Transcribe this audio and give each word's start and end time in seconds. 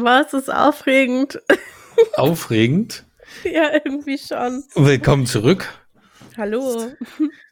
Was 0.00 0.32
ist 0.32 0.48
aufregend? 0.52 1.40
Aufregend. 2.14 3.04
ja, 3.42 3.72
irgendwie 3.84 4.16
schon. 4.16 4.62
Willkommen 4.76 5.26
zurück. 5.26 5.66
Hallo. 6.36 6.92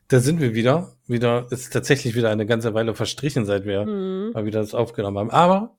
Da 0.07 0.21
sind 0.21 0.41
wir 0.41 0.55
wieder. 0.55 0.93
Wieder 1.09 1.49
ist 1.51 1.73
tatsächlich 1.73 2.15
wieder 2.15 2.31
eine 2.31 2.47
ganze 2.47 2.73
Weile 2.73 2.95
verstrichen, 2.95 3.45
seit 3.47 3.65
wir 3.65 3.81
Hm. 3.83 4.31
mal 4.33 4.45
wieder 4.47 4.61
das 4.61 4.75
aufgenommen 4.75 5.19
haben. 5.19 5.31
Aber 5.33 5.77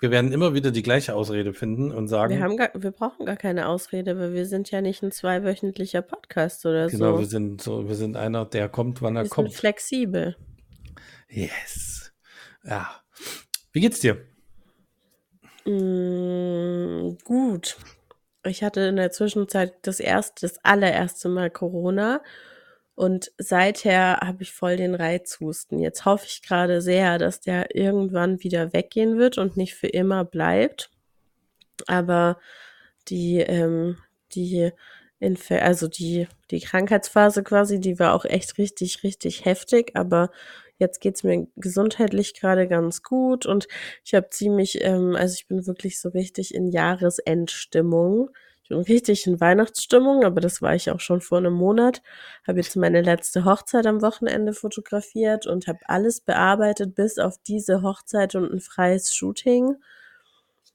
wir 0.00 0.10
werden 0.10 0.32
immer 0.32 0.54
wieder 0.54 0.72
die 0.72 0.82
gleiche 0.82 1.14
Ausrede 1.14 1.54
finden 1.54 1.92
und 1.92 2.08
sagen, 2.08 2.34
Wir, 2.34 2.42
haben 2.42 2.56
gar, 2.56 2.70
wir 2.74 2.90
brauchen 2.90 3.24
gar 3.24 3.36
keine 3.36 3.68
Ausrede, 3.68 4.18
weil 4.18 4.34
wir 4.34 4.46
sind 4.46 4.72
ja 4.72 4.80
nicht 4.80 5.04
ein 5.04 5.12
zweiwöchentlicher 5.12 6.02
Podcast 6.02 6.66
oder 6.66 6.88
genau, 6.88 7.18
wir 7.20 7.26
so. 7.26 7.30
sind 7.30 7.62
so, 7.62 7.86
wir 7.88 7.94
sind 7.94 8.16
einer, 8.16 8.44
der 8.44 8.68
kommt, 8.68 9.02
wann 9.02 9.14
er 9.14 9.20
Wir 9.22 9.24
sind 9.26 9.34
kommt. 9.34 9.54
flexibel. 9.54 10.34
Yes. 11.30 12.12
Ja. 12.64 12.90
Wie 13.70 13.80
geht's 13.80 14.00
dir? 14.00 14.16
Mm, 15.64 17.16
gut. 17.24 17.76
Ich 18.44 18.62
hatte 18.64 18.80
in 18.82 18.96
der 18.96 19.12
Zwischenzeit 19.12 19.74
das 19.82 20.00
erste, 20.00 20.46
das 20.48 20.64
allererste 20.64 21.28
Mal 21.28 21.50
Corona 21.50 22.20
und 22.94 23.32
seither 23.38 24.18
habe 24.20 24.42
ich 24.42 24.52
voll 24.52 24.76
den 24.76 24.94
Reizhusten. 24.94 25.78
Jetzt 25.78 26.04
hoffe 26.04 26.26
ich 26.28 26.42
gerade 26.42 26.82
sehr, 26.82 27.18
dass 27.18 27.40
der 27.40 27.74
irgendwann 27.74 28.42
wieder 28.42 28.72
weggehen 28.72 29.18
wird 29.18 29.38
und 29.38 29.56
nicht 29.56 29.74
für 29.74 29.86
immer 29.88 30.24
bleibt. 30.24 30.90
Aber 31.86 32.38
die, 33.08 33.38
ähm, 33.38 33.98
die 34.34 34.72
Inf 35.20 35.50
also 35.52 35.88
die, 35.88 36.26
die 36.50 36.60
Krankheitsphase 36.60 37.42
quasi, 37.44 37.80
die 37.80 37.98
war 37.98 38.14
auch 38.14 38.24
echt 38.24 38.58
richtig, 38.58 39.04
richtig 39.04 39.44
heftig, 39.44 39.92
aber 39.94 40.30
jetzt 40.82 41.00
geht's 41.00 41.22
mir 41.24 41.46
gesundheitlich 41.56 42.34
gerade 42.38 42.68
ganz 42.68 43.02
gut 43.02 43.46
und 43.46 43.68
ich 44.04 44.14
habe 44.14 44.28
ziemlich, 44.30 44.84
ähm, 44.84 45.16
also 45.16 45.34
ich 45.34 45.46
bin 45.48 45.66
wirklich 45.66 46.00
so 46.00 46.10
richtig 46.10 46.54
in 46.54 46.68
Jahresendstimmung. 46.68 48.30
Ich 48.64 48.68
bin 48.68 48.78
richtig 48.78 49.26
in 49.26 49.40
Weihnachtsstimmung, 49.40 50.24
aber 50.24 50.40
das 50.40 50.62
war 50.62 50.74
ich 50.74 50.90
auch 50.90 51.00
schon 51.00 51.20
vor 51.20 51.38
einem 51.38 51.52
Monat. 51.54 52.02
Habe 52.46 52.60
jetzt 52.60 52.76
meine 52.76 53.02
letzte 53.02 53.44
Hochzeit 53.44 53.86
am 53.86 54.02
Wochenende 54.02 54.52
fotografiert 54.52 55.46
und 55.46 55.66
habe 55.66 55.80
alles 55.86 56.20
bearbeitet, 56.20 56.94
bis 56.94 57.18
auf 57.18 57.36
diese 57.46 57.82
Hochzeit 57.82 58.34
und 58.34 58.52
ein 58.52 58.60
freies 58.60 59.14
Shooting. 59.14 59.76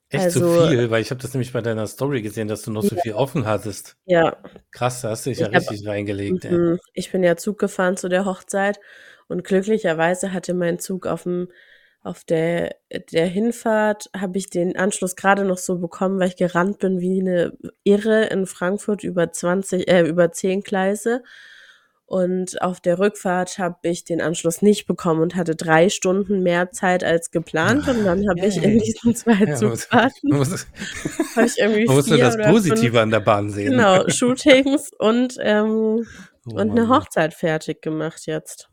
Echt 0.10 0.32
so 0.32 0.42
Also, 0.42 0.44
viel, 0.44 0.90
weil 0.90 1.02
ich 1.02 1.12
habe 1.12 1.22
das 1.22 1.34
nämlich 1.34 1.52
bei 1.54 1.62
deiner 1.62 1.86
Story 1.88 2.22
gesehen, 2.22 2.48
dass 2.48 2.62
du 2.62 2.72
noch 2.72 2.84
so 2.84 2.96
ja, 2.96 3.02
viel 3.02 3.14
offen 3.14 3.46
hattest. 3.46 3.98
ja, 4.06 4.38
Krass, 4.72 5.02
da 5.02 5.12
hast 5.12 5.26
du 5.26 5.32
dich 5.32 5.40
ja 5.40 5.50
ich 5.50 5.54
habe, 5.54 5.66
richtig 5.76 5.88
reingelegt, 5.88 6.46
ey. 6.46 6.62
mhm, 6.74 6.80
ich 6.94 7.12
bin 7.12 7.24
ja 7.24 7.38
Zug 7.38 7.60
gefahren 7.60 7.98
zu 7.98 8.10
der 8.10 8.26
Hochzeit 8.26 8.80
und 9.28 9.44
glücklicherweise 9.44 10.34
hatte 10.34 10.54
mein 10.54 10.80
Zug 10.80 11.08
auf 11.08 11.24
dem 11.24 11.50
auf 12.08 12.24
der, 12.24 12.76
der 13.12 13.28
Hinfahrt 13.28 14.10
habe 14.16 14.38
ich 14.38 14.50
den 14.50 14.78
Anschluss 14.78 15.18
gerade 15.18 15.44
noch 15.44 15.58
so 15.58 15.78
bekommen, 15.78 16.20
weil 16.20 16.30
ich 16.30 16.38
gerannt 16.38 16.80
bin 16.80 17.02
wie 17.02 17.20
eine 17.20 17.58
Irre 17.84 18.26
in 18.26 18.46
Frankfurt 18.46 19.04
über 19.04 19.32
20, 19.32 19.90
äh, 19.90 20.04
über 20.08 20.32
10 20.32 20.62
Gleise. 20.62 21.22
Und 22.06 22.62
auf 22.62 22.80
der 22.80 23.00
Rückfahrt 23.00 23.60
habe 23.60 23.90
ich 23.90 24.06
den 24.06 24.22
Anschluss 24.22 24.62
nicht 24.62 24.88
bekommen 24.88 25.20
und 25.22 25.36
hatte 25.36 25.58
drei 25.58 25.90
Stunden 25.90 26.42
mehr 26.42 26.72
Zeit 26.72 27.04
als 27.04 27.32
geplant. 27.32 27.86
Und 27.90 28.06
dann 28.06 28.30
habe 28.30 28.46
ich 28.46 28.56
in 28.56 28.78
Yay. 28.78 28.80
diesen 28.80 29.14
zwei 29.14 29.34
Ja, 29.34 29.40
man 29.40 29.50
muss, 29.50 29.60
man 29.60 29.68
Zugfahrten, 29.80 30.30
muss, 30.30 30.68
ich 31.46 31.58
irgendwie 31.58 31.86
man 31.86 31.96
muss 31.98 32.06
das 32.06 32.36
fünf, 32.36 32.48
Positive 32.48 33.02
an 33.02 33.12
der 33.12 33.20
Bahn 33.20 33.50
sehen. 33.50 33.72
genau, 33.72 34.08
Shootings 34.08 34.92
und, 34.98 35.36
ähm, 35.42 36.08
Oh 36.46 36.52
und 36.52 36.72
eine. 36.72 36.88
Hochzeit 36.88 37.34
fertig 37.34 37.82
gemacht 37.82 38.22
jetzt 38.26 38.70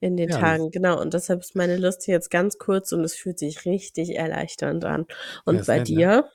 in 0.00 0.16
den 0.16 0.28
Ja, 0.28 0.30
Tagen. 0.30 0.70
Genau. 0.70 1.00
Und 1.00 1.14
deshalb 1.14 1.40
ist 1.40 1.56
meine 1.56 1.76
Liste 1.76 2.10
jetzt 2.12 2.30
ganz 2.30 2.58
kurz 2.58 2.92
und 2.92 3.04
es 3.04 3.14
fühlt 3.14 3.38
sich 3.38 3.64
richtig 3.64 4.16
erleichternd 4.16 4.84
an. 4.84 5.06
ja, 5.48 5.58
Und 5.58 5.60
ist 5.60 5.66
bei 5.66 5.74
nett, 5.74 5.88
dir? 5.88 6.30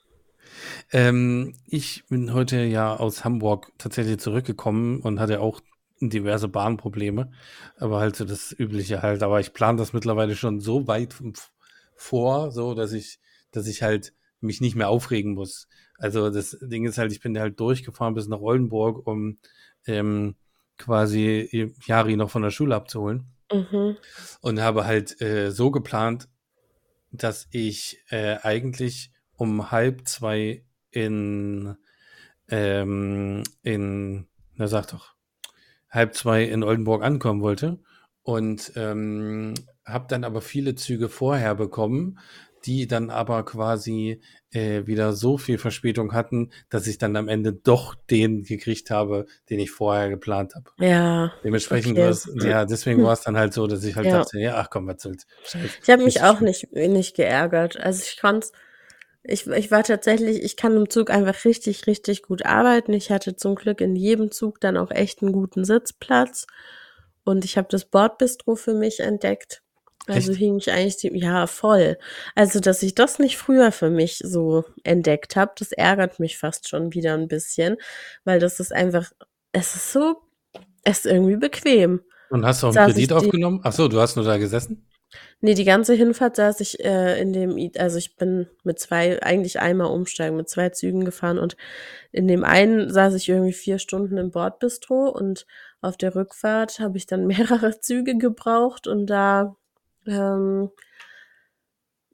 Ähm, 0.92 1.55
ich 1.66 2.03
bin 2.09 2.33
heute 2.33 2.58
ja 2.64 2.95
aus 2.95 3.23
Hamburg 3.25 3.72
tatsächlich 3.78 4.20
zurückgekommen 4.20 5.02
und 5.02 5.20
hatte 5.20 5.39
auch 5.42 5.61
diverse 6.00 6.48
Bahnprobleme, 6.48 7.32
aber 7.77 7.99
halt 7.99 8.15
so 8.15 8.26
das 8.26 8.52
Übliche 8.58 9.02
halt. 9.02 9.23
Aber 9.23 9.39
ich 9.39 9.54
plane 9.54 9.77
das 9.77 9.93
mittlerweile 9.93 10.36
schon 10.36 10.59
so 10.59 10.88
weit 10.88 11.15
vor, 11.95 12.52
so 12.52 12.73
dass 12.73 12.93
ich, 12.93 13.20
dass 13.52 13.67
ich 13.67 13.83
halt 13.83 14.14
mich 14.42 14.61
nicht 14.61 14.76
mehr 14.76 14.89
aufregen 14.89 15.33
muss. 15.33 15.67
Also 15.98 16.30
das 16.30 16.58
Ding 16.61 16.86
ist 16.86 16.98
halt, 16.98 17.11
ich 17.11 17.21
bin 17.21 17.38
halt 17.39 17.59
durchgefahren 17.59 18.14
bis 18.15 18.27
nach 18.27 18.42
Oldenburg, 18.42 19.08
um 19.08 19.38
ähm, 19.86 20.36
quasi 20.77 21.73
Jari 21.86 22.15
noch 22.17 22.30
von 22.30 22.42
der 22.42 22.49
Schule 22.52 22.76
abzuholen 22.76 23.27
Mhm. 23.53 23.97
und 24.41 24.59
habe 24.59 24.86
halt 24.86 25.21
äh, 25.21 25.52
so 25.52 25.71
geplant, 25.71 26.27
dass 27.11 27.47
ich 27.52 28.03
äh, 28.09 28.37
eigentlich 28.41 29.11
um 29.36 29.71
halb 29.71 30.08
zwei 30.08 30.64
in, 30.89 31.75
ähm, 32.49 33.43
in, 33.61 34.27
na 34.55 34.67
sag 34.67 34.87
doch, 34.87 35.15
halb 35.89 36.15
zwei 36.15 36.43
in 36.43 36.64
Oldenburg 36.64 37.03
ankommen 37.03 37.41
wollte 37.41 37.80
und 38.23 38.71
ähm, 38.75 39.53
habe 39.85 40.08
dann 40.08 40.23
aber 40.23 40.41
viele 40.41 40.75
Züge 40.75 41.09
vorher 41.09 41.55
bekommen, 41.55 42.20
die 42.66 42.88
dann 42.88 43.10
aber 43.10 43.44
quasi 43.44 44.22
äh, 44.52 44.86
wieder 44.86 45.14
so 45.14 45.38
viel 45.38 45.58
Verspätung 45.58 46.14
hatten, 46.14 46.52
dass 46.70 46.88
ich 46.88 46.98
dann 46.98 47.16
am 47.16 47.28
Ende 47.28 47.54
doch 47.54 47.96
den 47.96 48.44
gekriegt 48.44 48.90
habe, 48.92 49.26
den 49.50 49.60
ich 49.60 49.72
vorher 49.72 50.10
geplant 50.10 50.56
habe. 50.56 50.70
Ja, 50.80 51.34
Dementsprechend 51.44 51.98
war 51.98 52.12
okay. 52.12 52.12
es, 52.12 52.46
ja, 52.46 52.66
deswegen 52.66 53.04
war 53.04 53.14
es 53.14 53.22
dann 53.22 53.38
halt 53.38 53.54
so, 53.54 53.68
dass 53.68 53.84
ich 53.84 53.96
halt 53.96 54.08
Ja. 54.08 54.20
dachte, 54.20 54.40
ja, 54.40 54.56
ach 54.56 54.70
komm, 54.70 54.88
was 54.88 55.02
soll's. 55.02 55.26
Ich 55.82 55.90
habe 55.90 56.04
mich 56.04 56.22
auch 56.22 56.40
nicht, 56.40 56.72
nicht 56.72 57.16
geärgert. 57.16 57.78
Also 57.78 58.04
ich 58.06 58.20
konnte 58.20 58.48
ich, 59.24 59.48
ich 59.48 59.72
war 59.72 59.84
tatsächlich, 59.84 60.44
ich 60.44 60.58
kann 60.58 60.76
im 60.76 60.90
Zug 60.90 61.10
einfach 61.10 61.45
richtig, 61.45 61.88
richtig 61.88 62.24
gut 62.24 62.45
arbeiten. 62.45 62.92
Ich 62.92 63.10
hatte 63.10 63.38
zum 63.38 63.56
Glück 63.56 63.80
in 63.80 63.95
jedem 63.95 64.32
Zug 64.32 64.60
dann 64.60 64.76
auch 64.76 64.92
echt 64.92 65.22
einen 65.22 65.32
guten 65.32 65.64
Sitzplatz. 65.64 66.45
Und 67.24 67.45
ich 67.45 67.58
habe 67.58 67.70
das 67.72 67.86
Bordbistro 67.86 68.56
für 68.56 68.74
mich 68.74 69.00
entdeckt. 69.00 69.63
Also 70.08 70.31
Echt? 70.31 70.39
hing 70.39 70.58
ich 70.58 70.71
eigentlich, 70.71 70.97
die, 70.97 71.17
ja, 71.17 71.47
voll. 71.47 71.97
Also, 72.36 72.59
dass 72.59 72.83
ich 72.83 72.93
das 72.93 73.19
nicht 73.19 73.37
früher 73.37 73.71
für 73.71 73.89
mich 73.89 74.17
so 74.17 74.65
entdeckt 74.83 75.36
habe, 75.36 75.53
das 75.58 75.71
ärgert 75.71 76.19
mich 76.19 76.37
fast 76.37 76.67
schon 76.67 76.93
wieder 76.93 77.14
ein 77.14 77.27
bisschen, 77.27 77.77
weil 78.25 78.39
das 78.39 78.59
ist 78.59 78.73
einfach, 78.73 79.11
es 79.53 79.75
ist 79.75 79.93
so, 79.93 80.17
es 80.83 80.99
ist 80.99 81.05
irgendwie 81.05 81.37
bequem. 81.37 82.02
Und 82.30 82.45
hast 82.45 82.64
du 82.64 82.67
auch 82.67 82.75
einen 82.75 82.87
Saß 82.87 82.93
Kredit 82.93 83.14
aufgenommen? 83.14 83.61
Ach 83.64 83.71
so, 83.71 83.87
du 83.87 83.99
hast 84.02 84.15
nur 84.15 84.25
da 84.25 84.37
gesessen? 84.37 84.86
nee, 85.41 85.53
die 85.53 85.65
ganze 85.65 85.93
Hinfahrt 85.93 86.37
saß 86.37 86.59
ich 86.61 86.83
äh, 86.83 87.20
in 87.21 87.33
dem, 87.33 87.71
also 87.77 87.97
ich 87.97 88.15
bin 88.15 88.47
mit 88.64 88.80
zwei, 88.80 89.21
eigentlich 89.21 89.59
einmal 89.59 89.87
umsteigen, 89.87 90.37
mit 90.37 90.49
zwei 90.49 90.70
Zügen 90.70 91.05
gefahren 91.05 91.37
und 91.37 91.58
in 92.11 92.27
dem 92.27 92.43
einen 92.43 92.91
saß 92.91 93.14
ich 93.15 93.30
irgendwie 93.30 93.53
vier 93.53 93.80
Stunden 93.80 94.17
im 94.17 94.31
Bordbistro 94.31 95.09
und 95.09 95.45
auf 95.81 95.97
der 95.97 96.15
Rückfahrt 96.15 96.80
habe 96.80 96.97
ich 96.97 97.05
dann 97.05 97.27
mehrere 97.27 97.80
Züge 97.80 98.17
gebraucht 98.17 98.87
und 98.87 99.08
da 99.08 99.55
ähm, 100.08 100.69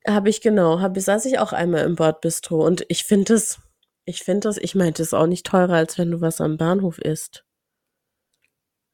habe 0.07 0.29
ich 0.29 0.41
genau, 0.41 0.79
habe 0.79 1.00
saß 1.00 1.25
ich 1.25 1.39
auch 1.39 1.53
einmal 1.53 1.85
im 1.85 1.95
Bordbistro 1.95 2.66
und 2.66 2.85
ich 2.89 3.03
finde 3.03 3.33
das, 3.33 3.59
ich 4.05 4.23
finde 4.23 4.47
das, 4.47 4.57
ich 4.57 4.75
meinte 4.75 5.03
es 5.03 5.13
auch 5.13 5.27
nicht 5.27 5.45
teurer, 5.45 5.73
als 5.73 5.97
wenn 5.97 6.11
du 6.11 6.22
was 6.22 6.41
am 6.41 6.57
Bahnhof 6.57 7.00
isst. 7.00 7.45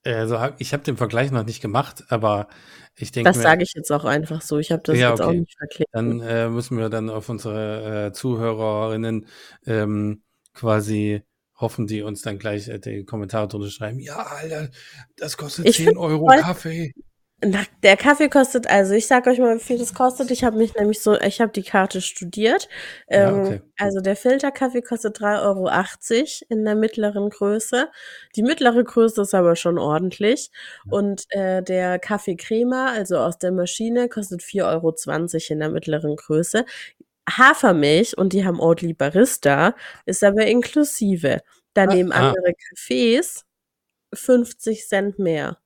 Also 0.03 0.39
hab, 0.39 0.61
ich 0.61 0.71
habe 0.71 0.83
den 0.83 0.97
Vergleich 0.97 1.31
noch 1.31 1.45
nicht 1.45 1.61
gemacht, 1.61 2.03
aber 2.09 2.47
ich 2.95 3.11
denke 3.11 3.29
Das 3.29 3.41
sage 3.41 3.63
ich 3.63 3.73
jetzt 3.73 3.91
auch 3.91 4.05
einfach 4.05 4.41
so. 4.41 4.59
Ich 4.59 4.71
habe 4.71 4.83
das 4.85 4.97
ja, 4.97 5.09
jetzt 5.09 5.21
auch 5.21 5.29
okay. 5.29 5.39
nicht 5.39 5.57
verklickt. 5.57 5.89
Dann 5.93 6.21
äh, 6.21 6.47
müssen 6.47 6.77
wir 6.77 6.89
dann 6.89 7.09
auf 7.09 7.27
unsere 7.27 8.07
äh, 8.07 8.13
Zuhörerinnen 8.13 9.25
ähm, 9.65 10.21
quasi 10.53 11.23
hoffen, 11.55 11.87
die 11.87 12.03
uns 12.03 12.21
dann 12.21 12.37
gleich 12.37 12.67
äh, 12.67 12.79
die 12.79 13.03
Kommentare 13.03 13.47
drunter 13.47 13.69
schreiben. 13.69 13.99
Ja, 13.99 14.17
Alter, 14.17 14.69
das 15.17 15.37
kostet 15.37 15.65
Ich 15.65 15.77
10 15.77 15.85
finde 15.87 15.99
Euro 15.99 16.27
voll, 16.27 16.39
Kaffee. 16.39 16.93
Na, 17.43 17.59
der 17.83 17.97
Kaffee 17.97 18.29
kostet, 18.29 18.65
also 18.67 18.93
ich 18.93 19.07
sag 19.07 19.27
euch 19.27 19.39
mal, 19.39 19.57
wie 19.57 19.63
viel 19.63 19.77
das 19.77 19.93
kostet. 19.93 20.31
Ich 20.31 20.43
habe 20.45 20.57
mich 20.57 20.73
nämlich 20.73 21.01
so, 21.01 21.19
ich 21.19 21.41
habe 21.41 21.51
die 21.51 21.63
Karte 21.63 21.99
studiert. 22.01 22.69
Ja, 23.09 23.29
Ähm, 23.29 23.39
okay. 23.41 23.61
also 23.77 23.99
der 23.99 24.15
Filterkaffee 24.15 24.81
kostet 24.81 25.19
3,80 25.19 25.41
Euro 25.43 25.69
in 26.49 26.63
der 26.63 26.75
mittleren 26.75 27.29
Größe. 27.29 27.89
Die 28.35 28.41
mittlere 28.41 28.83
Größe 28.83 29.21
ist 29.21 29.35
aber 29.35 29.57
schon 29.57 29.77
ordentlich. 29.77 30.49
Und 30.89 31.25
äh, 31.29 31.61
der 31.61 31.99
Kaffee 31.99 32.37
Crema, 32.37 32.93
also 32.93 33.17
aus 33.17 33.37
der 33.37 33.51
Maschine, 33.51 34.07
kostet 34.07 34.41
4,20 34.41 34.63
Euro 34.73 34.95
in 35.53 35.59
der 35.59 35.69
mittleren 35.69 36.15
Größe. 36.15 36.65
Hafermilch, 37.29 38.17
und 38.17 38.33
die 38.33 38.45
haben 38.45 38.59
Oatly 38.61 38.93
Barista, 38.93 39.75
ist 40.05 40.23
aber 40.23 40.45
inklusive. 40.47 41.41
Ah, 41.43 41.49
Daneben 41.73 42.11
ah, 42.13 42.29
andere 42.29 42.53
Cafés 42.75 43.43
50 44.13 44.87
Cent 44.87 45.19
mehr. 45.19 45.57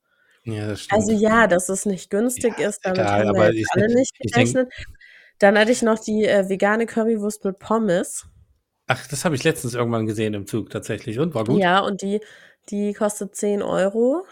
Ja, 0.50 0.74
Also 0.90 1.12
ja, 1.12 1.46
dass 1.46 1.68
es 1.68 1.86
nicht 1.86 2.12
Ja, 2.36 2.48
günstig 2.48 2.58
ist, 2.58 2.80
ist 2.84 2.84
damit 2.84 2.98
egal, 2.98 3.10
haben 3.12 3.32
wir 3.32 3.42
aber 3.44 3.52
jetzt 3.52 3.58
ich, 3.58 3.66
alle 3.72 3.88
nicht 3.94 4.18
gerechnet. 4.20 4.72
Dann 5.38 5.58
hatte 5.58 5.72
ich 5.72 5.82
noch 5.82 5.98
die 5.98 6.24
äh, 6.26 6.48
vegane 6.48 6.86
Currywurst 6.86 7.44
mit 7.44 7.58
Pommes. 7.58 8.26
ach, 8.86 9.06
das 9.06 9.24
habe 9.24 9.34
ich 9.36 9.44
letztens 9.44 9.74
irgendwann 9.74 10.06
gesehen 10.06 10.34
im 10.34 10.46
Zug 10.46 10.70
tatsächlich 10.70 11.18
und 11.18 11.34
war 11.34 11.46
gut. 11.46 11.60
Ja, 11.60 11.80
und 11.80 12.02
die, 12.02 12.20
die 12.70 12.92
kostet 12.94 13.34
10 13.36 13.62
Euro. 13.62 14.24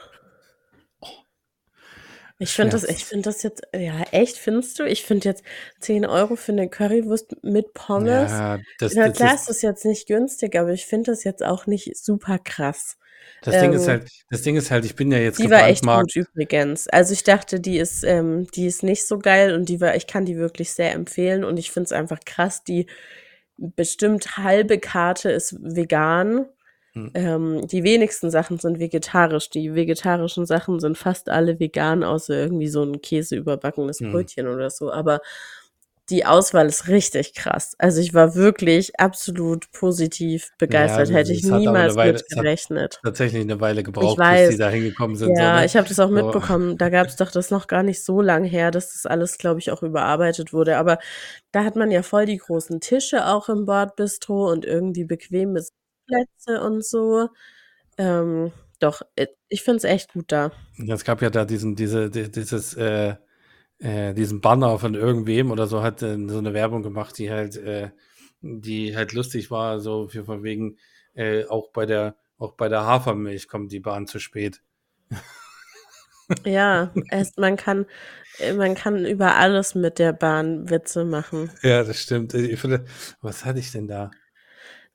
Ich 2.41 2.53
finde 2.53 2.71
das, 2.73 2.85
ich 2.85 3.05
finde 3.05 3.25
das 3.25 3.43
jetzt, 3.43 3.63
ja, 3.75 4.01
echt, 4.13 4.37
findest 4.37 4.79
du? 4.79 4.85
Ich 4.85 5.05
finde 5.05 5.29
jetzt 5.29 5.43
10 5.81 6.07
Euro 6.07 6.37
für 6.37 6.53
eine 6.53 6.69
Currywurst 6.69 7.43
mit 7.43 7.73
Pommes. 7.75 8.31
Ja, 8.31 8.59
das, 8.79 8.95
Na 8.95 9.11
klar 9.11 9.35
ist, 9.35 9.41
ist 9.43 9.49
das 9.49 9.63
jetzt 9.63 9.85
nicht 9.85 10.07
günstig, 10.07 10.57
aber 10.57 10.71
ich 10.73 10.87
finde 10.87 11.11
das 11.11 11.25
jetzt 11.25 11.43
auch 11.45 11.67
nicht 11.67 11.97
super 11.97 12.39
krass. 12.39 12.97
Das 13.43 13.59
Ding 13.61 13.73
ist 13.73 13.83
Ähm, 13.83 13.89
halt, 13.89 14.11
das 14.31 14.43
Ding 14.43 14.57
ist 14.57 14.71
halt, 14.71 14.85
ich 14.85 14.97
bin 14.97 15.13
ja 15.13 15.19
jetzt 15.19 15.39
die 15.39 15.51
war 15.51 15.67
echt 15.69 15.85
gut 15.85 16.15
übrigens. 16.17 16.89
Also 16.89 17.13
ich 17.13 17.23
dachte, 17.25 17.61
die 17.61 17.79
ist, 17.79 18.05
ähm, 18.05 18.47
die 18.55 18.67
ist 18.67 18.83
nicht 18.83 19.07
so 19.07 19.19
geil 19.19 19.55
und 19.55 19.69
die 19.69 19.81
war, 19.81 19.95
ich 19.97 20.07
kann 20.07 20.25
die 20.25 20.37
wirklich 20.37 20.73
sehr 20.73 20.93
empfehlen 20.93 21.45
und 21.45 21.57
ich 21.57 21.71
finde 21.71 21.87
es 21.87 21.93
einfach 21.93 22.21
krass, 22.25 22.65
die 22.65 22.87
bestimmt 23.57 24.39
halbe 24.39 24.79
Karte 24.79 25.31
ist 25.31 25.57
vegan. 25.61 26.47
Hm. 26.95 27.11
Ähm, 27.15 27.67
die 27.67 27.85
wenigsten 27.85 28.31
Sachen 28.31 28.59
sind 28.59 28.79
vegetarisch. 28.81 29.51
Die 29.51 29.75
vegetarischen 29.75 30.47
Sachen 30.47 30.81
sind 30.81 30.97
fast 30.99 31.29
alle 31.29 31.61
vegan, 31.61 32.03
außer 32.05 32.35
irgendwie 32.35 32.69
so 32.69 32.83
ein 32.83 33.01
Käse 33.03 33.37
überbackenes 33.37 34.01
Hm. 34.01 34.11
Brötchen 34.13 34.49
oder 34.49 34.71
so. 34.71 34.93
Aber 34.93 35.21
die 36.11 36.25
Auswahl 36.27 36.67
ist 36.67 36.89
richtig 36.89 37.35
krass. 37.35 37.75
Also 37.79 38.01
ich 38.01 38.15
war 38.15 38.35
wirklich 38.35 38.99
absolut 39.01 39.71
positiv 39.73 40.51
begeistert. 40.59 41.09
Ja, 41.09 41.15
Hätte 41.17 41.33
ich 41.33 41.43
niemals 41.45 41.97
Weile, 41.97 42.13
mit 42.15 42.29
gerechnet. 42.29 43.01
tatsächlich 43.03 43.43
eine 43.43 43.61
Weile 43.61 43.83
gebraucht, 43.83 44.17
bis 44.29 44.45
die 44.47 44.55
weiß. 44.55 44.57
da 44.59 44.71
hingekommen 44.71 45.17
sind. 45.17 45.37
So, 45.37 45.43
Ja, 45.43 45.55
ne? 45.61 45.67
ich 45.67 45.77
habe 45.77 45.89
das 45.89 45.99
auch 46.01 46.09
So, 46.09 46.15
mitbekommen. 46.15 46.79
Da 46.79 46.89
gab 46.91 47.07
es 47.09 47.17
doch 47.17 47.31
das 47.31 47.51
noch 47.51 47.67
gar 47.67 47.83
nicht 47.83 48.05
so 48.05 48.21
lang 48.23 48.45
her, 48.45 48.71
dass 48.71 48.93
das 48.93 49.07
alles, 49.07 49.39
glaube 49.39 49.61
ich, 49.61 49.71
auch 49.71 49.83
überarbeitet 49.83 50.53
wurde. 50.53 50.77
Aber 50.79 50.99
da 51.53 51.65
hat 51.65 51.77
man 51.77 51.91
ja 51.91 52.03
voll 52.03 52.27
die 52.27 52.39
großen 52.39 52.81
Tische 52.81 53.27
auch 53.27 53.49
im 53.49 53.67
Bordbistro 53.67 54.51
und 54.51 54.65
irgendwie 54.65 55.05
bequeme 55.05 55.63
Plätze 56.07 56.61
und 56.63 56.85
so. 56.85 57.29
Ähm, 57.99 58.53
doch, 58.81 59.03
äh, 59.17 59.27
ich 59.49 59.63
finde 59.63 59.79
es 59.79 59.85
echt 59.85 60.13
gut 60.15 60.33
da. 60.33 60.53
es 60.89 61.05
gab 61.05 61.23
ja 61.23 61.31
da 61.31 61.45
diesen, 61.45 61.77
diese, 61.77 62.11
die- 62.11 62.31
dieses, 62.31 62.75
äh, 62.75 63.17
äh, 63.79 64.15
diesen 64.15 64.41
Banner 64.41 64.79
von 64.79 64.95
irgendwem 64.95 65.51
oder 65.51 65.67
so 65.67 65.83
hat 65.83 66.03
äh, 66.03 66.17
so 66.29 66.39
eine 66.39 66.55
Werbung 66.55 66.83
gemacht, 66.83 67.17
die 67.19 67.31
halt, 67.31 67.57
äh, 67.57 67.91
die 68.41 68.97
halt 68.97 69.13
lustig 69.13 69.51
war, 69.51 69.81
so 69.81 70.09
für 70.09 70.25
von 70.25 70.43
wegen, 70.43 70.79
äh, 71.15 71.45
auch 71.47 71.71
bei 71.71 71.87
der, 71.87 72.17
auch 72.39 72.53
bei 72.53 72.69
der 72.69 72.85
Hafermilch 72.85 73.49
kommt 73.49 73.73
die 73.73 73.81
Bahn 73.81 74.07
zu 74.07 74.19
spät. 74.19 74.63
Ja, 76.45 76.93
es, 77.11 77.37
man 77.37 77.57
kann, 77.57 77.87
äh, 78.39 78.53
man 78.53 78.75
kann 78.75 79.05
über 79.05 79.37
alles 79.37 79.75
mit 79.75 79.99
der 79.99 80.13
Bahn 80.13 80.69
Witze 80.71 81.05
machen. 81.05 81.51
Ja, 81.63 81.83
das 81.85 82.01
stimmt. 82.01 82.35
Ich 82.35 82.61
finde, 82.61 82.85
was 83.21 83.45
hatte 83.45 83.59
ich 83.59 83.73
denn 83.73 83.89
da? 83.89 84.11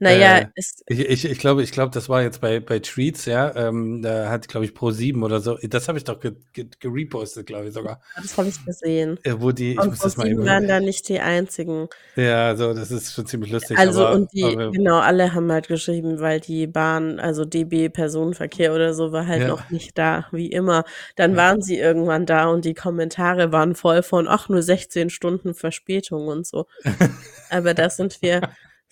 Naja, 0.03 0.38
Äh, 0.39 0.45
es, 0.55 0.83
ich, 0.88 1.00
ich, 1.00 1.25
ich 1.25 1.39
glaube, 1.39 1.63
ich 1.63 1.71
glaube, 1.71 1.91
das 1.91 2.09
war 2.09 2.21
jetzt 2.21 2.41
bei, 2.41 2.59
bei 2.59 2.79
Tweets, 2.79 3.25
ja. 3.25 3.55
Ähm, 3.55 4.01
da 4.01 4.29
hat, 4.29 4.47
glaube 4.47 4.65
ich, 4.65 4.71
Pro7 4.73 5.23
oder 5.23 5.39
so. 5.39 5.57
Das 5.63 5.88
habe 5.88 5.97
ich 5.97 6.03
doch 6.03 6.19
ge, 6.19 6.33
ge, 6.51 6.67
gerepostet, 6.79 7.45
glaube 7.47 7.67
ich 7.67 7.73
sogar. 7.73 8.01
das 8.15 8.38
habe 8.38 8.50
ich 8.50 8.63
gesehen. 8.65 9.17
Äh, 9.23 9.35
wo 9.39 9.51
die, 9.51 9.73
ich 9.73 9.77
Und 9.79 9.89
muss 9.89 10.00
das 10.00 10.17
mal 10.17 10.23
ProSieben 10.23 10.44
eben. 10.44 10.50
waren 10.50 10.67
da 10.67 10.79
nicht 10.79 11.07
die 11.09 11.19
einzigen. 11.19 11.88
Ja, 12.15 12.55
so, 12.55 12.73
das 12.73 12.91
ist 12.91 13.13
schon 13.13 13.25
ziemlich 13.25 13.51
lustig. 13.51 13.77
Also 13.77 14.05
aber, 14.05 14.15
und 14.15 14.31
die, 14.33 14.44
aber 14.44 14.71
genau, 14.71 15.00
alle 15.00 15.33
haben 15.33 15.51
halt 15.51 15.67
geschrieben, 15.69 16.19
weil 16.19 16.39
die 16.39 16.67
Bahn, 16.67 17.19
also 17.19 17.45
DB 17.45 17.89
Personenverkehr 17.89 18.73
oder 18.73 18.94
so, 18.94 19.11
war 19.11 19.25
halt 19.25 19.41
Ja. 19.41 19.47
noch 19.47 19.69
nicht 19.69 19.97
da, 19.97 20.27
wie 20.31 20.51
immer. 20.51 20.83
Dann 21.15 21.31
Ja. 21.31 21.38
waren 21.38 21.61
sie 21.61 21.77
irgendwann 21.77 22.25
da 22.25 22.47
und 22.49 22.65
die 22.65 22.73
Kommentare 22.73 23.51
waren 23.51 23.73
voll 23.75 24.03
von, 24.03 24.27
ach, 24.27 24.49
nur 24.49 24.61
16 24.61 25.09
Stunden 25.09 25.53
Verspätung 25.53 26.27
und 26.27 26.45
so. 26.45 26.65
Aber 27.49 27.73
da 27.73 27.89
sind 27.89 28.21
wir, 28.21 28.41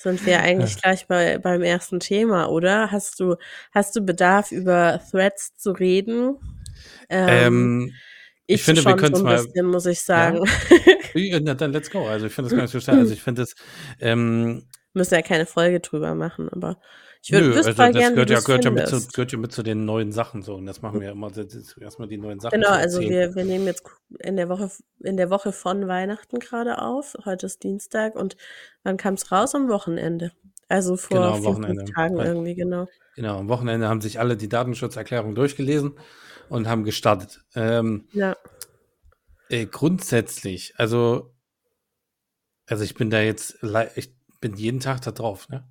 sind 0.04 0.26
wir 0.26 0.42
eigentlich 0.42 0.82
gleich 0.82 1.08
bei, 1.08 1.38
beim 1.38 1.62
ersten 1.62 2.00
Thema, 2.00 2.48
oder? 2.50 2.92
Hast 2.92 3.20
du, 3.20 3.36
hast 3.72 3.96
du 3.96 4.02
Bedarf, 4.02 4.52
über 4.52 5.02
Threads 5.12 5.56
zu 5.58 5.72
reden? 5.72 6.38
Ähm, 7.10 7.28
ähm, 7.30 7.94
ich, 8.48 8.56
ich 8.56 8.64
finde, 8.64 8.84
wir 8.84 8.98
so 8.98 9.06
ein 9.18 9.24
mal- 9.24 9.44
bisschen, 9.44 9.66
muss 9.68 9.86
ich 9.86 10.02
sagen. 10.02 10.44
ja, 11.14 11.40
na, 11.40 11.54
dann 11.54 11.72
let's 11.72 11.90
go. 11.90 12.08
Also 12.08 12.26
ich 12.26 12.34
finde 12.34 12.56
das 12.56 12.72
so 12.72 12.80
schnell. 12.82 13.00
Also 13.00 13.14
ich 13.14 13.22
finde 13.22 13.44
das, 13.44 13.56
ähm, 14.00 14.68
Müssen 14.94 15.14
ja 15.14 15.22
keine 15.22 15.46
Folge 15.46 15.80
drüber 15.80 16.16
machen, 16.16 16.50
aber 16.50 16.78
ich 17.24 17.32
würde 17.32 17.50
wüsste 17.56 17.68
also 17.68 17.84
voll 17.84 17.92
das 17.94 18.02
gern, 18.02 18.12
wie 18.12 18.16
gehört 18.16 18.30
ja, 18.32 18.40
gehört, 18.40 18.66
ja 18.66 18.72
mit 18.72 18.88
zu, 18.88 19.08
gehört 19.08 19.32
ja 19.32 19.38
mit 19.38 19.52
zu 19.52 19.64
den 19.64 19.86
neuen 19.86 20.12
Sachen 20.12 20.42
so. 20.42 20.56
Und 20.56 20.66
das 20.66 20.82
machen 20.82 21.00
wir 21.00 21.08
ja 21.08 21.14
immer, 21.14 21.32
erstmal 21.80 22.08
die 22.08 22.18
neuen 22.18 22.40
Sachen 22.40 22.60
Genau, 22.60 22.72
also 22.72 23.00
wir, 23.00 23.36
wir 23.36 23.46
nehmen 23.46 23.68
jetzt 23.68 23.84
in 24.20 24.38
der 24.38 24.50
Woche 24.50 24.72
in 25.00 25.18
der 25.18 25.30
Woche 25.30 25.52
von 25.52 25.88
Weihnachten 25.88 26.40
gerade 26.40 26.80
auf. 26.80 27.16
Heute 27.26 27.46
ist 27.46 27.64
Dienstag 27.64 28.16
und 28.16 28.38
wann 28.84 28.98
kam 28.98 29.14
es 29.14 29.32
raus? 29.32 29.54
Am 29.54 29.70
Wochenende. 29.70 30.32
Also 30.68 30.98
vor 30.98 31.18
Genau, 31.18 31.44
Wochenende. 31.44 31.84
fünf 31.84 31.96
Tagen 31.96 32.18
irgendwie, 32.18 32.56
genau. 32.56 32.88
Genau, 33.16 33.40
am 33.40 33.50
Wochenende 33.50 33.88
haben 33.88 34.02
sich 34.02 34.20
alle 34.20 34.38
die 34.38 34.50
Datenschutzerklärung 34.50 35.36
durchgelesen 35.36 36.00
und 36.50 36.68
haben 36.68 36.84
gestartet. 36.86 37.42
Ähm, 37.56 38.08
Ja. 38.14 38.36
äh, 39.50 39.66
grundsätzlich, 39.66 40.74
also, 40.78 41.34
also 42.68 42.84
ich 42.84 42.96
bin 42.96 43.10
da 43.10 43.20
jetzt, 43.20 43.58
ich 43.96 44.16
bin 44.40 44.56
jeden 44.56 44.80
Tag 44.80 45.02
da 45.02 45.12
drauf, 45.12 45.50
ne? 45.50 45.68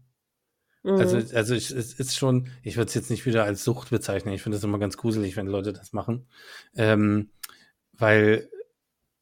Also, 0.85 1.19
Mhm. 1.19 1.27
also 1.35 1.55
ich, 1.55 1.71
es 1.71 1.93
ist 1.95 2.17
schon, 2.17 2.49
ich 2.63 2.77
würde 2.77 2.89
es 2.89 2.95
jetzt 2.95 3.11
nicht 3.11 3.27
wieder 3.27 3.45
als 3.45 3.65
Sucht 3.65 3.91
bezeichnen. 3.91 4.35
Ich 4.35 4.43
finde 4.43 4.59
es 4.59 4.65
immer 4.65 4.79
ganz 4.79 4.97
gruselig, 4.97 5.37
wenn 5.37 5.47
Leute 5.47 5.73
das 5.73 5.93
machen. 5.93 6.27
Ähm, 6.75 7.31
weil 7.93 8.49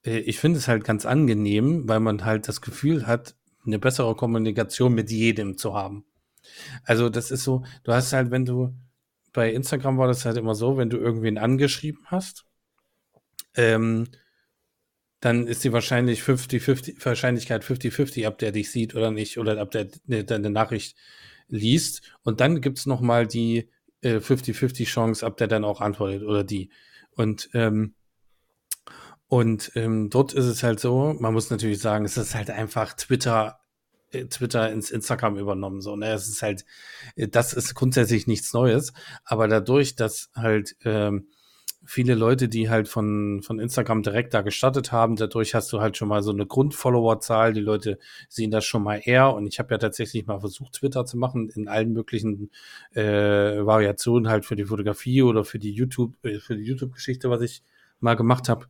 äh, 0.04 0.18
ich 0.20 0.38
finde 0.38 0.58
es 0.58 0.68
halt 0.68 0.84
ganz 0.84 1.06
angenehm, 1.06 1.88
weil 1.88 2.00
man 2.00 2.24
halt 2.24 2.48
das 2.48 2.60
Gefühl 2.60 3.06
hat, 3.06 3.36
eine 3.66 3.78
bessere 3.78 4.14
Kommunikation 4.16 4.94
mit 4.94 5.10
jedem 5.10 5.58
zu 5.58 5.74
haben. 5.74 6.04
Also 6.84 7.08
das 7.10 7.30
ist 7.30 7.44
so, 7.44 7.64
du 7.84 7.92
hast 7.92 8.12
halt, 8.12 8.30
wenn 8.30 8.44
du, 8.44 8.74
bei 9.32 9.52
Instagram 9.52 9.98
war 9.98 10.08
das 10.08 10.24
halt 10.24 10.36
immer 10.36 10.54
so, 10.54 10.76
wenn 10.78 10.90
du 10.90 10.96
irgendwen 10.98 11.38
angeschrieben 11.38 12.02
hast, 12.06 12.46
ähm, 13.54 14.08
dann 15.20 15.46
ist 15.46 15.64
die 15.64 15.72
wahrscheinlich 15.72 16.22
50-50, 16.22 17.04
Wahrscheinlichkeit 17.04 17.64
50-50, 17.64 18.26
ob 18.28 18.38
der 18.38 18.52
dich 18.52 18.70
sieht 18.70 18.94
oder 18.94 19.10
nicht, 19.10 19.38
oder 19.38 19.60
ob 19.60 19.70
der 19.72 19.88
ne, 20.06 20.24
deine 20.24 20.50
Nachricht 20.50 20.96
liest. 21.48 22.02
Und 22.22 22.40
dann 22.40 22.60
gibt's 22.60 22.86
noch 22.86 23.00
mal 23.00 23.26
die 23.26 23.70
äh, 24.02 24.16
50-50 24.16 24.86
Chance, 24.86 25.26
ob 25.26 25.36
der 25.36 25.48
dann 25.48 25.64
auch 25.64 25.80
antwortet 25.80 26.22
oder 26.22 26.44
die. 26.44 26.70
Und 27.10 27.50
ähm, 27.54 27.94
und 29.28 29.72
ähm, 29.74 30.08
dort 30.08 30.32
ist 30.32 30.46
es 30.46 30.62
halt 30.62 30.80
so, 30.80 31.14
man 31.20 31.34
muss 31.34 31.50
natürlich 31.50 31.80
sagen, 31.80 32.06
es 32.06 32.16
ist 32.16 32.34
halt 32.34 32.50
einfach 32.50 32.94
Twitter, 32.94 33.60
äh, 34.10 34.24
Twitter 34.24 34.72
ins 34.72 34.90
Instagram 34.90 35.36
übernommen. 35.36 35.82
So, 35.82 35.96
ne? 35.96 36.12
Es 36.12 36.28
ist 36.28 36.40
halt, 36.40 36.64
äh, 37.14 37.28
das 37.28 37.52
ist 37.52 37.74
grundsätzlich 37.74 38.26
nichts 38.26 38.54
Neues, 38.54 38.94
aber 39.24 39.46
dadurch, 39.46 39.96
dass 39.96 40.30
halt 40.34 40.76
ähm, 40.84 41.28
viele 41.84 42.14
Leute, 42.14 42.48
die 42.48 42.68
halt 42.68 42.88
von, 42.88 43.40
von 43.42 43.58
Instagram 43.58 44.02
direkt 44.02 44.34
da 44.34 44.42
gestartet 44.42 44.92
haben, 44.92 45.16
dadurch 45.16 45.54
hast 45.54 45.72
du 45.72 45.80
halt 45.80 45.96
schon 45.96 46.08
mal 46.08 46.22
so 46.22 46.30
eine 46.30 46.46
Grundfollowerzahl. 46.46 47.52
Die 47.52 47.60
Leute 47.60 47.98
sehen 48.28 48.50
das 48.50 48.64
schon 48.64 48.82
mal 48.82 49.00
eher. 49.02 49.32
Und 49.34 49.46
ich 49.46 49.58
habe 49.58 49.72
ja 49.72 49.78
tatsächlich 49.78 50.26
mal 50.26 50.40
versucht, 50.40 50.74
Twitter 50.74 51.06
zu 51.06 51.16
machen 51.16 51.48
in 51.48 51.68
allen 51.68 51.92
möglichen 51.92 52.50
äh, 52.92 53.02
Variationen, 53.02 54.28
halt 54.28 54.44
für 54.44 54.56
die 54.56 54.64
Fotografie 54.64 55.22
oder 55.22 55.44
für 55.44 55.58
die 55.58 55.72
YouTube, 55.72 56.12
äh, 56.24 56.40
für 56.40 56.56
die 56.56 56.64
YouTube-Geschichte, 56.64 57.30
was 57.30 57.42
ich 57.42 57.62
mal 58.00 58.14
gemacht 58.14 58.48
habe. 58.48 58.66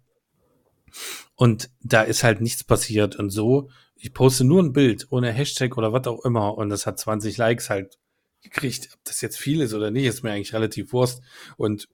Und 1.35 1.71
da 1.83 2.03
ist 2.03 2.25
halt 2.25 2.41
nichts 2.41 2.65
passiert. 2.65 3.17
Und 3.17 3.31
so, 3.31 3.69
ich 3.97 4.15
poste 4.15 4.45
nur 4.45 4.63
ein 4.63 4.73
Bild 4.73 5.09
ohne 5.11 5.33
Hashtag 5.33 5.77
oder 5.77 5.93
was 5.93 6.07
auch 6.07 6.25
immer 6.25 6.57
und 6.57 6.69
das 6.69 6.87
hat 6.87 6.99
20 6.99 7.37
Likes 7.37 7.69
halt 7.69 7.99
gekriegt. 8.43 8.91
Ob 8.95 9.05
das 9.05 9.21
jetzt 9.21 9.39
viel 9.39 9.61
ist 9.61 9.75
oder 9.75 9.91
nicht, 9.91 10.07
ist 10.07 10.23
mir 10.23 10.31
eigentlich 10.31 10.55
relativ 10.55 10.93
Wurst. 10.93 11.23
Und 11.57 11.89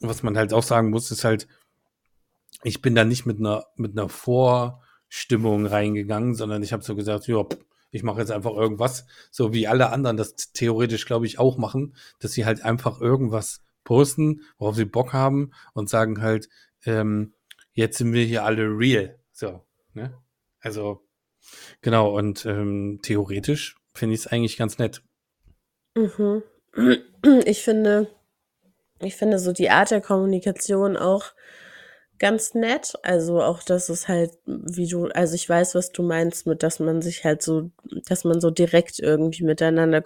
was 0.00 0.22
man 0.22 0.36
halt 0.36 0.52
auch 0.52 0.62
sagen 0.62 0.90
muss, 0.90 1.10
ist 1.10 1.24
halt, 1.24 1.48
ich 2.62 2.82
bin 2.82 2.94
da 2.94 3.04
nicht 3.04 3.26
mit 3.26 3.38
einer, 3.38 3.66
mit 3.76 3.92
einer 3.92 4.08
Vorstimmung 4.08 5.66
reingegangen, 5.66 6.34
sondern 6.34 6.62
ich 6.62 6.72
habe 6.72 6.82
so 6.82 6.94
gesagt, 6.94 7.26
ja, 7.26 7.44
ich 7.90 8.02
mache 8.02 8.20
jetzt 8.20 8.32
einfach 8.32 8.54
irgendwas, 8.54 9.06
so 9.30 9.52
wie 9.52 9.68
alle 9.68 9.90
anderen 9.90 10.16
das 10.16 10.34
theoretisch, 10.52 11.06
glaube 11.06 11.26
ich, 11.26 11.38
auch 11.38 11.58
machen, 11.58 11.94
dass 12.18 12.32
sie 12.32 12.44
halt 12.44 12.64
einfach 12.64 13.00
irgendwas 13.00 13.62
posten, 13.84 14.40
worauf 14.58 14.74
sie 14.76 14.84
Bock 14.84 15.12
haben 15.12 15.52
und 15.74 15.88
sagen 15.88 16.20
halt, 16.20 16.48
ähm, 16.86 17.34
jetzt 17.72 17.98
sind 17.98 18.12
wir 18.12 18.24
hier 18.24 18.44
alle 18.44 18.64
real. 18.64 19.18
So, 19.32 19.64
ne? 19.92 20.18
Also, 20.60 21.06
genau, 21.82 22.16
und 22.16 22.46
ähm, 22.46 23.00
theoretisch 23.02 23.76
finde 23.92 24.14
ich 24.14 24.22
es 24.22 24.26
eigentlich 24.26 24.56
ganz 24.56 24.78
nett. 24.78 25.02
Mhm. 25.94 26.42
Ich 27.46 27.62
finde, 27.62 28.08
ich 29.00 29.16
finde 29.16 29.38
so 29.38 29.52
die 29.52 29.70
Art 29.70 29.90
der 29.90 30.00
Kommunikation 30.00 30.96
auch 30.96 31.32
ganz 32.18 32.54
nett. 32.54 32.94
Also 33.02 33.42
auch, 33.42 33.62
dass 33.62 33.88
es 33.88 34.08
halt, 34.08 34.32
wie 34.46 34.86
du, 34.86 35.06
also 35.08 35.34
ich 35.34 35.48
weiß, 35.48 35.74
was 35.74 35.92
du 35.92 36.02
meinst, 36.02 36.46
mit, 36.46 36.62
dass 36.62 36.78
man 36.80 37.02
sich 37.02 37.24
halt 37.24 37.42
so, 37.42 37.70
dass 38.08 38.24
man 38.24 38.40
so 38.40 38.50
direkt 38.50 38.98
irgendwie 39.00 39.44
miteinander 39.44 40.02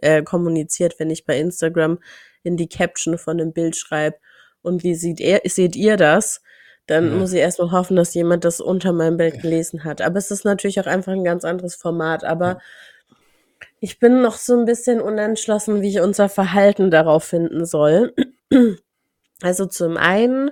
äh, 0.00 0.22
kommuniziert, 0.22 0.98
wenn 0.98 1.10
ich 1.10 1.26
bei 1.26 1.38
Instagram 1.38 1.98
in 2.42 2.56
die 2.56 2.68
Caption 2.68 3.18
von 3.18 3.40
einem 3.40 3.52
Bild 3.52 3.76
schreibe 3.76 4.16
und 4.62 4.82
wie 4.82 4.94
sieht 4.94 5.20
er, 5.20 5.42
seht 5.44 5.76
ihr 5.76 5.96
das? 5.96 6.40
Dann 6.86 7.10
Ja. 7.10 7.16
muss 7.18 7.32
ich 7.32 7.40
erstmal 7.40 7.70
hoffen, 7.72 7.96
dass 7.96 8.14
jemand 8.14 8.44
das 8.44 8.60
unter 8.60 8.92
meinem 8.92 9.16
Bild 9.16 9.40
gelesen 9.40 9.84
hat. 9.84 10.00
Aber 10.00 10.18
es 10.18 10.30
ist 10.30 10.44
natürlich 10.44 10.80
auch 10.80 10.86
einfach 10.86 11.12
ein 11.12 11.24
ganz 11.24 11.44
anderes 11.44 11.74
Format. 11.76 12.24
Aber 12.24 12.46
Ja. 12.48 12.60
Ich 13.80 13.98
bin 13.98 14.20
noch 14.22 14.36
so 14.36 14.58
ein 14.58 14.66
bisschen 14.66 15.00
unentschlossen, 15.00 15.82
wie 15.82 15.88
ich 15.88 16.00
unser 16.00 16.28
Verhalten 16.28 16.90
darauf 16.90 17.24
finden 17.24 17.64
soll. 17.64 18.14
Also 19.42 19.64
zum 19.64 19.96
einen 19.96 20.50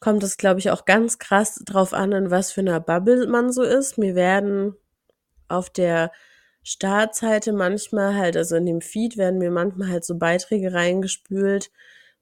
kommt 0.00 0.22
es, 0.22 0.38
glaube 0.38 0.58
ich, 0.58 0.70
auch 0.70 0.86
ganz 0.86 1.18
krass 1.18 1.60
drauf 1.66 1.92
an, 1.92 2.12
in 2.12 2.30
was 2.30 2.50
für 2.50 2.62
einer 2.62 2.80
Bubble 2.80 3.26
man 3.26 3.52
so 3.52 3.62
ist. 3.62 3.98
Mir 3.98 4.14
werden 4.14 4.74
auf 5.48 5.68
der 5.68 6.12
Startseite 6.62 7.52
manchmal 7.52 8.16
halt, 8.16 8.38
also 8.38 8.56
in 8.56 8.64
dem 8.64 8.80
Feed 8.80 9.18
werden 9.18 9.38
mir 9.38 9.50
manchmal 9.50 9.88
halt 9.88 10.06
so 10.06 10.16
Beiträge 10.16 10.72
reingespült, 10.72 11.70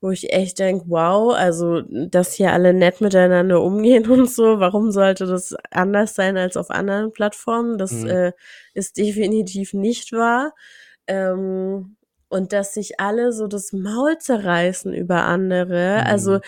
wo 0.00 0.10
ich 0.10 0.32
echt 0.32 0.58
denke, 0.58 0.86
wow, 0.88 1.34
also 1.34 1.82
dass 1.82 2.32
hier 2.32 2.52
alle 2.52 2.72
nett 2.72 3.00
miteinander 3.00 3.62
umgehen 3.62 4.06
und 4.10 4.30
so, 4.30 4.60
warum 4.60 4.90
sollte 4.90 5.26
das 5.26 5.54
anders 5.70 6.14
sein 6.14 6.36
als 6.36 6.56
auf 6.56 6.70
anderen 6.70 7.12
Plattformen? 7.12 7.78
Das 7.78 7.92
mhm. 7.92 8.08
äh, 8.08 8.32
ist 8.74 8.96
definitiv 8.96 9.74
nicht 9.74 10.12
wahr. 10.12 10.54
Ähm, 11.06 11.96
und 12.28 12.52
dass 12.52 12.74
sich 12.74 13.00
alle 13.00 13.32
so 13.32 13.48
das 13.48 13.72
Maul 13.72 14.16
zerreißen 14.18 14.94
über 14.94 15.24
andere. 15.24 16.00
Mhm. 16.00 16.06
Also 16.06 16.40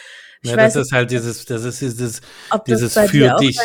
ich 0.42 0.50
ja, 0.50 0.56
weiß 0.56 0.74
das 0.74 0.86
ist 0.86 0.92
halt 0.92 1.10
dieses, 1.10 1.44
das 1.44 1.64
ist 1.64 1.80
dieses, 1.80 2.20
ob 2.50 2.64
dieses 2.64 2.94
das 2.94 3.04
bei 3.04 3.08
für 3.08 3.36
dich 3.40 3.58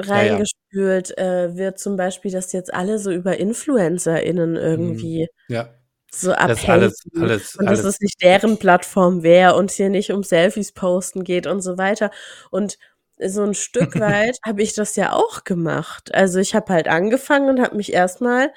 reingespült 0.00 1.14
ja, 1.16 1.24
ja. 1.24 1.44
äh, 1.44 1.56
wird, 1.56 1.78
zum 1.78 1.96
Beispiel, 1.96 2.30
dass 2.30 2.52
jetzt 2.52 2.72
alle 2.72 2.98
so 2.98 3.10
über 3.10 3.36
InfluencerInnen 3.38 4.56
irgendwie 4.56 5.28
mhm. 5.48 5.54
ja. 5.54 5.77
So 6.14 6.32
abhängen. 6.32 6.70
Alles, 6.70 7.02
alles, 7.14 7.56
und 7.56 7.66
dass 7.66 7.80
alles. 7.80 7.94
es 7.96 8.00
nicht 8.00 8.22
deren 8.22 8.58
Plattform 8.58 9.22
wäre 9.22 9.54
und 9.54 9.70
hier 9.70 9.90
nicht 9.90 10.10
um 10.12 10.22
Selfies 10.22 10.72
posten 10.72 11.24
geht 11.24 11.46
und 11.46 11.60
so 11.60 11.78
weiter. 11.78 12.10
Und 12.50 12.78
so 13.20 13.42
ein 13.42 13.54
Stück 13.54 13.98
weit 14.00 14.38
habe 14.44 14.62
ich 14.62 14.74
das 14.74 14.96
ja 14.96 15.12
auch 15.12 15.44
gemacht. 15.44 16.14
Also 16.14 16.38
ich 16.38 16.54
habe 16.54 16.72
halt 16.72 16.88
angefangen 16.88 17.48
und 17.48 17.60
habe 17.60 17.76
mich 17.76 17.92
erstmal 17.92 18.52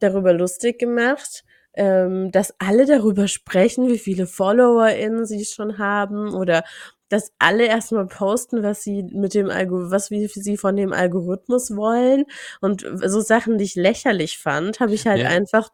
darüber 0.00 0.32
lustig 0.32 0.78
gemacht, 0.78 1.44
ähm, 1.74 2.30
dass 2.32 2.54
alle 2.58 2.86
darüber 2.86 3.28
sprechen, 3.28 3.88
wie 3.88 3.98
viele 3.98 4.26
FollowerInnen 4.26 5.26
sie 5.26 5.44
schon 5.44 5.78
haben 5.78 6.34
oder 6.34 6.64
dass 7.08 7.32
alle 7.38 7.66
erstmal 7.66 8.06
posten, 8.06 8.62
was 8.64 8.82
sie 8.82 9.04
mit 9.04 9.34
dem 9.34 9.48
Algo, 9.48 9.90
was 9.90 10.10
wie 10.10 10.26
sie 10.26 10.56
von 10.56 10.74
dem 10.76 10.92
Algorithmus 10.92 11.76
wollen 11.76 12.24
und 12.60 12.84
so 13.04 13.20
Sachen, 13.20 13.58
die 13.58 13.64
ich 13.64 13.76
lächerlich 13.76 14.38
fand, 14.38 14.80
habe 14.80 14.94
ich 14.94 15.06
halt 15.06 15.20
ja. 15.20 15.28
einfach 15.28 15.70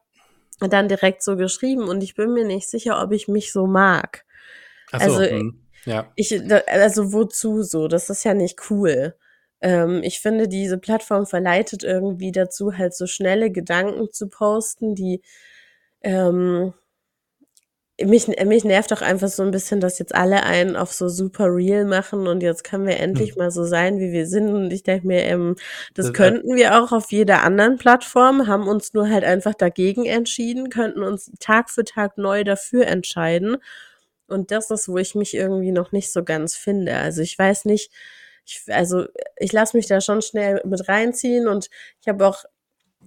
dann 0.69 0.88
direkt 0.88 1.23
so 1.23 1.37
geschrieben 1.37 1.88
und 1.88 2.02
ich 2.02 2.14
bin 2.14 2.33
mir 2.33 2.45
nicht 2.45 2.69
sicher, 2.69 3.02
ob 3.02 3.12
ich 3.12 3.28
mich 3.28 3.52
so 3.52 3.66
mag. 3.66 4.25
Ach 4.92 5.00
so, 5.00 5.16
also 5.16 5.31
hm, 5.31 5.61
ja. 5.85 6.12
ich 6.16 6.33
also 6.69 7.12
wozu 7.12 7.62
so? 7.62 7.88
Das 7.88 8.11
ist 8.11 8.25
ja 8.25 8.35
nicht 8.35 8.71
cool. 8.71 9.14
Ähm, 9.61 10.02
ich 10.02 10.21
finde, 10.21 10.49
diese 10.49 10.78
Plattform 10.78 11.26
verleitet 11.26 11.85
irgendwie 11.85 12.33
dazu, 12.33 12.76
halt 12.76 12.95
so 12.95 13.07
schnelle 13.07 13.50
Gedanken 13.50 14.11
zu 14.12 14.28
posten, 14.28 14.95
die 14.95 15.23
ähm, 16.02 16.75
mich, 18.05 18.27
mich 18.29 18.65
nervt 18.65 18.93
auch 18.93 19.03
einfach 19.03 19.29
so 19.29 19.43
ein 19.43 19.51
bisschen, 19.51 19.81
dass 19.81 19.99
jetzt 19.99 20.15
alle 20.15 20.43
einen 20.43 20.77
auf 20.77 20.93
so 20.93 21.09
super 21.09 21.47
real 21.47 21.85
machen 21.85 22.27
und 22.27 22.43
jetzt 22.43 22.65
können 22.65 22.87
wir 22.87 22.99
endlich 22.99 23.31
hm. 23.31 23.39
mal 23.39 23.51
so 23.51 23.65
sein, 23.65 23.99
wie 23.99 24.13
wir 24.13 24.27
sind. 24.27 24.49
Und 24.49 24.73
ich 24.73 24.83
denke 24.83 25.07
mir, 25.07 25.23
ähm, 25.25 25.57
das, 25.95 26.07
das 26.07 26.15
könnten 26.15 26.55
wir 26.55 26.81
auch 26.81 26.93
auf 26.93 27.13
jeder 27.13 27.43
anderen 27.43 27.77
Plattform, 27.77 28.47
haben 28.47 28.69
uns 28.69 28.95
nur 28.95 29.09
halt 29.09 29.25
einfach 29.25 29.55
dagegen 29.55 30.05
entschieden, 30.05 30.71
könnten 30.71 31.03
uns 31.03 31.31
Tag 31.41 31.71
für 31.71 31.85
Tag 31.85 32.19
neu 32.19 32.45
dafür 32.45 32.87
entscheiden. 32.87 33.57
Und 34.29 34.51
das 34.51 34.71
ist, 34.71 34.89
wo 34.89 34.99
ich 34.99 35.15
mich 35.15 35.35
irgendwie 35.35 35.73
noch 35.73 35.93
nicht 35.93 36.13
so 36.13 36.25
ganz 36.25 36.55
finde. 36.55 36.97
Also 36.97 37.23
ich 37.23 37.39
weiß 37.39 37.67
nicht, 37.67 37.93
ich, 38.45 38.63
also 38.69 39.07
ich 39.37 39.53
lasse 39.53 39.77
mich 39.77 39.87
da 39.87 40.01
schon 40.01 40.23
schnell 40.23 40.61
mit 40.65 40.89
reinziehen 40.89 41.47
und 41.47 41.69
ich 42.01 42.09
habe 42.09 42.27
auch 42.27 42.45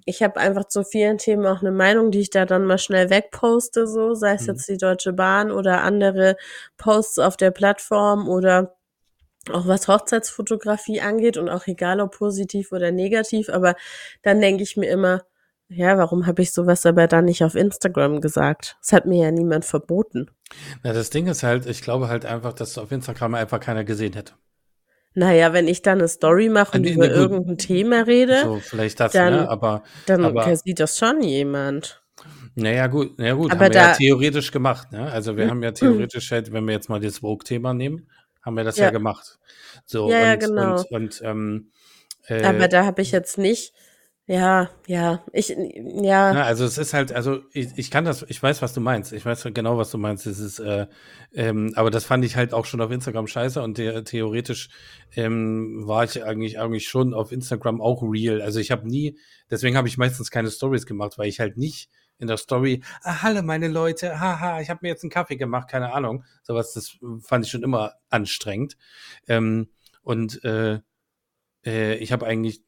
ich 0.06 0.22
habe 0.22 0.40
einfach 0.40 0.66
zu 0.66 0.84
vielen 0.84 1.18
Themen 1.18 1.46
auch 1.46 1.62
eine 1.62 1.72
Meinung, 1.72 2.12
die 2.12 2.20
ich 2.20 2.30
da 2.30 2.46
dann 2.46 2.66
mal 2.66 2.78
schnell 2.78 3.10
wegposte, 3.10 3.88
so, 3.88 4.14
sei 4.14 4.34
es 4.34 4.42
mhm. 4.42 4.48
jetzt 4.48 4.70
die 4.70 4.78
Deutsche 4.78 5.14
Bahn 5.14 5.52
oder 5.52 5.82
andere 5.84 6.38
Posts 6.78 7.20
auf 7.20 7.38
der 7.38 7.52
Plattform 7.52 8.28
oder 8.28 8.76
auch 9.52 9.68
was 9.68 9.88
Hochzeitsfotografie 9.88 11.02
angeht 11.02 11.38
und 11.38 11.50
auch 11.50 11.68
egal 11.68 12.02
ob 12.02 12.18
positiv 12.18 12.72
oder 12.72 12.92
negativ, 12.92 13.50
aber 13.50 13.76
dann 14.24 14.42
denke 14.42 14.64
ich 14.64 14.76
mir 14.76 14.90
immer, 14.90 15.24
ja, 15.68 15.98
warum 15.98 16.28
habe 16.28 16.42
ich 16.42 16.52
sowas 16.52 16.86
aber 16.86 17.08
dann 17.08 17.26
nicht 17.26 17.44
auf 17.44 17.56
Instagram 17.56 18.22
gesagt? 18.22 18.78
Das 18.82 18.94
hat 18.94 19.06
mir 19.06 19.26
ja 19.26 19.32
niemand 19.32 19.66
verboten. 19.66 20.30
Na, 20.84 20.94
das 20.94 21.10
Ding 21.10 21.28
ist 21.28 21.44
halt, 21.44 21.66
ich 21.66 21.82
glaube 21.82 22.08
halt 22.08 22.26
einfach, 22.26 22.54
dass 22.54 22.78
auf 22.78 22.92
Instagram 22.92 23.36
einfach 23.36 23.60
keiner 23.60 23.84
gesehen 23.84 24.14
hätte. 24.14 24.34
Naja, 25.16 25.54
wenn 25.54 25.68
ich 25.68 25.82
dann 25.82 26.00
eine 26.00 26.08
Story 26.10 26.50
mache 26.50 26.78
und 26.78 26.84
über 26.86 27.10
irgendein 27.10 27.58
Thema 27.58 28.02
rede, 28.02 28.42
so, 28.44 28.60
vielleicht 28.60 29.00
das, 29.00 29.14
dann, 29.14 29.34
ne? 29.34 29.50
aber, 29.50 29.84
dann 30.06 30.26
aber, 30.26 30.56
sieht 30.58 30.80
das 30.80 30.98
schon 30.98 31.24
jemand. 31.24 32.04
Naja, 32.56 32.88
gut, 32.88 33.18
naja, 33.18 33.34
gut, 33.34 33.52
aber 33.52 33.66
haben 33.66 33.74
wir 33.74 33.82
ja 33.82 33.94
theoretisch 33.94 34.52
gemacht, 34.52 34.92
ne? 34.92 35.10
Also 35.12 35.36
wir 35.38 35.50
haben 35.50 35.64
ja 35.64 35.72
theoretisch 35.72 36.32
halt, 36.32 36.52
wenn 36.52 36.66
wir 36.66 36.74
jetzt 36.74 36.90
mal 36.90 37.00
das 37.00 37.20
Vogue-Thema 37.20 37.74
nehmen, 37.74 38.10
haben 38.42 38.58
wir 38.58 38.64
das 38.66 38.78
ja, 38.78 38.86
ja 38.86 38.92
gemacht. 38.92 39.40
So, 39.86 40.10
ja, 40.10 40.18
und, 40.18 40.24
ja, 40.24 40.36
genau. 40.36 40.76
und, 40.78 40.92
und 40.92 41.22
ähm, 41.24 41.72
äh, 42.28 42.44
aber 42.44 42.68
da 42.68 42.86
habe 42.86 43.02
ich 43.02 43.12
jetzt 43.12 43.38
nicht 43.38 43.74
ja, 44.28 44.72
ja, 44.88 45.24
ich, 45.34 45.50
ja. 45.50 46.34
Na, 46.34 46.44
also 46.46 46.66
es 46.66 46.80
ist 46.80 46.96
halt, 46.96 47.12
also 47.12 47.42
ich, 47.52 47.70
ich 47.76 47.92
kann 47.92 48.06
das, 48.06 48.26
ich 48.28 48.42
weiß, 48.42 48.64
was 48.64 48.74
du 48.74 48.82
meinst. 48.82 49.14
Ich 49.14 49.24
weiß 49.24 49.48
genau, 49.54 49.78
was 49.78 49.92
du 49.92 50.00
meinst. 50.00 50.26
Es 50.26 50.40
ist, 50.40 50.58
äh, 50.58 50.88
ähm, 51.34 51.74
aber 51.76 51.92
das 51.92 52.06
fand 52.06 52.26
ich 52.26 52.36
halt 52.36 52.52
auch 52.52 52.66
schon 52.66 52.82
auf 52.82 52.90
Instagram 52.90 53.28
scheiße 53.28 53.62
und 53.62 53.78
der, 53.78 54.04
theoretisch 54.04 54.70
ähm, 55.16 55.84
war 55.86 56.06
ich 56.06 56.24
eigentlich 56.24 56.60
eigentlich 56.60 56.88
schon 56.88 57.14
auf 57.14 57.32
Instagram 57.32 57.82
auch 57.82 58.02
real. 58.02 58.42
Also 58.42 58.60
ich 58.60 58.72
habe 58.72 58.88
nie, 58.88 59.20
deswegen 59.52 59.78
habe 59.78 59.88
ich 59.88 60.00
meistens 60.00 60.32
keine 60.32 60.50
Stories 60.50 60.88
gemacht, 60.88 61.20
weil 61.20 61.28
ich 61.28 61.40
halt 61.40 61.58
nicht 61.58 61.92
in 62.18 62.28
der 62.28 62.38
Story, 62.38 62.82
ah, 63.04 63.22
hallo 63.22 63.44
meine 63.44 63.68
Leute, 63.68 64.20
haha, 64.20 64.60
ich 64.60 64.72
habe 64.72 64.80
mir 64.82 64.90
jetzt 64.90 65.04
einen 65.04 65.12
Kaffee 65.12 65.36
gemacht, 65.36 65.70
keine 65.70 65.94
Ahnung. 65.94 66.24
Sowas, 66.42 66.74
das 66.74 66.98
fand 67.22 67.46
ich 67.46 67.52
schon 67.52 67.62
immer 67.62 67.94
anstrengend. 68.10 68.76
Ähm, 69.28 69.70
und 70.02 70.44
äh, 70.44 70.80
äh, 71.64 71.96
ich 71.98 72.12
habe 72.12 72.26
eigentlich 72.26 72.64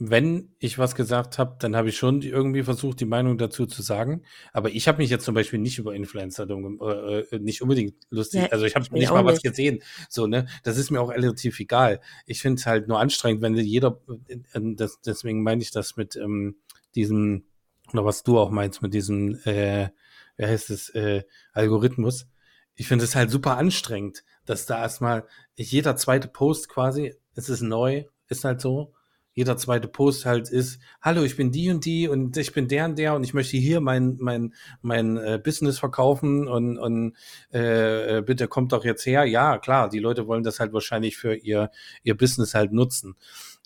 wenn 0.00 0.54
ich 0.60 0.78
was 0.78 0.94
gesagt 0.94 1.38
habe, 1.38 1.56
dann 1.58 1.74
habe 1.74 1.88
ich 1.88 1.96
schon 1.96 2.22
irgendwie 2.22 2.62
versucht, 2.62 3.00
die 3.00 3.04
Meinung 3.04 3.36
dazu 3.36 3.66
zu 3.66 3.82
sagen. 3.82 4.22
Aber 4.52 4.70
ich 4.70 4.86
habe 4.86 4.98
mich 4.98 5.10
jetzt 5.10 5.24
zum 5.24 5.34
Beispiel 5.34 5.58
nicht 5.58 5.78
über 5.78 5.94
Influencer 5.94 6.48
äh, 6.48 7.18
äh, 7.20 7.38
nicht 7.40 7.62
unbedingt 7.62 7.94
lustig. 8.08 8.42
Ja, 8.42 8.48
also 8.48 8.64
ich 8.64 8.76
habe 8.76 8.86
nicht 8.92 9.10
mal 9.10 9.24
nicht. 9.24 9.32
was 9.32 9.42
gesehen. 9.42 9.82
So 10.08 10.28
ne, 10.28 10.46
das 10.62 10.78
ist 10.78 10.90
mir 10.90 11.00
auch 11.00 11.10
relativ 11.10 11.58
egal. 11.58 12.00
Ich 12.26 12.40
finde 12.40 12.60
es 12.60 12.66
halt 12.66 12.86
nur 12.86 13.00
anstrengend, 13.00 13.42
wenn 13.42 13.56
jeder. 13.56 14.00
Äh, 14.28 14.60
das, 14.76 15.00
deswegen 15.00 15.42
meine 15.42 15.62
ich 15.62 15.72
das 15.72 15.96
mit 15.96 16.14
ähm, 16.14 16.56
diesem 16.94 17.44
oder 17.92 18.04
was 18.04 18.22
du 18.22 18.38
auch 18.38 18.50
meinst 18.50 18.82
mit 18.82 18.94
diesem, 18.94 19.40
äh, 19.44 19.88
wie 20.36 20.46
heißt 20.46 20.70
es, 20.70 20.90
äh, 20.90 21.24
Algorithmus. 21.52 22.28
Ich 22.74 22.86
finde 22.86 23.04
es 23.04 23.16
halt 23.16 23.30
super 23.30 23.56
anstrengend, 23.56 24.24
dass 24.44 24.66
da 24.66 24.80
erstmal 24.80 25.26
jeder 25.56 25.96
zweite 25.96 26.28
Post 26.28 26.68
quasi, 26.68 27.14
es 27.34 27.48
ist 27.48 27.62
neu, 27.62 28.04
ist 28.28 28.44
halt 28.44 28.60
so 28.60 28.94
jeder 29.38 29.56
zweite 29.56 29.86
Post 29.86 30.26
halt 30.26 30.50
ist, 30.50 30.80
hallo, 31.00 31.22
ich 31.22 31.36
bin 31.36 31.52
die 31.52 31.70
und 31.70 31.84
die 31.84 32.08
und 32.08 32.36
ich 32.36 32.52
bin 32.52 32.66
der 32.66 32.86
und 32.86 32.98
der 32.98 33.14
und 33.14 33.22
ich 33.22 33.34
möchte 33.34 33.56
hier 33.56 33.80
mein, 33.80 34.16
mein, 34.18 34.52
mein 34.82 35.16
äh, 35.16 35.40
Business 35.40 35.78
verkaufen 35.78 36.48
und, 36.48 36.76
und 36.76 37.16
äh, 37.52 38.16
äh, 38.16 38.20
bitte 38.20 38.48
kommt 38.48 38.72
doch 38.72 38.84
jetzt 38.84 39.06
her. 39.06 39.26
Ja, 39.26 39.58
klar, 39.58 39.90
die 39.90 40.00
Leute 40.00 40.26
wollen 40.26 40.42
das 40.42 40.58
halt 40.58 40.72
wahrscheinlich 40.72 41.16
für 41.16 41.36
ihr, 41.36 41.70
ihr 42.02 42.16
Business 42.16 42.54
halt 42.54 42.72
nutzen. 42.72 43.14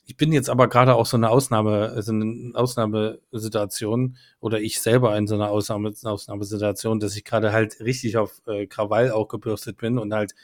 Ich 0.05 0.19
bin 0.19 0.31
jetzt 0.31 0.51
aber 0.51 0.69
gerade 0.69 0.95
auch 0.95 1.07
so 1.07 1.17
eine 1.17 1.31
Ausnahme, 1.31 2.03
so 2.03 2.13
eine 2.13 2.51
Ausnahmesituation 2.53 4.19
oder 4.41 4.61
ich 4.61 4.79
selber 4.79 5.17
in 5.17 5.27
so 5.27 5.37
einer 5.37 5.49
Ausnahme, 5.49 5.95
Ausnahmesituation, 6.03 7.01
dass 7.01 7.17
ich 7.17 7.25
gerade 7.25 7.51
halt 7.51 7.81
richtig 7.81 8.19
auf 8.19 8.43
äh, 8.47 8.67
Krawall 8.67 9.11
auch 9.11 9.29
gebürstet 9.29 9.79
bin 9.79 9.99
und 9.99 10.13
halt 10.13 10.35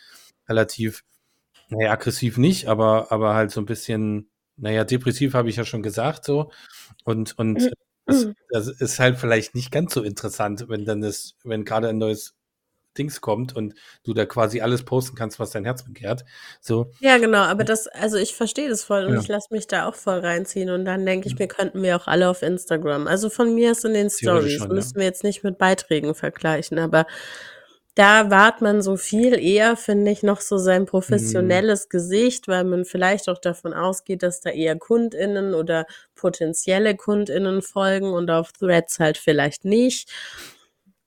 relativ, 0.48 1.04
naja, 1.68 1.92
aggressiv 1.92 2.38
nicht, 2.38 2.66
aber, 2.66 3.12
aber 3.12 3.34
halt 3.34 3.50
so 3.50 3.60
ein 3.60 3.66
bisschen 3.66 4.30
naja, 4.58 4.84
depressiv 4.84 5.34
habe 5.34 5.48
ich 5.48 5.56
ja 5.56 5.64
schon 5.64 5.82
gesagt 5.82 6.24
so. 6.24 6.50
Und, 7.04 7.38
und 7.38 7.60
mhm. 7.60 7.72
das, 8.06 8.26
das, 8.50 8.68
ist 8.68 8.98
halt 8.98 9.18
vielleicht 9.18 9.54
nicht 9.54 9.70
ganz 9.70 9.94
so 9.94 10.02
interessant, 10.02 10.66
wenn 10.68 10.84
dann 10.84 11.00
das, 11.00 11.34
wenn 11.44 11.64
gerade 11.64 11.88
ein 11.88 11.98
neues 11.98 12.34
Dings 12.96 13.20
kommt 13.20 13.54
und 13.54 13.74
du 14.02 14.12
da 14.12 14.26
quasi 14.26 14.60
alles 14.60 14.84
posten 14.84 15.16
kannst, 15.16 15.38
was 15.38 15.50
dein 15.50 15.64
Herz 15.64 15.84
begehrt. 15.84 16.24
So. 16.60 16.90
Ja, 17.00 17.18
genau, 17.18 17.38
aber 17.38 17.64
das, 17.64 17.86
also 17.86 18.16
ich 18.16 18.34
verstehe 18.34 18.68
das 18.68 18.82
voll 18.82 19.04
und 19.04 19.14
ja. 19.14 19.20
ich 19.20 19.28
lasse 19.28 19.48
mich 19.50 19.68
da 19.68 19.86
auch 19.86 19.94
voll 19.94 20.18
reinziehen 20.18 20.70
und 20.70 20.84
dann 20.84 21.06
denke 21.06 21.28
ich 21.28 21.34
mhm. 21.34 21.40
mir, 21.40 21.48
könnten 21.48 21.82
wir 21.82 21.96
auch 21.96 22.08
alle 22.08 22.28
auf 22.28 22.42
Instagram. 22.42 23.06
Also 23.06 23.30
von 23.30 23.54
mir 23.54 23.72
ist 23.72 23.84
in 23.84 23.94
den 23.94 24.10
Stories, 24.10 24.66
müssen 24.68 24.94
ja. 24.94 25.00
wir 25.00 25.04
jetzt 25.04 25.22
nicht 25.22 25.44
mit 25.44 25.58
Beiträgen 25.58 26.14
vergleichen, 26.14 26.78
aber 26.78 27.06
da 27.98 28.30
wahrt 28.30 28.60
man 28.60 28.80
so 28.80 28.96
viel 28.96 29.34
eher, 29.34 29.76
finde 29.76 30.12
ich, 30.12 30.22
noch 30.22 30.40
so 30.40 30.56
sein 30.56 30.86
professionelles 30.86 31.86
mhm. 31.86 31.88
Gesicht, 31.90 32.46
weil 32.46 32.62
man 32.62 32.84
vielleicht 32.84 33.28
auch 33.28 33.38
davon 33.38 33.74
ausgeht, 33.74 34.22
dass 34.22 34.40
da 34.40 34.50
eher 34.50 34.78
KundInnen 34.78 35.52
oder 35.52 35.84
potenzielle 36.14 36.94
KundInnen 36.94 37.60
folgen 37.60 38.12
und 38.12 38.30
auf 38.30 38.52
Threads 38.52 39.00
halt 39.00 39.18
vielleicht 39.18 39.64
nicht. 39.64 40.12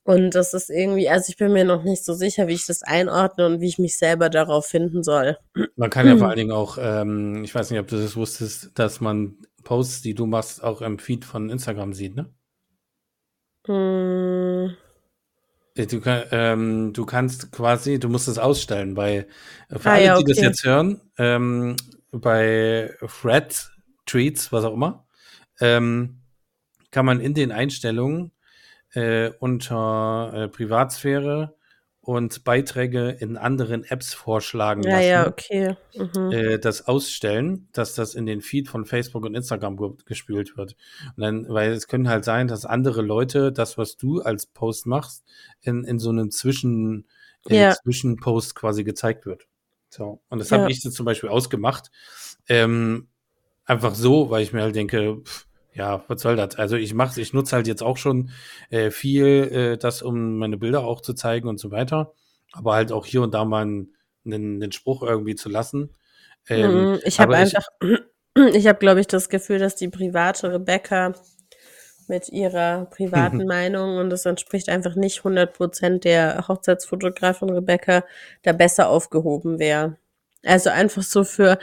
Und 0.04 0.36
das 0.36 0.54
ist 0.54 0.70
irgendwie, 0.70 1.08
also 1.08 1.30
ich 1.30 1.38
bin 1.38 1.54
mir 1.54 1.64
noch 1.64 1.84
nicht 1.84 2.04
so 2.04 2.14
sicher, 2.14 2.50
wie 2.50 2.56
ich 2.56 2.66
das 2.66 2.84
einordne 2.84 3.46
und 3.46 3.62
wie 3.62 3.70
ich 3.70 3.80
mich 3.80 3.98
selber 3.98 4.30
darauf 4.30 4.66
finden 4.66 5.02
soll. 5.02 5.38
Man 5.78 5.90
kann 5.90 6.08
ja 6.08 6.18
vor 6.18 6.28
allen 6.28 6.38
Dingen 6.38 6.52
auch, 6.52 6.78
ähm, 6.78 7.46
ich 7.46 7.56
weiß 7.56 7.72
nicht, 7.72 7.80
ob 7.80 7.88
du 7.88 8.02
das 8.02 8.18
wusstest, 8.18 8.72
dass 8.76 9.00
man 9.00 9.38
Posts, 9.64 10.02
die 10.02 10.14
du 10.14 10.26
machst, 10.26 10.62
auch 10.62 10.82
im 10.82 11.00
Feed 11.00 11.24
von 11.24 11.50
Instagram 11.50 11.94
sieht, 11.94 12.18
ne? 12.18 12.34
Hm. 13.68 14.76
Äh, 15.76 15.88
du, 15.88 16.02
ähm, 16.06 16.94
du 16.94 17.06
kannst 17.06 17.52
quasi, 17.52 18.00
du 18.00 18.10
musst 18.10 18.28
es 18.28 18.38
ausstellen, 18.38 18.96
weil 18.96 19.28
äh, 19.70 19.80
für 19.80 19.90
Ah 19.90 19.94
alle, 19.94 20.04
ja, 20.04 20.18
die 20.18 20.24
das 20.24 20.38
okay. 20.38 20.48
jetzt 20.48 20.64
hören, 20.64 21.02
ähm, 21.18 21.76
bei 22.12 22.94
Threads, 23.22 23.72
Tweets, 24.06 24.52
was 24.52 24.66
auch 24.66 24.74
immer, 24.74 25.06
ähm, 25.60 26.22
kann 26.92 27.06
man 27.06 27.22
in 27.22 27.34
den 27.34 27.52
Einstellungen 27.52 28.32
äh, 28.94 29.32
unter 29.40 30.32
äh, 30.34 30.48
Privatsphäre 30.50 31.56
und 32.04 32.44
Beiträge 32.44 33.10
in 33.20 33.38
anderen 33.38 33.84
Apps 33.84 34.14
vorschlagen 34.14 34.82
Ja, 34.84 34.90
lassen. 34.98 35.08
ja, 35.08 35.28
okay. 35.28 35.76
Mhm. 35.96 36.32
Äh, 36.32 36.58
das 36.60 36.88
ausstellen, 36.88 37.68
dass 37.74 37.94
das 37.94 38.16
in 38.16 38.26
den 38.26 38.42
Feed 38.42 38.68
von 38.70 38.86
Facebook 38.86 39.24
und 39.24 39.36
Instagram 39.36 39.78
ge 39.78 39.92
gespült 40.06 40.58
wird. 40.58 40.76
Und 41.16 41.22
dann, 41.22 41.48
weil 41.48 41.72
es 41.74 41.88
können 41.88 42.10
halt 42.10 42.26
sein, 42.26 42.48
dass 42.48 42.66
andere 42.66 43.04
Leute 43.04 43.52
das, 43.52 43.78
was 43.78 43.98
du 43.98 44.22
als 44.22 44.48
Post 44.48 44.88
machst, 44.88 45.24
in, 45.62 45.84
in 45.84 46.00
so 46.00 46.10
einem 46.10 46.32
Zwischen, 46.32 47.06
in 47.48 47.56
Ja. 47.56 47.72
Zwischenpost 47.76 48.56
quasi 48.56 48.84
gezeigt 48.84 49.28
wird. 49.28 49.48
So. 49.90 50.22
Und 50.30 50.40
das 50.40 50.50
Ja. 50.50 50.58
habe 50.60 50.72
ich 50.72 50.84
jetzt 50.84 50.96
zum 50.96 51.06
Beispiel 51.06 51.30
ausgemacht. 51.30 51.92
Ähm, 52.50 53.10
einfach 53.66 53.94
so, 53.94 54.32
weil 54.32 54.42
ich 54.42 54.54
mir 54.54 54.64
halt 54.64 54.76
denke, 54.76 55.18
pff, 55.24 55.46
ja, 55.74 56.04
was 56.08 56.22
soll 56.22 56.36
das? 56.36 56.56
Also 56.58 56.76
ich 56.76 56.94
mache 56.94 57.20
ich 57.22 57.34
nutze 57.34 57.56
halt 57.56 57.68
jetzt 57.68 57.84
auch 57.84 57.98
schon 57.98 58.32
äh, 58.70 58.92
viel 58.92 59.26
äh, 59.26 59.78
das, 59.78 60.02
um 60.02 60.38
meine 60.38 60.58
Bilder 60.58 60.84
auch 60.84 61.02
zu 61.02 61.14
zeigen 61.14 61.48
und 61.48 61.60
so 61.60 61.72
weiter. 61.72 62.14
Aber 62.54 62.74
halt 62.76 62.92
auch 62.92 63.06
hier 63.06 63.22
und 63.22 63.34
da 63.34 63.46
mal 63.46 63.62
einen, 63.64 63.96
einen, 64.26 64.62
einen 64.62 64.72
Spruch 64.74 65.04
irgendwie 65.04 65.36
zu 65.36 65.50
lassen. 65.50 65.92
Ähm, 66.50 66.88
Mhm, 66.88 67.00
ich 67.04 67.20
habe 67.20 67.34
aber 67.34 67.40
ich- 67.42 67.56
einfach, 67.56 67.66
ich 68.54 68.68
habe, 68.68 68.80
glaube 68.80 69.00
ich, 69.00 69.08
das 69.08 69.30
Gefühl, 69.30 69.60
dass 69.60 69.76
die 69.76 69.90
private 69.90 70.52
Rebecca 70.54 71.14
mit 72.08 72.30
ihrer 72.30 72.86
privaten 72.88 73.46
Meinung 73.48 73.98
und 73.98 74.10
das 74.10 74.26
entspricht 74.26 74.70
einfach 74.70 74.96
nicht 74.96 75.24
100% 75.24 76.04
der 76.04 76.48
Hochzeitsfotografin 76.48 77.50
Rebecca 77.50 78.04
da 78.44 78.52
besser 78.54 78.90
aufgehoben 78.90 79.60
wäre. 79.60 79.98
Also 80.46 80.70
einfach 80.72 81.04
so 81.04 81.24
für 81.24 81.58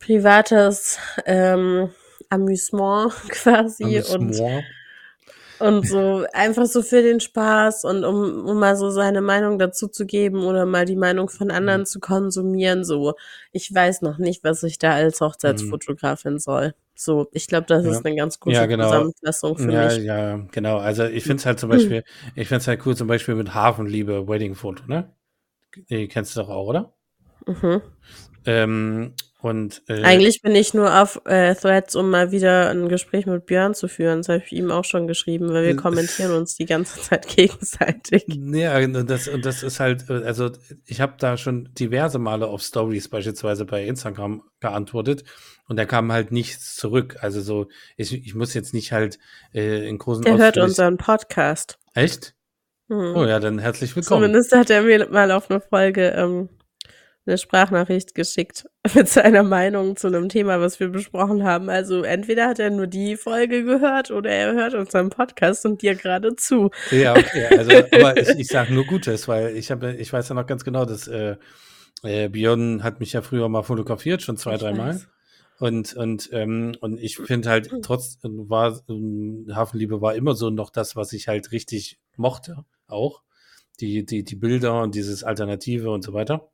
privates 0.00 0.98
ähm, 1.26 1.90
Amüsement 2.30 3.12
quasi 3.30 4.02
und 4.02 4.22
Amüsement. 4.22 4.64
und 5.60 5.86
so 5.88 6.24
einfach 6.32 6.66
so 6.66 6.82
für 6.82 7.02
den 7.02 7.18
Spaß 7.20 7.84
und 7.84 8.04
um, 8.04 8.46
um 8.46 8.58
mal 8.60 8.76
so 8.76 8.90
seine 8.90 9.20
Meinung 9.20 9.58
dazu 9.58 9.88
zu 9.88 10.06
geben 10.06 10.44
oder 10.44 10.66
mal 10.66 10.84
die 10.84 10.94
Meinung 10.96 11.28
von 11.28 11.50
anderen 11.50 11.84
zu 11.84 11.98
konsumieren. 12.00 12.84
So, 12.84 13.14
ich 13.52 13.72
weiß 13.74 14.02
noch 14.02 14.18
nicht, 14.18 14.44
was 14.44 14.62
ich 14.62 14.78
da 14.78 14.92
als 14.92 15.20
Hochzeitsfotografin 15.20 16.38
soll. 16.38 16.74
So, 16.94 17.28
ich 17.32 17.46
glaube, 17.48 17.66
das 17.66 17.84
Ja. 17.84 17.90
ist 17.90 18.06
eine 18.06 18.14
ganz 18.16 18.38
gute 18.38 18.54
Ja, 18.54 18.66
genau. 18.66 18.84
Zusammenfassung 18.84 19.56
für 19.56 19.72
Ja, 19.72 19.84
mich. 19.84 19.98
ja, 19.98 20.36
genau. 20.52 20.78
Also 20.78 21.04
ich 21.04 21.24
finde 21.24 21.36
es 21.40 21.46
halt 21.46 21.58
zum 21.58 21.70
Beispiel, 21.70 22.04
ich 22.36 22.46
finde 22.48 22.60
es 22.60 22.68
halt 22.68 22.86
cool, 22.86 22.96
zum 22.96 23.08
Beispiel 23.08 23.34
mit 23.34 23.52
Hafenliebe 23.54 24.28
Wedding-Foto, 24.28 24.84
ne? 24.86 25.12
Die 25.90 26.08
kennst 26.08 26.36
du 26.36 26.40
doch 26.40 26.48
auch, 26.50 26.66
oder? 26.66 26.94
Mhm. 27.46 27.82
Ähm, 28.46 29.14
und 29.40 29.82
äh, 29.88 30.02
Eigentlich 30.02 30.42
bin 30.42 30.56
ich 30.56 30.74
nur 30.74 31.00
auf 31.00 31.22
äh, 31.24 31.54
Threads, 31.54 31.94
um 31.94 32.10
mal 32.10 32.32
wieder 32.32 32.70
ein 32.70 32.88
Gespräch 32.88 33.24
mit 33.26 33.46
Björn 33.46 33.72
zu 33.72 33.86
führen. 33.86 34.18
Das 34.18 34.28
habe 34.28 34.42
ich 34.44 34.52
ihm 34.52 34.72
auch 34.72 34.84
schon 34.84 35.06
geschrieben, 35.06 35.52
weil 35.52 35.62
wir 35.62 35.70
Äh, 35.70 35.76
kommentieren 35.76 36.32
uns 36.36 36.56
die 36.56 36.66
ganze 36.66 37.00
Zeit 37.00 37.28
gegenseitig. 37.28 38.24
Ja, 38.26 38.76
und 38.78 39.08
das, 39.08 39.28
und 39.28 39.44
das 39.44 39.62
ist 39.62 39.78
halt, 39.78 40.10
äh, 40.10 40.24
also 40.24 40.50
ich 40.86 41.00
habe 41.00 41.14
da 41.18 41.36
schon 41.36 41.68
diverse 41.78 42.18
Male 42.18 42.48
auf 42.48 42.62
Stories 42.62 43.08
beispielsweise 43.08 43.64
bei 43.64 43.86
Instagram 43.86 44.42
geantwortet 44.58 45.22
und 45.68 45.76
da 45.76 45.84
kam 45.84 46.10
halt 46.10 46.32
nichts 46.32 46.74
zurück. 46.74 47.18
Also 47.20 47.40
so, 47.40 47.68
ich, 47.96 48.12
ich 48.12 48.34
muss 48.34 48.54
jetzt 48.54 48.74
nicht 48.74 48.90
halt 48.90 49.20
äh, 49.54 49.88
in 49.88 49.98
großen 49.98 50.24
Der 50.24 50.36
hört 50.36 50.58
unseren 50.58 50.96
Podcast. 50.96 51.78
Echt? 51.94 52.34
Hm. 52.88 53.14
Oh 53.14 53.24
ja, 53.24 53.38
dann 53.38 53.60
herzlich 53.60 53.94
willkommen. 53.94 54.22
Zumindest 54.22 54.50
hat 54.50 54.70
er 54.70 54.82
mir 54.82 55.08
mal 55.10 55.30
auf 55.30 55.48
eine 55.48 55.60
Folge 55.60 56.08
ähm, 56.08 56.48
eine 57.28 57.38
Sprachnachricht 57.38 58.14
geschickt 58.14 58.66
mit 58.94 59.08
seiner 59.08 59.42
Meinung 59.42 59.96
zu 59.96 60.08
einem 60.08 60.28
Thema, 60.28 60.60
was 60.60 60.80
wir 60.80 60.88
besprochen 60.88 61.44
haben. 61.44 61.68
Also 61.68 62.02
entweder 62.02 62.48
hat 62.48 62.58
er 62.58 62.70
nur 62.70 62.86
die 62.86 63.16
Folge 63.16 63.64
gehört 63.64 64.10
oder 64.10 64.30
er 64.30 64.54
hört 64.54 64.74
unseren 64.74 65.10
Podcast 65.10 65.64
und 65.66 65.82
dir 65.82 65.94
gerade 65.94 66.34
zu. 66.34 66.70
Ja, 66.90 67.12
okay. 67.12 67.46
Also, 67.56 67.70
aber 67.92 68.16
ich, 68.16 68.28
ich 68.30 68.48
sage 68.48 68.72
nur 68.72 68.84
Gutes, 68.84 69.28
weil 69.28 69.56
ich 69.56 69.70
habe, 69.70 69.94
ich 69.94 70.12
weiß 70.12 70.28
ja 70.28 70.34
noch 70.34 70.46
ganz 70.46 70.64
genau, 70.64 70.84
dass 70.84 71.06
äh, 71.06 71.36
äh, 72.02 72.28
Björn 72.28 72.82
hat 72.82 73.00
mich 73.00 73.12
ja 73.12 73.22
früher 73.22 73.48
mal 73.48 73.62
fotografiert, 73.62 74.22
schon 74.22 74.36
zwei, 74.36 74.56
dreimal. 74.56 75.00
Und, 75.58 75.94
und, 75.94 76.28
ähm, 76.32 76.76
und 76.80 77.00
ich 77.00 77.16
finde 77.16 77.50
halt, 77.50 77.70
trotz 77.82 78.18
war 78.22 78.80
ähm, 78.88 79.46
Hafenliebe 79.52 80.00
war 80.00 80.14
immer 80.14 80.34
so 80.34 80.50
noch 80.50 80.70
das, 80.70 80.94
was 80.94 81.12
ich 81.12 81.26
halt 81.26 81.50
richtig 81.50 81.98
mochte, 82.16 82.64
auch. 82.86 83.22
Die, 83.80 84.04
die, 84.04 84.24
die 84.24 84.36
Bilder 84.36 84.82
und 84.82 84.94
dieses 84.94 85.22
Alternative 85.22 85.90
und 85.90 86.02
so 86.02 86.12
weiter. 86.12 86.50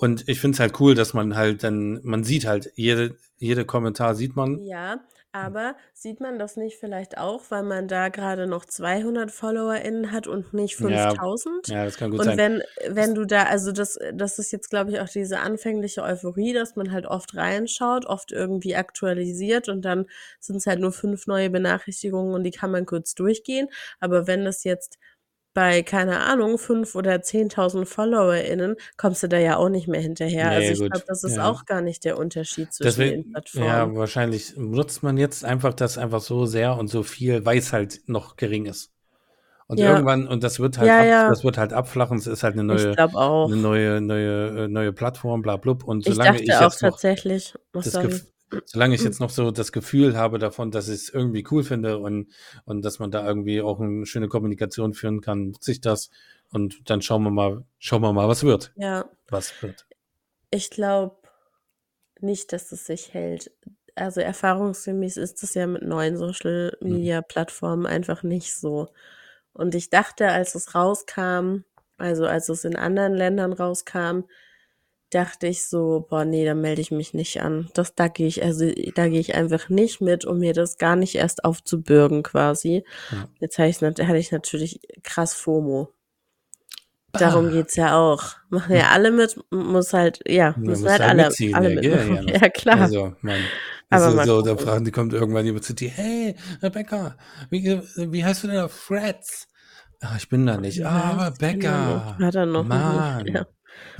Und 0.00 0.26
ich 0.28 0.40
finde 0.40 0.56
es 0.56 0.60
halt 0.60 0.80
cool, 0.80 0.94
dass 0.94 1.12
man 1.12 1.36
halt 1.36 1.62
dann, 1.62 2.00
man 2.02 2.24
sieht 2.24 2.46
halt, 2.46 2.72
jede, 2.74 3.16
jede 3.38 3.66
Kommentar 3.66 4.14
sieht 4.14 4.34
man. 4.34 4.62
Ja, 4.64 5.00
aber 5.32 5.76
sieht 5.92 6.20
man 6.20 6.38
das 6.38 6.56
nicht 6.56 6.78
vielleicht 6.78 7.18
auch, 7.18 7.42
weil 7.50 7.62
man 7.62 7.86
da 7.86 8.08
gerade 8.08 8.46
noch 8.46 8.64
200 8.64 9.30
FollowerInnen 9.30 10.10
hat 10.10 10.26
und 10.26 10.54
nicht 10.54 10.76
Ja, 10.78 11.10
5000? 11.10 11.68
Ja, 11.68 11.84
das 11.84 11.96
kann 11.98 12.10
gut 12.10 12.20
Und 12.20 12.26
sein. 12.26 12.38
wenn, 12.38 12.62
wenn 12.88 13.14
du 13.14 13.26
da, 13.26 13.44
also 13.44 13.72
das, 13.72 13.98
das 14.14 14.38
ist 14.38 14.50
jetzt, 14.52 14.70
glaube 14.70 14.90
ich, 14.90 15.00
auch 15.00 15.08
diese 15.08 15.38
anfängliche 15.40 16.02
Euphorie, 16.02 16.52
dass 16.54 16.76
man 16.76 16.90
halt 16.92 17.06
oft 17.06 17.36
reinschaut, 17.36 18.06
oft 18.06 18.32
irgendwie 18.32 18.74
aktualisiert 18.76 19.68
und 19.68 19.82
dann 19.84 20.06
sind 20.40 20.56
es 20.56 20.66
halt 20.66 20.80
nur 20.80 20.92
fünf 20.92 21.26
neue 21.26 21.50
Benachrichtigungen 21.50 22.34
und 22.34 22.42
die 22.42 22.50
kann 22.50 22.70
man 22.70 22.86
kurz 22.86 23.14
durchgehen. 23.14 23.68
Aber 24.00 24.26
wenn 24.26 24.44
das 24.44 24.64
jetzt 24.64 24.98
bei, 25.54 25.82
keine 25.82 26.20
Ahnung, 26.20 26.58
fünf 26.58 26.94
oder 26.94 27.22
10.000 27.22 27.88
FollowerInnen, 27.88 28.76
kommst 28.96 29.22
du 29.22 29.28
da 29.28 29.38
ja 29.38 29.56
auch 29.56 29.68
nicht 29.68 29.88
mehr 29.88 30.00
hinterher. 30.00 30.48
Nee, 30.50 30.54
also 30.56 30.72
ich 30.84 30.90
glaube, 30.90 31.04
das 31.08 31.24
ist 31.24 31.36
Ja. 31.36 31.50
auch 31.50 31.64
gar 31.66 31.80
nicht 31.82 32.04
der 32.04 32.18
Unterschied 32.18 32.72
zwischen 32.72 32.86
Deswegen, 32.86 33.22
den 33.22 33.32
Plattformen. 33.32 33.66
ja, 33.66 33.94
wahrscheinlich 33.96 34.56
nutzt 34.56 35.02
man 35.02 35.16
jetzt 35.16 35.44
einfach 35.44 35.74
das 35.74 35.98
einfach 35.98 36.20
so 36.20 36.46
sehr 36.46 36.76
und 36.76 36.88
so 36.88 37.02
viel, 37.02 37.44
weil 37.44 37.58
es 37.58 37.72
halt 37.72 38.00
noch 38.06 38.36
gering 38.36 38.66
ist. 38.66 38.90
Und 39.68 39.80
Ja. 39.80 39.90
irgendwann, 39.90 40.28
und 40.28 40.42
das 40.44 40.60
wird 40.60 40.78
halt, 40.78 40.88
Ja, 40.88 40.98
ab, 40.98 41.06
ja. 41.06 41.28
das 41.28 41.44
wird 41.44 41.58
halt 41.58 41.72
abflachen, 41.72 42.18
es 42.18 42.26
ist 42.26 42.42
halt 42.44 42.54
eine 42.54 42.64
ich 42.64 42.66
neue, 42.84 42.96
auch. 43.14 43.48
eine 43.48 43.56
neue, 43.56 44.00
neue, 44.00 44.64
äh, 44.66 44.68
neue 44.68 44.92
Plattform, 44.92 45.42
bla, 45.42 45.56
blub. 45.56 45.84
Und 45.84 46.04
Ich 46.06 46.06
solange 46.06 46.38
dachte 46.38 46.42
ich 46.44 46.54
auch 46.56 46.60
jetzt 46.62 46.82
noch 46.82 46.90
tatsächlich, 46.90 47.54
das. 47.72 47.98
Gef 48.00 48.26
solange 48.64 48.94
ich 48.94 49.02
jetzt 49.02 49.20
noch 49.20 49.30
so 49.30 49.50
das 49.50 49.72
Gefühl 49.72 50.16
habe 50.16 50.38
davon, 50.38 50.70
dass 50.70 50.88
ich 50.88 50.94
es 51.02 51.08
irgendwie 51.10 51.44
cool 51.50 51.62
finde 51.64 51.98
und, 51.98 52.28
und 52.64 52.82
dass 52.84 52.98
man 52.98 53.10
da 53.10 53.26
irgendwie 53.26 53.60
auch 53.62 53.80
eine 53.80 54.06
schöne 54.06 54.28
Kommunikation 54.28 54.94
führen 54.94 55.20
kann, 55.20 55.48
nutze 55.50 55.72
ich 55.72 55.80
das. 55.80 56.10
Und 56.52 56.90
dann 56.90 57.02
schauen 57.02 57.22
wir 57.22 57.30
mal, 57.30 57.64
schauen 57.78 58.02
wir 58.02 58.12
mal, 58.12 58.28
was 58.28 58.42
wird. 58.44 58.72
Ja, 58.76 59.04
Was 59.28 59.62
wird. 59.62 59.86
ich 60.50 60.70
glaube 60.70 61.16
nicht, 62.20 62.52
dass 62.52 62.72
es 62.72 62.86
sich 62.86 63.14
hält. 63.14 63.50
Also 63.94 64.20
erfahrungsgemäß 64.20 65.16
ist 65.16 65.42
es 65.42 65.54
ja 65.54 65.66
mit 65.66 65.82
neuen 65.82 66.16
Social 66.16 66.76
Mhm. 66.80 66.92
Media 66.92 67.22
Plattformen 67.22 67.86
einfach 67.86 68.22
nicht 68.22 68.54
so. 68.54 68.88
Und 69.52 69.74
ich 69.74 69.90
dachte, 69.90 70.28
als 70.28 70.54
es 70.54 70.74
rauskam, 70.74 71.64
also 71.98 72.26
als 72.26 72.48
es 72.48 72.64
in 72.64 72.76
anderen 72.76 73.14
Ländern 73.14 73.52
rauskam, 73.52 74.22
dachte 75.10 75.46
ich 75.48 75.66
so, 75.66 76.06
boah, 76.08 76.24
nee, 76.24 76.44
da 76.44 76.54
melde 76.54 76.80
ich 76.80 76.90
mich 76.90 77.14
nicht 77.14 77.42
an. 77.42 77.68
Das, 77.74 77.94
da 77.94 78.08
gehe 78.08 78.26
ich, 78.28 78.42
also 78.44 78.70
da 78.94 79.08
gehe 79.08 79.20
ich 79.20 79.34
einfach 79.34 79.68
nicht 79.68 80.00
mit, 80.00 80.24
um 80.24 80.38
mir 80.38 80.52
das 80.52 80.78
gar 80.78 80.96
nicht 80.96 81.14
erst 81.16 81.44
aufzubürgen 81.44 82.22
quasi. 82.22 82.84
Ja. 83.10 83.28
Jetzt 83.40 83.58
hatte 83.58 83.68
ich, 83.68 83.80
hatte 83.82 84.16
ich 84.18 84.32
natürlich 84.32 84.80
krass 85.02 85.34
FOMO. 85.34 85.92
Darum 87.12 87.46
Ah. 87.46 87.50
geht's 87.50 87.74
ja 87.74 87.98
auch. 87.98 88.22
Machen 88.50 88.76
ja 88.76 88.90
alle 88.90 89.10
mit, 89.10 89.36
muss 89.50 89.92
halt, 89.92 90.20
ja, 90.28 90.54
müssen 90.56 90.82
muss 90.82 90.92
halt 90.92 91.00
halt 91.02 91.10
alle, 91.10 91.24
mitziehen, 91.24 91.54
alle 91.56 91.74
ja, 91.74 91.80
ja 91.82 91.96
mitmachen. 92.04 92.24
nicht. 92.26 92.34
Ja, 92.42 92.48
klar. 92.50 92.80
Also, 92.82 93.12
man, 93.20 93.40
Aber 93.90 94.00
das 94.04 94.08
ist 94.10 94.14
mal 94.14 94.26
so, 94.26 94.42
da 94.42 94.56
fragen, 94.56 94.84
die 94.84 94.92
kommt 94.92 95.12
irgendwann 95.12 95.44
jemand 95.44 95.64
zu 95.64 95.74
dir, 95.74 95.90
hey, 95.90 96.36
Rebecca, 96.62 97.16
wie, 97.50 97.80
wie 97.96 98.24
heißt 98.24 98.44
du 98.44 98.46
denn 98.46 98.58
auf 98.60 98.72
Freds? 98.72 99.48
Ah, 100.00 100.14
ich 100.16 100.28
bin 100.28 100.46
da 100.46 100.56
nicht. 100.56 100.76
Ja, 100.78 100.88
Ah, 100.88 101.24
Rebecca. 101.26 102.16
noch. 102.18 102.26
Hat 102.26 102.34
er 102.36 102.46
noch 102.46 102.64
Mann. 102.64 103.24
nicht. 103.24 103.34
Ja. 103.34 103.46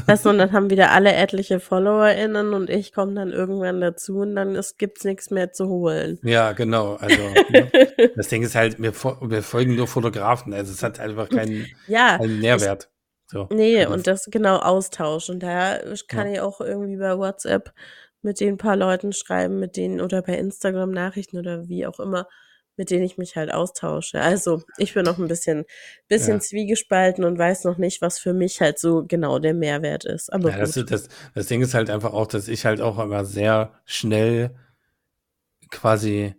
Weißt 0.06 0.24
du, 0.24 0.30
und 0.30 0.38
dann 0.38 0.52
haben 0.52 0.70
wieder 0.70 0.90
alle 0.92 1.12
etliche 1.12 1.60
FollowerInnen 1.60 2.54
und 2.54 2.70
ich 2.70 2.92
komme 2.92 3.14
dann 3.14 3.32
irgendwann 3.32 3.80
dazu 3.80 4.18
und 4.18 4.34
dann 4.34 4.54
ist, 4.54 4.78
gibt's 4.78 5.04
nichts 5.04 5.30
mehr 5.30 5.52
zu 5.52 5.68
holen. 5.68 6.18
Ja, 6.22 6.52
genau. 6.52 6.94
Also, 6.96 7.22
ne? 7.50 7.70
das 8.16 8.28
Ding 8.28 8.42
ist 8.42 8.54
halt, 8.54 8.80
wir, 8.80 8.92
wir 8.94 9.42
folgen 9.42 9.76
nur 9.76 9.86
Fotografen. 9.86 10.52
Also, 10.54 10.72
es 10.72 10.82
hat 10.82 11.00
einfach 11.00 11.28
keinen, 11.28 11.66
Ja, 11.86 12.16
keinen 12.18 12.40
Nährwert. 12.40 12.88
So. 13.26 13.46
nee, 13.52 13.78
Also, 13.78 13.92
und 13.94 14.06
das 14.06 14.24
genau 14.30 14.56
Austausch. 14.56 15.28
Und 15.30 15.42
da 15.42 15.78
kann 16.08 16.26
Ja. 16.28 16.32
ich 16.32 16.40
auch 16.40 16.60
irgendwie 16.60 16.96
bei 16.96 17.16
WhatsApp 17.18 17.72
mit 18.22 18.40
den 18.40 18.56
paar 18.56 18.76
Leuten 18.76 19.12
schreiben, 19.12 19.60
mit 19.60 19.76
denen 19.76 20.00
oder 20.00 20.22
bei 20.22 20.34
Instagram 20.36 20.90
Nachrichten 20.90 21.38
oder 21.38 21.68
wie 21.68 21.86
auch 21.86 22.00
immer, 22.00 22.26
mit 22.80 22.90
denen 22.90 23.04
ich 23.04 23.18
mich 23.18 23.36
halt 23.36 23.52
austausche. 23.52 24.20
Also 24.22 24.62
ich 24.78 24.94
bin 24.94 25.04
noch 25.04 25.18
ein 25.18 25.28
bisschen, 25.28 25.66
bisschen 26.08 26.36
Ja. 26.36 26.40
zwiegespalten 26.40 27.24
und 27.24 27.38
weiß 27.38 27.64
noch 27.64 27.76
nicht, 27.76 28.00
was 28.00 28.18
für 28.18 28.32
mich 28.32 28.62
halt 28.62 28.78
so 28.78 29.04
genau 29.06 29.38
der 29.38 29.52
Mehrwert 29.52 30.06
ist. 30.06 30.32
Aber 30.32 30.50
Ja, 30.50 30.56
das, 30.56 30.72
gut. 30.74 30.90
das, 30.90 31.08
das 31.34 31.46
Ding 31.46 31.60
ist 31.60 31.74
halt 31.74 31.90
einfach 31.90 32.14
auch, 32.14 32.26
dass 32.26 32.48
ich 32.48 32.64
halt 32.64 32.80
auch 32.80 32.98
immer 32.98 33.26
sehr 33.26 33.74
schnell 33.84 34.54
quasi 35.70 36.34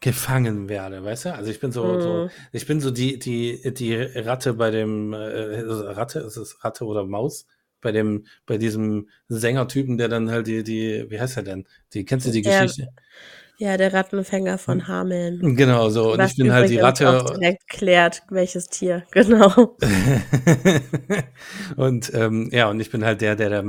gefangen 0.00 0.68
werde, 0.68 1.02
weißt 1.02 1.26
du? 1.26 1.34
Also 1.34 1.50
ich 1.50 1.60
bin 1.60 1.72
so, 1.72 1.98
so 2.00 2.24
Mhm. 2.24 2.30
ich 2.52 2.66
bin 2.66 2.80
so 2.80 2.90
die, 2.90 3.18
die, 3.18 3.72
die 3.72 3.94
Ratte 3.96 4.54
bei 4.54 4.70
dem, 4.70 5.12
äh, 5.14 5.60
Ratte, 5.60 6.20
ist 6.20 6.36
es 6.36 6.62
Ratte 6.64 6.84
oder 6.84 7.04
Maus? 7.06 7.46
Bei 7.80 7.92
dem, 7.92 8.26
bei 8.46 8.58
diesem 8.58 9.08
Sängertypen, 9.28 9.98
der 9.98 10.08
dann 10.08 10.30
halt 10.30 10.46
die, 10.46 10.62
die, 10.64 11.06
wie 11.10 11.20
heißt 11.20 11.36
er 11.36 11.42
denn? 11.42 11.66
Die, 11.92 12.04
kennst 12.04 12.26
du 12.26 12.30
die. 12.30 12.42
Geschichte? 12.42 12.82
Ja, 12.82 12.88
der 13.58 13.92
Rattenfänger 13.92 14.58
von 14.58 14.88
Hameln. 14.88 15.54
Genau, 15.56 15.88
so. 15.88 16.12
Und 16.12 16.18
Was 16.18 16.32
ich 16.32 16.36
bin 16.38 16.52
halt 16.52 16.70
die 16.70 16.80
auch 16.82 16.86
Ratte. 16.88 17.24
direkt 17.38 17.68
klärt, 17.68 18.22
welches 18.30 18.66
Tier, 18.68 19.04
genau. 19.12 19.76
und 21.76 22.12
ähm, 22.14 22.48
ja, 22.52 22.68
und 22.68 22.80
ich 22.80 22.90
bin 22.90 23.04
halt 23.04 23.20
der, 23.20 23.36
der 23.36 23.50
da 23.50 23.64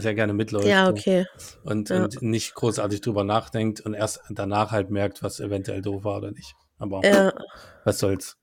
sehr 0.00 0.14
gerne 0.14 0.32
mitläuft. 0.32 0.66
Ja, 0.66 0.88
okay. 0.88 1.26
Und, 1.64 1.90
Ja. 1.90 2.04
und 2.04 2.22
nicht 2.22 2.54
großartig 2.54 3.00
drüber 3.00 3.24
nachdenkt 3.24 3.80
und 3.80 3.94
erst 3.94 4.20
danach 4.30 4.70
halt 4.72 4.90
merkt, 4.90 5.22
was 5.22 5.40
eventuell 5.40 5.82
doof 5.82 6.04
war 6.04 6.18
oder 6.18 6.30
nicht. 6.32 6.54
Aber 6.78 7.00
Ja. 7.04 7.32
was 7.84 7.98
soll's. 7.98 8.36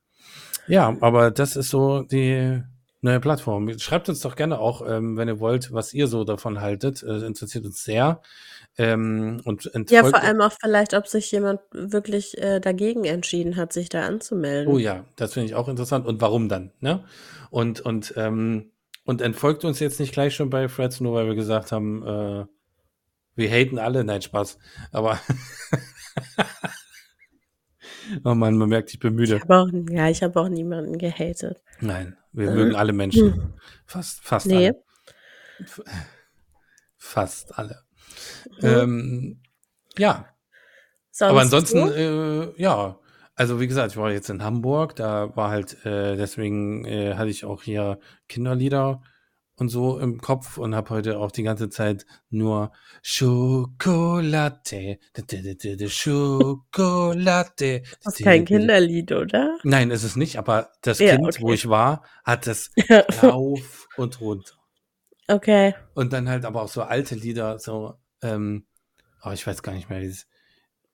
Ja, 0.67 0.95
aber 1.01 1.31
das 1.31 1.55
ist 1.55 1.69
so 1.69 2.03
die 2.03 2.61
neue 3.01 3.19
Plattform. 3.19 3.77
Schreibt 3.79 4.09
uns 4.09 4.19
doch 4.21 4.35
gerne 4.35 4.59
auch, 4.59 4.85
ähm, 4.87 5.15
wenn 5.17 5.27
ihr 5.27 5.39
wollt, 5.39 5.71
was 5.71 5.93
ihr 5.93 6.07
so 6.07 6.23
davon 6.23 6.59
haltet. 6.61 7.03
Äh, 7.03 7.25
interessiert 7.25 7.65
uns 7.65 7.83
sehr. 7.83 8.21
Ähm, 8.79 9.41
und 9.43 9.71
Ja, 9.89 10.03
vor 10.03 10.21
allem 10.21 10.39
auch 10.41 10.51
vielleicht, 10.61 10.93
ob 10.93 11.07
sich 11.07 11.31
jemand 11.31 11.61
wirklich 11.71 12.37
äh, 12.37 12.59
dagegen 12.59 13.05
entschieden 13.05 13.55
hat, 13.55 13.73
sich 13.73 13.89
da 13.89 14.05
anzumelden. 14.05 14.71
Oh 14.71 14.77
ja, 14.77 15.05
das 15.15 15.33
finde 15.33 15.47
ich 15.47 15.55
auch 15.55 15.67
interessant. 15.67 16.05
Und 16.05 16.21
warum 16.21 16.47
dann? 16.47 16.71
Ne? 16.79 17.03
Und, 17.49 17.79
und, 17.81 18.13
ähm, 18.17 18.71
und 19.05 19.21
entfolgt 19.21 19.65
uns 19.65 19.79
jetzt 19.79 19.99
nicht 19.99 20.13
gleich 20.13 20.35
schon 20.35 20.49
bei 20.51 20.69
Freds, 20.69 20.99
nur 20.99 21.13
weil 21.15 21.25
wir 21.27 21.33
gesagt 21.35 21.71
haben, 21.71 22.03
äh, 22.05 22.45
wir 23.35 23.49
haten 23.49 23.79
alle. 23.79 24.03
Nein, 24.03 24.21
Spaß. 24.21 24.59
Aber 24.91 25.19
oh 28.23 28.35
Mann, 28.35 28.57
man 28.57 28.69
merkt, 28.69 28.93
ich 28.93 28.99
bin 28.99 29.13
Ich 29.13 29.19
müde. 29.19 29.39
habe 29.41 29.55
auch, 29.57 29.67
ja, 29.89 30.09
ich 30.09 30.23
habe 30.23 30.39
auch 30.39 30.49
niemanden 30.49 30.97
gehatet. 30.97 31.61
Nein, 31.81 32.15
wir 32.31 32.49
Mhm. 32.51 32.55
mögen 32.55 32.75
alle 32.75 32.93
Menschen. 33.01 33.53
Fast, 33.85 34.21
fast 34.21 34.47
Nee. 34.47 34.67
alle. 34.67 34.83
Fast 36.97 37.57
alle. 37.57 37.83
Mhm. 38.61 38.67
Ähm, 38.67 39.39
ja, 39.97 40.27
Sonst 41.11 41.31
aber 41.31 41.41
ansonsten, 41.41 41.87
so? 41.87 41.93
äh, 41.93 42.61
ja. 42.61 42.99
Also 43.35 43.59
wie 43.59 43.67
gesagt, 43.67 43.91
ich 43.91 43.97
war 43.97 44.11
jetzt 44.11 44.29
in 44.31 44.43
Hamburg, 44.43 44.95
da 44.95 45.35
war 45.35 45.51
halt, 45.51 45.85
äh, 45.85 46.15
deswegen 46.15 46.85
äh, 46.85 47.13
hatte 47.15 47.29
ich 47.29 47.45
auch 47.45 47.61
hier 47.61 47.99
Kinderlieder 48.27 49.01
und 49.57 49.69
so 49.69 49.99
im 49.99 50.19
Kopf 50.21 50.57
und 50.57 50.73
habe 50.75 50.89
heute 50.89 51.19
auch 51.19 51.31
die 51.31 51.43
ganze 51.43 51.69
Zeit 51.69 52.05
nur 52.29 52.71
Schokolade, 53.03 54.97
Schokolade. 55.89 57.83
Das 58.03 58.15
ist 58.15 58.23
kein 58.23 58.45
Kinderlied, 58.45 59.11
oder? 59.11 59.57
Nein, 59.63 59.91
ist 59.91 60.03
es 60.03 60.15
nicht, 60.15 60.37
aber 60.37 60.71
das 60.81 60.99
Ja, 60.99 61.15
Kind, 61.15 61.39
wo 61.39 61.45
okay. 61.47 61.53
ich 61.55 61.69
war, 61.69 62.03
hat 62.23 62.47
es 62.47 62.71
rauf 63.23 63.87
und 63.97 64.19
runter. 64.21 64.53
Okay. 65.27 65.75
Und 65.93 66.13
dann 66.13 66.29
halt 66.29 66.45
aber 66.45 66.61
auch 66.63 66.69
so 66.69 66.81
alte 66.83 67.15
Lieder, 67.15 67.59
so, 67.59 67.95
ähm, 68.21 68.65
oh, 69.23 69.31
ich 69.31 69.45
weiß 69.45 69.63
gar 69.63 69.73
nicht 69.73 69.89
mehr, 69.89 69.99
dieses, 70.01 70.27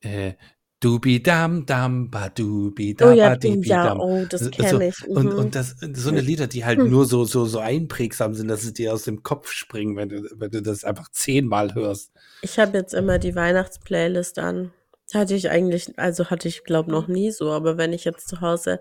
äh, 0.00 0.34
Dubi 0.80 1.22
dam 1.22 1.64
dam 1.64 2.10
ba 2.10 2.28
dubi 2.28 2.92
Oh 2.92 3.04
da 3.04 3.12
ja, 3.14 3.28
ba 3.30 3.36
du, 3.36 3.52
dibi 3.52 3.68
ja, 3.68 3.96
oh, 3.96 4.26
das 4.28 4.42
So- 4.42 4.50
kenne 4.50 4.88
ich. 4.88 5.08
Und, 5.08 5.32
Mhm. 5.32 5.38
und 5.38 5.54
das, 5.54 5.76
so 5.94 6.10
eine 6.10 6.20
Lieder, 6.20 6.46
die 6.46 6.66
halt 6.66 6.78
Hm. 6.78 6.90
nur 6.90 7.06
so, 7.06 7.24
so, 7.24 7.46
so 7.46 7.58
einprägsam 7.58 8.34
sind, 8.34 8.48
dass 8.48 8.60
sie 8.62 8.74
dir 8.74 8.92
aus 8.92 9.04
dem 9.04 9.22
Kopf 9.22 9.50
springen, 9.50 9.96
wenn 9.96 10.10
du, 10.10 10.28
wenn 10.36 10.50
du 10.50 10.60
das 10.60 10.84
einfach 10.84 11.08
zehnmal 11.10 11.74
hörst. 11.74 12.12
Ich 12.42 12.58
habe 12.58 12.76
jetzt 12.76 12.92
immer 12.92 13.18
die 13.18 13.34
Weihnachtsplaylist 13.34 14.38
an. 14.38 14.72
Hatte 15.14 15.34
ich 15.34 15.48
eigentlich, 15.48 15.98
also 15.98 16.28
hatte 16.28 16.48
ich 16.48 16.64
glaube 16.64 16.90
noch 16.90 17.08
nie 17.08 17.30
so, 17.30 17.50
aber 17.52 17.78
wenn 17.78 17.94
ich 17.94 18.04
jetzt 18.04 18.28
zu 18.28 18.42
Hause 18.42 18.78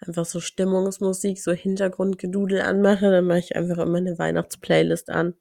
einfach 0.00 0.24
so 0.24 0.40
Stimmungsmusik, 0.40 1.40
so 1.40 1.52
Hintergrundgedudel 1.52 2.60
anmache, 2.62 3.10
dann 3.10 3.26
mache 3.26 3.38
ich 3.38 3.54
einfach 3.56 3.78
immer 3.78 3.98
eine 3.98 4.18
Weihnachtsplaylist 4.18 5.10
an. 5.10 5.34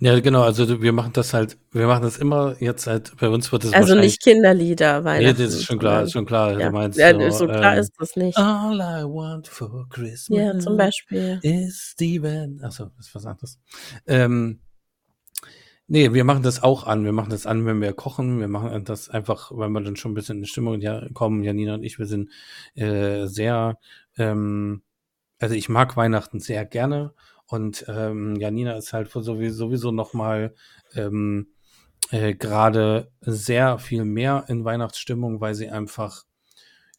Ja, 0.00 0.18
genau, 0.20 0.42
also 0.42 0.82
wir 0.82 0.92
machen 0.92 1.12
das 1.12 1.34
halt, 1.34 1.56
wir 1.70 1.86
machen 1.86 2.02
das 2.02 2.16
immer 2.16 2.56
jetzt 2.60 2.86
halt, 2.86 3.16
bei 3.18 3.28
uns 3.28 3.52
wird 3.52 3.64
es 3.64 3.72
Also 3.72 3.94
nicht 3.94 4.22
Kinderlieder, 4.22 5.00
nee, 5.00 5.04
Weihnachten. 5.04 5.42
das 5.42 5.54
ist 5.54 5.64
schon 5.64 5.78
klar, 5.78 6.02
ist 6.02 6.12
schon 6.12 6.26
klar, 6.26 6.58
Ja, 6.58 6.66
du 6.68 6.72
meinst 6.72 6.98
ja 6.98 7.12
so, 7.12 7.30
so 7.30 7.46
klar 7.46 7.74
ähm, 7.74 7.80
ist 7.80 7.92
das 7.98 8.16
nicht. 8.16 8.36
All 8.38 8.74
I 8.76 9.04
want 9.04 9.46
for 9.46 9.86
Christmas 9.88 10.38
Ja, 10.38 10.58
zum 10.58 10.76
Beispiel. 10.76 11.38
ist 11.42 11.92
Steven. 11.92 12.60
Achso, 12.64 12.90
das 12.96 13.06
ist 13.06 13.14
was 13.14 13.26
anderes. 13.26 13.58
Ähm, 14.06 14.60
nee, 15.86 16.12
wir 16.12 16.24
machen 16.24 16.42
das 16.42 16.62
auch 16.62 16.84
an. 16.86 17.04
Wir 17.04 17.12
machen 17.12 17.30
das 17.30 17.46
an, 17.46 17.64
wenn 17.66 17.80
wir 17.80 17.92
kochen. 17.92 18.40
Wir 18.40 18.48
machen 18.48 18.84
das 18.84 19.08
einfach, 19.08 19.52
weil 19.54 19.68
wir 19.68 19.80
dann 19.80 19.96
schon 19.96 20.12
ein 20.12 20.14
bisschen 20.14 20.38
in 20.38 20.46
Stimmung 20.46 20.80
ja, 20.80 21.06
kommen. 21.14 21.44
Janina 21.44 21.74
und 21.74 21.84
ich, 21.84 21.98
wir 21.98 22.06
sind 22.06 22.30
äh, 22.74 23.26
sehr, 23.26 23.78
ähm, 24.16 24.82
also 25.38 25.54
ich 25.54 25.68
mag 25.68 25.96
Weihnachten 25.96 26.40
sehr 26.40 26.64
gerne. 26.64 27.12
Und 27.48 27.84
ähm, 27.88 28.36
Janina 28.36 28.76
ist 28.76 28.92
halt 28.92 29.10
sowieso, 29.10 29.66
sowieso 29.66 29.90
nochmal 29.90 30.54
ähm, 30.94 31.48
äh, 32.10 32.34
gerade 32.34 33.10
sehr 33.20 33.78
viel 33.78 34.04
mehr 34.04 34.44
in 34.48 34.64
Weihnachtsstimmung, 34.64 35.40
weil 35.40 35.54
sie 35.54 35.70
einfach 35.70 36.24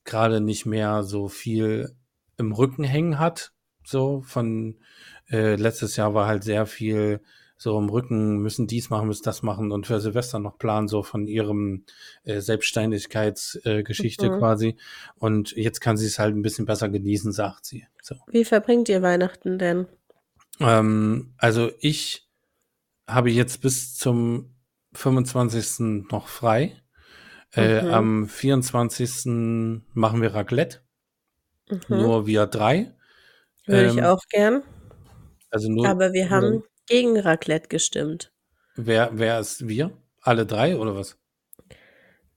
gerade 0.06 0.42
nicht 0.42 0.66
mehr 0.66 1.04
so 1.04 1.28
viel 1.28 1.96
im 2.38 2.52
Rücken 2.52 2.84
hängen 2.84 3.20
hat. 3.20 3.52
So 3.84 4.22
von 4.22 4.80
äh, 5.30 5.56
letztes 5.56 5.96
Jahr 5.96 6.14
war 6.14 6.28
halt 6.28 6.44
sehr 6.44 6.66
viel 6.66 7.22
so 7.58 7.78
im 7.78 7.90
Rücken, 7.90 8.38
müssen 8.38 8.68
dies 8.68 8.90
machen, 8.90 9.08
müssen 9.08 9.26
das 9.26 9.44
machen 9.44 9.72
und 9.72 9.86
für 9.86 10.00
Silvester 10.00 10.40
noch 10.40 10.58
planen, 10.58 10.88
so 10.88 11.04
von 11.04 11.28
ihrem 11.28 11.84
äh, 12.24 12.40
Selbstständigkeitsgeschichte 12.40 14.28
äh, 14.28 14.30
Mhm. 14.30 14.38
quasi. 14.40 14.78
Und 15.18 15.52
jetzt 15.52 15.82
kann 15.82 15.98
sie 15.98 16.06
es 16.06 16.20
halt 16.20 16.36
ein 16.36 16.42
bisschen 16.42 16.66
besser 16.66 16.88
genießen, 16.88 17.34
sagt 17.34 17.66
sie. 17.66 17.86
So. 18.02 18.16
Wie 18.28 18.46
verbringt 18.46 18.88
ihr 18.88 19.02
Weihnachten 19.02 19.60
denn? 19.60 19.88
Ähm, 20.60 21.34
also 21.38 21.72
ich 21.80 22.30
habe 23.08 23.30
jetzt 23.32 23.62
bis 23.62 23.96
zum 23.96 24.56
25. 24.94 26.08
noch 26.12 26.28
frei. 26.28 26.82
Äh, 27.56 27.82
Mhm. 27.82 27.90
am 27.94 28.28
24. 28.28 29.84
machen 29.94 30.22
wir 30.22 30.36
Raclette, 30.36 30.82
Mhm. 31.72 31.88
nur 31.90 32.28
wir 32.28 32.46
drei. 32.46 32.94
Würde 33.66 33.88
ich 33.88 33.98
ähm, 33.98 34.06
auch 34.06 34.22
gern. 34.30 34.64
Also 35.52 35.70
nur, 35.72 35.88
Aber 35.88 36.14
wir 36.14 36.30
haben 36.30 36.64
gegen 36.88 37.20
Raclette 37.20 37.68
gestimmt. 37.70 38.32
wer, 38.76 39.12
wer 39.14 39.40
ist 39.40 39.68
wir? 39.68 39.92
Alle 40.22 40.46
drei 40.46 40.78
oder 40.78 40.96
was? 40.96 41.18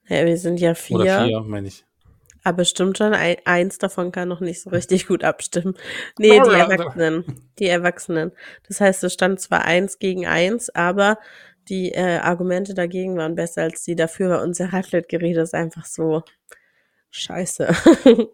Ja, 0.08 0.24
wir 0.26 0.37
sind 0.37 0.61
ja 0.61 0.74
vier. 0.74 0.96
Oder 0.96 1.26
vier, 1.26 1.40
meine 1.40 1.68
ich. 1.68 1.85
Aber 2.44 2.64
stimmt 2.64 2.98
schon, 2.98 3.14
ein, 3.14 3.37
eins 3.44 3.78
davon 3.78 4.11
kann 4.12 4.28
noch 4.28 4.40
nicht 4.40 4.62
so 4.62 4.70
richtig 4.70 5.07
gut 5.07 5.22
abstimmen. 5.24 5.74
Nee, 6.18 6.31
die 6.31 6.37
Ja, 6.37 6.52
ja. 6.52 6.68
Erwachsenen. 6.70 7.24
Die 7.59 7.66
Erwachsenen. 7.68 8.33
Das 8.68 8.81
heißt, 8.81 9.05
es 9.05 9.12
stand 9.12 9.40
zwar 9.40 9.64
eins 9.64 9.98
gegen 9.98 10.26
eins, 10.26 10.68
aber 10.74 11.18
die 11.68 11.92
äh, 11.92 12.18
Argumente 12.18 12.74
dagegen 12.74 13.16
waren 13.16 13.37
besser 13.37 13.62
als 13.62 13.85
die 13.85 13.94
dafür, 13.94 14.31
weil 14.31 14.40
unser 14.44 14.72
Raclette-Gerät 14.72 15.37
ist 15.37 15.55
einfach 15.55 15.85
so 15.87 16.22
scheiße. 17.11 17.68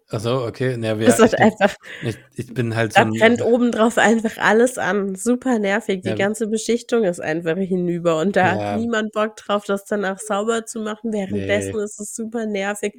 Achso, 0.09 0.47
okay. 0.47 0.77
Na, 0.79 0.99
wir, 0.99 1.09
ich, 1.09 1.16
bin, 1.16 1.35
einfach, 1.35 1.75
ich, 2.03 2.16
ich 2.37 2.55
bin 2.55 2.77
halt 2.77 2.92
so 2.94 3.03
da 3.03 3.11
brennt 3.11 3.42
obendrauf 3.42 3.99
einfach 3.99 4.38
alles 4.38 4.79
an. 4.79 5.16
Super 5.16 5.59
nervig. 5.59 6.03
Die 6.03 6.11
Ja. 6.11 6.14
ganze 6.14 6.47
Beschichtung 6.47 7.03
ist 7.05 7.21
einfach 7.21 7.57
hinüber 7.57 8.21
und 8.21 8.37
da 8.37 8.55
Ja. 8.57 8.71
hat 8.73 8.79
niemand 8.81 9.12
Bock 9.12 9.37
drauf, 9.37 9.64
das 9.66 9.85
danach 9.85 10.18
sauber 10.21 10.64
zu 10.64 10.81
machen. 10.81 11.12
Währenddessen 11.12 11.77
Nee. 11.77 11.83
ist 11.85 12.01
es 12.01 12.14
super 12.14 12.47
nervig. 12.47 12.94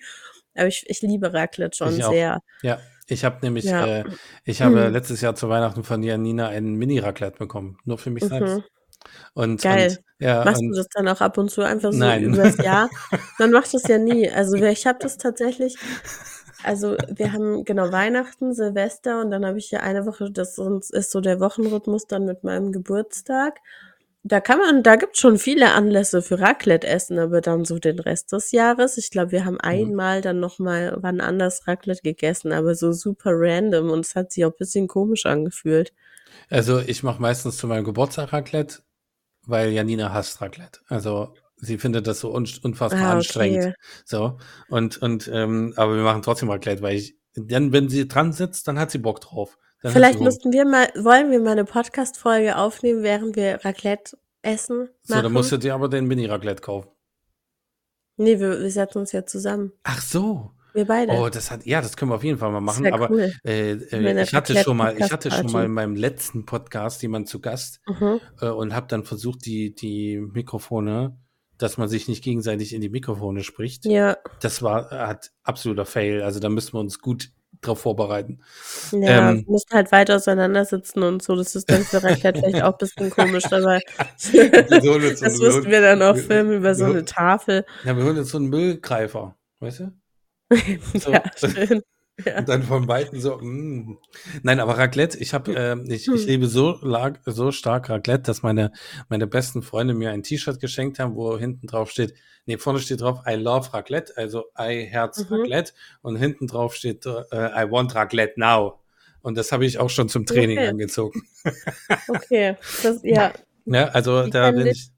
Aber 0.59 0.67
ich, 0.67 0.85
ich 0.87 1.01
liebe 1.01 1.33
Raclette 1.33 1.77
schon 1.77 1.97
Ich 1.97 2.03
auch. 2.03 2.11
sehr. 2.11 2.39
Ja, 2.61 2.79
ich 3.07 3.25
habe 3.25 3.37
nämlich, 3.41 3.65
Ja. 3.65 3.85
äh, 3.85 4.03
ich 4.43 4.61
habe 4.61 4.85
Hm. 4.85 4.93
letztes 4.93 5.21
Jahr 5.21 5.35
zu 5.35 5.49
Weihnachten 5.49 5.83
von 5.83 6.03
Janina 6.03 6.47
einen 6.49 6.75
Mini-Raclette 6.75 7.37
bekommen. 7.39 7.77
Nur 7.85 7.97
für 7.97 8.09
mich 8.11 8.23
selbst. 8.25 8.57
Mhm. 8.57 8.63
Und, 9.33 9.61
Geil. 9.61 9.97
Und, 10.19 10.25
ja, 10.25 10.43
Machst 10.43 10.61
und, 10.61 10.69
du 10.71 10.75
das 10.75 10.87
dann 10.93 11.07
auch 11.07 11.21
ab 11.21 11.37
und 11.37 11.49
zu 11.49 11.61
einfach 11.61 11.91
so 11.93 11.97
Nein. 11.97 12.23
übers 12.23 12.57
Jahr? 12.57 12.89
Man 13.39 13.51
macht 13.51 13.73
das 13.73 13.87
ja 13.87 13.97
nie. 13.97 14.29
Also 14.29 14.57
ich 14.57 14.85
habe 14.85 14.99
das 15.01 15.17
tatsächlich, 15.17 15.77
also 16.63 16.97
wir 17.07 17.31
haben 17.31 17.63
genau 17.63 17.91
Weihnachten, 17.91 18.53
Silvester 18.53 19.21
und 19.21 19.31
dann 19.31 19.45
habe 19.45 19.57
ich 19.57 19.71
ja 19.71 19.79
eine 19.79 20.05
Woche, 20.05 20.29
das 20.31 20.57
ist 20.57 21.11
so 21.11 21.21
der 21.21 21.39
Wochenrhythmus 21.39 22.07
dann 22.07 22.25
mit 22.25 22.43
meinem 22.43 22.73
Geburtstag. 22.73 23.59
Da 24.23 24.41
kann 24.41 24.59
man, 24.59 24.83
da 24.83 24.95
gibt 24.97 25.17
schon 25.17 25.37
viele 25.39 25.71
Anlässe 25.73 26.21
für 26.21 26.39
Raclette 26.39 26.85
essen, 26.87 27.17
aber 27.19 27.39
dann 27.41 27.63
so 27.65 27.79
den 27.79 27.99
Rest 27.99 28.31
des 28.33 28.51
Jahres. 28.51 28.97
Ich 28.97 29.11
glaube, 29.11 29.31
wir 29.31 29.45
haben 29.45 29.53
Mhm. 29.55 29.59
einmal 29.61 30.21
dann 30.21 30.39
noch 30.41 30.59
mal 30.59 30.97
wann 31.01 31.21
anders 31.21 31.67
Raclette 31.67 32.01
gegessen, 32.01 32.51
aber 32.51 32.75
so 32.75 32.91
super 32.91 33.31
random 33.33 33.89
und 33.91 34.01
es 34.05 34.15
hat 34.15 34.31
sich 34.33 34.43
auch 34.45 34.51
ein 34.51 34.57
bisschen 34.57 34.87
komisch 34.87 35.25
angefühlt. 35.25 35.93
also 36.49 36.79
ich 36.79 37.03
mache 37.03 37.21
meistens 37.21 37.57
zu 37.57 37.67
meinem 37.67 37.83
Geburtstag 37.83 38.33
Raclette, 38.33 38.79
weil 39.45 39.71
Janina 39.71 40.13
hasst 40.13 40.41
Raclette. 40.41 40.81
Also 40.87 41.33
sie 41.57 41.77
findet 41.77 42.07
das 42.07 42.19
so 42.21 42.33
un 42.33 42.47
unfassbar 42.63 43.09
Ah, 43.09 43.11
anstrengend. 43.11 43.65
okay. 43.65 43.73
So. 44.05 44.39
Und, 44.69 44.97
und, 45.01 45.29
ähm, 45.33 45.73
aber 45.77 45.95
wir 45.95 46.03
machen 46.03 46.21
trotzdem 46.23 46.49
Raclette, 46.49 46.81
weil 46.81 46.97
ich, 46.97 47.17
dann, 47.35 47.73
wenn 47.73 47.89
sie 47.89 48.07
dran 48.07 48.33
sitzt, 48.33 48.67
dann 48.67 48.79
hat 48.79 48.91
sie 48.91 48.99
Bock 48.99 49.21
drauf. 49.21 49.57
Dann 49.81 49.93
Vielleicht 49.93 50.19
müssten 50.19 50.51
wir 50.51 50.65
mal, 50.65 50.87
wollen 50.95 51.31
wir 51.31 51.39
mal 51.39 51.51
eine 51.51 51.63
Podcast-Folge 51.65 52.57
aufnehmen, 52.57 53.01
während 53.03 53.35
wir 53.35 53.63
Raclette 53.63 54.17
essen? 54.41 54.89
So, 55.03 55.13
dann 55.15 55.23
machen? 55.23 55.33
musst 55.33 55.51
du 55.51 55.57
dir 55.57 55.73
aber 55.73 55.87
den 55.87 56.05
Mini-Raclette 56.05 56.61
kaufen. 56.61 56.89
Nee, 58.17 58.39
wir, 58.39 58.59
wir 58.59 58.71
setzen 58.71 58.97
uns 58.99 59.13
ja 59.13 59.25
zusammen. 59.25 59.71
Ach 59.83 60.01
so. 60.01 60.51
Wir 60.73 60.85
beide. 60.85 61.13
Oh, 61.13 61.29
das 61.29 61.49
hat, 61.49 61.65
ja, 61.65 61.81
das 61.81 61.95
können 61.97 62.11
wir 62.11 62.15
auf 62.15 62.23
jeden 62.23 62.37
Fall 62.37 62.51
mal 62.51 62.59
machen. 62.61 62.91
Aber 62.93 63.09
cool. 63.09 63.33
äh, 63.43 63.71
äh, 63.71 64.21
ich 64.21 64.33
hatte 64.33 64.55
schon 64.57 64.77
mal, 64.77 64.95
ich 64.99 65.11
hatte 65.11 65.31
schon 65.31 65.51
mal 65.51 65.65
in 65.65 65.71
meinem 65.71 65.95
letzten 65.95 66.45
Podcast 66.45 67.01
jemand 67.01 67.27
zu 67.27 67.39
Gast 67.39 67.79
Mhm. 67.87 68.19
äh, 68.41 68.49
und 68.49 68.75
habe 68.75 68.87
dann 68.87 69.03
versucht, 69.05 69.45
die, 69.45 69.73
die 69.73 70.19
Mikrofone, 70.19 71.17
dass 71.57 71.77
man 71.77 71.87
sich 71.89 72.07
nicht 72.07 72.23
gegenseitig 72.23 72.73
in 72.73 72.81
die 72.81 72.89
Mikrofone 72.89 73.43
spricht. 73.43 73.85
Ja, 73.85 74.17
Das 74.41 74.61
war, 74.61 74.91
hat 74.91 75.31
absoluter 75.43 75.85
Fail. 75.85 76.21
Also 76.21 76.39
da 76.39 76.49
müssen 76.49 76.73
wir 76.73 76.79
uns 76.81 76.99
gut 76.99 77.31
drauf 77.61 77.81
vorbereiten. 77.81 78.39
ja, 78.91 79.29
Ähm. 79.31 79.45
wir 79.45 79.51
mussten 79.51 79.75
halt 79.75 79.91
weiter 79.91 80.15
auseinandersitzen 80.15 81.03
und 81.03 81.21
so. 81.21 81.35
Das 81.35 81.55
ist 81.55 81.69
dann 81.69 81.83
für 81.83 82.01
Raclette 82.03 82.39
vielleicht 82.39 82.63
auch 82.63 82.73
ein 82.73 82.77
bisschen 82.77 83.09
komisch, 83.41 83.45
aber 83.51 83.79
das 85.19 85.39
einen- 85.57 85.65
wir 85.71 85.81
dann 85.81 86.01
auch 86.01 86.15
filmen 86.17 86.53
über 86.57 86.73
so 86.75 86.85
eine 86.85 87.05
Tafel. 87.05 87.65
Ja, 87.83 87.95
wir 87.97 88.03
holen 88.03 88.17
jetzt 88.17 88.29
so 88.29 88.37
einen 88.37 88.47
Müllgreifer, 88.49 89.35
weißt 89.59 89.79
du? 89.81 89.91
So. 90.99 91.11
Ja, 91.11 91.23
schön. 91.35 91.81
Ja. 92.25 92.39
Und 92.39 92.49
dann 92.49 92.63
von 92.63 92.87
Weitem 92.87 93.19
so, 93.19 93.37
mm. 93.37 93.97
Nein, 94.43 94.59
aber 94.59 94.77
Raclette, 94.77 95.17
ich 95.19 95.33
habe, 95.33 95.53
ähm, 95.53 95.85
ich, 95.89 96.07
Hm. 96.07 96.15
ich 96.15 96.25
liebe 96.25 96.47
so, 96.47 96.77
lag, 96.81 97.19
so 97.25 97.51
stark 97.51 97.89
Raclette, 97.89 98.23
dass 98.23 98.41
meine, 98.43 98.71
meine 99.09 99.27
besten 99.27 99.61
Freunde 99.61 99.93
mir 99.93 100.11
ein 100.11 100.23
T-Shirt 100.23 100.59
geschenkt 100.59 100.99
haben, 100.99 101.15
wo 101.15 101.37
hinten 101.37 101.67
drauf 101.67 101.91
steht, 101.91 102.13
nee, 102.45 102.57
vorne 102.57 102.79
steht 102.79 103.01
drauf, 103.01 103.19
I 103.27 103.35
love 103.35 103.73
Raclette, 103.73 104.13
also 104.17 104.45
I 104.59 104.83
herz 104.85 105.29
Mhm. 105.29 105.35
Raclette 105.35 105.73
und 106.01 106.15
hinten 106.17 106.47
drauf 106.47 106.75
steht, 106.75 107.05
äh, 107.05 107.09
I 107.31 107.69
want 107.71 107.95
Raclette 107.95 108.33
now. 108.39 108.79
Und 109.21 109.37
das 109.37 109.51
habe 109.51 109.65
ich 109.65 109.77
auch 109.79 109.89
schon 109.89 110.07
zum 110.09 110.25
Training 110.25 110.57
Okay. 110.59 110.67
angezogen. 110.69 111.23
Okay, 112.07 112.55
das, 112.83 112.99
ja, 113.03 113.33
Ja, 113.65 113.85
also 113.89 114.23
Die 114.23 114.29
da 114.31 114.51
bin 114.51 114.67
ich, 114.67 114.89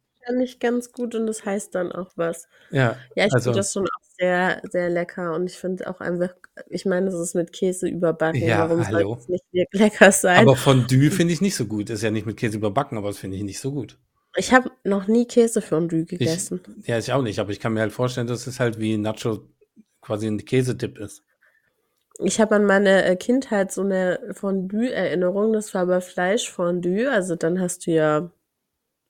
ich 0.44 0.60
ganz 0.60 0.92
gut 0.92 1.14
und 1.16 1.26
das 1.28 1.44
heißt 1.46 1.76
dann 1.76 1.92
auch 1.92 2.12
was. 2.16 2.48
ja, 2.72 2.98
Ja, 3.16 3.26
ich 3.26 3.34
Also- 3.34 3.46
finde 3.46 3.60
das 3.60 3.74
schon 3.74 3.84
auch 3.86 4.01
sehr, 4.22 4.62
sehr 4.70 4.90
lecker 4.90 5.34
und 5.34 5.48
ich 5.48 5.58
finde 5.58 5.90
auch 5.90 6.00
einfach, 6.00 6.36
ich 6.70 6.86
meine, 6.86 7.08
es 7.08 7.16
ist 7.16 7.36
mit 7.36 7.52
Käse 7.54 7.88
überbacken. 7.90 8.42
Ja, 8.42 8.70
Warum 8.70 8.86
hallo. 8.86 9.20
soll 9.20 9.36
es 9.36 9.42
nicht 9.52 9.74
lecker 9.74 10.12
sein? 10.12 10.40
aber 10.40 10.56
Fondue 10.56 11.10
finde 11.12 11.34
ich 11.34 11.42
nicht 11.42 11.56
so 11.56 11.66
gut. 11.66 11.90
Ist 11.90 12.04
ja 12.04 12.12
nicht 12.12 12.26
mit 12.28 12.38
Käse 12.38 12.58
überbacken, 12.58 12.98
aber 12.98 13.08
das 13.10 13.18
finde 13.18 13.38
ich 13.38 13.44
nicht 13.44 13.60
so 13.60 13.72
gut. 13.72 13.98
ich 14.38 14.54
habe 14.54 14.72
noch 14.84 15.08
nie 15.08 15.26
Käsefondue 15.26 16.06
gegessen. 16.06 16.62
Ja, 16.86 16.98
ich 17.00 17.12
auch 17.12 17.22
nicht, 17.24 17.40
aber 17.40 17.52
ich 17.52 17.60
kann 17.60 17.74
mir 17.74 17.82
halt 17.82 17.92
vorstellen, 17.94 18.28
dass 18.28 18.48
es 18.48 18.60
halt 18.60 18.80
wie 18.80 18.98
Nacho 18.98 19.48
quasi 20.02 20.28
ein 20.28 20.44
Käsedip 20.46 20.98
ist. 21.00 21.24
Ich 22.24 22.40
habe 22.40 22.56
an 22.56 22.66
meine 22.66 23.04
äh, 23.06 23.16
Kindheit 23.16 23.72
so 23.72 23.82
eine 23.82 24.20
Fondue-Erinnerung, 24.34 25.54
das 25.54 25.74
war 25.74 25.82
aber 25.84 26.02
Fleischfondue, 26.02 27.10
also 27.12 27.36
dann 27.36 27.60
hast 27.60 27.88
du 27.88 27.92
ja, 27.92 28.32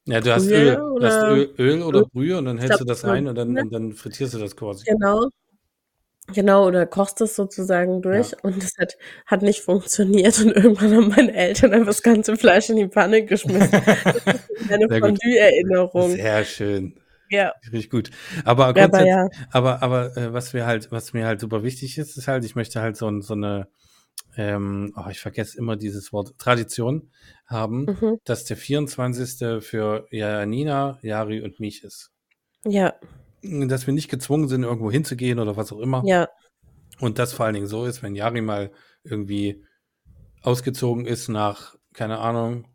Ja, 0.06 0.20
du 0.22 0.34
hast 0.34 0.48
Brühe 0.48 0.74
Öl, 0.76 1.00
du 1.00 1.06
hast 1.06 1.18
oder- 1.18 1.32
Öl, 1.36 1.54
Öl 1.60 1.82
oder 1.84 2.04
Brühe 2.06 2.38
und 2.38 2.46
dann 2.46 2.58
hältst 2.58 2.78
glaub, 2.78 2.80
du 2.80 2.86
das 2.86 3.06
rein 3.06 3.28
und 3.28 3.36
dann, 3.36 3.58
und 3.58 3.72
dann 3.72 3.94
frittierst 3.94 4.34
du 4.34 4.40
das 4.40 4.56
quasi. 4.56 4.84
genau, 4.86 5.30
genau, 6.34 6.68
oder 6.68 6.86
kochst 6.86 7.22
es 7.22 7.36
sozusagen 7.36 8.02
durch 8.02 8.34
und 8.44 8.62
das 8.64 8.72
hat, 8.80 8.98
hat 9.28 9.42
nicht 9.42 9.62
funktioniert 9.62 10.40
und 10.40 10.52
irgendwann 10.52 10.96
haben 10.96 11.08
meine 11.10 11.34
Eltern 11.34 11.74
einfach 11.74 11.88
das 11.88 12.04
ganze 12.04 12.36
Fleisch 12.38 12.70
in 12.70 12.78
die 12.78 12.88
Pfanne 12.88 13.26
geschmissen. 13.26 13.70
Das 14.70 14.80
ist 14.80 14.90
gut. 14.90 15.00
Fondue-Erinnerung. 15.00 16.12
Sehr 16.12 16.46
schön. 16.46 16.96
Ja, 17.30 17.52
Richtig 17.66 17.90
gut. 17.90 18.10
Aber 18.46 18.68
aber 18.68 18.80
grundsätzlich, 18.82 19.10
ja, 19.10 19.28
aber, 19.52 19.82
aber 19.84 20.16
äh, 20.18 20.34
was 20.34 20.54
wir 20.54 20.66
halt, 20.66 20.92
was 20.92 21.14
mir 21.14 21.26
halt 21.26 21.42
super 21.42 21.64
wichtig 21.64 21.98
ist, 21.98 22.18
ist 22.18 22.28
halt, 22.28 22.46
ich 22.46 22.56
möchte 22.56 22.82
halt 22.82 22.96
so, 22.96 23.20
so 23.22 23.34
eine, 23.34 23.68
ähm, 24.38 24.94
oh, 24.96 25.10
ich 25.10 25.20
vergesse 25.20 25.58
immer 25.58 25.76
dieses 25.78 26.14
Wort, 26.14 26.38
Tradition 26.38 27.10
haben, 27.52 27.86
mhm. 27.86 28.18
dass 28.24 28.46
der 28.46 28.58
24. 28.58 29.64
für 29.64 30.08
Janina, 30.12 31.00
Jari 31.02 31.42
und 31.42 31.60
mich 31.60 31.84
ist. 31.84 32.12
ja, 32.66 32.94
Dass 33.44 33.88
wir 33.88 33.94
nicht 33.94 34.10
gezwungen 34.10 34.48
sind, 34.48 34.64
irgendwo 34.64 34.92
hinzugehen 34.92 35.40
oder 35.40 35.58
was 35.58 35.72
auch 35.72 35.80
immer. 35.80 36.04
ja, 36.06 36.28
Und 37.00 37.20
das 37.20 37.34
vor 37.34 37.46
allen 37.46 37.56
Dingen 37.56 37.68
so 37.68 37.86
ist, 37.86 38.02
wenn 38.04 38.16
Jari 38.16 38.42
mal 38.42 38.72
irgendwie 39.04 39.64
ausgezogen 40.42 41.06
ist 41.06 41.28
nach, 41.28 41.76
keine 41.94 42.20
Ahnung, 42.20 42.68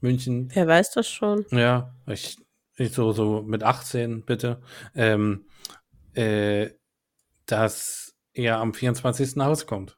München. 0.00 0.50
wer 0.54 0.66
weiß 0.66 0.92
das 0.92 1.08
schon? 1.08 1.46
Ja, 1.50 1.94
ich, 2.06 2.36
ich 2.76 2.92
so, 2.92 3.12
so 3.12 3.42
mit 3.42 3.62
18, 3.62 4.24
bitte. 4.24 4.60
Ähm, 4.94 5.46
äh, 6.14 6.70
dass 7.46 8.14
er 8.32 8.58
am 8.58 8.74
24. 8.74 9.36
nach 9.36 9.46
Hause 9.46 9.66
kommt. 9.66 9.96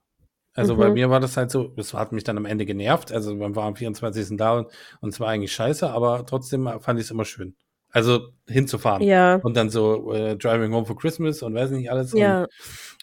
Also 0.57 0.77
bei 0.77 0.89
Mhm. 0.89 0.95
mir 0.95 1.11
war 1.11 1.21
das 1.21 1.37
halt 1.37 1.51
so, 1.51 1.69
das 1.69 1.95
hat 1.95 2.13
mich 2.13 2.25
dann 2.25 2.39
am 2.39 2.47
Ende 2.47 2.67
genervt. 2.67 3.13
Also 3.13 3.35
man 3.35 3.55
war 3.55 3.65
am 3.65 3.77
24. 3.77 4.37
da 4.37 4.59
und, 4.59 4.69
und 5.01 5.11
es 5.11 5.21
war 5.21 5.29
eigentlich 5.29 5.53
scheiße, 5.53 5.89
aber 5.89 6.25
trotzdem 6.27 6.69
fand 6.81 6.99
ich 6.99 7.07
es 7.07 7.11
immer 7.11 7.25
schön. 7.25 7.55
Also 7.91 8.31
hinzufahren. 8.49 9.03
Ja, 9.03 9.37
Und 9.37 9.57
dann 9.57 9.71
so 9.71 10.13
äh, 10.13 10.37
Driving 10.37 10.73
Home 10.75 10.87
for 10.87 10.97
Christmas 10.99 11.43
und 11.43 11.55
weiß 11.55 11.71
nicht 11.71 11.91
alles. 11.91 12.13
Und, 12.15 12.21
ja, 12.21 12.47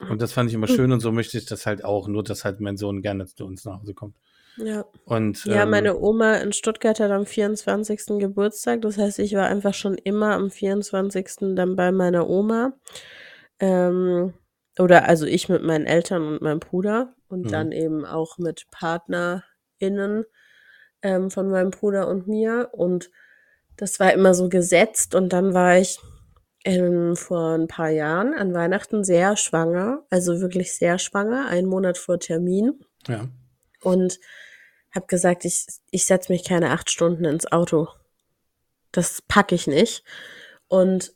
und 0.10 0.22
das 0.22 0.34
fand 0.34 0.50
ich 0.50 0.56
immer 0.56 0.68
Hm. 0.68 0.76
schön 0.76 0.92
und 0.92 1.00
so 1.00 1.12
möchte 1.12 1.38
ich 1.38 1.46
das 1.46 1.66
halt 1.66 1.84
auch, 1.86 2.08
nur 2.08 2.24
dass 2.24 2.44
halt 2.46 2.60
mein 2.60 2.78
Sohn 2.78 3.02
gerne 3.02 3.26
zu 3.26 3.46
uns 3.46 3.66
nach 3.66 3.80
Hause 3.80 3.94
kommt. 3.94 4.16
ja. 4.58 4.86
Und 5.06 5.46
Ja, 5.46 5.64
ähm, 5.64 5.72
meine 5.72 6.00
Oma 6.00 6.36
in 6.36 6.54
Stuttgart 6.54 7.00
hat 7.00 7.12
am 7.12 7.26
24. 7.26 8.20
Geburtstag. 8.20 8.82
Das 8.82 8.98
heißt, 8.98 9.20
ich 9.20 9.34
war 9.36 9.48
einfach 9.48 9.74
schon 9.74 9.96
immer 9.96 10.34
am 10.34 10.50
24. 10.52 11.56
dann 11.56 11.76
bei 11.76 11.92
meiner 11.92 12.30
Oma. 12.30 12.74
Ähm, 13.60 14.34
oder 14.80 15.08
also 15.08 15.26
ich 15.26 15.50
mit 15.50 15.64
meinen 15.64 15.86
Eltern 15.86 16.28
und 16.28 16.42
meinem 16.42 16.60
Bruder 16.60 17.14
und 17.34 17.48
Mhm. 17.48 17.52
dann 17.52 17.72
eben 17.72 18.06
auch 18.06 18.38
mit 18.38 18.68
PartnerInnen 18.72 20.26
ähm, 21.02 21.32
von 21.32 21.50
meinem 21.50 21.72
Bruder 21.72 22.08
und 22.08 22.28
mir. 22.28 22.70
Und 22.72 23.10
das 23.76 24.00
war 24.00 24.14
immer 24.14 24.34
so 24.34 24.50
gesetzt. 24.50 25.16
Und 25.16 25.34
dann 25.34 25.54
war 25.54 25.78
ich 25.78 26.00
ähm, 26.64 27.16
vor 27.16 27.56
ein 27.56 27.68
paar 27.68 27.90
Jahren 27.90 28.34
an 28.34 28.54
Weihnachten 28.54 29.04
sehr 29.04 29.36
schwanger, 29.36 30.06
also 30.10 30.40
wirklich 30.40 30.78
sehr 30.78 30.98
schwanger, 31.00 31.48
einen 31.48 31.68
Monat 31.68 31.98
vor 31.98 32.20
Termin 32.20 32.80
ja. 33.08 33.28
und 33.82 34.20
habe 34.96 35.08
gesagt, 35.08 35.44
ich, 35.44 35.66
ich 35.92 36.06
setze 36.06 36.32
mich 36.32 36.46
keine 36.46 36.70
acht 36.70 36.90
Stunden 36.90 37.26
ins 37.26 37.52
Auto. 37.52 37.90
Das 38.92 39.22
packe 39.28 39.56
ich 39.56 39.68
nicht. 39.68 40.04
Und 40.68 41.14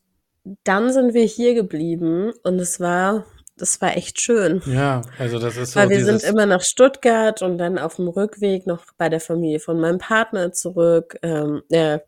dann 0.63 0.91
sind 0.91 1.13
wir 1.13 1.23
hier 1.23 1.53
geblieben 1.53 2.33
und 2.43 2.59
es 2.59 2.79
war, 2.79 3.25
das 3.57 3.81
war 3.81 3.95
echt 3.97 4.21
schön. 4.21 4.61
Ja, 4.65 5.01
also 5.19 5.39
das 5.39 5.57
ist 5.57 5.71
so 5.73 5.79
Weil 5.79 5.89
wir 5.89 6.03
sind 6.05 6.23
immer 6.23 6.45
nach 6.45 6.61
Stuttgart 6.61 7.41
und 7.41 7.57
dann 7.57 7.77
auf 7.79 7.95
dem 7.97 8.07
Rückweg 8.07 8.67
noch 8.67 8.85
bei 8.97 9.09
der 9.09 9.19
Familie 9.19 9.59
von 9.59 9.79
meinem 9.79 9.97
Partner 9.97 10.51
zurück, 10.51 11.17
ähm, 11.23 11.63
äh, 11.69 11.99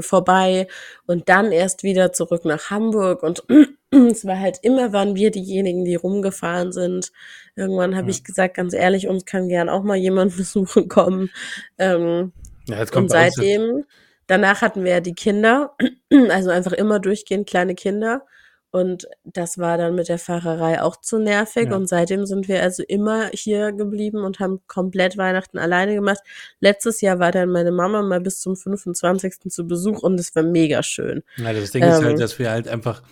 vorbei 0.00 0.68
und 1.06 1.28
dann 1.28 1.50
erst 1.50 1.82
wieder 1.82 2.12
zurück 2.12 2.44
nach 2.44 2.70
Hamburg 2.70 3.22
und 3.24 3.42
es 3.90 4.24
war 4.24 4.38
halt 4.38 4.58
immer, 4.62 4.92
waren 4.92 5.16
wir 5.16 5.30
diejenigen, 5.32 5.84
die 5.84 5.96
rumgefahren 5.96 6.70
sind. 6.72 7.10
Irgendwann 7.56 7.96
habe 7.96 8.06
Ja. 8.06 8.10
ich 8.10 8.22
gesagt, 8.22 8.54
ganz 8.56 8.74
ehrlich, 8.74 9.08
uns 9.08 9.24
kann 9.24 9.48
gern 9.48 9.68
auch 9.68 9.82
mal 9.82 9.96
jemand 9.96 10.36
besuchen 10.36 10.88
kommen. 10.88 11.30
Ähm, 11.78 12.32
ja, 12.68 12.78
jetzt 12.78 12.90
und 12.90 12.94
kommt 12.94 13.04
uns- 13.04 13.12
seitdem, 13.12 13.84
danach 14.28 14.60
hatten 14.62 14.84
wir 14.84 14.92
ja 14.92 15.00
die 15.00 15.14
Kinder, 15.14 15.74
also 16.30 16.50
einfach 16.50 16.72
immer 16.72 17.00
durchgehend 17.00 17.48
kleine 17.48 17.74
Kinder. 17.74 18.22
Und 18.70 19.08
das 19.24 19.58
war 19.58 19.78
dann 19.78 19.94
mit 19.94 20.08
der 20.08 20.18
Fahrerei 20.18 20.82
auch 20.82 20.96
zu 20.96 21.18
nervig. 21.18 21.70
Ja. 21.70 21.76
Und 21.76 21.88
seitdem 21.88 22.26
sind 22.26 22.48
wir 22.48 22.62
also 22.62 22.82
immer 22.82 23.30
hier 23.32 23.72
geblieben 23.72 24.24
und 24.24 24.40
haben 24.40 24.60
komplett 24.66 25.16
Weihnachten 25.16 25.58
alleine 25.58 25.94
gemacht. 25.94 26.20
Letztes 26.60 27.00
Jahr 27.00 27.18
war 27.18 27.32
dann 27.32 27.48
meine 27.48 27.70
Mama 27.72 28.02
mal 28.02 28.20
bis 28.20 28.40
zum 28.40 28.56
25. 28.56 29.50
zu 29.50 29.66
Besuch 29.66 30.02
und 30.02 30.20
es 30.20 30.34
war 30.36 30.42
mega 30.42 30.82
schön. 30.82 31.22
Ja, 31.36 31.52
das 31.52 31.70
Ding 31.70 31.82
ist 31.82 32.02
halt, 32.02 32.12
Ähm, 32.12 32.18
dass 32.18 32.38
wir 32.38 32.50
halt 32.50 32.68
einfach 32.68 33.02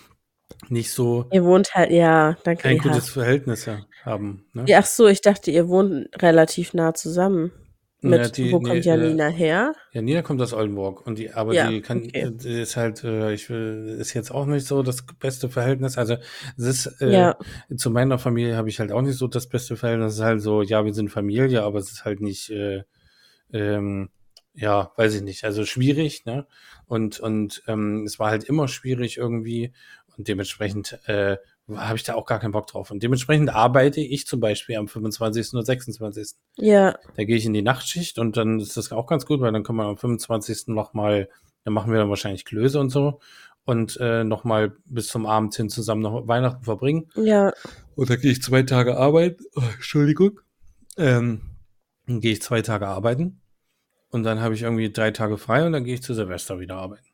nicht 0.69 0.91
so 0.91 1.25
Ihr 1.31 1.43
wohnt 1.43 1.73
halt, 1.75 1.91
ja, 1.91 2.37
danke. 2.43 2.67
ein 2.67 2.77
gutes 2.77 3.09
Verhältnis 3.09 3.67
haben. 4.03 4.45
Ne? 4.53 4.65
Ja, 4.67 4.79
ach 4.79 4.85
so, 4.85 5.07
ich 5.07 5.21
dachte, 5.21 5.51
ihr 5.51 5.67
wohnt 5.67 6.09
relativ 6.21 6.73
nah 6.73 6.93
zusammen. 6.93 7.51
Mit, 8.01 8.19
Ja, 8.21 8.27
die- 8.29 8.51
wo 8.51 8.59
nee, 8.59 8.63
kommt 8.67 8.85
äh, 8.85 8.89
Janina 8.89 9.27
her? 9.29 9.73
Ja, 9.91 10.01
Nina 10.03 10.21
kommt 10.21 10.39
aus 10.41 10.53
Oldenburg 10.53 11.05
und 11.07 11.17
die, 11.17 11.31
aber 11.33 11.53
Ja, 11.55 11.67
die 11.69 11.81
kann, 11.81 12.03
okay. 12.05 12.31
die 12.31 12.61
ist 12.61 12.77
halt, 12.77 13.03
äh, 13.03 13.33
ich 13.33 13.49
will, 13.49 13.97
ist 13.99 14.13
jetzt 14.13 14.29
auch 14.31 14.45
nicht 14.45 14.67
so 14.67 14.83
das 14.83 15.03
beste 15.19 15.49
Verhältnis. 15.49 15.97
Also 15.97 16.17
es 16.57 16.63
ist, 16.65 17.01
äh, 17.01 17.11
Ja. 17.11 17.37
zu 17.75 17.89
meiner 17.89 18.19
Familie 18.19 18.55
habe 18.55 18.69
ich 18.69 18.79
halt 18.79 18.91
auch 18.91 19.01
nicht 19.01 19.17
so 19.17 19.27
das 19.27 19.47
beste 19.49 19.75
Verhältnis. 19.77 20.13
Es 20.13 20.19
ist 20.19 20.25
halt 20.25 20.41
so, 20.41 20.61
ja, 20.61 20.85
wir 20.85 20.93
sind 20.93 21.09
Familie, 21.09 21.63
aber 21.63 21.79
es 21.79 21.91
ist 21.91 22.05
halt 22.05 22.21
nicht, 22.21 22.51
äh, 22.51 22.83
ähm, 23.51 24.09
ja, 24.53 24.91
weiß 24.95 25.15
ich 25.15 25.21
nicht, 25.23 25.43
also 25.43 25.65
schwierig, 25.65 26.25
ne? 26.25 26.47
Und, 26.85 27.19
und 27.19 27.63
ähm, 27.67 28.03
es 28.05 28.19
war 28.19 28.29
halt 28.29 28.43
immer 28.43 28.67
schwierig 28.67 29.17
irgendwie 29.17 29.73
und 30.17 30.27
dementsprechend 30.27 30.99
äh, 31.07 31.37
habe 31.75 31.97
ich 31.97 32.03
da 32.03 32.15
auch 32.15 32.25
gar 32.25 32.39
keinen 32.39 32.51
Bock 32.53 32.67
drauf. 32.67 32.91
Und 32.91 33.03
dementsprechend 33.03 33.49
arbeite 33.53 33.99
ich 34.01 34.25
zum 34.25 34.39
Beispiel 34.39 34.77
am 34.77 34.87
25. 34.87 35.53
oder 35.53 35.65
26. 35.65 36.37
Ja, 36.57 36.95
Da 37.15 37.23
gehe 37.25 37.35
ich 37.35 37.45
in 37.45 37.53
die 37.53 37.61
Nachtschicht 37.61 38.19
und 38.19 38.37
dann 38.37 38.59
ist 38.59 38.77
das 38.77 38.91
auch 38.91 39.07
ganz 39.07 39.25
gut, 39.25 39.41
weil 39.41 39.51
dann 39.51 39.63
kann 39.63 39.75
man 39.75 39.87
am 39.87 39.97
25. 39.97 40.67
nochmal, 40.67 41.29
dann 41.65 41.73
machen 41.73 41.91
wir 41.91 41.99
dann 41.99 42.09
wahrscheinlich 42.09 42.45
Klöße 42.45 42.79
und 42.79 42.89
so 42.89 43.19
und 43.65 43.97
äh, 43.99 44.23
nochmal 44.23 44.77
bis 44.85 45.07
zum 45.07 45.25
Abend 45.25 45.53
hin 45.55 45.67
zusammen 45.69 46.01
noch 46.01 46.27
Weihnachten 46.27 46.63
verbringen. 46.63 47.09
ja, 47.15 47.51
Und 47.95 48.09
dann 48.09 48.19
gehe 48.21 48.31
ich 48.31 48.41
zwei 48.41 48.63
Tage 48.63 48.95
arbeiten. 48.95 49.43
Oh, 49.55 49.61
Entschuldigung. 49.73 50.39
Ähm, 50.95 51.41
dann 52.05 52.21
gehe 52.21 52.31
ich 52.31 52.41
zwei 52.41 52.61
Tage 52.61 52.87
arbeiten 52.87 53.41
und 54.09 54.23
dann 54.23 54.39
habe 54.39 54.55
ich 54.55 54.61
irgendwie 54.61 54.89
drei 54.89 55.11
Tage 55.11 55.37
frei 55.37 55.65
und 55.65 55.73
dann 55.73 55.83
gehe 55.83 55.95
ich 55.95 56.01
zu 56.01 56.13
Silvester 56.13 56.59
wieder 56.61 56.77
arbeiten. 56.77 57.06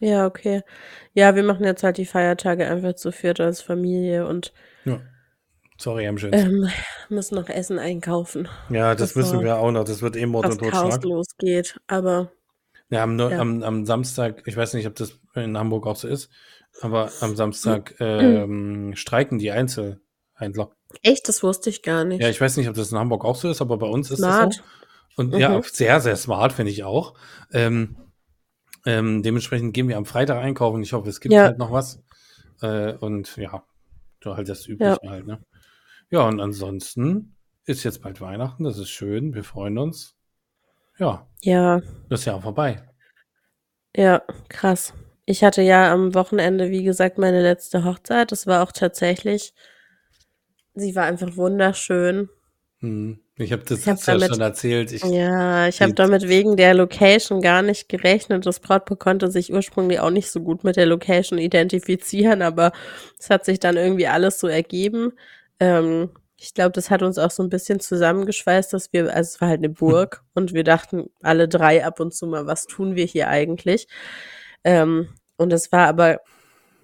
Ja, 0.00 0.26
okay. 0.26 0.62
Ja, 1.14 1.34
wir 1.34 1.42
machen 1.42 1.64
jetzt 1.64 1.82
halt 1.82 1.96
die 1.98 2.06
Feiertage 2.06 2.68
einfach 2.68 2.94
zu 2.94 3.10
viert 3.12 3.40
als 3.40 3.60
Familie 3.60 4.26
und 4.26 4.52
Ja. 4.84 5.00
Sorry, 5.80 6.08
am 6.08 6.18
schönsten. 6.18 6.64
ähm, 6.64 6.68
müssen 7.08 7.36
noch 7.36 7.48
Essen 7.48 7.78
einkaufen. 7.78 8.48
Ja, 8.68 8.94
das 8.96 9.14
bevor 9.14 9.32
müssen 9.34 9.44
wir 9.44 9.58
auch 9.58 9.70
noch. 9.70 9.84
Das 9.84 10.02
wird 10.02 10.16
eh 10.16 10.26
Mord 10.26 10.44
das 10.46 10.52
und 10.52 10.60
Chaos 10.60 10.94
Totschlag. 10.94 11.04
losgeht. 11.04 11.80
Aber 11.86 12.32
Ja, 12.90 13.02
am, 13.04 13.16
Neu- 13.16 13.30
Ja. 13.30 13.38
am, 13.38 13.62
am 13.62 13.84
Samstag, 13.86 14.42
ich 14.46 14.56
weiß 14.56 14.74
nicht, 14.74 14.86
ob 14.88 14.94
das 14.96 15.18
in 15.34 15.56
Hamburg 15.58 15.86
auch 15.86 15.94
so 15.96 16.08
ist, 16.08 16.30
aber 16.80 17.10
am 17.20 17.36
Samstag 17.36 17.94
ähm, 18.00 18.92
streiken 18.96 19.38
die 19.38 19.50
Einzelhändler. 19.52 20.70
echt, 21.02 21.28
das 21.28 21.42
wusste 21.42 21.70
ich 21.70 21.82
gar 21.82 22.04
nicht. 22.04 22.20
Ja, 22.22 22.28
ich 22.28 22.40
weiß 22.40 22.56
nicht, 22.56 22.68
ob 22.68 22.74
das 22.74 22.90
in 22.90 22.98
Hamburg 22.98 23.24
auch 23.24 23.36
so 23.36 23.48
ist, 23.50 23.60
aber 23.60 23.76
bei 23.78 23.86
uns 23.86 24.10
ist 24.10 24.18
Smart. 24.18 24.48
das 24.48 24.56
so. 24.56 24.62
Und 25.22 25.34
ja, 25.36 25.58
Mhm. 25.58 25.62
sehr, 25.64 26.00
sehr 26.00 26.16
smart, 26.16 26.52
finde 26.52 26.72
ich 26.72 26.82
auch. 26.84 27.14
Ähm, 27.52 27.96
ähm, 28.88 29.22
dementsprechend 29.22 29.74
gehen 29.74 29.88
wir 29.88 29.96
am 29.98 30.06
Freitag 30.06 30.38
einkaufen. 30.42 30.82
Ich 30.82 30.92
hoffe, 30.94 31.08
es 31.10 31.20
gibt 31.20 31.34
Ja. 31.34 31.44
halt 31.44 31.58
noch 31.58 31.70
was. 31.72 32.02
Äh, 32.62 32.94
und 32.94 33.36
ja, 33.36 33.62
so 34.24 34.36
halt 34.36 34.48
das 34.48 34.66
Übliche 34.66 34.98
halt, 35.08 35.26
ne? 35.26 35.40
Ja, 36.10 36.26
und 36.26 36.40
ansonsten 36.40 37.36
ist 37.66 37.84
jetzt 37.84 38.00
bald 38.02 38.20
Weihnachten, 38.22 38.64
das 38.64 38.78
ist 38.78 38.88
schön, 38.88 39.34
wir 39.34 39.44
freuen 39.44 39.76
uns. 39.78 40.16
Ja, 40.98 41.28
ja, 41.42 41.80
das 42.08 42.20
ist 42.20 42.24
ja 42.26 42.34
auch 42.34 42.42
vorbei. 42.42 42.82
ja, 43.94 44.22
krass. 44.48 44.94
Ich 45.26 45.44
hatte 45.44 45.60
ja 45.60 45.92
am 45.92 46.14
Wochenende, 46.14 46.70
wie 46.70 46.82
gesagt, 46.82 47.18
meine 47.18 47.42
letzte 47.42 47.84
Hochzeit. 47.84 48.32
Das 48.32 48.46
war 48.46 48.62
auch 48.62 48.72
tatsächlich, 48.72 49.52
sie 50.74 50.96
war 50.96 51.04
einfach 51.04 51.36
wunderschön. 51.36 52.30
Hm. 52.80 53.20
Ich 53.40 53.52
habe 53.52 53.62
das 53.64 53.80
Ich 53.80 53.88
hab 53.88 53.96
du 53.98 54.10
ja 54.10 54.18
damit- 54.18 54.28
schon 54.30 54.40
erzählt. 54.40 54.92
Ich, 54.92 55.04
Ja, 55.04 55.68
ich 55.68 55.80
habe 55.80 55.94
damit 55.94 56.28
wegen 56.28 56.56
der 56.56 56.74
Location 56.74 57.40
gar 57.40 57.62
nicht 57.62 57.88
gerechnet. 57.88 58.44
Das 58.46 58.58
Brautpaar 58.58 58.96
konnte 58.98 59.30
sich 59.30 59.52
ursprünglich 59.52 60.00
auch 60.00 60.10
nicht 60.10 60.30
so 60.30 60.40
gut 60.40 60.64
mit 60.64 60.76
der 60.76 60.86
Location 60.86 61.38
identifizieren, 61.38 62.42
aber 62.42 62.72
es 63.18 63.30
hat 63.30 63.44
sich 63.44 63.60
dann 63.60 63.76
irgendwie 63.76 64.08
alles 64.08 64.40
so 64.40 64.48
ergeben. 64.48 65.12
Ähm, 65.60 66.10
ich 66.36 66.54
glaube, 66.54 66.72
das 66.72 66.90
hat 66.90 67.02
uns 67.02 67.18
auch 67.18 67.30
so 67.30 67.42
ein 67.42 67.48
bisschen 67.48 67.80
zusammengeschweißt, 67.80 68.72
dass 68.72 68.92
wir, 68.92 69.14
also 69.14 69.28
es 69.34 69.40
war 69.40 69.48
halt 69.48 69.58
eine 69.58 69.70
Burg 69.70 70.22
und 70.34 70.52
wir 70.52 70.64
dachten 70.64 71.10
alle 71.22 71.48
drei 71.48 71.84
ab 71.84 72.00
und 72.00 72.14
zu 72.14 72.26
mal, 72.26 72.46
was 72.46 72.66
tun 72.66 72.96
wir 72.96 73.04
hier 73.04 73.28
eigentlich? 73.28 73.86
Ähm, 74.64 75.08
und 75.36 75.52
es 75.52 75.70
war 75.72 75.86
aber 75.88 76.20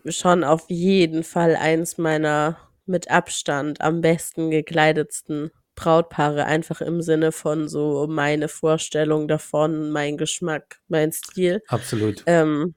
schon 0.06 0.44
auf 0.44 0.64
jeden 0.68 1.24
Fall 1.24 1.56
eins 1.56 1.98
meiner 1.98 2.58
mit 2.86 3.10
Abstand 3.10 3.80
am 3.80 4.00
besten 4.00 4.50
gekleidetsten 4.50 5.50
Brautpaare, 5.74 6.44
einfach 6.44 6.80
im 6.80 7.02
Sinne 7.02 7.32
von 7.32 7.68
so 7.68 8.06
meine 8.08 8.48
Vorstellung 8.48 9.28
davon, 9.28 9.90
mein 9.90 10.16
Geschmack, 10.16 10.80
mein 10.88 11.12
Stil. 11.12 11.62
absolut. 11.68 12.22
Ähm, 12.26 12.74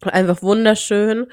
einfach 0.00 0.42
wunderschön. 0.42 1.26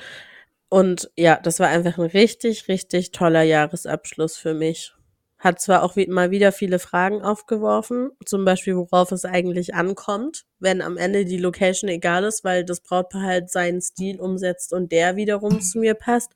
Und 0.70 1.10
ja, 1.16 1.40
das 1.42 1.60
war 1.60 1.68
einfach 1.68 1.98
ein 1.98 2.06
richtig, 2.06 2.68
richtig 2.68 3.12
toller 3.12 3.42
Jahresabschluss 3.42 4.38
für 4.38 4.54
mich. 4.54 4.94
Hat 5.40 5.62
zwar 5.62 5.84
auch 5.84 5.96
mal 5.96 6.32
wieder 6.32 6.52
viele 6.52 6.80
Fragen 6.80 7.22
aufgeworfen, 7.22 8.12
zum 8.26 8.44
Beispiel, 8.44 8.76
worauf 8.76 9.12
es 9.12 9.24
eigentlich 9.24 9.74
ankommt, 9.74 10.46
wenn 10.60 10.82
am 10.82 10.98
Ende 10.98 11.24
die 11.24 11.38
Location 11.38 11.90
egal 11.90 12.26
ist, 12.26 12.44
weil 12.44 12.66
das 12.66 12.82
Brautpaar 12.82 13.22
halt 13.22 13.50
seinen 13.50 13.82
Stil 13.82 14.20
umsetzt 14.20 14.74
und 14.74 14.92
der 14.92 15.16
wiederum 15.16 15.62
zu 15.62 15.80
mir 15.80 15.94
passt. 15.94 16.34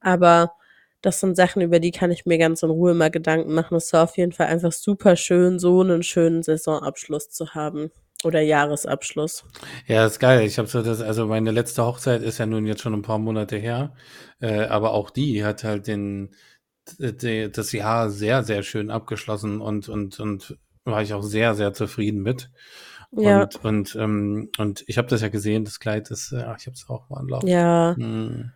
Aber 0.00 0.52
das 1.06 1.20
sind 1.20 1.36
Sachen, 1.36 1.62
über 1.62 1.78
die 1.78 1.92
kann 1.92 2.10
ich 2.10 2.26
mir 2.26 2.36
ganz 2.38 2.62
in 2.62 2.70
Ruhe 2.70 2.94
mal 2.94 3.10
Gedanken 3.10 3.54
machen. 3.54 3.76
Es 3.76 3.92
war 3.92 4.04
auf 4.04 4.16
jeden 4.16 4.32
Fall 4.32 4.48
einfach 4.48 4.72
super 4.72 5.14
schön, 5.16 5.58
so 5.58 5.80
einen 5.80 6.02
schönen 6.02 6.42
Saisonabschluss 6.42 7.30
zu 7.30 7.54
haben. 7.54 7.90
Oder 8.24 8.40
Jahresabschluss. 8.40 9.44
Ja, 9.86 10.06
ist 10.06 10.18
geil. 10.18 10.44
Ich 10.46 10.58
habe 10.58 10.66
so 10.66 10.82
das, 10.82 11.02
also 11.02 11.26
meine 11.26 11.50
letzte 11.52 11.84
Hochzeit 11.84 12.22
ist 12.22 12.38
ja 12.38 12.46
nun 12.46 12.66
jetzt 12.66 12.80
schon 12.80 12.94
ein 12.94 13.02
paar 13.02 13.18
Monate 13.18 13.56
her, 13.56 13.94
äh, 14.40 14.64
aber 14.64 14.92
auch 14.92 15.10
die 15.10 15.44
hat 15.44 15.62
halt 15.64 15.86
den, 15.86 16.34
d- 16.98 17.48
das 17.50 17.72
Jahr 17.72 18.10
sehr, 18.10 18.42
sehr 18.42 18.62
schön 18.62 18.90
abgeschlossen 18.90 19.60
und 19.60 19.88
und 19.88 20.18
und 20.18 20.56
war 20.84 21.02
ich 21.02 21.12
auch 21.12 21.22
sehr, 21.22 21.54
sehr 21.54 21.72
zufrieden 21.74 22.22
mit. 22.22 22.50
Ja. 23.12 23.42
Und 23.42 23.64
und 23.64 23.96
ähm, 23.96 24.50
und 24.58 24.82
ich 24.86 24.98
habe 24.98 25.08
das 25.08 25.20
ja 25.20 25.28
gesehen, 25.28 25.64
das 25.64 25.78
Kleid 25.78 26.10
ist, 26.10 26.32
äh, 26.32 26.38
ich 26.58 26.66
habe 26.66 26.74
es 26.74 26.86
auch 26.88 27.08
mal 27.10 27.20
anlaufen. 27.20 27.48
Ja. 27.48 27.94
Hm, 27.96 28.50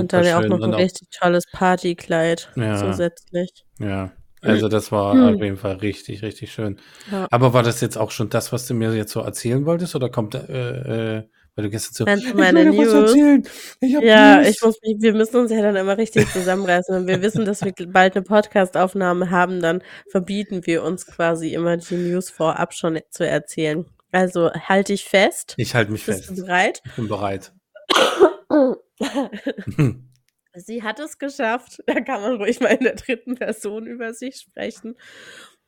Und 0.00 0.12
dann 0.12 0.24
ja 0.24 0.38
auch 0.38 0.44
noch 0.46 0.60
ein 0.62 0.74
auch, 0.74 0.78
richtig 0.78 1.08
tolles 1.10 1.44
Partykleid 1.52 2.50
Ja. 2.56 2.76
zusätzlich. 2.76 3.64
ja, 3.78 4.10
also 4.40 4.68
das 4.68 4.90
war 4.92 5.14
Hm. 5.14 5.34
auf 5.36 5.40
jeden 5.42 5.56
Fall 5.56 5.76
richtig, 5.76 6.22
richtig 6.22 6.52
schön. 6.52 6.78
Ja. 7.10 7.26
Aber 7.30 7.52
war 7.54 7.62
das 7.62 7.80
jetzt 7.80 7.96
auch 7.96 8.10
schon 8.10 8.28
das, 8.28 8.52
was 8.52 8.66
du 8.66 8.74
mir 8.74 8.92
jetzt 8.94 9.12
so 9.12 9.20
erzählen 9.20 9.64
wolltest, 9.66 9.94
oder 9.94 10.08
kommt, 10.10 10.34
äh, 10.34 11.18
äh, 11.18 11.22
weil 11.54 11.64
du 11.64 11.70
gestern 11.70 12.18
so, 12.18 12.26
ich 12.26 12.34
meine 12.34 12.64
will 12.64 12.72
dir 12.72 12.78
was 12.78 12.92
News? 12.94 13.10
erzählen, 13.10 13.42
ich 13.80 13.92
Ja, 13.92 14.36
News. 14.38 14.48
ich 14.48 14.62
muss 14.62 14.76
wir 14.82 15.12
müssen 15.14 15.36
uns 15.36 15.50
ja 15.52 15.60
dann 15.62 15.76
immer 15.76 15.98
richtig 15.98 16.26
zusammenreißen. 16.32 16.94
Wenn 16.94 17.06
wir 17.06 17.20
wissen, 17.22 17.44
dass 17.44 17.62
wir 17.62 17.72
bald 17.88 18.16
eine 18.16 18.24
Podcast-Aufnahme 18.24 19.30
haben, 19.30 19.60
dann 19.60 19.82
verbieten 20.10 20.66
wir 20.66 20.82
uns 20.82 21.06
quasi 21.06 21.52
immer 21.52 21.76
die 21.76 21.94
News 21.96 22.30
vorab 22.30 22.72
schon 22.74 22.98
zu 23.10 23.26
erzählen. 23.28 23.84
Also 24.12 24.50
halte 24.52 24.92
dich 24.92 25.04
fest. 25.04 25.54
Ich 25.58 25.74
halte 25.74 25.92
mich 25.92 26.04
Bist 26.06 26.24
fest. 26.26 26.38
du 26.38 26.42
bereit? 26.44 26.82
Ich 26.86 26.92
bin 26.96 27.08
bereit. 27.08 27.52
Sie 30.54 30.82
hat 30.82 31.00
es 31.00 31.16
geschafft. 31.18 31.82
Da 31.86 32.00
kann 32.00 32.20
man 32.20 32.36
ruhig 32.36 32.60
mal 32.60 32.68
in 32.68 32.84
der 32.84 32.96
dritten 32.96 33.36
Person 33.36 33.86
über 33.86 34.12
sich 34.12 34.36
sprechen. 34.36 34.98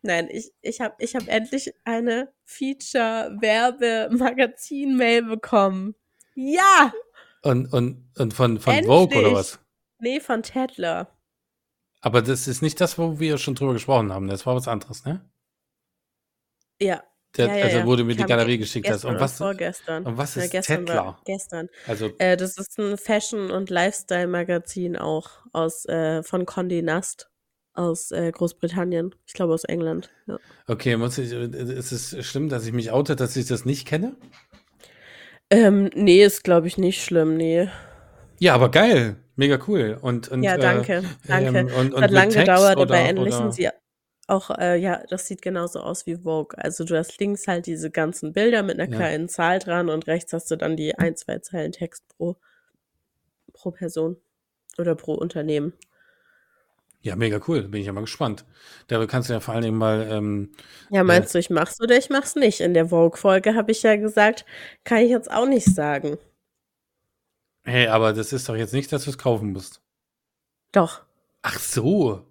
Nein, 0.02 0.28
ich, 0.30 0.52
ich 0.60 0.82
habe 0.82 0.94
ich 0.98 1.14
hab 1.14 1.26
endlich 1.28 1.72
eine 1.84 2.30
Feature-Werbe-Magazin-Mail 2.44 5.22
bekommen. 5.22 5.94
Ja! 6.34 6.92
Und, 7.42 7.72
und, 7.72 8.10
und 8.18 8.34
von, 8.34 8.60
von 8.60 8.74
Endlich! 8.74 8.94
Vogue 8.94 9.18
oder 9.18 9.32
was? 9.32 9.58
Nee, 9.98 10.20
von 10.20 10.42
Tedler. 10.42 11.08
Aber 12.02 12.20
das 12.20 12.46
ist 12.48 12.60
nicht 12.60 12.82
das, 12.82 12.98
wo 12.98 13.18
wir 13.18 13.38
schon 13.38 13.54
drüber 13.54 13.72
gesprochen 13.72 14.12
haben. 14.12 14.28
Das 14.28 14.44
war 14.44 14.54
was 14.54 14.68
anderes, 14.68 15.06
ne? 15.06 15.26
Ja. 16.78 17.02
Der, 17.36 17.46
ja, 17.48 17.56
ja, 17.56 17.64
also, 17.64 17.78
ja. 17.78 17.86
wo 17.86 17.96
du 17.96 18.04
mir 18.04 18.14
die 18.14 18.24
Galerie 18.24 18.52
ge- 18.52 18.58
geschickt 18.58 18.88
hast. 18.88 18.96
gestern 19.02 19.14
Und 19.14 19.20
was, 19.20 19.38
vorgestern. 19.38 20.04
und 20.06 20.16
was 20.16 20.34
Ja, 20.36 20.42
ist 20.44 20.50
gestern 20.52 20.86
Tettler? 20.86 21.04
war 21.04 21.20
gestern. 21.24 21.68
Also, 21.86 22.10
Äh, 22.18 22.36
das 22.36 22.56
ist 22.58 22.78
ein 22.78 22.96
Fashion- 22.96 23.50
und 23.50 23.70
Lifestyle-Magazin 23.70 24.96
auch 24.96 25.30
aus 25.52 25.84
äh, 25.86 26.22
von 26.22 26.46
Condé 26.46 26.82
Nast 26.82 27.28
aus 27.74 28.12
äh, 28.12 28.30
Großbritannien. 28.30 29.14
Ich 29.26 29.32
glaube 29.34 29.52
aus 29.52 29.64
England. 29.64 30.10
Ja. 30.26 30.38
okay, 30.68 30.96
muss 30.96 31.18
ich, 31.18 31.32
ist 31.32 31.90
es 31.92 32.24
schlimm, 32.24 32.48
dass 32.48 32.66
ich 32.66 32.72
mich 32.72 32.92
oute, 32.92 33.16
dass 33.16 33.34
ich 33.36 33.46
das 33.46 33.64
nicht 33.64 33.86
kenne? 33.86 34.14
Ähm, 35.50 35.90
nee, 35.94 36.24
ist 36.24 36.44
glaube 36.44 36.68
ich 36.68 36.78
nicht 36.78 37.02
schlimm, 37.04 37.36
nee. 37.36 37.68
Ja, 38.38 38.54
aber 38.54 38.70
geil. 38.70 39.16
Mega 39.36 39.58
cool. 39.66 39.98
Und, 40.00 40.28
und, 40.28 40.42
ja, 40.44 40.54
äh, 40.54 40.58
danke, 40.58 41.02
danke. 41.26 41.58
ähm, 41.58 41.66
und, 41.76 41.94
und 41.94 42.02
hat 42.02 42.10
lange 42.12 42.30
Text 42.32 42.46
gedauert, 42.46 42.76
aber 42.78 42.96
endlich 42.96 43.34
oder, 43.34 43.36
sind 43.38 43.54
sie 43.54 43.68
auch, 44.28 44.50
äh, 44.58 44.76
ja, 44.76 45.02
das 45.08 45.26
sieht 45.26 45.42
genauso 45.42 45.80
aus 45.80 46.06
wie 46.06 46.16
Vogue. 46.16 46.56
Also 46.58 46.84
du 46.84 46.96
hast 46.96 47.18
links 47.20 47.46
halt 47.46 47.66
diese 47.66 47.90
ganzen 47.90 48.32
Bilder 48.32 48.62
mit 48.62 48.78
einer 48.80 48.90
Ja. 48.90 48.96
kleinen 48.96 49.28
Zahl 49.28 49.58
dran 49.58 49.88
und 49.90 50.06
rechts 50.06 50.32
hast 50.32 50.50
du 50.50 50.56
dann 50.56 50.76
die 50.76 50.96
ein, 50.98 51.16
zwei 51.16 51.38
Zeilen 51.40 51.72
Text 51.72 52.06
pro, 52.08 52.36
pro 53.52 53.70
Person 53.70 54.16
oder 54.78 54.94
pro 54.94 55.14
Unternehmen. 55.14 55.72
Ja, 57.02 57.16
mega 57.16 57.38
cool. 57.46 57.62
Bin 57.68 57.80
ich 57.82 57.86
ja 57.86 57.92
mal 57.92 58.00
gespannt. 58.00 58.46
Da 58.86 59.04
kannst 59.06 59.28
du 59.28 59.34
ja 59.34 59.40
vor 59.40 59.52
allen 59.52 59.62
Dingen 59.64 59.76
mal, 59.76 60.08
ähm, 60.10 60.52
Ja, 60.90 61.04
meinst 61.04 61.34
du, 61.34 61.38
ich 61.38 61.50
mach's 61.50 61.78
oder 61.80 61.98
ich 61.98 62.08
mach's 62.08 62.34
nicht? 62.34 62.60
In 62.60 62.72
der 62.72 62.88
Vogue-Folge 62.88 63.54
habe 63.54 63.72
ich 63.72 63.82
ja 63.82 63.96
gesagt, 63.96 64.46
kann 64.84 64.98
ich 64.98 65.10
jetzt 65.10 65.30
auch 65.30 65.46
nicht 65.46 65.66
sagen. 65.74 66.16
hey, 67.64 67.88
aber 67.88 68.12
das 68.12 68.32
ist 68.32 68.48
doch 68.48 68.56
jetzt 68.56 68.72
nicht, 68.72 68.90
dass 68.92 69.04
du 69.04 69.10
es 69.10 69.18
kaufen 69.18 69.52
musst. 69.52 69.80
Doch. 70.72 71.02
Ach 71.42 71.58
so. 71.58 72.26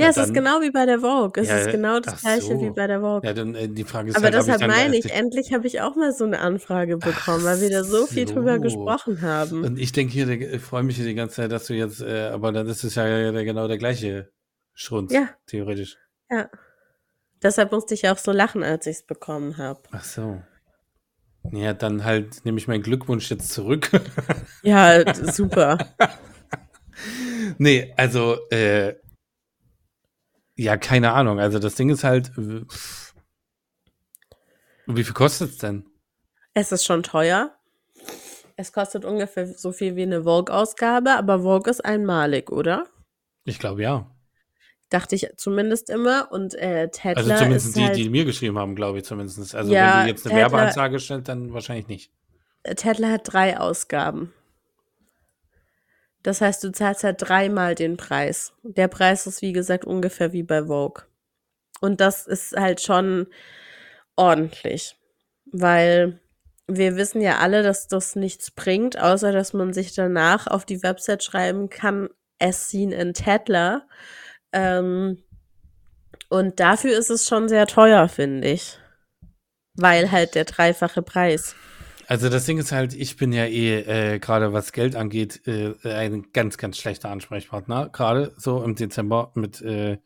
Ja, 0.00 0.06
Ja, 0.06 0.10
es 0.10 0.16
ist 0.16 0.26
dann- 0.26 0.34
genau 0.34 0.60
wie 0.62 0.70
bei 0.70 0.86
der 0.86 1.00
Vogue. 1.00 1.42
Es 1.42 1.48
Ja, 1.48 1.58
ist 1.58 1.70
genau 1.70 2.00
das 2.00 2.14
ach 2.14 2.20
gleiche 2.22 2.58
wie 2.60 2.66
so. 2.68 2.72
bei 2.74 2.86
der 2.86 3.00
Vogue. 3.00 3.20
Ja, 3.28 3.34
dann 3.34 3.54
äh, 3.54 3.68
die 3.68 3.84
Frage 3.84 4.10
ist 4.10 4.16
Aber 4.16 4.24
halt, 4.24 4.34
deshalb 4.34 4.60
dann 4.60 4.70
meine 4.70 4.96
ich, 4.96 5.12
endlich 5.12 5.52
habe 5.52 5.66
ich 5.66 5.80
auch 5.82 5.94
mal 5.96 6.12
so 6.12 6.24
eine 6.24 6.40
Anfrage 6.40 6.96
bekommen, 6.96 7.44
weil 7.44 7.60
wir 7.60 7.70
da 7.70 7.84
so 7.84 8.06
viel 8.06 8.24
drüber 8.24 8.58
gesprochen 8.58 9.20
haben. 9.22 9.62
Und 9.64 9.78
ich 9.78 9.92
denke 9.92 10.12
hier, 10.12 10.28
ich 10.28 10.60
freue 10.62 10.82
mich 10.82 10.96
hier 10.96 11.04
die 11.06 11.14
ganze 11.14 11.36
Zeit, 11.36 11.52
dass 11.52 11.66
du 11.66 11.74
jetzt, 11.74 12.00
äh, 12.00 12.28
aber 12.32 12.50
dann 12.52 12.66
ist 12.66 12.82
es 12.82 12.94
ja 12.94 13.30
genau 13.30 13.68
der 13.68 13.78
gleiche 13.78 14.30
Schrunz, 14.74 15.12
Ja. 15.12 15.28
theoretisch. 15.46 15.98
Ja. 16.30 16.48
Deshalb 17.42 17.72
musste 17.72 17.94
ich 17.94 18.08
auch 18.08 18.18
so 18.18 18.32
lachen, 18.32 18.62
als 18.62 18.86
ich 18.86 18.96
es 18.96 19.02
bekommen 19.02 19.56
habe. 19.58 19.80
Ach 19.92 20.04
so. 20.04 20.42
Ja, 21.52 21.72
dann 21.72 22.04
halt 22.04 22.44
nehme 22.44 22.58
ich 22.58 22.68
meinen 22.68 22.82
Glückwunsch 22.82 23.30
jetzt 23.30 23.50
zurück. 23.50 23.90
Ja, 24.62 25.14
super. 25.14 25.78
nee, 27.58 27.92
also, 27.96 28.36
äh, 28.50 28.94
ja, 30.60 30.76
keine 30.76 31.12
Ahnung. 31.12 31.40
Also 31.40 31.58
das 31.58 31.74
Ding 31.74 31.88
ist 31.90 32.04
halt, 32.04 32.28
pff. 32.34 33.14
wie 34.86 35.04
viel 35.04 35.14
kostet 35.14 35.50
es 35.50 35.58
denn? 35.58 35.86
Es 36.54 36.72
ist 36.72 36.84
schon 36.84 37.02
teuer. 37.02 37.54
Es 38.56 38.72
kostet 38.72 39.04
ungefähr 39.06 39.46
so 39.46 39.72
viel 39.72 39.96
wie 39.96 40.02
eine 40.02 40.24
Vogue-Ausgabe, 40.24 41.12
aber 41.12 41.40
Vogue 41.40 41.70
ist 41.70 41.82
einmalig, 41.82 42.50
oder? 42.50 42.86
Ich 43.44 43.58
glaube 43.58 43.82
ja. 43.82 44.10
Dachte 44.90 45.14
ich 45.14 45.28
zumindest 45.36 45.88
immer. 45.88 46.30
Und 46.30 46.54
äh, 46.56 46.90
Tedler 46.90 47.16
Also 47.22 47.34
zumindest 47.36 47.76
die, 47.76 47.84
halt, 47.84 47.96
die 47.96 48.10
mir 48.10 48.24
geschrieben 48.26 48.58
haben, 48.58 48.74
glaube 48.74 48.98
ich 48.98 49.04
zumindest. 49.04 49.54
Also 49.54 49.72
Ja, 49.72 49.98
wenn 50.00 50.02
du 50.04 50.08
jetzt 50.10 50.26
eine 50.26 50.34
Tätler- 50.34 50.52
Werbeanzeige 50.52 50.98
stellst, 50.98 51.28
dann 51.28 51.54
wahrscheinlich 51.54 51.88
nicht. 51.88 52.12
Tetler 52.76 53.12
hat 53.12 53.32
drei 53.32 53.58
Ausgaben. 53.58 54.32
Das 56.22 56.40
heißt, 56.40 56.62
du 56.64 56.72
zahlst 56.72 57.04
halt 57.04 57.16
dreimal 57.20 57.74
den 57.74 57.96
Preis. 57.96 58.52
Der 58.62 58.88
Preis 58.88 59.26
ist, 59.26 59.42
wie 59.42 59.52
gesagt, 59.52 59.84
ungefähr 59.84 60.32
wie 60.32 60.42
bei 60.42 60.64
Vogue. 60.66 61.04
Und 61.80 62.00
das 62.00 62.26
ist 62.26 62.52
halt 62.56 62.80
schon 62.82 63.26
ordentlich, 64.16 64.96
weil 65.50 66.20
wir 66.66 66.96
wissen 66.96 67.20
ja 67.20 67.38
alle, 67.38 67.62
dass 67.62 67.88
das 67.88 68.16
nichts 68.16 68.50
bringt, 68.50 68.98
außer 68.98 69.32
dass 69.32 69.54
man 69.54 69.72
sich 69.72 69.94
danach 69.94 70.46
auf 70.46 70.64
die 70.64 70.82
Website 70.82 71.24
schreiben 71.24 71.68
kann, 71.70 72.10
as 72.38 72.70
seen 72.70 72.92
in 72.92 73.14
Tetler. 73.14 73.88
Ähm, 74.52 75.22
und 76.28 76.60
dafür 76.60 76.96
ist 76.96 77.10
es 77.10 77.26
schon 77.26 77.48
sehr 77.48 77.66
teuer, 77.66 78.08
finde 78.08 78.48
ich. 78.48 78.78
Weil 79.74 80.12
halt 80.12 80.34
der 80.34 80.44
dreifache 80.44 81.02
Preis. 81.02 81.56
Also 82.10 82.28
das 82.28 82.44
Ding 82.44 82.58
ist 82.58 82.72
halt, 82.72 82.92
ich 82.92 83.16
bin 83.16 83.32
ja 83.32 83.44
eh 83.44 84.14
äh, 84.14 84.18
gerade 84.18 84.52
was 84.52 84.72
Geld 84.72 84.96
angeht, 84.96 85.46
äh, 85.46 85.74
ein 85.84 86.32
ganz, 86.32 86.58
ganz 86.58 86.76
schlechter 86.76 87.08
Ansprechpartner. 87.08 87.88
Gerade 87.90 88.32
so 88.36 88.64
im 88.64 88.74
Dezember 88.74 89.30
mit 89.36 89.62
äh, 89.62 89.98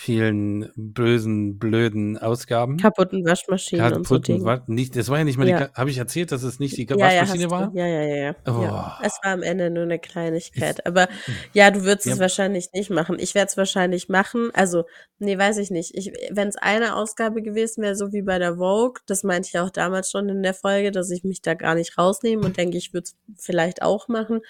vielen 0.00 0.70
bösen, 0.76 1.58
blöden 1.58 2.18
Ausgaben. 2.18 2.76
Kaputten 2.76 3.26
Waschmaschinen 3.26 3.80
Kaputten, 3.82 3.98
und 3.98 4.06
so 4.06 4.18
Dinge. 4.18 4.44
wa- 4.44 4.62
nicht, 4.68 4.94
das 4.94 5.08
war 5.08 5.18
ja 5.18 5.24
nicht 5.24 5.38
mal 5.38 5.48
Ja. 5.48 5.66
die, 5.66 5.72
habe 5.74 5.90
ich 5.90 5.98
erzählt, 5.98 6.30
dass 6.30 6.44
es 6.44 6.60
nicht 6.60 6.76
die 6.76 6.86
Ja, 6.86 6.96
ja, 6.96 7.22
Waschmaschine 7.22 7.44
hast 7.46 7.50
war? 7.50 7.66
du. 7.72 7.76
Ja, 7.78 7.86
ja, 7.86 8.02
ja, 8.04 8.16
ja. 8.16 8.34
Oh. 8.46 8.62
ja. 8.62 9.00
Es 9.02 9.18
war 9.24 9.32
am 9.32 9.42
Ende 9.42 9.70
nur 9.70 9.82
eine 9.82 9.98
Kleinigkeit. 9.98 10.86
Aber 10.86 11.08
ja, 11.52 11.72
du 11.72 11.82
würdest 11.82 12.06
Ja. 12.06 12.12
es 12.12 12.20
wahrscheinlich 12.20 12.68
nicht 12.72 12.90
machen. 12.90 13.16
Ich 13.18 13.34
werde 13.34 13.48
es 13.48 13.56
wahrscheinlich 13.56 14.08
machen. 14.08 14.50
Also, 14.54 14.84
nee, 15.18 15.36
weiß 15.36 15.58
ich 15.58 15.72
nicht. 15.72 15.96
Ich, 15.96 16.12
Wenn 16.30 16.46
es 16.46 16.54
eine 16.56 16.94
Ausgabe 16.94 17.42
gewesen 17.42 17.82
wäre, 17.82 17.96
so 17.96 18.12
wie 18.12 18.22
bei 18.22 18.38
der 18.38 18.54
Vogue, 18.58 19.00
das 19.06 19.24
meinte 19.24 19.48
ich 19.52 19.58
auch 19.58 19.70
damals 19.70 20.12
schon 20.12 20.28
in 20.28 20.44
der 20.44 20.54
Folge, 20.54 20.92
dass 20.92 21.10
ich 21.10 21.24
mich 21.24 21.42
da 21.42 21.54
gar 21.54 21.74
nicht 21.74 21.98
rausnehme 21.98 22.46
und 22.46 22.56
denke, 22.56 22.76
ich 22.78 22.92
würde 22.94 23.06
es 23.06 23.16
vielleicht 23.44 23.82
auch 23.82 24.06
machen. 24.06 24.42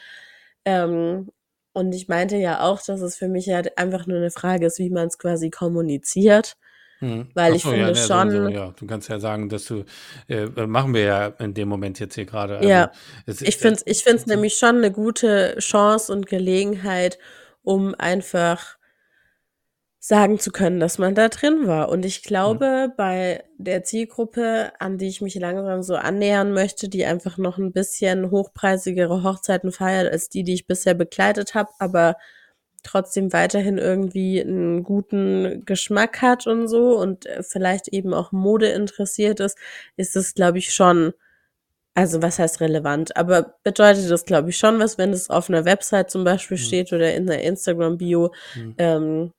Ähm, 0.67 1.31
und 1.79 1.93
ich 1.95 2.09
meinte 2.09 2.37
ja 2.37 2.61
auch, 2.61 2.81
dass 2.83 3.01
es 3.01 3.17
für 3.17 3.29
mich 3.29 3.47
ja 3.47 3.63
einfach 3.77 4.07
nur 4.07 4.19
eine 4.19 4.31
Frage 4.31 4.67
ist, 4.67 4.79
wie 4.79 4.91
man 4.91 5.07
es 5.09 5.19
quasi 5.19 5.51
kommuniziert. 5.51 6.57
Hm. 7.01 7.29
Weil 7.35 7.53
Ach 7.53 7.57
ich 7.57 7.63
so, 7.63 7.69
finde 7.71 7.85
ja, 7.85 7.89
ne, 7.91 7.95
so, 7.95 8.13
schon- 8.13 8.31
So, 8.33 8.49
ja, 8.49 8.75
du 8.77 8.87
kannst 8.87 9.09
ja 9.09 9.21
sagen, 9.21 9.49
dass 9.49 9.67
du, 9.67 9.85
äh, 10.29 10.47
machen 10.67 10.93
wir 10.95 11.03
ja 11.03 11.27
in 11.39 11.55
dem 11.55 11.69
Moment 11.69 12.01
jetzt 12.01 12.17
hier 12.17 12.25
gerade. 12.27 12.57
Also, 12.57 12.69
Ja. 12.69 12.91
es 13.25 13.41
Ich 13.41 13.49
ist- 13.51 13.61
finde 13.63 13.77
es 13.77 13.99
ich 13.99 14.03
find's 14.03 14.27
nämlich 14.27 14.55
schon 14.59 14.79
eine 14.79 14.91
gute 14.91 15.57
Chance 15.61 16.13
und 16.13 16.27
Gelegenheit, 16.27 17.19
um 17.63 17.95
einfach 17.95 18.78
sagen 20.01 20.39
zu 20.39 20.53
können, 20.53 20.79
dass 20.79 20.99
man 20.99 21.15
da 21.15 21.29
drin 21.29 21.67
war. 21.67 21.89
Und 21.89 22.05
ich 22.05 22.23
glaube, 22.23 22.93
bei 22.97 23.45
der 23.57 23.83
Zielgruppe, 23.83 24.73
an 24.79 24.97
die 24.97 25.09
ich 25.09 25.21
mich 25.21 25.35
langsam 25.35 25.83
so 25.83 25.97
annähern 25.97 26.53
möchte, 26.53 26.89
die 26.89 27.05
einfach 27.05 27.37
noch 27.37 27.59
ein 27.59 27.73
bisschen 27.73 28.31
hochpreisigere 28.31 29.25
Hochzeiten 29.25 29.73
feiert 29.73 30.11
als 30.13 30.29
die, 30.29 30.45
die 30.45 30.55
ich 30.55 30.67
bisher 30.69 30.95
begleitet 30.95 31.55
habe, 31.55 31.71
aber 31.81 32.17
trotzdem 32.85 33.33
weiterhin 33.33 33.77
irgendwie 33.77 34.41
einen 34.41 34.85
guten 34.85 35.65
Geschmack 35.67 36.23
hat 36.23 36.47
und 36.47 36.69
so 36.69 36.97
und 36.97 37.27
äh, 37.27 37.43
vielleicht 37.43 37.89
eben 37.89 38.15
auch 38.15 38.31
Mode 38.31 38.69
interessiert 38.69 39.41
ist, 39.41 39.59
ist 39.97 40.15
es, 40.15 40.35
glaube 40.35 40.59
ich, 40.59 40.73
schon 40.73 41.13
also 41.95 42.23
was 42.23 42.39
heißt 42.39 42.61
relevant? 42.61 43.17
Aber 43.17 43.57
bedeutet 43.65 44.09
das, 44.09 44.25
glaube 44.25 44.51
ich, 44.51 44.57
schon 44.57 44.79
was, 44.79 44.99
wenn 44.99 45.13
es 45.13 45.31
auf 45.31 45.51
einer 45.51 45.65
Website 45.65 46.13
zum 46.13 46.23
Beispiel 46.23 46.57
Hm. 46.57 46.65
steht 46.65 46.93
oder 46.93 47.13
in 47.13 47.27
der 47.27 47.43
Instagram-Bio. 47.43 48.33
Hm. 48.53 48.75
Ähm, 48.79 49.33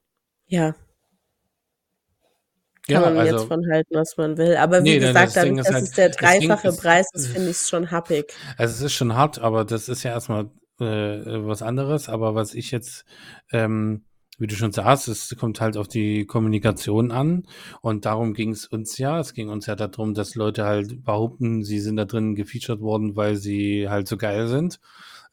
ja, 0.50 0.76
kann 2.88 3.04
Ja, 3.04 3.10
man 3.10 3.18
also- 3.20 3.38
jetzt 3.38 3.48
von 3.48 3.72
halten, 3.72 3.96
was 3.96 4.18
man 4.18 4.38
will. 4.38 4.56
Aber 4.58 4.80
wie 4.84 4.90
Nee, 4.96 5.00
das 5.00 5.10
gesagt, 5.10 5.36
dadurch, 5.36 5.58
dass 5.58 5.72
halt- 5.74 5.84
es 5.84 5.92
der 5.92 6.10
das 6.10 6.18
Ding 6.18 6.50
dreifache 6.50 6.68
ist- 6.70 6.82
Preis 6.82 7.08
ist, 7.14 7.28
finde 7.28 7.50
ich 7.52 7.58
es 7.58 7.70
schon 7.70 7.92
happig. 7.92 8.34
Also 8.58 8.74
es 8.74 8.82
ist 8.82 8.94
schon 8.94 9.14
hart, 9.16 9.38
aber 9.40 9.64
das 9.64 9.90
ist 9.90 10.04
ja 10.04 10.12
erstmal 10.12 10.50
äh, 10.82 11.46
was 11.46 11.62
anderes. 11.62 12.08
Aber 12.10 12.36
was 12.36 12.54
ich 12.56 12.72
jetzt, 12.72 13.04
ähm, 13.52 14.06
wie 14.38 14.48
du 14.48 14.56
schon 14.56 14.72
sagst, 14.72 15.10
es 15.10 15.36
kommt 15.38 15.60
halt 15.60 15.76
auf 15.76 15.90
die 15.90 16.26
Kommunikation 16.26 17.12
an. 17.12 17.44
Und 17.82 18.06
darum 18.06 18.34
ging 18.34 18.52
es 18.52 18.66
uns 18.66 18.98
ja. 18.98 19.20
Es 19.20 19.34
ging 19.34 19.50
uns 19.50 19.66
ja 19.66 19.76
darum, 19.76 20.14
dass 20.14 20.36
Leute 20.36 20.64
halt 20.64 21.04
behaupten, 21.04 21.64
sie 21.66 21.80
sind 21.82 21.98
da 21.98 22.06
drin 22.06 22.34
gefeatured 22.34 22.80
worden, 22.80 23.18
weil 23.18 23.36
sie 23.36 23.90
halt 23.90 24.08
so 24.08 24.16
geil 24.16 24.48
sind. 24.48 24.80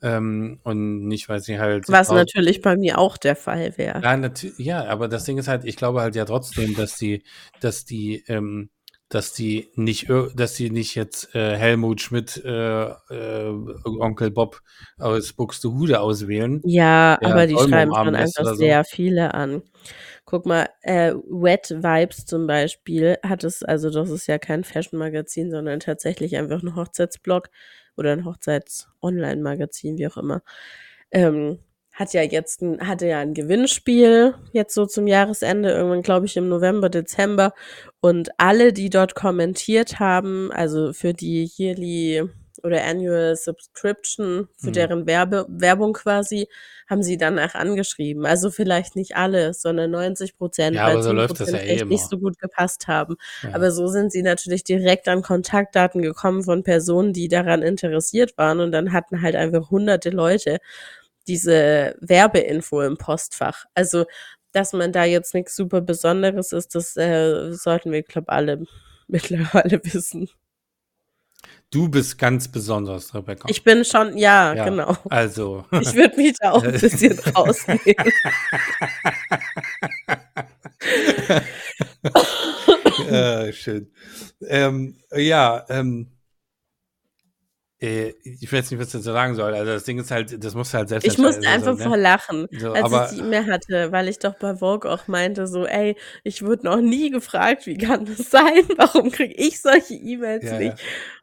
Ähm, 0.03 0.61
und 0.63 1.07
nicht, 1.09 1.29
weil 1.29 1.41
sie 1.41 1.59
halt. 1.59 1.89
Was 1.89 2.11
natürlich 2.11 2.61
bei 2.61 2.77
mir 2.77 2.99
auch 2.99 3.17
der 3.17 3.35
Fall 3.35 3.77
wäre. 3.79 4.03
Ja, 4.03 4.31
ja, 4.59 4.85
aber 4.87 5.09
das 5.09 5.25
Ding 5.25 5.39
ist 5.39 5.49
halt, 5.49 5.65
ich 5.65 5.77
glaube 5.77 6.03
halt 6.03 6.15
ja 6.15 6.25
trotzdem, 6.27 6.75
dass 6.75 6.97
die, 6.97 7.23
dass 7.61 7.85
die, 7.87 8.23
ähm, 8.29 8.69
dass 9.09 9.33
die 9.33 9.71
nicht, 9.75 10.09
dass 10.35 10.55
die 10.55 10.71
nicht 10.71 10.95
jetzt 10.97 11.35
äh, 11.35 11.57
Helmut 11.57 12.01
Schmidt, 12.01 12.43
äh, 12.45 12.89
äh, 12.89 13.55
Onkel 13.85 14.31
Bob 14.31 14.61
aus 14.99 15.33
Buxtehude 15.33 16.01
auswählen. 16.01 16.61
Ja, 16.65 17.19
aber 17.23 17.47
die 17.47 17.57
schreiben 17.57 17.95
schon 17.95 18.15
einfach 18.15 18.45
so. 18.45 18.55
sehr 18.55 18.85
viele 18.85 19.33
an. 19.33 19.63
Guck 20.25 20.45
mal, 20.45 20.69
äh, 20.83 21.15
Wet 21.15 21.71
Vibes 21.71 22.27
zum 22.27 22.49
Beispiel 22.49 23.17
hat 23.23 23.45
es, 23.45 23.63
also 23.63 23.91
das 23.91 24.11
ist 24.11 24.27
ja 24.27 24.39
kein 24.39 24.65
Fashion-Magazin, 24.65 25.53
sondern 25.53 25.79
tatsächlich 25.79 26.37
einfach 26.37 26.63
ein 26.63 26.75
Hochzeitsblog 26.75 27.49
oder 27.97 28.13
ein 28.13 28.25
Hochzeits-Online-Magazin, 28.25 29.99
wie 29.99 30.09
auch 30.09 30.17
immer. 30.17 30.43
Ähm, 31.11 31.59
hat 31.93 32.13
ja 32.13 32.23
jetzt 32.23 32.61
ein, 32.61 32.87
hatte 32.87 33.07
ja 33.07 33.21
ein 33.21 33.33
Gewinnspiel, 33.33 34.35
jetzt 34.53 34.75
so 34.75 34.85
zum 34.85 35.07
Jahresende, 35.07 35.71
irgendwann 35.71 36.03
glaube 36.03 36.27
ich 36.27 36.37
im 36.37 36.49
November, 36.49 36.91
Dezember. 36.91 37.55
Und 38.01 38.31
alle, 38.39 38.75
die 38.75 38.91
dort 38.91 39.15
kommentiert 39.15 39.99
haben, 39.99 40.53
also 40.53 40.93
für 40.93 41.15
die 41.15 41.51
Yearly 41.59 42.29
oder 42.67 42.85
Annual 42.85 43.37
Subscription, 43.37 44.49
für 44.59 44.69
Mhm. 44.69 44.73
deren 44.75 45.07
Werbe, 45.07 45.47
Werbung 45.49 45.95
quasi, 45.95 46.49
haben 46.89 47.03
sie 47.03 47.17
danach 47.17 47.55
angeschrieben. 47.55 48.27
Also 48.27 48.51
vielleicht 48.51 48.97
nicht 48.97 49.17
alle, 49.17 49.55
sondern 49.55 49.91
90 49.93 50.37
Prozent, 50.37 50.77
Ja, 50.77 50.87
weil 50.89 51.03
so 51.03 51.09
10 51.11 51.17
läuft 51.17 51.41
das 51.41 51.51
ja 51.51 51.59
eh 51.59 51.85
nicht 51.85 52.09
so 52.09 52.19
gut 52.19 52.39
gepasst 52.39 52.87
haben. 52.89 53.17
Ja. 53.43 53.55
Aber 53.55 53.71
so 53.71 53.87
sind 53.89 54.13
sie 54.13 54.23
natürlich 54.23 54.65
direkt 54.65 55.09
an 55.09 55.23
Kontaktdaten 55.23 56.03
gekommen 56.03 56.43
von 56.45 56.63
Personen, 56.63 57.13
die 57.13 57.29
daran 57.29 57.63
interessiert 57.63 58.37
waren. 58.39 58.61
Und 58.61 58.73
dann 58.73 58.93
hatten 58.93 59.23
halt 59.23 59.37
einfach 59.37 59.71
hunderte 59.71 60.11
Leute 60.11 60.59
diese 61.29 61.97
Werbeinfo 62.01 62.83
im 62.83 62.97
Postfach. 62.99 63.65
Also, 63.75 64.05
dass 64.53 64.73
man 64.73 64.93
da 64.93 65.05
jetzt 65.05 65.35
nichts 65.35 65.57
super 65.57 65.81
Besonderes 65.81 66.53
ist, 66.53 66.75
das 66.75 66.97
äh, 66.97 67.53
sollten 67.53 67.93
wir, 67.93 68.03
glaube 68.03 68.31
alle 68.31 68.65
mittlerweile 69.09 69.81
wissen. 69.85 70.29
Du 71.73 71.89
bist 71.89 72.17
ganz 72.19 72.47
besonders, 72.49 73.13
Rebecca. 73.15 73.49
Ich 73.49 73.65
bin 73.65 73.85
schon, 73.85 74.17
ja, 74.17 74.55
Ja. 74.55 74.65
genau. 74.65 74.97
also. 75.11 75.65
Ich 75.73 75.95
würde 75.95 76.17
mich 76.17 76.35
da 76.39 76.53
auch 76.53 76.63
ein 76.63 76.73
bisschen 76.81 77.19
rausnehmen. 77.35 77.81
äh, 83.11 83.53
schön. 83.53 83.91
Ähm, 84.47 84.97
ja, 85.15 85.65
ähm, 85.69 86.07
äh, 86.09 86.16
ich 87.79 88.51
weiß 88.51 88.71
nicht, 88.71 88.81
was 88.81 88.87
ich 88.89 88.93
dazu 88.95 89.03
sagen 89.13 89.35
soll. 89.35 89.53
Also 89.55 89.73
das 89.73 89.85
Ding 89.85 89.99
ist 89.99 90.11
halt, 90.11 90.43
das 90.43 90.55
muss 90.55 90.73
halt 90.73 90.89
selbst 90.89 91.07
Ich 91.07 91.19
musste 91.19 91.37
entscheiden, 91.37 91.63
einfach 91.69 91.77
so, 91.77 91.85
ne? 91.85 91.89
vor 91.91 91.97
lachen, 91.99 92.49
So, 92.53 92.73
als 92.73 92.85
aber- 92.85 93.05
ich 93.11 93.19
die 93.19 93.25
E-Mail 93.25 93.47
hatte, 93.47 93.93
weil 93.93 94.09
ich 94.09 94.19
doch 94.19 94.35
bei 94.39 94.57
Vogue 94.57 94.91
auch 94.91 95.09
meinte, 95.09 95.47
so, 95.47 95.67
ey, 95.67 95.95
ich 96.25 96.43
wurde 96.43 96.65
noch 96.65 96.81
nie 96.81 97.11
gefragt, 97.11 97.67
wie 97.67 97.77
kann 97.77 98.07
das 98.07 98.31
sein? 98.31 98.63
Warum 98.79 99.11
kriege 99.11 99.35
ich 99.35 99.61
solche 99.61 99.95
E-Mails 99.95 100.45
Ja, 100.45 100.59
nicht? 100.59 100.79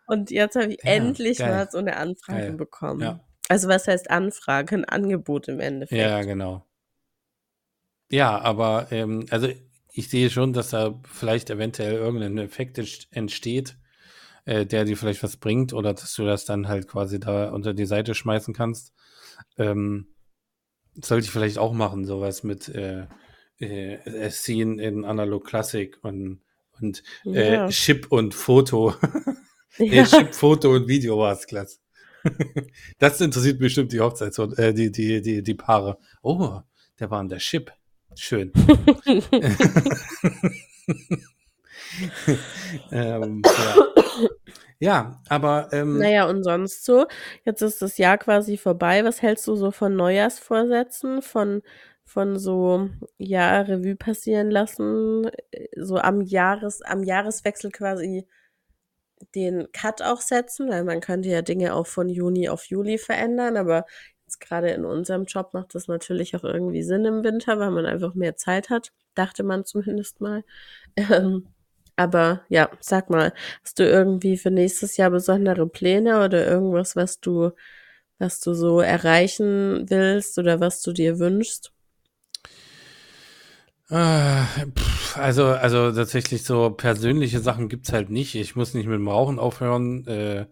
Und 0.05 0.29
jetzt 0.29 0.55
habe 0.55 0.73
ich 0.73 0.83
Ja, 0.83 0.91
endlich 0.91 1.39
geil. 1.39 1.49
mal 1.49 1.67
so 1.71 1.79
eine 1.79 1.97
Anfrage 1.97 2.39
Geil. 2.41 2.53
bekommen. 2.53 3.01
Ja. 3.01 3.19
Also 3.49 3.67
was 3.67 3.87
heißt 3.87 4.11
Anfrage? 4.11 4.75
Ein 4.75 4.85
Angebot 4.85 5.47
im 5.47 5.59
Endeffekt. 5.59 5.99
Ja, 5.99 6.21
genau. 6.21 6.65
Ja, 8.11 8.39
aber 8.39 8.87
ähm, 8.91 9.25
also 9.31 9.47
ich 9.91 10.09
sehe 10.09 10.29
schon, 10.29 10.53
dass 10.53 10.69
da 10.69 10.99
vielleicht 11.11 11.49
eventuell 11.49 11.93
irgendein 11.95 12.37
Effekt 12.37 12.77
entst- 12.77 13.07
entsteht, 13.11 13.75
äh, 14.45 14.65
der 14.65 14.85
dir 14.85 14.97
vielleicht 14.97 15.23
was 15.23 15.37
bringt 15.37 15.73
oder 15.73 15.93
dass 15.93 16.13
du 16.15 16.25
das 16.25 16.45
dann 16.45 16.67
halt 16.67 16.87
quasi 16.87 17.19
da 17.19 17.49
unter 17.49 17.73
die 17.73 17.85
Seite 17.85 18.15
schmeißen 18.15 18.53
kannst. 18.53 18.93
Ähm, 19.57 20.07
sollte 20.95 21.25
ich 21.25 21.31
vielleicht 21.31 21.57
auch 21.57 21.73
machen, 21.73 22.05
sowas 22.05 22.43
mit 22.43 22.69
äh, 22.69 23.07
äh, 23.59 24.29
Scene 24.29 24.81
in 24.81 25.05
Analog 25.05 25.45
Classic 25.45 25.97
und, 26.03 26.41
und 26.79 27.03
Ja. 27.23 27.67
äh, 27.67 27.69
Chip 27.69 28.11
und 28.11 28.33
Foto. 28.35 28.93
nee, 29.79 29.97
Ja. 29.97 30.05
Chip, 30.05 30.35
Foto 30.35 30.73
und 30.75 30.87
Video 30.87 31.17
war 31.17 31.33
es 31.33 31.47
klasse. 31.47 31.79
das 32.99 33.19
interessiert 33.21 33.59
bestimmt 33.59 33.91
die 33.91 33.99
Hochzeits- 34.01 34.39
äh, 34.57 34.73
die, 34.73 34.91
die, 34.91 35.21
die, 35.21 35.43
die 35.43 35.53
Paare. 35.55 35.97
Oh, 36.21 36.59
der 36.99 37.09
war 37.11 37.19
an 37.19 37.27
der 37.29 37.39
Chip. 37.39 37.71
Schön. 38.15 38.53
ähm, 42.91 43.41
ja. 43.45 43.75
ja, 44.79 45.21
aber 45.29 45.69
ähm, 45.71 45.97
Naja, 45.99 46.27
und 46.29 46.43
sonst 46.43 46.85
so. 46.85 47.05
Jetzt 47.45 47.61
ist 47.61 47.81
das 47.81 47.97
Jahr 47.97 48.17
quasi 48.17 48.57
vorbei. 48.57 49.03
Was 49.03 49.21
hältst 49.21 49.47
du 49.47 49.55
so 49.55 49.71
von 49.71 49.95
Neujahrsvorsätzen? 49.95 51.21
Von, 51.21 51.61
von 52.05 52.37
so, 52.37 52.89
ja, 53.17 53.61
Revue 53.61 53.95
passieren 53.95 54.51
lassen? 54.51 55.29
äh, 55.51 55.67
So 55.75 55.97
am 55.97 56.21
Jahres, 56.21 56.81
am 56.81 57.03
Jahreswechsel 57.03 57.71
quasi 57.71 58.27
den 59.35 59.71
Cut 59.71 60.01
auch 60.01 60.21
setzen, 60.21 60.69
weil 60.69 60.83
man 60.83 60.99
könnte 61.01 61.29
ja 61.29 61.41
Dinge 61.41 61.73
auch 61.75 61.87
von 61.87 62.09
Juni 62.09 62.49
auf 62.49 62.65
Juli 62.65 62.97
verändern, 62.97 63.57
aber 63.57 63.85
jetzt 64.25 64.39
gerade 64.39 64.71
in 64.71 64.85
unserem 64.85 65.25
Job 65.25 65.53
macht 65.53 65.75
das 65.75 65.87
natürlich 65.87 66.35
auch 66.35 66.43
irgendwie 66.43 66.83
Sinn 66.83 67.05
im 67.05 67.23
Winter, 67.23 67.59
weil 67.59 67.71
man 67.71 67.85
einfach 67.85 68.15
mehr 68.15 68.35
Zeit 68.35 68.69
hat, 68.69 68.91
dachte 69.15 69.43
man 69.43 69.65
zumindest 69.65 70.21
mal. 70.21 70.43
Ähm, 70.95 71.47
aber 71.95 72.41
ja, 72.49 72.69
sag 72.79 73.09
mal, 73.09 73.33
hast 73.63 73.79
du 73.79 73.83
irgendwie 73.87 74.37
für 74.37 74.51
nächstes 74.51 74.97
Jahr 74.97 75.11
besondere 75.11 75.67
Pläne 75.67 76.23
oder 76.23 76.45
irgendwas, 76.47 76.95
was 76.95 77.19
du, 77.19 77.51
was 78.19 78.39
du 78.39 78.53
so 78.53 78.79
erreichen 78.79 79.89
willst 79.89 80.37
oder 80.39 80.59
was 80.59 80.81
du 80.81 80.93
dir 80.93 81.19
wünschst? 81.19 81.71
Ah, 83.89 84.47
also, 85.15 85.45
also 85.47 85.91
tatsächlich 85.91 86.43
so 86.43 86.71
persönliche 86.71 87.39
Sachen 87.39 87.69
gibt's 87.69 87.91
halt 87.91 88.09
nicht. 88.09 88.33
Ich 88.35 88.55
muss 88.55 88.73
nicht 88.73 88.87
mit 88.87 88.95
dem 88.95 89.07
Rauchen 89.07 89.39
aufhören. 89.39 90.07
Äh, 90.07 90.47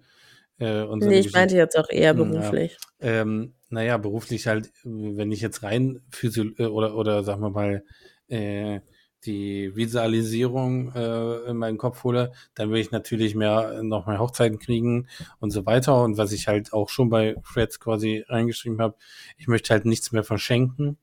äh, 0.60 0.84
und 0.84 1.04
nee, 1.04 1.20
ich 1.20 1.34
meinte 1.34 1.56
jetzt 1.56 1.78
auch 1.78 1.90
eher 1.90 2.12
hm, 2.12 2.32
beruflich. 2.32 2.78
Ja. 3.02 3.22
Ähm, 3.22 3.56
naja, 3.70 3.98
beruflich 3.98 4.48
halt, 4.48 4.72
wenn 4.84 5.32
ich 5.32 5.42
jetzt 5.42 5.64
rein 5.64 6.02
physio 6.10 6.46
äh, 6.58 6.66
oder, 6.66 6.96
oder 6.96 7.24
sagen 7.24 7.42
wir 7.42 7.50
mal, 7.50 7.84
äh, 8.28 8.82
die 9.26 9.76
Visualisierung 9.76 10.94
äh, 10.94 11.50
in 11.50 11.58
meinen 11.58 11.78
Kopf 11.78 12.04
hole, 12.04 12.32
dann 12.56 12.72
will 12.72 12.80
ich 12.80 12.92
natürlich 12.92 13.36
mehr 13.36 13.84
noch 13.84 14.08
mehr 14.08 14.20
Hochzeiten 14.20 14.60
kriegen 14.60 15.08
und 15.40 15.52
so 15.52 15.66
weiter. 15.66 16.02
Und 16.04 16.18
was 16.18 16.32
ich 16.32 16.48
halt 16.48 16.74
auch 16.74 16.90
schon 16.90 17.10
bei 17.10 17.36
Freds 17.44 17.80
quasi 17.80 18.26
reingeschrieben 18.28 18.82
habe, 18.82 18.96
ich 19.38 19.48
möchte 19.48 19.74
halt 19.74 19.86
nichts 19.86 20.12
mehr 20.12 20.24
verschenken. 20.24 20.98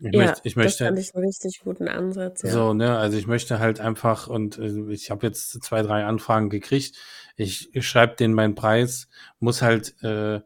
Ich 0.00 0.14
ja, 0.14 0.26
möchte, 0.26 0.40
ich 0.44 0.54
möchte, 0.54 0.84
das 0.84 0.88
fand 0.88 0.98
ich 0.98 1.14
einen 1.14 1.24
richtig 1.24 1.60
guten 1.64 1.88
Ansatz. 1.88 2.42
Ja. 2.42 2.50
So, 2.50 2.72
ne, 2.72 2.96
also 2.96 3.18
ich 3.18 3.26
möchte 3.26 3.58
halt 3.58 3.80
einfach, 3.80 4.28
und 4.28 4.56
äh, 4.58 4.92
ich 4.92 5.10
habe 5.10 5.26
jetzt 5.26 5.60
zwei, 5.62 5.82
drei 5.82 6.04
Anfragen 6.04 6.50
gekriegt. 6.50 6.96
Ich, 7.36 7.74
ich 7.74 7.88
schreibe 7.88 8.14
denen 8.14 8.34
meinen 8.34 8.54
Preis, 8.54 9.08
muss 9.40 9.60
halt 9.60 9.96
äh, 10.02 10.40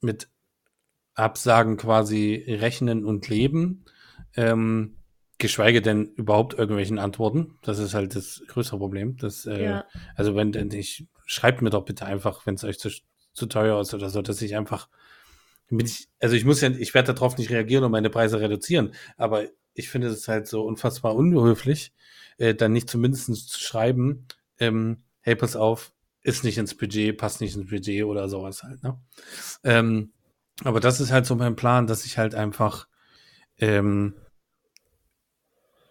mit 0.00 0.28
Absagen 1.14 1.76
quasi 1.76 2.44
rechnen 2.48 3.04
und 3.04 3.28
leben. 3.28 3.84
Ähm, 4.36 4.97
geschweige 5.38 5.80
denn 5.80 6.06
überhaupt 6.16 6.54
irgendwelchen 6.54 6.98
Antworten. 6.98 7.58
Das 7.62 7.78
ist 7.78 7.94
halt 7.94 8.14
das 8.14 8.42
größere 8.48 8.78
Problem. 8.78 9.16
Das, 9.16 9.46
äh, 9.46 9.62
ja. 9.62 9.84
Also 10.14 10.34
wenn 10.34 10.52
ich 10.72 11.06
schreibt 11.26 11.62
mir 11.62 11.70
doch 11.70 11.84
bitte 11.84 12.06
einfach, 12.06 12.46
wenn 12.46 12.54
es 12.54 12.64
euch 12.64 12.78
zu, 12.78 12.90
zu 13.32 13.46
teuer 13.46 13.80
ist 13.80 13.94
oder 13.94 14.10
so, 14.10 14.22
dass 14.22 14.42
ich 14.42 14.56
einfach 14.56 14.88
ich, 15.70 16.08
also 16.20 16.34
ich 16.34 16.44
muss 16.44 16.60
ja, 16.60 16.70
ich 16.70 16.94
werde 16.94 17.12
darauf 17.14 17.36
nicht 17.36 17.50
reagieren 17.50 17.84
und 17.84 17.90
meine 17.90 18.10
Preise 18.10 18.40
reduzieren, 18.40 18.94
aber 19.16 19.44
ich 19.74 19.90
finde 19.90 20.08
es 20.08 20.26
halt 20.26 20.48
so 20.48 20.64
unfassbar 20.64 21.14
unhöflich, 21.14 21.92
äh, 22.38 22.54
dann 22.54 22.72
nicht 22.72 22.88
zumindest 22.88 23.48
zu 23.48 23.60
schreiben, 23.60 24.26
ähm, 24.58 25.02
hey, 25.20 25.36
pass 25.36 25.56
auf, 25.56 25.92
ist 26.22 26.44
nicht 26.44 26.58
ins 26.58 26.74
Budget, 26.74 27.16
passt 27.16 27.40
nicht 27.40 27.54
ins 27.54 27.70
Budget 27.70 28.04
oder 28.04 28.28
sowas 28.28 28.62
halt, 28.62 28.82
ne? 28.82 28.98
Ähm, 29.62 30.12
aber 30.64 30.80
das 30.80 31.00
ist 31.00 31.12
halt 31.12 31.26
so 31.26 31.36
mein 31.36 31.54
Plan, 31.54 31.86
dass 31.86 32.04
ich 32.04 32.18
halt 32.18 32.34
einfach, 32.34 32.88
ähm, 33.58 34.14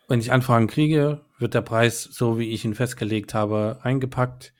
wenn 0.08 0.20
ich 0.20 0.32
Anfragen 0.32 0.68
kriege, 0.68 1.22
wird 1.38 1.54
der 1.54 1.62
Preis, 1.62 2.04
so 2.04 2.40
wie 2.40 2.52
ich 2.52 2.66
ihn 2.66 2.76
festgelegt 2.76 3.34
habe, 3.34 3.80
eingepackt. 3.84 4.54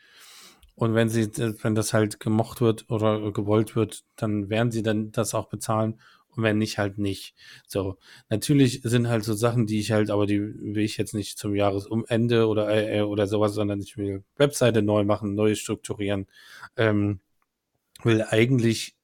Und 0.76 0.94
wenn 0.94 1.10
sie, 1.10 1.28
wenn 1.64 1.74
das 1.74 1.94
halt 1.94 2.20
gemocht 2.20 2.62
wird 2.62 2.90
oder 2.90 3.32
gewollt 3.32 3.76
wird, 3.76 4.04
dann 4.16 4.50
werden 4.50 4.72
sie 4.72 4.84
dann 4.84 5.12
das 5.12 5.34
auch 5.34 5.48
bezahlen. 5.48 6.00
Und 6.36 6.44
wenn 6.44 6.60
nicht, 6.60 6.78
halt 6.78 7.00
nicht. 7.00 7.34
So. 7.66 7.98
Natürlich 8.30 8.82
sind 8.84 9.08
halt 9.08 9.24
so 9.24 9.34
Sachen, 9.34 9.66
die 9.66 9.80
ich 9.80 9.92
halt, 9.92 10.12
aber 10.12 10.28
die 10.28 10.40
will 10.40 10.84
ich 10.84 10.98
jetzt 10.98 11.16
nicht 11.16 11.40
zum 11.40 11.56
Jahresumende 11.56 12.48
oder, 12.48 12.70
äh, 12.70 13.02
oder 13.02 13.26
sowas, 13.26 13.54
sondern 13.54 13.80
ich 13.80 13.98
will 13.98 14.24
Webseite 14.36 14.84
neu 14.84 15.04
machen, 15.04 15.34
neu 15.34 15.56
strukturieren. 15.56 16.28
Ähm, 16.76 17.22
will 18.04 18.22
eigentlich 18.22 18.96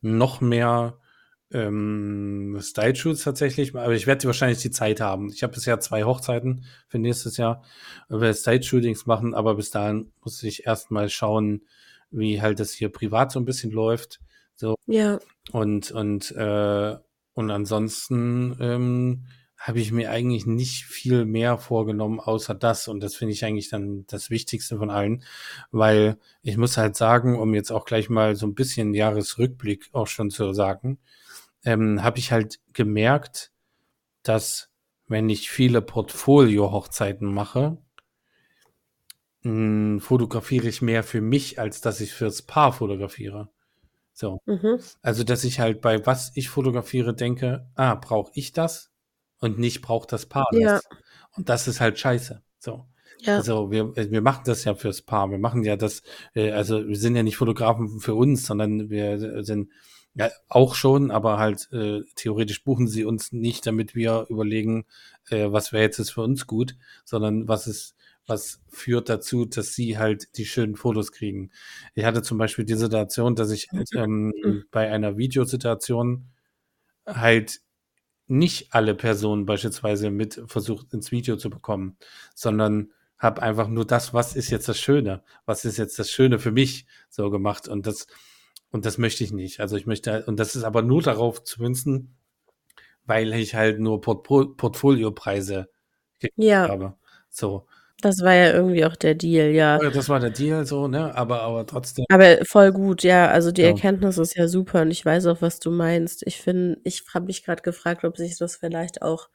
noch 0.00 0.40
mehr 0.40 0.97
ähm, 1.52 2.58
Style-Shoots 2.60 3.24
tatsächlich, 3.24 3.74
aber 3.74 3.94
ich 3.94 4.06
werde 4.06 4.26
wahrscheinlich 4.26 4.60
die 4.60 4.70
Zeit 4.70 5.00
haben. 5.00 5.30
Ich 5.30 5.42
habe 5.42 5.54
bisher 5.54 5.80
zwei 5.80 6.04
Hochzeiten 6.04 6.64
für 6.88 6.98
nächstes 6.98 7.36
Jahr, 7.36 7.62
werde 8.08 8.34
Style-Shootings 8.34 9.06
machen, 9.06 9.34
aber 9.34 9.54
bis 9.54 9.70
dahin 9.70 10.12
muss 10.22 10.42
ich 10.42 10.66
erstmal 10.66 11.08
schauen, 11.08 11.62
wie 12.10 12.40
halt 12.40 12.60
das 12.60 12.72
hier 12.72 12.90
privat 12.90 13.32
so 13.32 13.40
ein 13.40 13.44
bisschen 13.44 13.70
läuft. 13.70 14.20
So. 14.54 14.74
Ja. 14.86 15.18
Und, 15.52 15.90
und, 15.90 16.30
äh, 16.32 16.96
und 17.34 17.50
ansonsten 17.50 18.56
ähm, 18.60 19.24
habe 19.56 19.80
ich 19.80 19.90
mir 19.90 20.10
eigentlich 20.10 20.46
nicht 20.46 20.84
viel 20.84 21.24
mehr 21.24 21.58
vorgenommen, 21.58 22.20
außer 22.20 22.54
das. 22.54 22.88
Und 22.88 23.00
das 23.00 23.16
finde 23.16 23.32
ich 23.32 23.44
eigentlich 23.44 23.68
dann 23.68 24.04
das 24.06 24.30
Wichtigste 24.30 24.78
von 24.78 24.90
allen, 24.90 25.24
weil 25.70 26.18
ich 26.42 26.56
muss 26.56 26.76
halt 26.76 26.96
sagen, 26.96 27.38
um 27.38 27.54
jetzt 27.54 27.72
auch 27.72 27.84
gleich 27.84 28.08
mal 28.08 28.36
so 28.36 28.46
ein 28.46 28.54
bisschen 28.54 28.94
Jahresrückblick 28.94 29.88
auch 29.92 30.06
schon 30.06 30.30
zu 30.30 30.52
sagen, 30.52 30.98
ähm, 31.64 32.02
habe 32.02 32.18
ich 32.18 32.32
halt 32.32 32.60
gemerkt, 32.72 33.52
dass 34.22 34.70
wenn 35.06 35.28
ich 35.28 35.50
viele 35.50 35.82
Portfolio-Hochzeiten 35.82 37.32
mache, 37.32 37.78
mh, 39.42 39.50
hm, 39.50 40.00
fotografiere 40.00 40.68
ich 40.68 40.82
mehr 40.82 41.02
für 41.02 41.20
mich, 41.20 41.58
als 41.58 41.80
dass 41.80 42.00
ich 42.00 42.12
fürs 42.12 42.42
Paar 42.42 42.72
fotografiere. 42.72 43.48
So. 44.12 44.40
Mhm. 44.46 44.80
Also, 45.00 45.22
dass 45.22 45.44
ich 45.44 45.60
halt 45.60 45.80
bei 45.80 46.04
was 46.04 46.32
ich 46.34 46.48
fotografiere 46.48 47.14
denke, 47.14 47.68
ah, 47.76 47.94
brauche 47.94 48.32
ich 48.34 48.52
das? 48.52 48.90
Und 49.38 49.58
nicht 49.58 49.80
braucht 49.80 50.12
das 50.12 50.26
Paar 50.26 50.48
ja. 50.52 50.72
das. 50.72 50.88
Und 51.36 51.48
das 51.48 51.68
ist 51.68 51.80
halt 51.80 51.98
scheiße. 51.98 52.42
So. 52.58 52.86
Ja. 53.20 53.36
Also 53.36 53.70
wir, 53.70 53.94
wir 53.94 54.20
machen 54.20 54.42
das 54.46 54.64
ja 54.64 54.74
fürs 54.74 55.02
Paar. 55.02 55.30
Wir 55.30 55.38
machen 55.38 55.62
ja 55.62 55.76
das, 55.76 56.02
äh, 56.34 56.50
also 56.50 56.86
wir 56.86 56.96
sind 56.96 57.16
ja 57.16 57.22
nicht 57.22 57.36
Fotografen 57.36 58.00
für 58.00 58.14
uns, 58.14 58.46
sondern 58.46 58.90
wir 58.90 59.44
sind 59.44 59.70
ja, 60.18 60.30
auch 60.48 60.74
schon, 60.74 61.12
aber 61.12 61.38
halt 61.38 61.68
äh, 61.72 62.02
theoretisch 62.16 62.64
buchen 62.64 62.88
sie 62.88 63.04
uns 63.04 63.30
nicht, 63.30 63.64
damit 63.66 63.94
wir 63.94 64.26
überlegen, 64.28 64.84
äh, 65.30 65.52
was 65.52 65.72
wäre 65.72 65.84
jetzt 65.84 66.10
für 66.10 66.22
uns 66.22 66.48
gut, 66.48 66.74
sondern 67.04 67.46
was 67.46 67.68
ist, 67.68 67.94
was 68.26 68.60
führt 68.68 69.08
dazu, 69.08 69.44
dass 69.44 69.74
sie 69.74 69.96
halt 69.96 70.36
die 70.36 70.44
schönen 70.44 70.74
Fotos 70.74 71.12
kriegen. 71.12 71.50
Ich 71.94 72.04
hatte 72.04 72.22
zum 72.22 72.36
Beispiel 72.36 72.64
die 72.64 72.74
Situation, 72.74 73.36
dass 73.36 73.52
ich 73.52 73.68
ähm, 73.94 74.34
mhm. 74.42 74.64
bei 74.72 74.90
einer 74.90 75.16
Videosituation 75.18 76.26
halt 77.06 77.60
nicht 78.26 78.74
alle 78.74 78.96
Personen 78.96 79.46
beispielsweise 79.46 80.10
mit 80.10 80.42
versucht 80.46 80.92
ins 80.94 81.12
Video 81.12 81.36
zu 81.36 81.48
bekommen, 81.48 81.96
sondern 82.34 82.92
habe 83.18 83.40
einfach 83.40 83.68
nur 83.68 83.86
das, 83.86 84.12
was 84.14 84.34
ist 84.34 84.50
jetzt 84.50 84.68
das 84.68 84.80
Schöne, 84.80 85.22
was 85.46 85.64
ist 85.64 85.76
jetzt 85.78 85.98
das 86.00 86.10
Schöne 86.10 86.40
für 86.40 86.50
mich 86.50 86.86
so 87.08 87.30
gemacht 87.30 87.68
und 87.68 87.86
das 87.86 88.08
und 88.70 88.84
das 88.84 88.98
möchte 88.98 89.24
ich 89.24 89.32
nicht. 89.32 89.60
Also 89.60 89.76
ich 89.76 89.86
möchte, 89.86 90.24
und 90.26 90.38
das 90.38 90.56
ist 90.56 90.64
aber 90.64 90.82
nur 90.82 91.02
darauf 91.02 91.42
zu 91.44 91.62
münzen, 91.62 92.16
weil 93.04 93.32
ich 93.34 93.54
halt 93.54 93.80
nur 93.80 94.00
Port 94.00 94.24
Portfoliopreise 94.56 95.68
ja. 96.36 96.68
habe. 96.68 96.94
So. 97.30 97.66
Das 98.00 98.22
war 98.22 98.34
ja 98.34 98.52
irgendwie 98.52 98.84
auch 98.84 98.94
der 98.94 99.16
Deal, 99.16 99.50
ja. 99.50 99.78
Das 99.78 100.08
war 100.08 100.20
der 100.20 100.30
Deal, 100.30 100.64
so, 100.64 100.86
ne? 100.86 101.12
Aber, 101.16 101.42
aber 101.42 101.66
trotzdem. 101.66 102.04
Aber 102.08 102.38
voll 102.44 102.70
gut, 102.70 103.02
ja. 103.02 103.28
Also 103.28 103.50
die 103.50 103.62
ja. 103.62 103.68
Erkenntnis 103.68 104.18
ist 104.18 104.36
ja 104.36 104.46
super 104.46 104.82
und 104.82 104.92
ich 104.92 105.04
weiß 105.04 105.26
auch, 105.26 105.42
was 105.42 105.58
du 105.58 105.72
meinst. 105.72 106.24
Ich 106.24 106.40
finde, 106.40 106.78
ich 106.84 107.02
habe 107.12 107.26
mich 107.26 107.44
gerade 107.44 107.62
gefragt, 107.62 108.04
ob 108.04 108.16
sich 108.16 108.38
das 108.38 108.56
vielleicht 108.56 109.02
auch 109.02 109.28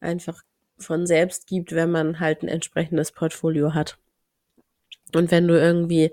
einfach 0.00 0.42
von 0.78 1.06
selbst 1.06 1.46
gibt, 1.46 1.72
wenn 1.72 1.90
man 1.92 2.18
halt 2.18 2.42
ein 2.42 2.48
entsprechendes 2.48 3.12
Portfolio 3.12 3.74
hat. 3.74 3.98
Und 5.14 5.30
wenn 5.30 5.46
du 5.46 5.54
irgendwie 5.54 6.10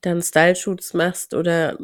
dann 0.00 0.22
Style-Shoots 0.22 0.94
machst 0.94 1.34
oder 1.34 1.78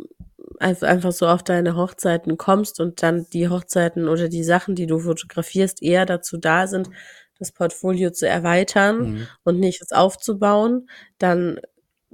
einfach 0.60 1.12
so 1.12 1.26
auf 1.26 1.42
deine 1.42 1.76
Hochzeiten 1.76 2.36
kommst 2.36 2.80
und 2.80 3.02
dann 3.02 3.26
die 3.32 3.48
Hochzeiten 3.48 4.08
oder 4.08 4.28
die 4.28 4.44
Sachen, 4.44 4.74
die 4.74 4.86
du 4.86 5.00
fotografierst, 5.00 5.82
eher 5.82 6.06
dazu 6.06 6.36
da 6.36 6.66
sind, 6.66 6.90
das 7.38 7.50
Portfolio 7.52 8.10
zu 8.10 8.28
erweitern 8.28 8.98
mhm. 8.98 9.26
und 9.42 9.58
nicht 9.58 9.82
es 9.82 9.92
aufzubauen, 9.92 10.88
dann 11.18 11.60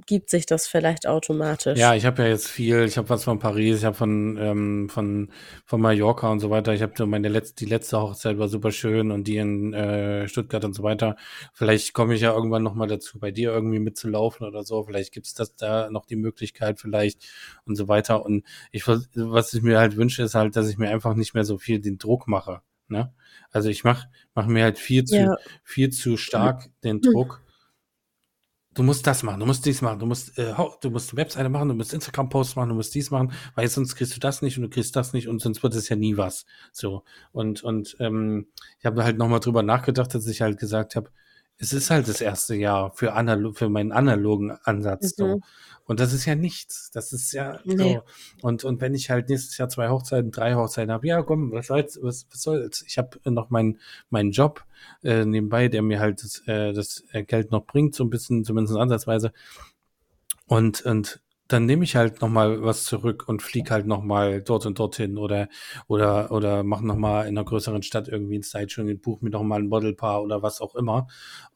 gibt 0.05 0.29
sich 0.29 0.45
das 0.45 0.67
vielleicht 0.67 1.07
automatisch. 1.07 1.77
Ja, 1.77 1.95
ich 1.95 2.05
habe 2.05 2.23
ja 2.23 2.29
jetzt 2.29 2.47
viel, 2.47 2.83
ich 2.83 2.97
habe 2.97 3.09
was 3.09 3.23
von 3.23 3.39
Paris, 3.39 3.79
ich 3.79 3.85
habe 3.85 3.95
von, 3.95 4.37
ähm, 4.37 4.89
von, 4.89 5.29
von 5.65 5.81
Mallorca 5.81 6.31
und 6.31 6.39
so 6.39 6.49
weiter. 6.49 6.73
Ich 6.73 6.81
habe 6.81 6.93
so 6.95 7.05
meine 7.05 7.29
letzte, 7.29 7.63
die 7.63 7.69
letzte 7.69 7.99
Hochzeit 7.99 8.37
war 8.37 8.47
super 8.47 8.71
schön 8.71 9.11
und 9.11 9.27
die 9.27 9.37
in 9.37 9.73
äh, 9.73 10.27
Stuttgart 10.27 10.63
und 10.65 10.73
so 10.73 10.83
weiter. 10.83 11.15
Vielleicht 11.53 11.93
komme 11.93 12.15
ich 12.15 12.21
ja 12.21 12.33
irgendwann 12.33 12.63
nochmal 12.63 12.87
dazu, 12.87 13.19
bei 13.19 13.31
dir 13.31 13.51
irgendwie 13.51 13.79
mitzulaufen 13.79 14.47
oder 14.47 14.63
so. 14.63 14.83
Vielleicht 14.83 15.13
gibt 15.13 15.27
es 15.27 15.33
das 15.33 15.55
da 15.55 15.89
noch 15.89 16.05
die 16.05 16.15
Möglichkeit 16.15 16.79
vielleicht 16.79 17.27
und 17.65 17.75
so 17.75 17.87
weiter. 17.87 18.25
Und 18.25 18.45
ich, 18.71 18.87
was 18.87 19.53
ich 19.53 19.61
mir 19.61 19.79
halt 19.79 19.97
wünsche, 19.97 20.23
ist 20.23 20.35
halt, 20.35 20.55
dass 20.55 20.69
ich 20.69 20.77
mir 20.77 20.89
einfach 20.89 21.15
nicht 21.15 21.33
mehr 21.33 21.45
so 21.45 21.57
viel 21.57 21.79
den 21.79 21.97
Druck 21.97 22.27
mache. 22.27 22.61
Ne? 22.87 23.13
Also 23.51 23.69
ich 23.69 23.83
mache 23.83 24.07
mach 24.33 24.47
mir 24.47 24.63
halt 24.63 24.77
viel 24.77 25.05
zu, 25.05 25.15
ja. 25.15 25.35
viel 25.63 25.89
zu 25.89 26.17
stark 26.17 26.69
den 26.83 27.01
Druck 27.01 27.41
du 28.73 28.83
musst 28.83 29.05
das 29.05 29.23
machen, 29.23 29.39
du 29.39 29.45
musst 29.45 29.65
dies 29.65 29.81
machen, 29.81 29.99
du 29.99 30.05
musst, 30.05 30.37
äh, 30.37 30.53
du 30.81 30.89
musst 30.89 31.15
Webseite 31.15 31.49
machen, 31.49 31.69
du 31.69 31.75
musst 31.75 31.93
Instagram-Posts 31.93 32.55
machen, 32.55 32.69
du 32.69 32.75
musst 32.75 32.95
dies 32.95 33.11
machen, 33.11 33.33
weil 33.55 33.67
sonst 33.67 33.95
kriegst 33.95 34.15
du 34.15 34.19
das 34.19 34.41
nicht 34.41 34.57
und 34.57 34.63
du 34.63 34.69
kriegst 34.69 34.95
das 34.95 35.13
nicht 35.13 35.27
und 35.27 35.41
sonst 35.41 35.61
wird 35.63 35.75
es 35.75 35.89
ja 35.89 35.95
nie 35.95 36.17
was. 36.17 36.45
So. 36.71 37.03
Und, 37.31 37.63
und 37.63 37.97
ähm, 37.99 38.47
ich 38.79 38.85
habe 38.85 39.03
halt 39.03 39.17
nochmal 39.17 39.39
drüber 39.39 39.63
nachgedacht, 39.63 40.13
dass 40.13 40.27
ich 40.27 40.41
halt 40.41 40.59
gesagt 40.59 40.95
habe, 40.95 41.09
es 41.61 41.73
ist 41.73 41.91
halt 41.91 42.07
das 42.07 42.21
erste 42.21 42.55
Jahr 42.55 42.91
für, 42.91 43.13
analog, 43.13 43.55
für 43.55 43.69
meinen 43.69 43.91
analogen 43.91 44.51
Ansatz. 44.63 45.15
Mhm. 45.17 45.23
So. 45.23 45.41
Und 45.85 45.99
das 45.99 46.11
ist 46.11 46.25
ja 46.25 46.33
nichts. 46.33 46.89
Das 46.91 47.13
ist 47.13 47.31
ja 47.33 47.59
nee. 47.65 47.93
so. 47.93 48.47
Und, 48.47 48.63
und 48.63 48.81
wenn 48.81 48.95
ich 48.95 49.11
halt 49.11 49.29
nächstes 49.29 49.57
Jahr 49.59 49.69
zwei 49.69 49.89
Hochzeiten, 49.89 50.31
drei 50.31 50.55
Hochzeiten 50.55 50.91
habe, 50.91 51.05
ja 51.05 51.21
komm, 51.21 51.51
was 51.51 51.67
soll's, 51.67 51.99
was, 52.01 52.25
was 52.31 52.41
soll's? 52.41 52.83
Ich 52.87 52.97
habe 52.97 53.19
noch 53.29 53.51
meinen 53.51 53.79
meinen 54.09 54.31
Job 54.31 54.65
äh, 55.03 55.23
nebenbei, 55.23 55.67
der 55.67 55.83
mir 55.83 55.99
halt 55.99 56.23
das, 56.23 56.41
äh, 56.47 56.73
das 56.73 57.03
Geld 57.27 57.51
noch 57.51 57.65
bringt, 57.65 57.93
so 57.93 58.03
ein 58.03 58.09
bisschen, 58.09 58.43
zumindest 58.43 58.75
ansatzweise. 58.77 59.31
Und, 60.47 60.81
und 60.81 61.21
dann 61.51 61.65
nehme 61.65 61.83
ich 61.83 61.95
halt 61.95 62.21
noch 62.21 62.29
mal 62.29 62.61
was 62.63 62.83
zurück 62.85 63.27
und 63.27 63.41
fliege 63.41 63.71
halt 63.71 63.85
noch 63.87 64.03
mal 64.03 64.41
dort 64.41 64.65
und 64.65 64.79
dorthin 64.79 65.17
oder 65.17 65.49
oder 65.87 66.31
oder 66.31 66.63
mache 66.63 66.85
noch 66.85 66.97
mal 66.97 67.23
in 67.23 67.37
einer 67.37 67.45
größeren 67.45 67.83
Stadt 67.83 68.07
irgendwie 68.07 68.39
ein 68.39 68.43
Sideshowing, 68.43 68.99
buche 69.01 69.23
mir 69.25 69.31
noch 69.31 69.43
mal 69.43 69.59
ein 69.59 69.67
Modelpaar 69.67 70.23
oder 70.23 70.41
was 70.43 70.61
auch 70.61 70.75
immer, 70.75 71.07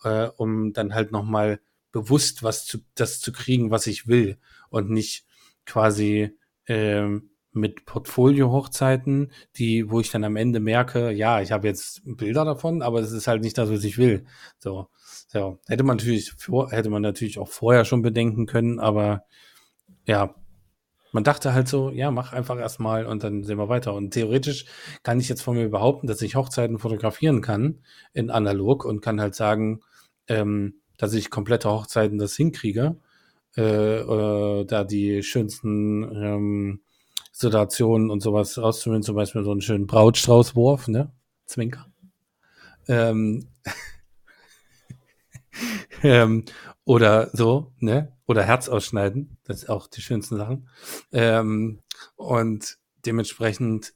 äh, 0.04 0.28
um 0.38 0.74
dann 0.74 0.94
halt 0.94 1.12
noch 1.12 1.24
mal 1.24 1.60
bewusst 1.92 2.44
was 2.44 2.66
zu 2.66 2.80
das 2.96 3.20
zu 3.20 3.32
kriegen, 3.32 3.72
was 3.72 3.88
ich 3.88 4.08
will 4.08 4.38
und 4.70 4.90
nicht 4.90 5.26
quasi 5.66 6.38
ähm, 6.68 7.30
mit 7.56 7.86
Portfolio-Hochzeiten, 7.86 9.32
die, 9.56 9.90
wo 9.90 10.02
ich 10.02 10.12
dann 10.12 10.26
am 10.26 10.36
Ende 10.36 10.60
merke, 10.60 11.12
ja, 11.12 11.42
ich 11.42 11.52
habe 11.54 11.68
jetzt 11.68 12.02
Bilder 12.06 12.44
davon, 12.44 12.82
aber 12.82 13.00
es 13.00 13.12
ist 13.12 13.28
halt 13.28 13.42
nicht 13.42 13.58
das, 13.58 13.70
was 13.72 13.84
ich 13.86 13.98
will. 13.98 14.26
So, 14.60 14.90
so 15.28 15.60
hätte 15.68 15.84
man 15.84 15.98
natürlich 15.98 16.34
vor, 16.34 16.72
hätte 16.72 16.90
man 16.90 17.02
natürlich 17.02 17.40
auch 17.40 17.48
vorher 17.48 17.86
schon 17.86 18.02
bedenken 18.02 18.46
können, 18.46 18.80
aber 18.80 19.24
ja, 20.06 20.36
man 21.16 21.24
dachte 21.24 21.54
halt 21.54 21.70
so, 21.70 21.92
ja, 21.92 22.12
mach 22.12 22.34
einfach 22.34 22.60
erstmal 22.60 23.06
und 23.06 23.24
dann 23.24 23.46
sehen 23.46 23.58
wir 23.58 23.70
weiter. 23.70 23.94
Und 23.94 24.12
theoretisch 24.12 24.66
kann 25.02 25.20
ich 25.20 25.30
jetzt 25.30 25.42
von 25.42 25.56
mir 25.56 25.70
behaupten, 25.70 26.08
dass 26.08 26.22
ich 26.22 26.36
Hochzeiten 26.36 26.78
fotografieren 26.78 27.42
kann 27.42 27.80
in 28.12 28.30
analog 28.30 28.84
und 28.84 29.02
kann 29.02 29.22
halt 29.22 29.34
sagen, 29.34 29.80
ähm, 30.28 30.82
dass 30.98 31.14
ich 31.14 31.30
komplette 31.30 31.70
Hochzeiten 31.70 32.18
das 32.18 32.36
hinkriege, 32.36 32.98
äh, 33.56 33.62
äh, 33.62 34.66
da 34.66 34.84
die 34.84 35.24
schönsten 35.24 36.04
ähm, 36.04 36.82
Situationen 37.32 38.10
und 38.10 38.22
sowas 38.22 38.58
rauszunehmen, 38.58 39.04
zum 39.04 39.16
Beispiel 39.16 39.46
so 39.46 39.52
einen 39.52 39.62
schönen 39.62 39.88
Brautstraußwurf, 39.88 40.90
ne? 40.90 41.14
Zwinker. 41.46 41.86
Ähm, 42.90 43.48
ähm, 46.04 46.44
oder 46.84 47.30
so, 47.32 47.72
ne? 47.80 48.15
Oder 48.28 48.44
Herz 48.44 48.70
ausschneiden. 48.70 49.38
Das 49.44 49.64
ist 49.64 49.70
auch 49.70 49.88
die 49.88 50.02
schönsten 50.02 50.38
Sachen. 50.38 50.70
Ähm, 51.12 51.82
und 52.16 52.78
dementsprechend 53.06 53.94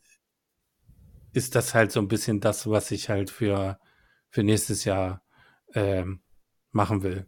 ist 1.33 1.55
das 1.55 1.73
halt 1.73 1.91
so 1.91 1.99
ein 1.99 2.07
bisschen 2.07 2.39
das, 2.39 2.69
was 2.69 2.91
ich 2.91 3.09
halt 3.09 3.29
für, 3.29 3.79
für 4.29 4.43
nächstes 4.43 4.83
Jahr 4.83 5.23
ähm, 5.73 6.21
machen 6.71 7.03
will. 7.03 7.27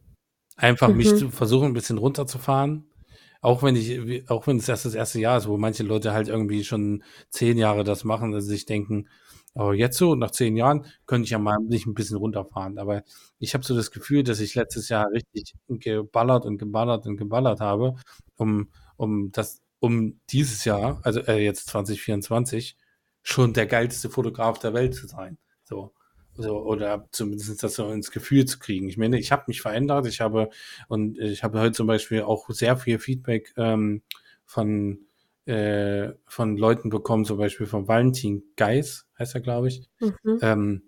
Einfach 0.56 0.90
mhm. 0.90 0.98
mich 0.98 1.16
zu 1.16 1.30
versuchen, 1.30 1.68
ein 1.68 1.74
bisschen 1.74 1.98
runterzufahren. 1.98 2.88
Auch 3.42 3.64
wenn 3.64 3.76
ich, 3.76 4.30
auch 4.30 4.46
wenn 4.46 4.58
es 4.58 4.70
erst 4.70 4.86
das 4.86 4.94
erste 4.94 5.20
Jahr 5.20 5.38
ist, 5.38 5.48
wo 5.48 5.58
manche 5.58 5.82
Leute 5.82 6.14
halt 6.14 6.28
irgendwie 6.28 6.64
schon 6.64 7.04
zehn 7.30 7.58
Jahre 7.58 7.84
das 7.84 8.04
machen, 8.04 8.32
dass 8.32 8.44
sie 8.44 8.52
sich 8.52 8.66
denken, 8.68 9.08
aber 9.54 9.74
jetzt 9.74 9.98
so, 9.98 10.16
nach 10.16 10.32
zehn 10.32 10.56
Jahren, 10.56 10.86
könnte 11.06 11.26
ich 11.26 11.32
ja 11.32 11.40
mal 11.40 11.58
nicht 11.60 11.86
ein 11.86 11.94
bisschen 11.94 12.18
runterfahren. 12.18 12.78
Aber 12.78 13.04
ich 13.40 13.54
habe 13.54 13.66
so 13.66 13.76
das 13.76 13.92
Gefühl, 13.92 14.24
dass 14.24 14.40
ich 14.40 14.56
letztes 14.56 14.90
Jahr 14.90 15.12
richtig 15.12 15.56
geballert 15.68 16.46
und 16.46 16.58
geballert 16.58 17.06
und 17.06 17.18
geballert 17.18 17.60
habe, 17.60 17.96
um, 18.38 18.70
um 18.96 19.32
das, 19.32 19.62
um 19.80 20.20
dieses 20.30 20.64
Jahr, 20.66 21.02
also 21.04 21.20
äh, 21.22 21.44
jetzt 21.44 21.68
2024, 21.68 22.78
schon 23.24 23.54
der 23.54 23.68
geilste 23.68 24.10
Fotograf 24.10 24.60
der 24.60 24.74
Welt 24.74 24.96
zu 24.96 25.08
sein. 25.08 25.38
So. 25.64 25.94
So, 26.38 26.60
oder 26.64 27.08
zumindest 27.12 27.62
das 27.62 27.76
so 27.76 27.90
ins 27.90 28.10
Gefühl 28.10 28.46
zu 28.46 28.58
kriegen. 28.58 28.88
Ich 28.88 28.98
meine, 28.98 29.20
ich 29.20 29.34
habe 29.34 29.44
mich 29.48 29.62
verändert. 29.62 30.08
Ich 30.08 30.22
habe, 30.22 30.50
und 30.88 31.20
ich 31.20 31.44
habe 31.44 31.60
heute 31.60 31.74
zum 31.74 31.88
Beispiel 31.88 32.22
auch 32.22 32.50
sehr 32.50 32.78
viel 32.78 33.00
Feedback 33.00 33.54
ähm, 33.58 34.02
von 34.46 35.00
äh, 35.46 36.10
von 36.26 36.58
Leuten 36.58 36.90
bekommen, 36.90 37.26
zum 37.26 37.38
Beispiel 37.38 37.68
von 37.68 37.88
Valentin 37.88 38.44
Geis, 38.56 39.08
heißt 39.18 39.36
er, 39.36 39.42
glaube 39.42 39.68
ich, 39.70 39.90
mhm. 40.00 40.40
ähm, 40.42 40.84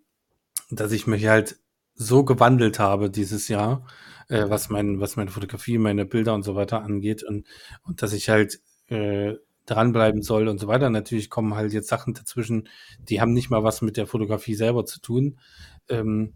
dass 0.69 0.91
ich 0.91 1.07
mich 1.07 1.27
halt 1.27 1.57
so 1.95 2.23
gewandelt 2.23 2.79
habe 2.79 3.09
dieses 3.09 3.47
Jahr, 3.47 3.85
äh, 4.29 4.49
was 4.49 4.69
mein, 4.69 4.99
was 4.99 5.15
meine 5.15 5.31
Fotografie, 5.31 5.77
meine 5.77 6.05
Bilder 6.05 6.33
und 6.33 6.43
so 6.43 6.55
weiter 6.55 6.83
angeht 6.83 7.23
und, 7.23 7.45
und 7.83 8.01
dass 8.01 8.13
ich 8.13 8.29
halt 8.29 8.59
äh, 8.87 9.35
dranbleiben 9.65 10.21
soll 10.21 10.47
und 10.47 10.59
so 10.59 10.67
weiter. 10.67 10.89
Natürlich 10.89 11.29
kommen 11.29 11.55
halt 11.55 11.73
jetzt 11.73 11.87
Sachen 11.87 12.13
dazwischen, 12.13 12.67
die 12.99 13.21
haben 13.21 13.33
nicht 13.33 13.49
mal 13.49 13.63
was 13.63 13.81
mit 13.81 13.97
der 13.97 14.07
Fotografie 14.07 14.55
selber 14.55 14.85
zu 14.85 14.99
tun. 14.99 15.39
Ähm, 15.89 16.33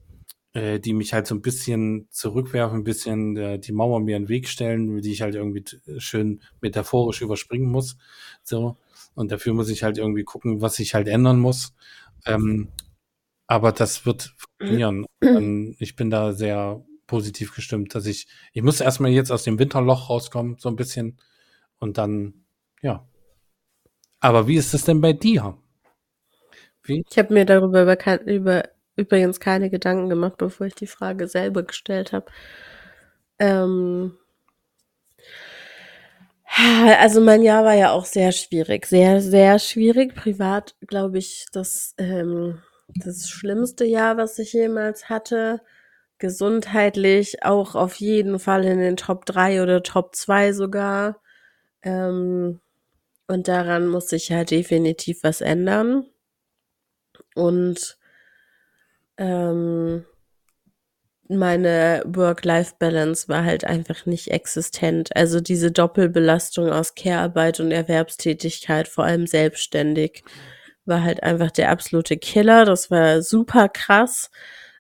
äh, 0.54 0.80
die 0.80 0.94
mich 0.94 1.14
halt 1.14 1.28
so 1.28 1.36
ein 1.36 1.42
bisschen 1.42 2.08
zurückwerfen, 2.12 2.80
ein 2.80 2.84
bisschen 2.84 3.38
äh, 3.38 3.60
die 3.60 3.72
Mauer 3.72 4.00
mir 4.00 4.18
in 4.18 4.24
den 4.24 4.30
Weg 4.30 4.48
stellen, 4.48 5.02
die 5.02 5.12
ich 5.12 5.22
halt 5.22 5.36
irgendwie 5.36 5.64
schön 5.98 6.42
metaphorisch 6.62 7.22
überspringen 7.22 7.70
muss. 7.70 7.98
So. 8.44 8.78
Und 9.16 9.32
dafür 9.32 9.54
muss 9.54 9.70
ich 9.70 9.84
halt 9.84 9.98
irgendwie 9.98 10.24
gucken, 10.24 10.62
was 10.62 10.80
ich 10.80 10.94
halt 10.94 11.08
ändern 11.08 11.40
muss. 11.40 11.74
Ähm, 12.26 12.70
aber 13.48 13.72
das 13.72 14.06
wird 14.06 14.36
funktionieren. 14.38 15.06
Und 15.22 15.76
ich 15.80 15.96
bin 15.96 16.10
da 16.10 16.34
sehr 16.34 16.84
positiv 17.08 17.56
gestimmt, 17.56 17.96
dass 17.96 18.06
ich, 18.06 18.28
ich 18.54 18.62
muss 18.62 18.82
erstmal 18.82 19.12
jetzt 19.12 19.32
aus 19.32 19.44
dem 19.44 19.58
Winterloch 19.58 20.10
rauskommen, 20.10 20.58
so 20.60 20.70
ein 20.70 20.76
bisschen. 20.76 21.18
Und 21.80 21.98
dann, 21.98 22.46
ja. 22.82 23.08
Aber 24.20 24.48
wie 24.48 24.58
ist 24.58 24.74
es 24.74 24.84
denn 24.84 25.02
bei 25.02 25.14
dir? 25.14 25.58
Wie? 26.84 27.04
Ich 27.10 27.18
habe 27.18 27.34
mir 27.34 27.46
darüber 27.46 27.82
über, 27.82 28.22
über 28.26 28.64
übrigens 28.98 29.40
keine 29.40 29.70
Gedanken 29.70 30.10
gemacht, 30.10 30.38
bevor 30.38 30.68
ich 30.68 30.76
die 30.76 30.88
Frage 30.88 31.28
selber 31.28 31.64
gestellt 31.64 32.12
habe. 32.12 32.26
Ähm, 33.40 34.18
also 37.00 37.22
mein 37.22 37.42
Jahr 37.44 37.64
war 37.64 37.76
ja 37.76 37.92
auch 37.92 38.06
sehr 38.06 38.32
schwierig, 38.32 38.86
sehr, 38.88 39.22
sehr 39.22 39.60
schwierig. 39.60 40.16
Privat, 40.16 40.76
glaube 40.88 41.18
ich, 41.18 41.46
das, 41.52 41.94
ähm, 41.98 42.62
das 42.96 43.30
schlimmste 43.30 43.86
Jahr, 43.86 44.18
was 44.18 44.40
ich 44.40 44.54
jemals 44.54 45.10
hatte. 45.10 45.62
Gesundheitlich 46.20 47.44
auch 47.44 47.76
auf 47.76 47.96
jeden 47.96 48.40
Fall 48.40 48.66
in 48.66 48.80
den 48.80 48.98
Top 48.98 49.26
3 49.26 49.62
oder 49.62 49.84
Top 49.84 50.16
2 50.16 50.54
sogar. 50.54 51.22
Ähm, 51.84 52.60
und 53.28 53.48
daran 53.48 53.88
muss 53.88 54.10
sich 54.10 54.32
halt 54.32 54.52
definitiv 54.52 55.24
was 55.24 55.42
ändern. 55.42 56.06
Und 57.36 57.97
ähm, 59.18 60.06
meine 61.30 62.04
Work-Life-Balance 62.06 63.28
war 63.28 63.44
halt 63.44 63.66
einfach 63.66 64.06
nicht 64.06 64.30
existent. 64.30 65.16
Also 65.16 65.42
diese 65.42 65.72
Doppelbelastung 65.72 66.70
aus 66.72 66.96
Care-Arbeit 66.96 67.60
und 67.60 67.72
Erwerbstätigkeit, 67.72 68.88
vor 68.88 69.04
allem 69.04 69.28
selbstständig, 69.28 70.24
war 70.86 71.04
halt 71.04 71.24
einfach 71.24 71.52
der 71.52 71.70
absolute 71.70 72.18
Killer. 72.18 72.66
Das 72.66 72.90
war 72.90 73.22
super 73.22 73.68
krass. 73.68 74.32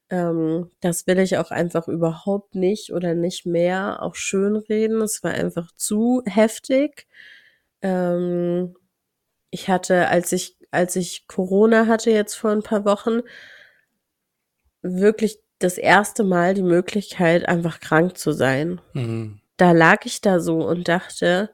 Ähm, 0.09 0.71
das 0.79 1.05
will 1.05 1.19
ich 1.19 1.38
auch 1.38 1.51
einfach 1.51 1.88
überhaupt 1.88 2.55
nicht 2.55 2.93
oder 2.93 3.13
nicht 3.13 3.45
mehr 3.45 4.01
auch 4.01 4.15
schönreden. 4.15 5.01
Es 5.01 5.23
war 5.23 5.31
einfach 5.31 5.69
zu 5.75 6.23
heftig. 6.25 7.07
Ähm, 7.81 8.75
ich 9.51 9.69
hatte, 9.69 10.07
als 10.07 10.31
ich, 10.31 10.57
als 10.71 10.95
ich 10.95 11.27
Corona 11.27 11.88
hatte 11.88 12.11
jetzt 12.11 12.35
vor 12.35 12.51
ein 12.51 12.63
paar 12.63 12.85
Wochen, 12.85 13.21
wirklich 14.95 15.39
das 15.59 15.77
erste 15.77 16.23
Mal 16.23 16.53
die 16.53 16.63
Möglichkeit, 16.63 17.47
einfach 17.47 17.79
krank 17.79 18.17
zu 18.17 18.31
sein. 18.31 18.79
Mhm. 18.93 19.39
Da 19.57 19.71
lag 19.71 20.05
ich 20.05 20.21
da 20.21 20.39
so 20.39 20.67
und 20.67 20.88
dachte, 20.88 21.49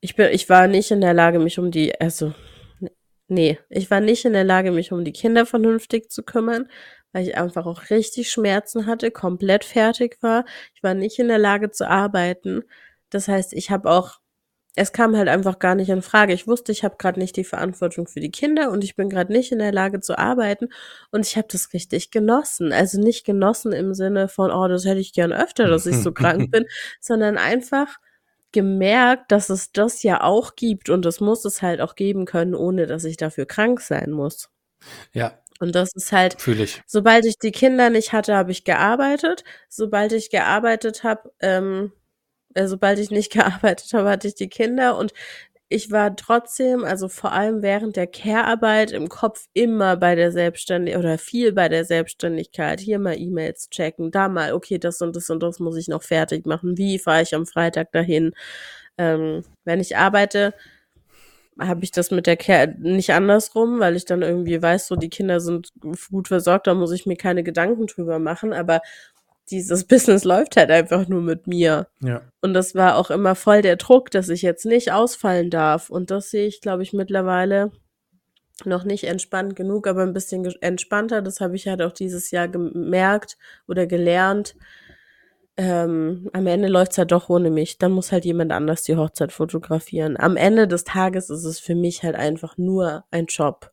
ich 0.00 0.16
bin, 0.16 0.28
ich 0.32 0.48
war 0.48 0.66
nicht 0.66 0.90
in 0.90 1.00
der 1.00 1.14
Lage, 1.14 1.38
mich 1.38 1.58
um 1.58 1.70
die, 1.70 1.98
also, 2.00 2.34
nee, 3.28 3.58
ich 3.68 3.90
war 3.90 4.00
nicht 4.00 4.24
in 4.24 4.32
der 4.32 4.44
Lage, 4.44 4.72
mich 4.72 4.90
um 4.90 5.04
die 5.04 5.12
Kinder 5.12 5.46
vernünftig 5.46 6.10
zu 6.10 6.24
kümmern, 6.24 6.68
weil 7.12 7.28
ich 7.28 7.36
einfach 7.36 7.66
auch 7.66 7.90
richtig 7.90 8.30
Schmerzen 8.30 8.86
hatte, 8.86 9.10
komplett 9.12 9.64
fertig 9.64 10.18
war. 10.22 10.44
Ich 10.74 10.82
war 10.82 10.94
nicht 10.94 11.18
in 11.18 11.28
der 11.28 11.38
Lage 11.38 11.70
zu 11.70 11.88
arbeiten. 11.88 12.64
Das 13.10 13.28
heißt, 13.28 13.52
ich 13.52 13.70
habe 13.70 13.90
auch 13.90 14.21
es 14.74 14.92
kam 14.92 15.16
halt 15.16 15.28
einfach 15.28 15.58
gar 15.58 15.74
nicht 15.74 15.90
in 15.90 16.02
Frage. 16.02 16.32
Ich 16.32 16.46
wusste, 16.46 16.72
ich 16.72 16.82
habe 16.82 16.96
gerade 16.98 17.20
nicht 17.20 17.36
die 17.36 17.44
Verantwortung 17.44 18.06
für 18.06 18.20
die 18.20 18.30
Kinder 18.30 18.70
und 18.70 18.82
ich 18.82 18.96
bin 18.96 19.10
gerade 19.10 19.32
nicht 19.32 19.52
in 19.52 19.58
der 19.58 19.72
Lage 19.72 20.00
zu 20.00 20.18
arbeiten 20.18 20.68
und 21.10 21.26
ich 21.26 21.36
habe 21.36 21.48
das 21.50 21.72
richtig 21.74 22.10
genossen. 22.10 22.72
Also 22.72 22.98
nicht 23.00 23.26
genossen 23.26 23.72
im 23.72 23.94
Sinne 23.94 24.28
von, 24.28 24.50
oh, 24.50 24.68
das 24.68 24.86
hätte 24.86 25.00
ich 25.00 25.12
gern 25.12 25.32
öfter, 25.32 25.68
dass 25.68 25.86
ich 25.86 25.96
so 25.96 26.12
krank 26.12 26.50
bin, 26.50 26.64
sondern 27.00 27.36
einfach 27.36 27.98
gemerkt, 28.52 29.32
dass 29.32 29.50
es 29.50 29.72
das 29.72 30.02
ja 30.02 30.22
auch 30.22 30.56
gibt 30.56 30.88
und 30.88 31.04
das 31.04 31.20
muss 31.20 31.44
es 31.44 31.62
halt 31.62 31.80
auch 31.80 31.94
geben 31.94 32.24
können, 32.24 32.54
ohne 32.54 32.86
dass 32.86 33.04
ich 33.04 33.16
dafür 33.16 33.46
krank 33.46 33.80
sein 33.80 34.10
muss. 34.10 34.50
Ja. 35.12 35.38
Und 35.60 35.74
das 35.74 35.90
ist 35.94 36.12
halt, 36.12 36.40
Fühl 36.40 36.60
ich. 36.60 36.82
sobald 36.86 37.24
ich 37.24 37.38
die 37.38 37.52
Kinder 37.52 37.88
nicht 37.88 38.12
hatte, 38.12 38.34
habe 38.34 38.50
ich 38.50 38.64
gearbeitet. 38.64 39.44
Sobald 39.68 40.12
ich 40.12 40.28
gearbeitet 40.28 41.04
habe, 41.04 41.30
ähm, 41.40 41.92
äh, 41.94 42.01
sobald 42.64 42.98
ich 42.98 43.10
nicht 43.10 43.32
gearbeitet 43.32 43.92
habe, 43.94 44.10
hatte 44.10 44.28
ich 44.28 44.34
die 44.34 44.48
Kinder 44.48 44.96
und 44.98 45.12
ich 45.72 45.90
war 45.90 46.14
trotzdem, 46.16 46.84
also 46.84 47.08
vor 47.08 47.32
allem 47.32 47.62
während 47.62 47.96
der 47.96 48.06
Care-Arbeit 48.06 48.92
im 48.92 49.08
Kopf 49.08 49.46
immer 49.54 49.96
bei 49.96 50.14
der 50.14 50.30
Selbstständigkeit 50.30 51.02
oder 51.02 51.16
viel 51.16 51.52
bei 51.54 51.70
der 51.70 51.86
Selbstständigkeit. 51.86 52.78
Hier 52.78 52.98
mal 52.98 53.18
E-Mails 53.18 53.70
checken, 53.70 54.10
da 54.10 54.28
mal, 54.28 54.52
okay, 54.52 54.78
das 54.78 55.00
und 55.00 55.16
das 55.16 55.30
und 55.30 55.42
das 55.42 55.60
muss 55.60 55.76
ich 55.78 55.88
noch 55.88 56.02
fertig 56.02 56.44
machen. 56.46 56.76
Wie 56.76 56.98
fahre 56.98 57.22
ich 57.22 57.34
am 57.34 57.46
Freitag 57.46 57.90
dahin? 57.92 58.34
Ähm, 58.98 59.44
wenn 59.64 59.80
ich 59.80 59.96
arbeite, 59.96 60.52
habe 61.58 61.84
ich 61.84 61.90
das 61.90 62.10
mit 62.10 62.26
der 62.26 62.36
Care 62.36 62.74
nicht 62.78 63.10
andersrum, 63.10 63.78
weil 63.80 63.96
ich 63.96 64.04
dann 64.04 64.22
irgendwie 64.22 64.60
weiß, 64.60 64.86
so 64.88 64.96
die 64.96 65.10
Kinder 65.10 65.40
sind 65.40 65.72
gut 66.10 66.28
versorgt, 66.28 66.66
da 66.66 66.74
muss 66.74 66.92
ich 66.92 67.06
mir 67.06 67.16
keine 67.16 67.42
Gedanken 67.42 67.86
drüber 67.86 68.18
machen. 68.18 68.52
Aber 68.52 68.80
dieses 69.52 69.84
Business 69.86 70.24
läuft 70.24 70.56
halt 70.56 70.70
einfach 70.70 71.06
nur 71.06 71.20
mit 71.20 71.46
mir. 71.46 71.86
Ja. 72.00 72.22
Und 72.40 72.54
das 72.54 72.74
war 72.74 72.96
auch 72.96 73.10
immer 73.10 73.34
voll 73.34 73.62
der 73.62 73.76
Druck, 73.76 74.10
dass 74.10 74.28
ich 74.28 74.42
jetzt 74.42 74.66
nicht 74.66 74.92
ausfallen 74.92 75.50
darf. 75.50 75.90
Und 75.90 76.10
das 76.10 76.30
sehe 76.30 76.46
ich, 76.46 76.60
glaube 76.60 76.82
ich, 76.82 76.92
mittlerweile 76.92 77.70
noch 78.64 78.84
nicht 78.84 79.04
entspannt 79.04 79.56
genug, 79.56 79.86
aber 79.86 80.02
ein 80.02 80.12
bisschen 80.12 80.44
entspannter. 80.60 81.22
Das 81.22 81.40
habe 81.40 81.56
ich 81.56 81.68
halt 81.68 81.82
auch 81.82 81.92
dieses 81.92 82.30
Jahr 82.30 82.48
gemerkt 82.48 83.36
oder 83.66 83.86
gelernt, 83.86 84.54
ähm, 85.64 86.28
am 86.32 86.48
Ende 86.48 86.66
läuft's 86.66 86.98
halt 86.98 87.12
doch 87.12 87.28
ohne 87.28 87.48
mich. 87.48 87.78
Dann 87.78 87.92
muss 87.92 88.10
halt 88.10 88.24
jemand 88.24 88.50
anders 88.50 88.82
die 88.82 88.96
Hochzeit 88.96 89.30
fotografieren. 89.30 90.16
Am 90.18 90.36
Ende 90.36 90.66
des 90.66 90.82
Tages 90.82 91.30
ist 91.30 91.44
es 91.44 91.60
für 91.60 91.76
mich 91.76 92.02
halt 92.02 92.16
einfach 92.16 92.58
nur 92.58 93.04
ein 93.12 93.26
Job. 93.26 93.70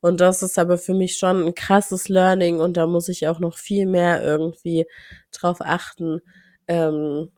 Und 0.00 0.20
das 0.20 0.42
ist 0.42 0.58
aber 0.58 0.78
für 0.78 0.94
mich 0.94 1.16
schon 1.16 1.46
ein 1.46 1.54
krasses 1.54 2.08
Learning 2.08 2.58
und 2.58 2.76
da 2.76 2.88
muss 2.88 3.08
ich 3.08 3.28
auch 3.28 3.38
noch 3.38 3.56
viel 3.56 3.86
mehr 3.86 4.20
irgendwie 4.24 4.86
drauf 5.30 5.58
achten. 5.60 6.20
Ähm, 6.66 7.30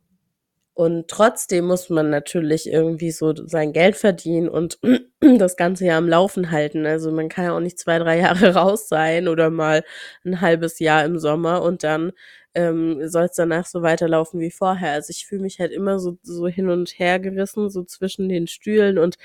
und 0.72 1.08
trotzdem 1.08 1.66
muss 1.66 1.90
man 1.90 2.08
natürlich 2.08 2.66
irgendwie 2.66 3.10
so 3.10 3.34
sein 3.34 3.74
Geld 3.74 3.96
verdienen 3.96 4.48
und 4.48 4.78
das 5.20 5.58
Ganze 5.58 5.84
ja 5.84 5.98
am 5.98 6.08
Laufen 6.08 6.50
halten. 6.50 6.86
Also 6.86 7.12
man 7.12 7.28
kann 7.28 7.44
ja 7.44 7.52
auch 7.54 7.60
nicht 7.60 7.78
zwei, 7.78 7.98
drei 7.98 8.18
Jahre 8.20 8.54
raus 8.54 8.88
sein 8.88 9.28
oder 9.28 9.50
mal 9.50 9.84
ein 10.24 10.40
halbes 10.40 10.78
Jahr 10.78 11.04
im 11.04 11.18
Sommer 11.18 11.60
und 11.62 11.84
dann 11.84 12.12
ähm, 12.54 13.08
soll 13.08 13.24
es 13.24 13.36
danach 13.36 13.66
so 13.66 13.82
weiterlaufen 13.82 14.40
wie 14.40 14.50
vorher. 14.50 14.92
Also 14.92 15.10
ich 15.10 15.26
fühle 15.26 15.42
mich 15.42 15.60
halt 15.60 15.72
immer 15.72 15.98
so, 15.98 16.18
so 16.22 16.48
hin 16.48 16.68
und 16.68 16.98
her 16.98 17.18
gerissen, 17.20 17.70
so 17.70 17.84
zwischen 17.84 18.28
den 18.28 18.46
Stühlen 18.46 18.98
und 18.98 19.16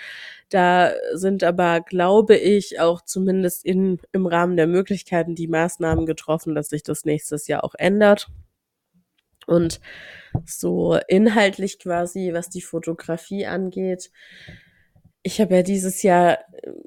da 0.49 0.93
sind 1.13 1.43
aber, 1.43 1.81
glaube 1.81 2.35
ich, 2.37 2.79
auch 2.79 3.01
zumindest 3.01 3.65
in, 3.65 3.99
im 4.11 4.25
Rahmen 4.27 4.57
der 4.57 4.67
Möglichkeiten 4.67 5.35
die 5.35 5.47
Maßnahmen 5.47 6.05
getroffen, 6.05 6.55
dass 6.55 6.69
sich 6.69 6.83
das 6.83 7.05
nächstes 7.05 7.47
Jahr 7.47 7.63
auch 7.63 7.75
ändert. 7.77 8.27
Und 9.47 9.79
so 10.45 10.97
inhaltlich 11.07 11.79
quasi, 11.79 12.31
was 12.33 12.49
die 12.49 12.61
Fotografie 12.61 13.45
angeht, 13.45 14.11
ich 15.27 15.41
habe 15.41 15.55
ja 15.55 15.63
dieses 15.63 16.03
Jahr 16.03 16.37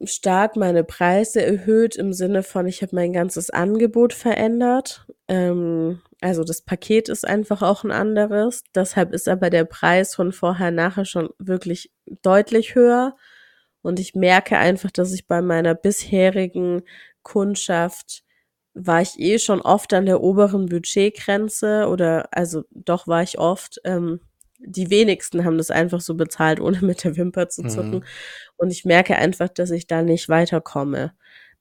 stark 0.04 0.54
meine 0.54 0.84
Preise 0.84 1.44
erhöht 1.44 1.96
im 1.96 2.12
Sinne 2.12 2.44
von, 2.44 2.68
ich 2.68 2.82
habe 2.82 2.94
mein 2.94 3.12
ganzes 3.12 3.50
Angebot 3.50 4.12
verändert. 4.12 5.06
Ähm, 5.26 6.00
also 6.20 6.42
das 6.42 6.62
Paket 6.62 7.08
ist 7.08 7.26
einfach 7.26 7.62
auch 7.62 7.84
ein 7.84 7.92
anderes. 7.92 8.64
Deshalb 8.74 9.12
ist 9.12 9.28
aber 9.28 9.50
der 9.50 9.64
Preis 9.64 10.14
von 10.14 10.32
vorher 10.32 10.70
nachher 10.70 11.04
schon 11.04 11.30
wirklich 11.38 11.92
deutlich 12.22 12.74
höher. 12.74 13.16
Und 13.82 14.00
ich 14.00 14.14
merke 14.14 14.58
einfach, 14.58 14.90
dass 14.90 15.12
ich 15.12 15.28
bei 15.28 15.40
meiner 15.42 15.74
bisherigen 15.74 16.82
Kundschaft 17.22 18.24
war 18.74 19.02
ich 19.02 19.18
eh 19.18 19.38
schon 19.38 19.60
oft 19.60 19.92
an 19.92 20.06
der 20.06 20.20
oberen 20.22 20.66
Budgetgrenze 20.66 21.88
oder 21.88 22.28
also 22.32 22.64
doch 22.70 23.06
war 23.06 23.22
ich 23.22 23.38
oft. 23.38 23.80
Ähm, 23.84 24.20
die 24.60 24.90
wenigsten 24.90 25.44
haben 25.44 25.58
das 25.58 25.70
einfach 25.70 26.00
so 26.00 26.14
bezahlt, 26.14 26.60
ohne 26.60 26.80
mit 26.80 27.04
der 27.04 27.16
Wimper 27.16 27.48
zu 27.48 27.62
zucken. 27.68 27.98
Mhm. 27.98 28.04
Und 28.56 28.70
ich 28.70 28.84
merke 28.84 29.16
einfach, 29.16 29.48
dass 29.48 29.70
ich 29.70 29.86
da 29.86 30.02
nicht 30.02 30.28
weiterkomme 30.28 31.12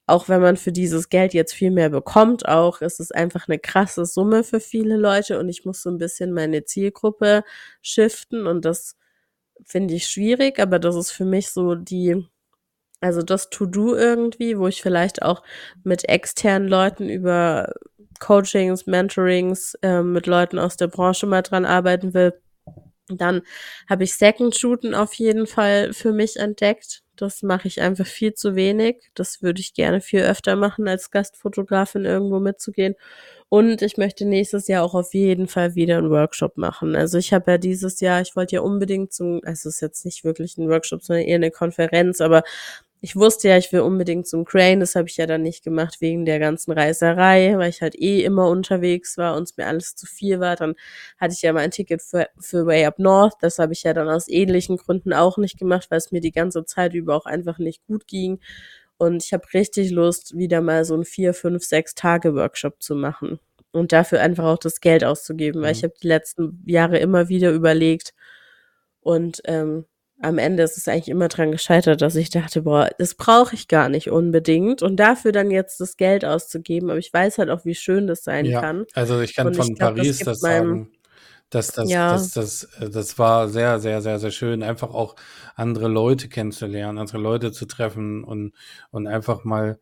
auch 0.08 0.30
wenn 0.30 0.42
man 0.42 0.56
für 0.56 0.72
dieses 0.72 1.10
Geld 1.10 1.34
jetzt 1.34 1.54
viel 1.54 1.70
mehr 1.70 1.90
bekommt, 1.90 2.48
auch 2.48 2.82
ist 2.82 3.02
es 3.02 3.12
einfach 3.12 3.50
eine 3.50 3.60
krasse 3.60 4.06
Summe 4.06 4.46
für 4.46 4.62
viele 4.62 4.96
Leute. 4.96 5.38
Und 5.38 5.50
ich 5.50 5.66
muss 5.66 5.84
so 5.84 5.90
ein 5.90 5.98
bisschen 5.98 6.32
meine 6.32 6.64
Zielgruppe 6.64 7.44
shiften. 7.82 8.48
Und 8.48 8.64
das 8.64 8.96
finde 9.66 9.96
ich 9.96 10.08
schwierig, 10.08 10.60
aber 10.60 10.80
das 10.80 10.96
ist 10.96 11.12
für 11.12 11.26
mich 11.26 11.50
so 11.50 11.76
die, 11.76 12.26
also 13.02 13.22
das 13.22 13.50
To-Do 13.50 13.96
irgendwie, 13.96 14.58
wo 14.58 14.68
ich 14.68 14.82
vielleicht 14.82 15.24
auch 15.24 15.44
mit 15.84 16.08
externen 16.08 16.70
Leuten 16.70 17.10
über 17.10 17.74
Coachings, 18.20 18.88
Mentorings 18.88 19.76
äh, 19.82 20.02
mit 20.04 20.26
Leuten 20.26 20.58
aus 20.58 20.78
der 20.78 20.88
Branche 20.88 21.28
mal 21.28 21.42
dran 21.42 21.66
arbeiten 21.66 22.14
will. 22.14 22.34
Dann 23.10 23.42
habe 23.90 24.06
ich 24.06 24.14
Second 24.16 24.56
Shooten 24.56 24.96
auf 24.96 25.14
jeden 25.16 25.48
Fall 25.48 25.92
für 25.92 26.14
mich 26.14 26.38
entdeckt 26.38 27.04
das 27.22 27.44
mache 27.44 27.68
ich 27.68 27.82
einfach 27.82 28.06
viel 28.06 28.34
zu 28.34 28.56
wenig. 28.56 29.10
Das 29.14 29.42
würde 29.42 29.60
ich 29.60 29.74
gerne 29.74 30.02
viel 30.02 30.22
öfter 30.22 30.56
machen, 30.56 30.88
als 30.88 31.12
Gastfotografin 31.12 32.06
irgendwo 32.06 32.40
mitzugehen. 32.40 32.96
Und 33.50 33.82
ich 33.82 33.98
möchte 33.98 34.26
nächstes 34.26 34.68
Jahr 34.68 34.84
auch 34.84 34.94
auf 34.94 35.14
jeden 35.14 35.48
Fall 35.48 35.76
wieder 35.76 35.98
einen 35.98 36.10
Workshop 36.10 36.58
machen. 36.58 36.96
Also 36.96 37.18
ich 37.18 37.34
habe 37.34 37.52
ja 37.52 37.58
dieses 37.58 38.02
Jahr, 38.02 38.22
ich 38.22 38.36
wollte 38.36 38.56
ja 38.56 38.62
unbedingt 38.62 39.14
zum, 39.14 39.42
also 39.44 39.70
es 39.70 39.76
ist 39.76 39.82
jetzt 39.82 40.06
nicht 40.06 40.26
wirklich 40.26 40.58
ein 40.58 40.70
Workshop, 40.70 41.02
sondern 41.02 41.26
eher 41.26 41.36
eine 41.36 41.52
Konferenz, 41.52 42.20
aber 42.20 42.44
ich 43.02 43.16
wusste 43.16 43.50
ja, 43.50 43.58
ich 43.58 43.72
will 43.72 43.82
unbedingt 43.82 44.28
zum 44.28 44.44
Crane, 44.46 44.80
das 44.80 44.96
habe 44.96 45.08
ich 45.08 45.18
ja 45.18 45.26
dann 45.28 45.44
nicht 45.44 45.64
gemacht 45.64 46.02
wegen 46.02 46.26
der 46.26 46.40
ganzen 46.40 46.72
Reiserei, 46.72 47.54
weil 47.58 47.70
ich 47.70 47.82
halt 47.82 47.96
eh 47.96 48.24
immer 48.24 48.50
unterwegs 48.50 49.18
war 49.18 49.36
und 49.36 49.44
es 49.44 49.58
mir 49.58 49.68
alles 49.68 49.96
zu 49.96 50.06
viel 50.08 50.40
war. 50.40 50.56
Dann 50.56 50.76
hatte 51.18 51.34
ich 51.34 51.42
ja 51.44 51.54
mein 51.54 51.72
Ticket 51.72 52.02
für, 52.02 52.28
für 52.40 52.66
Way 52.66 52.86
Up 52.86 53.00
North, 53.00 53.36
das 53.42 53.60
habe 53.60 53.74
ich 53.74 53.84
ja 53.84 53.94
dann 53.94 54.10
aus 54.10 54.28
ähnlichen 54.28 54.78
Gründen 54.78 55.14
auch 55.14 55.38
nicht 55.38 55.60
gemacht, 55.60 55.88
weil 55.92 56.00
es 56.00 56.12
mir 56.12 56.22
die 56.22 56.32
ganze 56.32 56.66
Zeit 56.66 56.94
über 56.94 57.16
auch 57.16 57.26
einfach 57.26 57.60
nicht 57.60 57.86
gut 57.86 58.08
ging. 58.08 58.40
Und 58.98 59.24
ich 59.24 59.34
habe 59.34 59.46
richtig 59.54 59.92
Lust, 59.92 60.36
wieder 60.38 60.62
mal 60.62 60.84
so 60.84 60.96
ein 60.96 61.06
vier, 61.06 61.34
fünf, 61.36 61.64
sechs 61.64 61.94
Tage 61.96 62.34
Workshop 62.36 62.82
zu 62.82 62.96
machen 62.96 63.40
und 63.72 63.92
dafür 63.92 64.22
einfach 64.22 64.46
auch 64.46 64.58
das 64.58 64.82
Geld 64.82 65.04
auszugeben, 65.04 65.62
weil 65.62 65.72
mhm. 65.72 65.78
ich 65.78 65.84
habe 65.84 65.94
die 66.02 66.08
letzten 66.08 66.64
Jahre 66.66 66.98
immer 66.98 67.30
wieder 67.30 67.52
überlegt 67.52 68.14
und 69.02 69.42
ähm, 69.46 69.86
am 70.20 70.38
Ende 70.38 70.64
ist 70.64 70.78
es 70.78 70.88
eigentlich 70.88 71.10
immer 71.10 71.28
dran 71.28 71.52
gescheitert, 71.52 72.02
dass 72.02 72.16
ich 72.16 72.30
dachte, 72.30 72.64
boah, 72.64 72.90
das 72.98 73.16
brauche 73.16 73.54
ich 73.54 73.68
gar 73.68 73.90
nicht 73.90 74.10
unbedingt 74.10 74.82
und 74.82 74.98
dafür 74.98 75.32
dann 75.32 75.52
jetzt 75.52 75.80
das 75.80 75.96
Geld 75.96 76.26
auszugeben, 76.26 76.90
aber 76.90 77.00
ich 77.00 77.14
weiß 77.14 77.38
halt 77.38 77.50
auch, 77.50 77.66
wie 77.66 77.76
schön 77.76 78.08
das 78.08 78.24
sein 78.24 78.46
ja, 78.46 78.62
kann. 78.62 78.86
Also 78.94 79.22
ich 79.22 79.36
kann 79.36 79.48
und 79.48 79.56
von 79.56 79.72
ich 79.72 79.78
glaub, 79.78 79.96
Paris 79.96 80.20
das, 80.20 80.26
das 80.26 80.40
sagen, 80.40 80.92
dass 81.50 81.72
das, 81.72 81.90
ja. 81.90 82.12
das, 82.12 82.32
das, 82.32 82.68
das, 82.80 82.92
das 82.92 83.20
war 83.20 83.48
sehr, 83.48 83.80
sehr, 83.80 84.02
sehr, 84.02 84.20
sehr 84.20 84.32
schön, 84.32 84.64
einfach 84.64 84.94
auch 84.94 85.16
andere 85.56 85.88
Leute 85.88 86.30
kennenzulernen, 86.30 86.98
andere 86.98 87.20
Leute 87.20 87.52
zu 87.52 87.66
treffen 87.66 88.24
und, 88.24 88.54
und 88.90 89.08
einfach 89.08 89.44
mal 89.44 89.80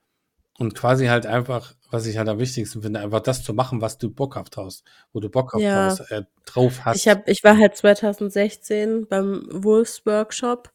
und 0.58 0.74
quasi 0.76 1.08
halt 1.08 1.26
einfach, 1.26 1.76
was 1.90 2.06
ich 2.06 2.18
halt 2.18 2.30
am 2.30 2.40
wichtigsten 2.40 2.82
finde, 2.82 3.00
einfach 3.00 3.20
das 3.20 3.44
zu 3.44 3.54
machen, 3.54 3.82
was 3.82 3.98
du 3.98 4.10
Bock 4.10 4.38
auf 4.38 4.48
hast, 4.56 4.84
wo 5.12 5.20
du 5.20 5.30
Bock 5.30 5.54
auf 5.54 5.62
ja. 5.62 5.86
hast, 5.86 6.12
äh, 6.12 6.24
drauf 6.46 6.86
hast. 6.86 6.98
Ich, 6.98 7.08
hab, 7.08 7.28
ich 7.28 7.44
war 7.44 7.58
halt 7.58 7.76
2016 7.76 9.08
beim 9.08 9.48
Wolves 9.52 10.06
Workshop 10.06 10.72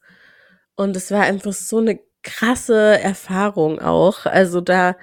und 0.77 0.97
es 0.97 1.11
war 1.11 1.23
einfach 1.23 1.53
so 1.53 1.79
eine 1.79 2.01
krasse 2.23 3.01
Erfahrung 3.01 3.81
auch. 3.81 4.27
Also 4.27 4.61
da, 4.61 4.97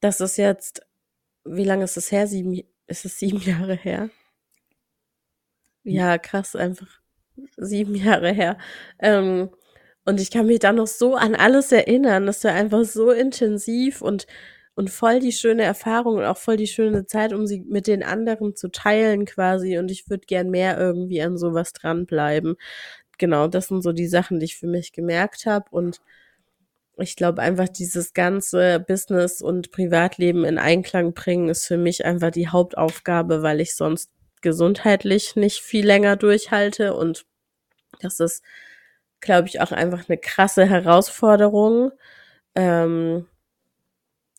das 0.00 0.20
ist 0.20 0.36
jetzt, 0.36 0.82
wie 1.44 1.64
lange 1.64 1.84
ist 1.84 1.96
es 1.96 2.10
her? 2.10 2.26
Sieben, 2.26 2.60
ist 2.86 3.04
es 3.04 3.18
sieben 3.18 3.40
Jahre 3.42 3.74
her? 3.74 4.10
Ja, 5.84 6.18
krass, 6.18 6.54
einfach 6.54 7.00
sieben 7.56 7.94
Jahre 7.94 8.32
her. 8.32 8.58
Ähm, 8.98 9.50
und 10.04 10.20
ich 10.20 10.30
kann 10.30 10.46
mich 10.46 10.58
da 10.58 10.72
noch 10.72 10.86
so 10.86 11.14
an 11.14 11.34
alles 11.34 11.70
erinnern. 11.72 12.26
Das 12.26 12.42
war 12.44 12.52
einfach 12.52 12.84
so 12.84 13.10
intensiv 13.10 14.02
und, 14.02 14.26
und 14.74 14.90
voll 14.90 15.20
die 15.20 15.32
schöne 15.32 15.62
Erfahrung 15.62 16.16
und 16.16 16.24
auch 16.24 16.38
voll 16.38 16.56
die 16.56 16.66
schöne 16.66 17.06
Zeit, 17.06 17.32
um 17.32 17.46
sie 17.46 17.60
mit 17.60 17.86
den 17.86 18.02
anderen 18.02 18.56
zu 18.56 18.68
teilen 18.68 19.26
quasi. 19.26 19.78
Und 19.78 19.90
ich 19.90 20.10
würde 20.10 20.26
gern 20.26 20.50
mehr 20.50 20.76
irgendwie 20.78 21.22
an 21.22 21.38
sowas 21.38 21.72
dranbleiben. 21.72 22.56
Genau, 23.18 23.46
das 23.46 23.68
sind 23.68 23.82
so 23.82 23.92
die 23.92 24.08
Sachen, 24.08 24.40
die 24.40 24.46
ich 24.46 24.56
für 24.56 24.66
mich 24.66 24.92
gemerkt 24.92 25.46
habe. 25.46 25.66
Und 25.70 26.00
ich 26.98 27.14
glaube 27.14 27.40
einfach, 27.42 27.68
dieses 27.68 28.12
ganze 28.12 28.80
Business 28.80 29.40
und 29.40 29.70
Privatleben 29.70 30.44
in 30.44 30.58
Einklang 30.58 31.14
bringen, 31.14 31.48
ist 31.48 31.66
für 31.66 31.78
mich 31.78 32.04
einfach 32.04 32.32
die 32.32 32.48
Hauptaufgabe, 32.48 33.42
weil 33.42 33.60
ich 33.60 33.76
sonst 33.76 34.10
gesundheitlich 34.40 35.36
nicht 35.36 35.60
viel 35.60 35.86
länger 35.86 36.16
durchhalte. 36.16 36.94
Und 36.94 37.24
das 38.00 38.18
ist 38.18 38.42
glaube 39.22 39.48
ich, 39.48 39.60
auch 39.62 39.72
einfach 39.72 40.08
eine 40.08 40.18
krasse 40.18 40.66
Herausforderung. 40.66 41.92
Ähm, 42.54 43.26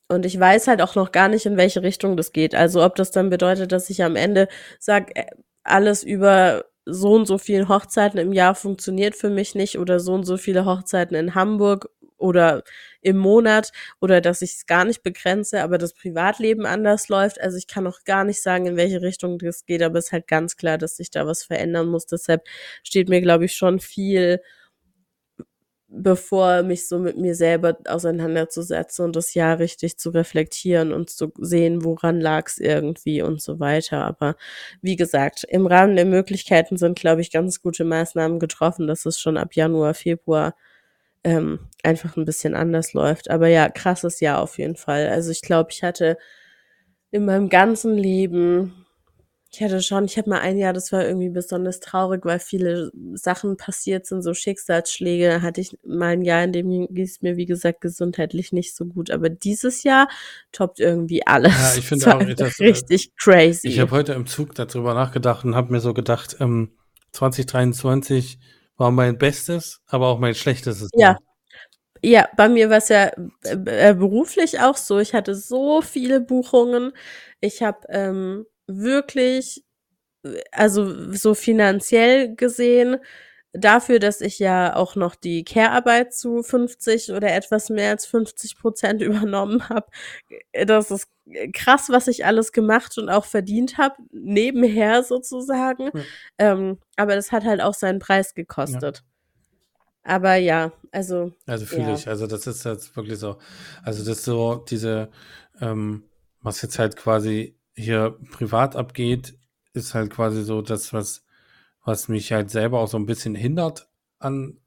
und 0.10 0.26
ich 0.26 0.40
weiß 0.40 0.68
halt 0.68 0.82
auch 0.82 0.96
noch 0.96 1.12
gar 1.12 1.28
nicht, 1.30 1.46
in 1.46 1.58
welche 1.58 1.82
Richtung 1.82 2.18
das 2.18 2.32
geht. 2.34 2.54
Also 2.56 2.84
ob 2.84 2.96
das 2.96 3.12
dann 3.12 3.30
bedeutet, 3.30 3.72
dass 3.72 3.90
ich 3.90 4.04
am 4.04 4.16
Ende 4.16 4.48
sage, 4.80 5.16
äh, 5.16 5.26
alles 5.64 6.04
über 6.04 6.66
so 6.86 7.14
und 7.14 7.26
so 7.26 7.38
viele 7.38 7.70
Hochzeiten 7.70 8.20
im 8.20 8.34
Jahr 8.34 8.56
funktioniert 8.56 9.16
für 9.16 9.30
mich 9.30 9.56
nicht 9.56 9.80
oder 9.80 10.00
so 10.00 10.14
und 10.14 10.26
so 10.26 10.38
viele 10.38 10.66
Hochzeiten 10.66 11.16
in 11.16 11.34
Hamburg 11.36 11.90
oder 12.18 12.64
im 13.02 13.18
Monat 13.18 13.72
oder 14.02 14.22
dass 14.22 14.42
ich 14.42 14.52
es 14.54 14.66
gar 14.66 14.86
nicht 14.86 15.04
begrenze, 15.04 15.62
aber 15.64 15.78
das 15.78 15.94
Privatleben 15.94 16.66
anders 16.66 17.10
läuft. 17.10 17.40
Also 17.42 17.58
ich 17.58 17.68
kann 17.68 17.88
auch 17.88 18.04
gar 18.06 18.24
nicht 18.26 18.42
sagen, 18.42 18.66
in 18.66 18.78
welche 18.78 19.02
Richtung 19.02 19.40
das 19.40 19.66
geht, 19.66 19.82
aber 19.82 20.00
es 20.00 20.06
ist 20.08 20.12
halt 20.12 20.28
ganz 20.28 20.58
klar, 20.58 20.78
dass 20.78 20.98
sich 20.98 21.12
da 21.12 21.26
was 21.26 21.44
verändern 21.44 21.88
muss. 21.88 22.06
Deshalb 22.06 22.44
steht 22.84 23.10
mir, 23.10 23.22
glaube 23.22 23.46
ich, 23.46 23.54
schon 23.56 23.80
viel 23.80 24.42
bevor 25.96 26.64
mich 26.64 26.88
so 26.88 26.98
mit 26.98 27.18
mir 27.18 27.36
selber 27.36 27.78
auseinanderzusetzen 27.88 29.06
und 29.06 29.16
das 29.16 29.34
Jahr 29.36 29.60
richtig 29.60 29.98
zu 29.98 30.10
reflektieren 30.10 30.92
und 30.92 31.10
zu 31.12 31.32
sehen, 31.38 31.84
woran 31.84 32.20
lag 32.20 32.48
es 32.48 32.58
irgendwie 32.58 33.22
und 33.22 33.42
so 33.42 33.60
weiter. 33.60 34.04
Aber 34.04 34.36
wie 34.82 34.96
gesagt, 34.96 35.46
im 35.48 35.68
Rahmen 35.68 35.96
der 35.96 36.06
Möglichkeiten 36.06 36.78
sind, 36.78 36.98
glaube 37.00 37.22
ich, 37.22 37.32
ganz 37.32 37.62
gute 37.62 37.84
Maßnahmen 37.84 38.40
getroffen, 38.40 38.88
dass 38.88 39.06
es 39.06 39.20
schon 39.20 39.38
ab 39.38 39.54
Januar, 39.56 39.94
Februar 39.94 40.56
ähm, 41.24 41.60
einfach 41.84 42.18
ein 42.18 42.26
bisschen 42.26 42.56
anders 42.56 42.94
läuft. 42.94 43.30
Aber 43.30 43.48
ja, 43.48 43.70
krasses 43.70 44.20
Jahr 44.20 44.42
auf 44.42 44.58
jeden 44.58 44.76
Fall. 44.76 45.10
Also 45.10 45.32
ich 45.32 45.42
glaube, 45.42 45.70
ich 45.72 45.84
hatte 45.84 46.18
in 47.12 47.26
meinem 47.26 47.50
ganzen 47.50 47.96
Leben 47.98 48.83
ich 49.56 49.62
hatte 49.62 49.84
schon, 49.84 50.06
ich 50.06 50.18
habe 50.18 50.32
mal 50.32 50.40
ein 50.40 50.58
Jahr, 50.58 50.74
das 50.74 50.92
war 50.92 51.06
irgendwie 51.06 51.30
besonders 51.30 51.80
traurig, 51.80 52.26
weil 52.26 52.40
viele 52.40 52.92
Sachen 53.14 53.56
passiert 53.56 54.08
sind, 54.08 54.24
so 54.24 54.34
Schicksalsschläge. 54.34 55.30
Da 55.30 55.42
hatte 55.44 55.62
ich 55.62 55.78
mal 55.86 56.14
ein 56.14 56.24
Jahr, 56.24 56.44
in 56.44 56.54
dem 56.54 56.70
ging 56.70 57.06
es 57.06 57.22
mir, 57.22 57.38
wie 57.38 57.46
gesagt, 57.46 57.80
gesundheitlich 57.82 58.52
nicht 58.52 58.76
so 58.76 58.86
gut. 58.86 59.12
Aber 59.12 59.30
dieses 59.30 59.84
Jahr 59.84 60.08
toppt 60.52 60.80
irgendwie 60.80 61.28
alles. 61.28 61.54
Ja, 61.54 61.76
ich 61.78 61.86
finde 61.88 62.16
auch 62.16 62.34
das 62.36 62.60
richtig 62.60 63.10
äh, 63.10 63.12
crazy. 63.16 63.68
Ich 63.68 63.80
habe 63.80 63.92
heute 63.92 64.14
im 64.14 64.26
Zug 64.26 64.56
darüber 64.56 64.96
nachgedacht 64.96 65.46
und 65.46 65.56
habe 65.56 65.72
mir 65.72 65.82
so 65.82 65.94
gedacht, 65.94 66.38
ähm, 66.40 66.72
2023 67.12 68.40
war 68.78 68.90
mein 68.90 69.20
Bestes, 69.20 69.82
aber 69.86 70.08
auch 70.08 70.18
mein 70.18 70.34
Schlechtestes. 70.34 70.90
Ja. 70.96 71.16
Ja, 72.06 72.28
bei 72.36 72.50
mir 72.50 72.70
war 72.70 72.78
es 72.78 72.90
ja 72.90 73.12
äh, 73.44 73.92
äh, 73.92 73.94
beruflich 73.94 74.60
auch 74.60 74.76
so. 74.76 74.98
Ich 74.98 75.14
hatte 75.14 75.36
so 75.36 75.82
viele 75.82 76.20
Buchungen. 76.20 76.92
Ich 77.40 77.62
habe 77.62 77.88
ähm, 77.90 78.46
wirklich, 78.68 79.64
also 80.52 81.12
so 81.14 81.34
finanziell 81.34 82.36
gesehen, 82.36 82.98
dafür, 83.54 84.00
dass 84.00 84.20
ich 84.22 84.40
ja 84.40 84.76
auch 84.76 84.96
noch 84.96 85.16
die 85.16 85.44
Care-Arbeit 85.44 86.14
zu 86.14 86.42
50 86.42 87.12
oder 87.12 87.34
etwas 87.34 87.70
mehr 87.70 87.92
als 87.92 88.06
50 88.06 88.58
Prozent 88.58 89.02
übernommen 89.02 89.70
habe. 89.70 89.88
Das 90.66 90.92
ist 90.92 91.08
krass, 91.54 91.90
was 91.90 92.08
ich 92.08 92.26
alles 92.26 92.52
gemacht 92.52 92.98
und 92.98 93.10
auch 93.10 93.26
verdient 93.26 93.78
habe, 93.78 93.96
nebenher 94.12 95.04
sozusagen. 95.04 95.92
Ja. 95.94 96.02
Ähm, 96.40 96.80
aber 96.98 97.16
das 97.16 97.32
hat 97.32 97.46
halt 97.46 97.62
auch 97.62 97.76
seinen 97.76 98.00
Preis 98.00 98.34
gekostet. 98.34 98.98
Ja. 98.98 99.14
Aber 100.06 100.36
ja, 100.36 100.74
also. 100.92 101.32
Also 101.46 101.66
fühle 101.66 101.84
ja. 101.84 101.94
ich, 101.94 102.08
also 102.10 102.28
das 102.28 102.46
ist 102.46 102.66
jetzt 102.66 102.96
wirklich 102.98 103.20
so. 103.20 103.38
Also 103.84 104.04
das 104.04 104.18
ist 104.18 104.26
so 104.26 104.56
diese, 104.56 105.10
ähm, 105.62 106.04
was 106.42 106.62
jetzt 106.62 106.78
halt 106.78 106.98
quasi 106.98 107.56
hier 107.76 108.18
privat 108.32 108.76
abgeht, 108.76 109.38
ist 109.74 109.94
halt 109.94 110.12
quasi 110.12 110.44
so 110.44 110.62
das, 110.62 110.94
was, 110.94 111.26
was 111.84 112.08
mich 112.08 112.32
halt 112.32 112.50
selber 112.50 112.80
auch 112.80 112.88
so 112.88 112.98
ein 112.98 113.06
bisschen 113.06 113.36
hindert 113.36 113.90
an, 114.20 114.60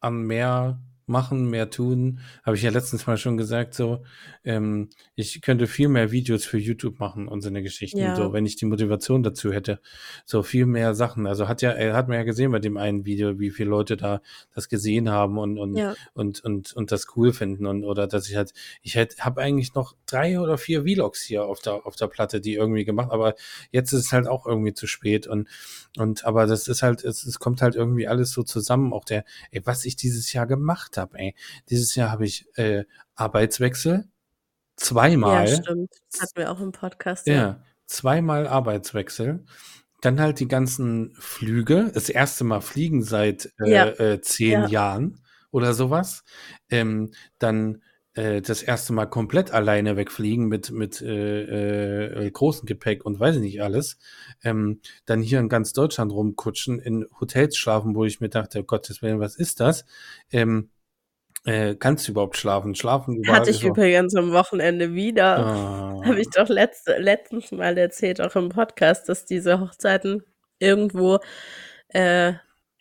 an 0.00 0.22
mehr 0.22 0.80
machen, 1.06 1.50
mehr 1.50 1.70
tun. 1.70 2.20
Habe 2.42 2.56
ich 2.56 2.62
ja 2.62 2.70
letztens 2.70 3.06
mal 3.06 3.16
schon 3.16 3.36
gesagt, 3.36 3.74
so, 3.74 4.02
ähm, 4.44 4.90
ich 5.14 5.40
könnte 5.42 5.66
viel 5.66 5.88
mehr 5.88 6.10
Videos 6.10 6.44
für 6.44 6.58
YouTube 6.58 6.98
machen 6.98 7.28
und 7.28 7.42
so 7.42 7.48
eine 7.48 7.62
Geschichten, 7.62 7.98
ja. 7.98 8.16
so, 8.16 8.32
wenn 8.32 8.46
ich 8.46 8.56
die 8.56 8.66
Motivation 8.66 9.22
dazu 9.22 9.52
hätte. 9.52 9.80
So 10.24 10.42
viel 10.42 10.66
mehr 10.66 10.94
Sachen. 10.94 11.26
Also 11.26 11.48
hat 11.48 11.62
ja, 11.62 11.70
er 11.70 11.94
hat 11.94 12.08
man 12.08 12.18
ja 12.18 12.24
gesehen 12.24 12.52
bei 12.52 12.58
dem 12.58 12.76
einen 12.76 13.04
Video, 13.04 13.38
wie 13.38 13.50
viele 13.50 13.70
Leute 13.70 13.96
da 13.96 14.20
das 14.54 14.68
gesehen 14.68 15.10
haben 15.10 15.38
und, 15.38 15.58
und, 15.58 15.76
ja. 15.76 15.94
und, 16.14 16.40
und, 16.44 16.72
und 16.72 16.92
das 16.92 17.06
cool 17.16 17.32
finden 17.32 17.66
und, 17.66 17.84
oder 17.84 18.06
dass 18.06 18.28
ich 18.28 18.36
halt, 18.36 18.52
ich 18.82 18.94
hätte, 18.94 19.24
habe 19.24 19.40
eigentlich 19.40 19.74
noch 19.74 19.94
drei 20.06 20.38
oder 20.40 20.58
vier 20.58 20.82
Vlogs 20.82 21.22
hier 21.22 21.44
auf 21.44 21.60
der, 21.60 21.86
auf 21.86 21.96
der 21.96 22.06
Platte, 22.06 22.40
die 22.40 22.54
irgendwie 22.54 22.84
gemacht, 22.84 23.10
aber 23.10 23.34
jetzt 23.70 23.92
ist 23.92 24.06
es 24.06 24.12
halt 24.12 24.26
auch 24.26 24.46
irgendwie 24.46 24.74
zu 24.74 24.86
spät 24.86 25.26
und, 25.26 25.48
und, 25.98 26.24
aber 26.24 26.46
das 26.46 26.68
ist 26.68 26.82
halt, 26.82 27.04
es, 27.04 27.24
es 27.24 27.38
kommt 27.38 27.62
halt 27.62 27.74
irgendwie 27.74 28.06
alles 28.08 28.32
so 28.32 28.42
zusammen, 28.42 28.92
auch 28.92 29.04
der, 29.04 29.24
ey, 29.50 29.60
was 29.64 29.84
ich 29.84 29.96
dieses 29.96 30.32
Jahr 30.32 30.46
gemacht 30.46 30.91
habe, 30.96 31.18
ey. 31.18 31.34
Dieses 31.70 31.94
Jahr 31.94 32.10
habe 32.10 32.24
ich 32.24 32.46
äh, 32.56 32.84
Arbeitswechsel 33.14 34.08
zweimal. 34.76 35.48
Ja, 35.48 35.62
stimmt. 35.62 35.90
Das 36.10 36.22
hatten 36.22 36.36
wir 36.36 36.50
auch 36.50 36.60
im 36.60 36.72
Podcast. 36.72 37.26
Ja, 37.26 37.34
ja, 37.34 37.62
zweimal 37.86 38.46
Arbeitswechsel. 38.46 39.44
Dann 40.00 40.20
halt 40.20 40.40
die 40.40 40.48
ganzen 40.48 41.14
Flüge. 41.18 41.90
Das 41.94 42.08
erste 42.08 42.44
Mal 42.44 42.60
fliegen 42.60 43.02
seit 43.02 43.52
äh, 43.60 43.70
ja. 43.70 43.86
äh, 43.86 44.20
zehn 44.20 44.62
ja. 44.62 44.66
Jahren 44.66 45.20
oder 45.52 45.74
sowas. 45.74 46.24
Ähm, 46.70 47.12
dann 47.38 47.82
äh, 48.14 48.42
das 48.42 48.62
erste 48.62 48.92
Mal 48.92 49.06
komplett 49.06 49.52
alleine 49.52 49.96
wegfliegen 49.96 50.48
mit, 50.48 50.70
mit 50.70 51.00
äh, 51.00 52.26
äh, 52.26 52.30
großem 52.30 52.66
Gepäck 52.66 53.06
und 53.06 53.20
weiß 53.20 53.36
ich 53.36 53.42
nicht 53.42 53.62
alles. 53.62 53.98
Ähm, 54.42 54.80
dann 55.06 55.22
hier 55.22 55.38
in 55.38 55.48
ganz 55.48 55.72
Deutschland 55.72 56.12
rumkutschen, 56.12 56.80
in 56.80 57.06
Hotels 57.20 57.56
schlafen, 57.56 57.94
wo 57.94 58.04
ich 58.04 58.20
mir 58.20 58.28
dachte, 58.28 58.60
oh 58.60 58.64
Gottes 58.64 59.02
Willen, 59.02 59.20
was 59.20 59.36
ist 59.36 59.60
das? 59.60 59.84
Ähm, 60.30 60.70
äh, 61.44 61.74
kannst 61.74 62.06
du 62.06 62.12
überhaupt 62.12 62.36
schlafen? 62.36 62.74
Schlafen 62.74 63.22
Hatte 63.26 63.50
ich 63.50 63.64
übrigens 63.64 64.14
am 64.14 64.32
Wochenende 64.32 64.94
wieder. 64.94 65.92
Oh. 66.02 66.04
Habe 66.04 66.20
ich 66.20 66.30
doch 66.30 66.48
letzte, 66.48 66.98
letztens 66.98 67.52
mal 67.52 67.78
erzählt, 67.78 68.20
auch 68.20 68.34
im 68.34 68.48
Podcast, 68.48 69.08
dass 69.08 69.24
diese 69.24 69.60
Hochzeiten 69.60 70.24
irgendwo 70.58 71.20
äh, 71.88 72.32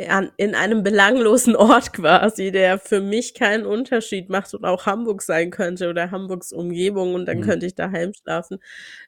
an, 0.08 0.32
in 0.38 0.56
einem 0.56 0.84
belanglosen 0.84 1.56
Ort 1.56 1.94
quasi, 1.94 2.52
der 2.52 2.80
für 2.80 3.02
mich 3.02 3.34
keinen 3.34 3.66
Unterschied 3.66 4.30
macht 4.30 4.54
und 4.54 4.66
auch 4.66 4.86
Hamburg 4.86 5.22
sein 5.22 5.52
könnte 5.52 5.90
oder 5.90 6.12
Hamburgs 6.12 6.52
Umgebung 6.52 7.14
und 7.14 7.28
dann 7.28 7.40
mhm. 7.40 7.44
könnte 7.44 7.66
ich 7.66 7.76
daheim 7.76 8.14
schlafen, 8.14 8.60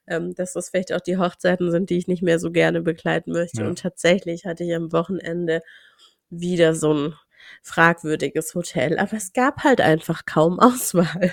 ähm, 0.06 0.34
dass 0.34 0.52
das 0.52 0.70
vielleicht 0.70 0.92
auch 0.92 1.00
die 1.00 1.18
Hochzeiten 1.18 1.70
sind, 1.70 1.90
die 1.90 1.98
ich 1.98 2.08
nicht 2.08 2.22
mehr 2.22 2.38
so 2.38 2.50
gerne 2.52 2.82
begleiten 2.82 3.32
möchte. 3.32 3.62
Ja. 3.62 3.68
Und 3.68 3.80
tatsächlich 3.80 4.44
hatte 4.44 4.64
ich 4.64 4.74
am 4.74 4.92
Wochenende 4.92 5.62
wieder 6.30 6.74
so 6.74 6.92
ein 6.92 7.14
fragwürdiges 7.62 8.54
Hotel, 8.54 8.98
aber 8.98 9.14
es 9.14 9.32
gab 9.32 9.64
halt 9.64 9.80
einfach 9.80 10.24
kaum 10.26 10.60
Auswahl. 10.60 11.32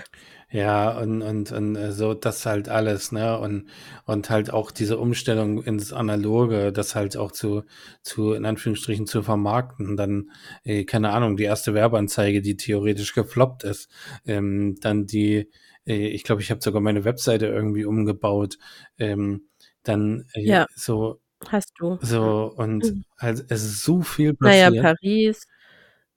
Ja, 0.54 1.00
und, 1.00 1.22
und, 1.22 1.54
und 1.54 1.76
äh, 1.78 1.94
so 1.94 2.14
das 2.14 2.46
halt 2.46 2.68
alles, 2.68 3.14
ne? 3.14 3.40
Und, 3.40 3.70
und 4.06 4.30
halt 4.30 4.52
auch 4.52 4.72
diese 4.72 4.98
Umstellung 4.98 5.64
ins 5.64 5.94
Analoge, 5.94 6.74
das 6.74 6.94
halt 6.94 7.16
auch 7.16 7.32
zu, 7.32 7.64
zu, 8.02 8.34
in 8.34 8.46
Anführungsstrichen, 8.46 9.08
zu 9.08 9.24
vermarkten. 9.24 9.96
Dann, 9.96 10.32
äh, 10.66 10.84
keine 10.84 11.12
Ahnung, 11.12 11.38
die 11.38 11.46
erste 11.46 11.74
Werbeanzeige, 11.74 12.42
die 12.42 12.58
theoretisch 12.58 13.14
gefloppt 13.14 13.64
ist. 13.64 13.90
Ähm, 14.26 14.76
dann 14.82 15.06
die, 15.06 15.50
äh, 15.88 16.08
ich 16.08 16.26
glaube, 16.26 16.42
ich 16.42 16.52
habe 16.52 16.62
sogar 16.62 16.82
meine 16.82 17.06
Webseite 17.06 17.48
irgendwie 17.48 17.86
umgebaut. 17.86 18.58
Ähm, 18.98 19.48
dann 19.84 20.26
äh, 20.34 20.42
ja, 20.42 20.68
so. 20.76 21.22
Hast 21.48 21.72
du. 21.80 21.98
So, 22.02 22.54
und 22.56 22.84
mhm. 22.84 23.06
halt, 23.18 23.46
es 23.50 23.64
ist 23.64 23.84
so 23.84 24.02
viel 24.02 24.34
passiert. 24.34 24.74
Naja, 24.74 24.82
Paris 24.82 25.48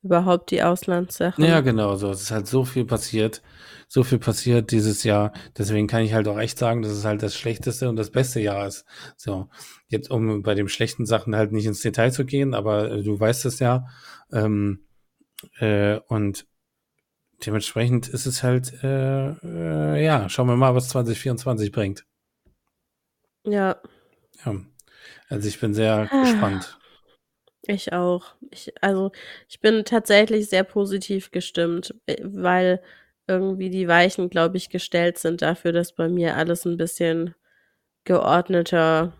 überhaupt 0.05 0.51
die 0.51 0.63
Auslandssachen. 0.63 1.43
Ja, 1.43 1.61
genau, 1.61 1.97
so. 1.97 2.11
Es 2.11 2.23
ist 2.23 2.31
halt 2.31 2.47
so 2.47 2.65
viel 2.65 2.85
passiert, 2.85 3.43
so 3.89 4.05
viel 4.05 4.19
passiert 4.19 4.71
dieses 4.71 5.03
Jahr. 5.03 5.33
Deswegen 5.57 5.87
kann 5.87 6.03
ich 6.03 6.13
halt 6.13 6.29
auch 6.29 6.39
echt 6.39 6.59
sagen, 6.59 6.83
dass 6.83 6.93
es 6.93 7.05
halt 7.05 7.23
das 7.23 7.35
schlechteste 7.35 7.89
und 7.89 7.97
das 7.97 8.11
beste 8.11 8.41
Jahr 8.41 8.67
ist. 8.67 8.85
So. 9.17 9.49
Jetzt, 9.89 10.11
um 10.11 10.43
bei 10.43 10.55
den 10.55 10.69
schlechten 10.69 11.07
Sachen 11.07 11.35
halt 11.35 11.53
nicht 11.53 11.67
ins 11.67 11.81
Detail 11.81 12.11
zu 12.11 12.25
gehen, 12.25 12.55
aber 12.55 12.91
äh, 12.91 13.03
du 13.03 13.19
weißt 13.19 13.47
es 13.47 13.59
ja. 13.59 13.87
Ähm, 14.31 14.87
äh, 15.59 15.99
und 16.09 16.47
dementsprechend 17.45 18.09
ist 18.09 18.27
es 18.27 18.43
halt, 18.43 18.75
äh, 18.85 19.31
äh, 19.31 20.05
ja, 20.05 20.29
schauen 20.29 20.49
wir 20.49 20.57
mal, 20.57 20.75
was 20.75 20.91
2024 20.91 21.73
bringt. 21.73 22.05
Ja. 23.45 23.77
Ja. 24.45 24.55
Also 25.29 25.49
ich 25.49 25.59
bin 25.61 25.73
sehr 25.75 26.09
ah. 26.11 26.21
gespannt. 26.23 26.79
Ich 27.67 27.93
auch. 27.93 28.35
Ich, 28.51 28.73
also 28.83 29.13
ich 29.49 29.61
bin 29.61 29.85
tatsächlich 29.85 30.49
sehr 30.49 30.65
positiv 30.65 31.31
gestimmt, 31.31 31.95
äh, 32.07 32.17
weil 32.23 32.81
irgendwie 33.27 33.71
die 33.71 33.89
Weichen, 33.89 34.29
glaube 34.29 34.57
ich, 34.59 34.69
gestellt 34.69 35.19
sind 35.19 35.43
dafür, 35.43 35.73
dass 35.73 35.93
bei 35.93 36.09
mir 36.09 36.37
alles 36.37 36.67
ein 36.67 36.77
bisschen 36.77 37.35
geordneter 38.05 39.15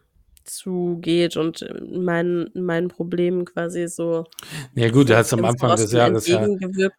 zugeht 0.45 1.39
und 1.39 1.67
meinen 1.91 2.51
meinen 2.55 2.89
Problemen 2.89 3.47
quasi 3.47 3.89
so 3.89 4.25
ja 4.75 4.91
gut, 4.91 5.09
du 5.09 5.17
hast 5.17 5.33
am 5.33 5.45
Anfang 5.45 5.75
des 5.75 5.91
Jahres 5.91 6.27
ja 6.27 6.47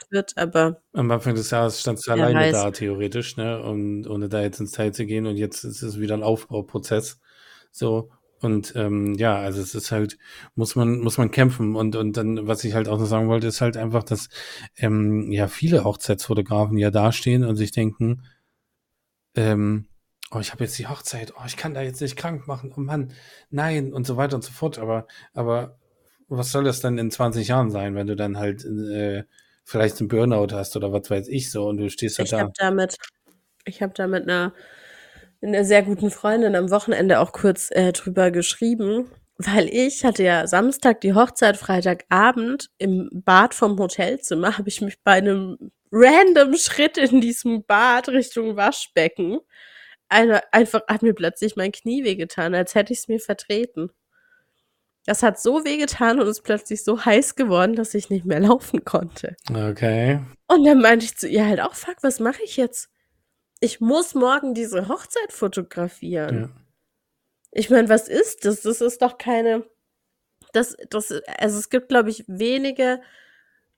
wird, 0.10 0.32
aber 0.36 0.82
am 0.94 1.12
Anfang 1.12 1.36
des 1.36 1.52
Jahres 1.52 1.80
standst 1.80 2.08
du 2.08 2.12
alleine 2.12 2.40
weiß. 2.40 2.54
da 2.54 2.72
theoretisch, 2.72 3.38
ne, 3.38 3.62
und 3.62 4.08
ohne 4.08 4.30
da 4.30 4.42
jetzt 4.42 4.60
ins 4.60 4.72
Teil 4.72 4.94
zu 4.94 5.06
gehen 5.06 5.28
und 5.28 5.38
jetzt 5.38 5.64
ist 5.64 5.84
es 5.84 6.00
wieder 6.00 6.16
ein 6.16 6.24
Aufbauprozess. 6.24 7.20
So 7.72 8.10
und 8.46 8.74
ähm, 8.76 9.16
ja, 9.16 9.38
also 9.38 9.62
es 9.62 9.76
ist 9.76 9.92
halt, 9.92 10.18
muss 10.56 10.76
man, 10.76 11.00
muss 11.00 11.18
man 11.18 11.32
kämpfen. 11.32 11.76
Und, 11.76 11.96
und 11.96 12.16
dann, 12.16 12.48
was 12.48 12.64
ich 12.64 12.74
halt 12.74 12.88
auch 12.88 13.00
noch 13.00 13.06
sagen 13.06 13.28
wollte, 13.28 13.48
ist 13.48 13.62
halt 13.62 13.76
einfach, 13.78 14.04
dass 14.04 14.30
ähm, 14.78 15.32
ja 15.32 15.48
viele 15.48 15.84
Hochzeitsfotografen 15.84 16.78
ja 16.78 16.92
dastehen 16.92 17.44
und 17.44 17.56
sich 17.58 17.72
denken, 17.72 18.24
ähm, 19.36 19.88
oh, 20.32 20.40
ich 20.40 20.52
habe 20.52 20.64
jetzt 20.64 20.78
die 20.80 20.88
Hochzeit, 20.88 21.34
oh, 21.38 21.44
ich 21.46 21.58
kann 21.58 21.74
da 21.74 21.82
jetzt 21.82 22.02
nicht 22.02 22.16
krank 22.16 22.48
machen, 22.48 22.74
oh 22.76 22.80
Mann, 22.80 23.12
nein, 23.50 23.94
und 23.94 24.08
so 24.08 24.18
weiter 24.18 24.36
und 24.36 24.44
so 24.44 24.52
fort. 24.52 24.80
Aber, 24.80 25.08
aber 25.34 25.78
was 26.28 26.52
soll 26.52 26.64
das 26.64 26.80
dann 26.80 26.98
in 26.98 27.12
20 27.12 27.48
Jahren 27.48 27.72
sein, 27.72 27.96
wenn 27.96 28.08
du 28.08 28.16
dann 28.16 28.38
halt 28.38 28.64
äh, 28.66 29.24
vielleicht 29.64 30.00
einen 30.00 30.08
Burnout 30.08 30.54
hast 30.54 30.76
oder 30.76 30.92
was 30.94 31.10
weiß 31.10 31.28
ich 31.28 31.52
so 31.52 31.68
und 31.68 31.78
du 31.78 31.90
stehst 31.90 32.18
halt 32.20 32.28
ich 32.28 32.32
da. 32.32 32.40
Hab 32.40 32.54
damit, 32.56 32.96
ich 33.66 33.82
habe 33.82 33.94
damit 33.96 34.24
eine 34.24 34.54
einer 35.48 35.66
sehr 35.66 35.84
guten 35.84 36.12
Freundin 36.12 36.56
am 36.56 36.72
Wochenende 36.72 37.20
auch 37.20 37.32
kurz 37.32 37.70
äh, 37.72 37.92
drüber 37.92 38.32
geschrieben. 38.32 39.10
weil 39.38 39.68
ich 39.68 40.06
hatte 40.06 40.24
ja 40.24 40.48
Samstag 40.48 41.02
die 41.02 41.14
Hochzeit, 41.14 41.58
Freitagabend 41.58 42.70
im 42.78 43.10
Bad 43.12 43.54
vom 43.54 43.78
Hotelzimmer 43.78 44.58
habe 44.58 44.70
ich 44.70 44.80
mich 44.80 45.02
bei 45.04 45.14
einem 45.14 45.58
random 45.92 46.56
Schritt 46.56 46.98
in 46.98 47.20
diesem 47.20 47.66
Bad 47.66 48.08
Richtung 48.10 48.56
Waschbecken 48.56 49.40
eine, 50.10 50.42
einfach 50.54 50.82
hat 50.88 51.02
mir 51.02 51.14
plötzlich 51.14 51.56
mein 51.56 51.72
Knie 51.72 52.04
wehgetan, 52.04 52.56
als 52.56 52.76
hätte 52.76 52.94
ich 52.94 53.00
es 53.00 53.08
mir 53.08 53.20
vertreten. 53.20 53.90
Das 55.06 55.22
hat 55.22 55.40
so 55.40 55.66
wehgetan 55.66 56.20
und 56.20 56.28
ist 56.28 56.42
plötzlich 56.42 56.84
so 56.84 57.06
heiß 57.06 57.36
geworden, 57.36 57.76
dass 57.76 57.94
ich 57.94 58.10
nicht 58.10 58.26
mehr 58.26 58.40
laufen 58.42 58.86
konnte. 58.86 59.36
Okay. 59.50 60.20
Und 60.48 60.64
dann 60.66 60.82
meinte 60.82 61.06
ich 61.06 61.18
zu 61.18 61.28
ihr 61.28 61.46
halt 61.46 61.62
auch, 61.62 61.76
fuck, 61.76 61.98
was 62.02 62.20
mache 62.20 62.44
ich 62.44 62.58
jetzt? 62.58 62.90
Ich 63.66 63.82
muss 63.82 64.14
morgen 64.14 64.54
diese 64.54 64.88
Hochzeit 64.90 65.32
fotografieren. 65.32 66.40
Ja. 66.40 66.50
Ich 67.50 67.72
meine, 67.72 67.90
was 67.90 68.08
ist 68.08 68.46
das? 68.46 68.62
Das 68.62 68.80
ist 68.80 69.02
doch 69.02 69.18
keine. 69.18 69.66
Das, 70.54 70.78
das, 70.92 71.12
also 71.40 71.58
es 71.58 71.72
gibt, 71.72 71.90
glaube 71.90 72.12
ich, 72.12 72.24
wenige 72.28 73.02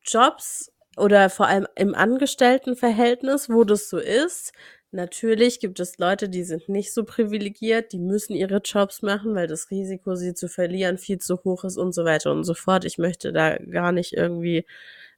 Jobs 0.04 0.74
oder 0.98 1.30
vor 1.30 1.48
allem 1.48 1.68
im 1.76 1.96
Angestelltenverhältnis, 1.96 3.50
wo 3.50 3.64
das 3.64 3.88
so 3.88 3.98
ist. 3.98 4.52
Natürlich 4.92 5.62
gibt 5.62 5.80
es 5.80 5.98
Leute, 6.00 6.28
die 6.28 6.44
sind 6.44 6.68
nicht 6.68 6.94
so 6.94 7.06
privilegiert, 7.06 7.94
die 7.94 8.00
müssen 8.00 8.36
ihre 8.36 8.58
Jobs 8.58 9.02
machen, 9.02 9.36
weil 9.36 9.48
das 9.48 9.72
Risiko, 9.72 10.16
sie 10.16 10.34
zu 10.34 10.50
verlieren, 10.50 10.98
viel 10.98 11.20
zu 11.20 11.42
hoch 11.46 11.64
ist 11.64 11.78
und 11.78 11.94
so 11.94 12.04
weiter 12.04 12.34
und 12.34 12.44
so 12.44 12.56
fort. 12.56 12.84
Ich 12.84 12.98
möchte 12.98 13.32
da 13.32 13.56
gar 13.56 13.94
nicht 13.94 14.12
irgendwie 14.12 14.66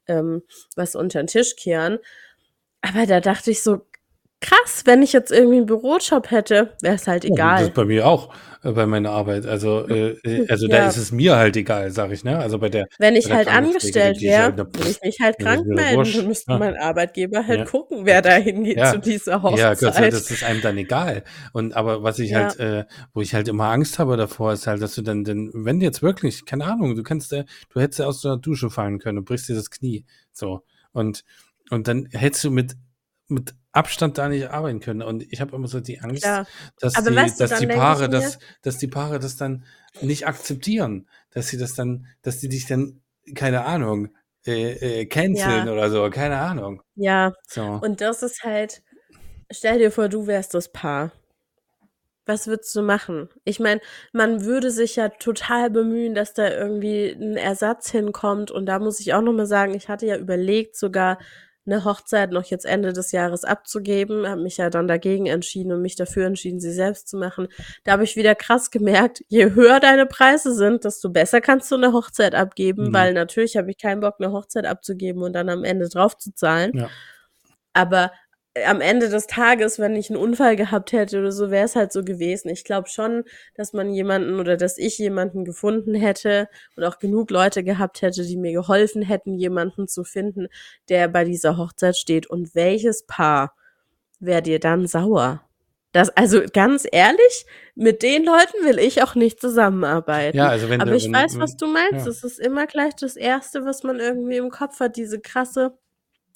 ähm, 0.06 0.44
was 0.76 0.94
unter 0.94 1.24
den 1.24 1.28
Tisch 1.28 1.56
kehren. 1.56 1.98
Aber 2.82 3.08
da 3.08 3.20
dachte 3.20 3.50
ich 3.50 3.64
so, 3.64 3.82
krass, 4.42 4.84
wenn 4.86 5.02
ich 5.02 5.14
jetzt 5.14 5.32
irgendwie 5.32 5.58
einen 5.58 5.66
Bürojob 5.66 6.32
hätte, 6.32 6.74
wäre 6.82 6.96
es 6.96 7.08
halt 7.08 7.26
egal. 7.26 7.60
das 7.60 7.68
ist 7.70 7.74
bei 7.74 7.86
mir 7.86 8.08
auch, 8.08 8.34
äh, 8.64 8.72
bei 8.72 8.86
meiner 8.86 9.12
Arbeit. 9.12 9.46
Also, 9.46 9.88
äh, 9.88 10.12
äh 10.24 10.48
also 10.50 10.68
da 10.68 10.78
Ja. 10.78 10.88
ist 10.88 10.98
es 10.98 11.12
mir 11.12 11.36
halt 11.36 11.58
egal, 11.58 11.92
sag 11.92 12.12
ich, 12.12 12.24
ne? 12.24 12.38
Also 12.38 12.58
bei 12.58 12.70
der 12.70 12.88
Wenn 13.00 13.16
ich 13.16 13.26
der 13.26 13.36
halt 13.36 13.48
angestellt 13.50 14.22
wäre, 14.22 14.52
ne- 14.52 14.58
würde 14.58 14.90
ich 14.90 15.02
mich 15.02 15.18
halt 15.22 15.38
krank 15.40 15.66
melden. 15.66 16.10
Dann 16.14 16.28
müsste 16.28 16.52
ja. 16.54 16.58
mein 16.58 16.78
Arbeitgeber 16.78 17.46
halt 17.46 17.60
Ja. 17.60 17.66
gucken, 17.66 18.06
wer 18.06 18.22
da 18.22 18.32
hingeht 18.36 18.78
Ja. 18.78 18.94
zu 18.94 19.00
dieser 19.00 19.34
Ja, 19.34 19.40
Gott 19.40 19.82
Hochzeit. 19.82 20.14
das 20.14 20.32
ist 20.32 20.44
einem 20.44 20.62
dann 20.62 20.78
egal. 20.78 21.24
Und 21.52 21.76
aber 21.76 22.04
was 22.04 22.20
ich 22.20 22.32
Ja. 22.32 22.44
halt, 22.44 22.60
äh, 22.60 22.86
wo 23.14 23.22
ich 23.22 23.34
halt 23.34 23.50
immer 23.50 23.66
Angst 23.66 24.00
habe 24.00 24.16
davor, 24.16 24.54
ist 24.54 24.68
halt, 24.68 24.82
dass 24.82 24.96
du 24.96 25.02
dann, 25.02 25.26
denn, 25.26 25.52
wenn 25.54 25.82
jetzt 25.82 26.02
wirklich, 26.02 26.46
keine 26.46 26.66
Ahnung, 26.66 26.96
du 26.96 27.04
kannst, 27.04 27.34
äh, 27.34 27.44
du 27.74 27.82
hättest 27.82 28.00
ja 28.00 28.06
aus 28.06 28.22
der 28.22 28.38
Dusche 28.38 28.70
fallen 28.70 29.00
können 29.00 29.18
und 29.18 29.26
brichst 29.26 29.50
dir 29.50 29.56
das 29.56 29.70
Knie. 29.70 30.06
So. 30.32 30.62
Und, 30.94 31.24
und 31.72 31.88
dann 31.90 32.08
hättest 32.12 32.46
du 32.46 32.52
mit, 32.52 32.76
mit 33.28 33.54
Abstand 33.72 34.18
da 34.18 34.30
nicht 34.30 34.50
arbeiten 34.50 34.80
können. 34.80 35.02
Und 35.04 35.24
ich 35.32 35.42
habe 35.42 35.56
immer 35.56 35.68
so 35.68 35.80
die 35.80 36.00
Angst, 36.02 36.24
Klar. 36.24 36.48
dass 36.80 36.96
Aber 36.96 37.12
die, 37.12 37.16
weißt 37.16 37.40
du, 37.40 37.48
dass 37.48 37.60
die 37.60 37.68
Paare 37.68 38.04
mir- 38.04 38.10
das, 38.10 38.40
dass 38.64 38.78
die 38.78 38.88
Paare 38.88 39.20
das 39.20 39.36
dann 39.38 39.64
nicht 40.02 40.28
akzeptieren, 40.28 41.08
dass 41.32 41.50
sie 41.50 41.58
das 41.58 41.76
dann, 41.76 42.08
dass 42.24 42.40
die 42.40 42.50
dich 42.50 42.66
dann, 42.68 43.02
keine 43.36 43.66
Ahnung, 43.66 44.10
äh, 44.48 45.02
äh, 45.02 45.06
canceln 45.06 45.68
Ja. 45.68 45.72
oder 45.74 45.90
so, 45.92 46.10
keine 46.10 46.38
Ahnung. 46.40 46.82
Ja, 46.96 47.34
So. 47.48 47.64
und 47.64 48.02
das 48.02 48.24
ist 48.24 48.44
halt, 48.44 48.82
stell 49.52 49.78
dir 49.80 49.92
vor, 49.92 50.10
du 50.10 50.26
wärst 50.28 50.54
das 50.54 50.72
Paar. 50.72 51.12
Was 52.26 52.46
würdest 52.48 52.76
du 52.76 52.82
machen? 52.84 53.30
Ich 53.44 53.60
meine, 53.60 53.82
man 54.14 54.46
würde 54.46 54.70
sich 54.70 54.96
ja 54.96 55.10
total 55.10 55.72
bemühen, 55.72 56.14
dass 56.14 56.34
da 56.36 56.48
irgendwie 56.50 57.10
ein 57.10 57.36
Ersatz 57.38 57.90
hinkommt. 57.90 58.52
Und 58.52 58.68
da 58.68 58.78
muss 58.78 59.00
ich 59.00 59.14
auch 59.16 59.22
nochmal 59.22 59.48
sagen, 59.48 59.74
ich 59.74 59.90
hatte 59.90 60.06
ja 60.06 60.16
überlegt, 60.16 60.76
sogar 60.78 61.18
eine 61.66 61.84
Hochzeit 61.86 62.32
noch 62.32 62.46
jetzt 62.46 62.66
Ende 62.66 62.94
des 62.94 63.12
Jahres 63.12 63.44
abzugeben, 63.44 64.28
habe 64.28 64.42
mich 64.42 64.58
ja 64.58 64.70
dann 64.70 64.88
dagegen 64.88 65.28
entschieden 65.28 65.72
und 65.72 65.82
mich 65.82 65.96
dafür 65.96 66.26
entschieden, 66.26 66.60
sie 66.60 66.72
selbst 66.72 67.08
zu 67.08 67.18
machen. 67.18 67.48
Da 67.84 67.92
habe 67.92 68.04
ich 68.04 68.16
wieder 68.16 68.34
krass 68.34 68.72
gemerkt, 68.72 69.24
je 69.28 69.52
höher 69.54 69.80
deine 69.80 70.06
Preise 70.08 70.54
sind, 70.56 70.84
desto 70.86 71.10
besser 71.10 71.42
kannst 71.42 71.72
du 71.72 71.76
eine 71.76 71.94
Hochzeit 71.94 72.34
abgeben, 72.34 72.88
Mhm. 72.90 72.94
weil 72.94 73.14
natürlich 73.14 73.56
habe 73.58 73.70
ich 73.70 73.78
keinen 73.78 74.02
Bock, 74.02 74.16
eine 74.20 74.32
Hochzeit 74.32 74.66
abzugeben 74.66 75.22
und 75.22 75.34
dann 75.34 75.50
am 75.50 75.64
Ende 75.64 75.90
drauf 75.90 76.18
zu 76.18 76.34
zahlen. 76.34 76.72
Ja. 76.76 76.90
Aber 77.74 78.12
am 78.66 78.82
Ende 78.82 79.10
des 79.10 79.28
Tages, 79.28 79.80
wenn 79.80 79.96
ich 79.96 80.10
einen 80.10 80.20
Unfall 80.20 80.56
gehabt 80.56 80.92
hätte 80.92 81.20
oder 81.20 81.32
so, 81.32 81.52
wäre 81.52 81.66
es 81.66 81.76
halt 81.76 81.94
so 81.94 82.04
gewesen. 82.04 82.50
Ich 82.50 82.64
glaube 82.64 82.90
schon, 82.90 83.24
dass 83.56 83.74
man 83.74 83.92
jemanden 83.94 84.40
oder 84.40 84.58
dass 84.58 84.78
ich 84.78 84.98
jemanden 84.98 85.46
gefunden 85.46 85.94
hätte 85.96 86.50
und 86.76 86.84
auch 86.84 86.98
genug 87.00 87.30
Leute 87.32 87.64
gehabt 87.64 88.02
hätte, 88.02 88.24
die 88.24 88.38
mir 88.38 88.52
geholfen 88.54 89.02
hätten, 89.04 89.38
jemanden 89.38 89.88
zu 89.88 90.04
finden, 90.04 90.48
der 90.90 91.08
bei 91.08 91.24
dieser 91.26 91.58
Hochzeit 91.58 91.96
steht. 91.96 92.28
Und 92.30 92.56
welches 92.56 93.06
Paar 93.06 93.56
wäre 94.20 94.42
dir 94.42 94.60
dann 94.60 94.88
sauer? 94.88 95.44
Das, 95.92 96.10
also 96.10 96.42
ganz 96.54 96.88
ehrlich, 96.92 97.46
mit 97.76 98.04
den 98.04 98.24
Leuten 98.26 98.64
will 98.64 98.78
ich 98.80 99.02
auch 99.04 99.16
nicht 99.16 99.40
zusammenarbeiten. 99.40 100.38
Ja, 100.38 100.50
also 100.50 100.70
wenn 100.70 100.82
Aber 100.82 100.92
du- 100.92 100.98
ich 100.98 101.06
wenn- 101.06 101.14
weiß, 101.14 101.40
was 101.40 101.56
du 101.56 101.68
meinst. 101.68 102.06
ja. 102.06 102.12
Es 102.12 102.24
ist 102.24 102.40
immer 102.40 102.68
gleich 102.68 102.96
das 102.96 103.16
Erste, 103.16 103.64
was 103.66 103.84
man 103.84 104.00
irgendwie 104.00 104.38
im 104.38 104.50
Kopf 104.50 104.80
hat, 104.80 104.98
diese 104.98 105.20
krasse 105.20 105.78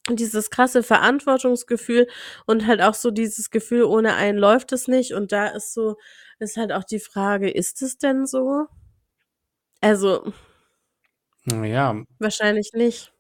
dieses 0.09 0.49
krasse 0.49 0.83
Verantwortungsgefühl 0.83 2.07
und 2.45 2.67
halt 2.67 2.81
auch 2.81 2.93
so 2.93 3.11
dieses 3.11 3.51
Gefühl, 3.51 3.83
ohne 3.83 4.15
einen 4.15 4.37
läuft 4.37 4.71
es 4.73 4.87
nicht. 4.87 5.13
Und 5.13 5.31
da 5.31 5.47
ist 5.47 5.73
so, 5.73 5.97
ist 6.39 6.57
halt 6.57 6.71
auch 6.73 6.83
die 6.83 6.99
Frage, 6.99 7.49
ist 7.49 7.81
es 7.81 7.97
denn 7.97 8.25
so? 8.27 8.67
Also, 9.81 10.33
Ja, 11.45 12.03
wahrscheinlich 12.19 12.71
nicht. 12.73 13.13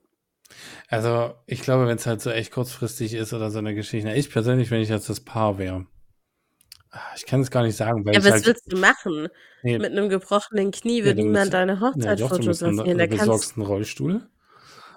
also 0.87 1.33
ich 1.45 1.61
glaube, 1.61 1.87
wenn 1.87 1.97
es 1.97 2.05
halt 2.05 2.21
so 2.21 2.29
echt 2.29 2.51
kurzfristig 2.51 3.13
ist 3.13 3.33
oder 3.33 3.51
so 3.51 3.59
eine 3.59 3.75
Geschichte. 3.75 4.11
Ich 4.13 4.29
persönlich, 4.29 4.71
wenn 4.71 4.81
ich 4.81 4.89
jetzt 4.89 5.09
das 5.09 5.19
Paar 5.21 5.57
wäre, 5.57 5.85
ah, 6.91 6.99
ich 7.15 7.25
kann 7.25 7.41
es 7.41 7.51
gar 7.51 7.63
nicht 7.63 7.75
sagen, 7.77 8.05
weil 8.05 8.15
Ja, 8.15 8.23
was 8.23 8.31
halt, 8.31 8.45
willst 8.47 8.71
du 8.71 8.77
machen? 8.77 9.29
nee, 9.61 9.77
Mit 9.79 9.91
einem 9.91 10.09
gebrochenen 10.09 10.71
Knie 10.71 11.03
wird 11.03 11.17
du 11.19 11.23
niemand 11.23 11.53
deine 11.53 11.75
nee, 11.75 11.81
Hochzeit 11.81 12.19
einen, 12.19 12.29
fotografieren. 12.29 12.97
Da 12.97 13.07
du 13.07 13.17
kannst, 13.17 13.19
besorgst 13.19 13.57
einen 13.57 13.65
Rollstuhl 13.65 14.29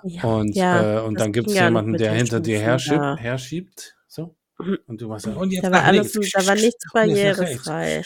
ja, 0.09 0.25
und, 0.25 0.55
ja, 0.55 0.99
äh, 0.99 1.03
und 1.03 1.19
dann 1.21 1.33
gibt 1.33 1.49
es 1.49 1.55
ja 1.55 1.65
jemanden, 1.67 1.97
der 1.97 2.13
hinter 2.13 2.41
dir 2.41 2.59
herschiebt, 2.59 2.99
da. 3.01 3.17
herschiebt 3.17 3.97
so 4.09 4.35
und 4.87 5.01
du 5.01 5.09
machst 5.09 5.27
dann, 5.27 5.37
und 5.37 5.51
jetzt 5.51 5.65
Da 5.65 5.71
war 5.73 5.85
alles, 5.85 6.13
da 6.13 6.47
war 6.47 6.55
nichts 6.55 6.85
barrierefrei. 6.93 8.03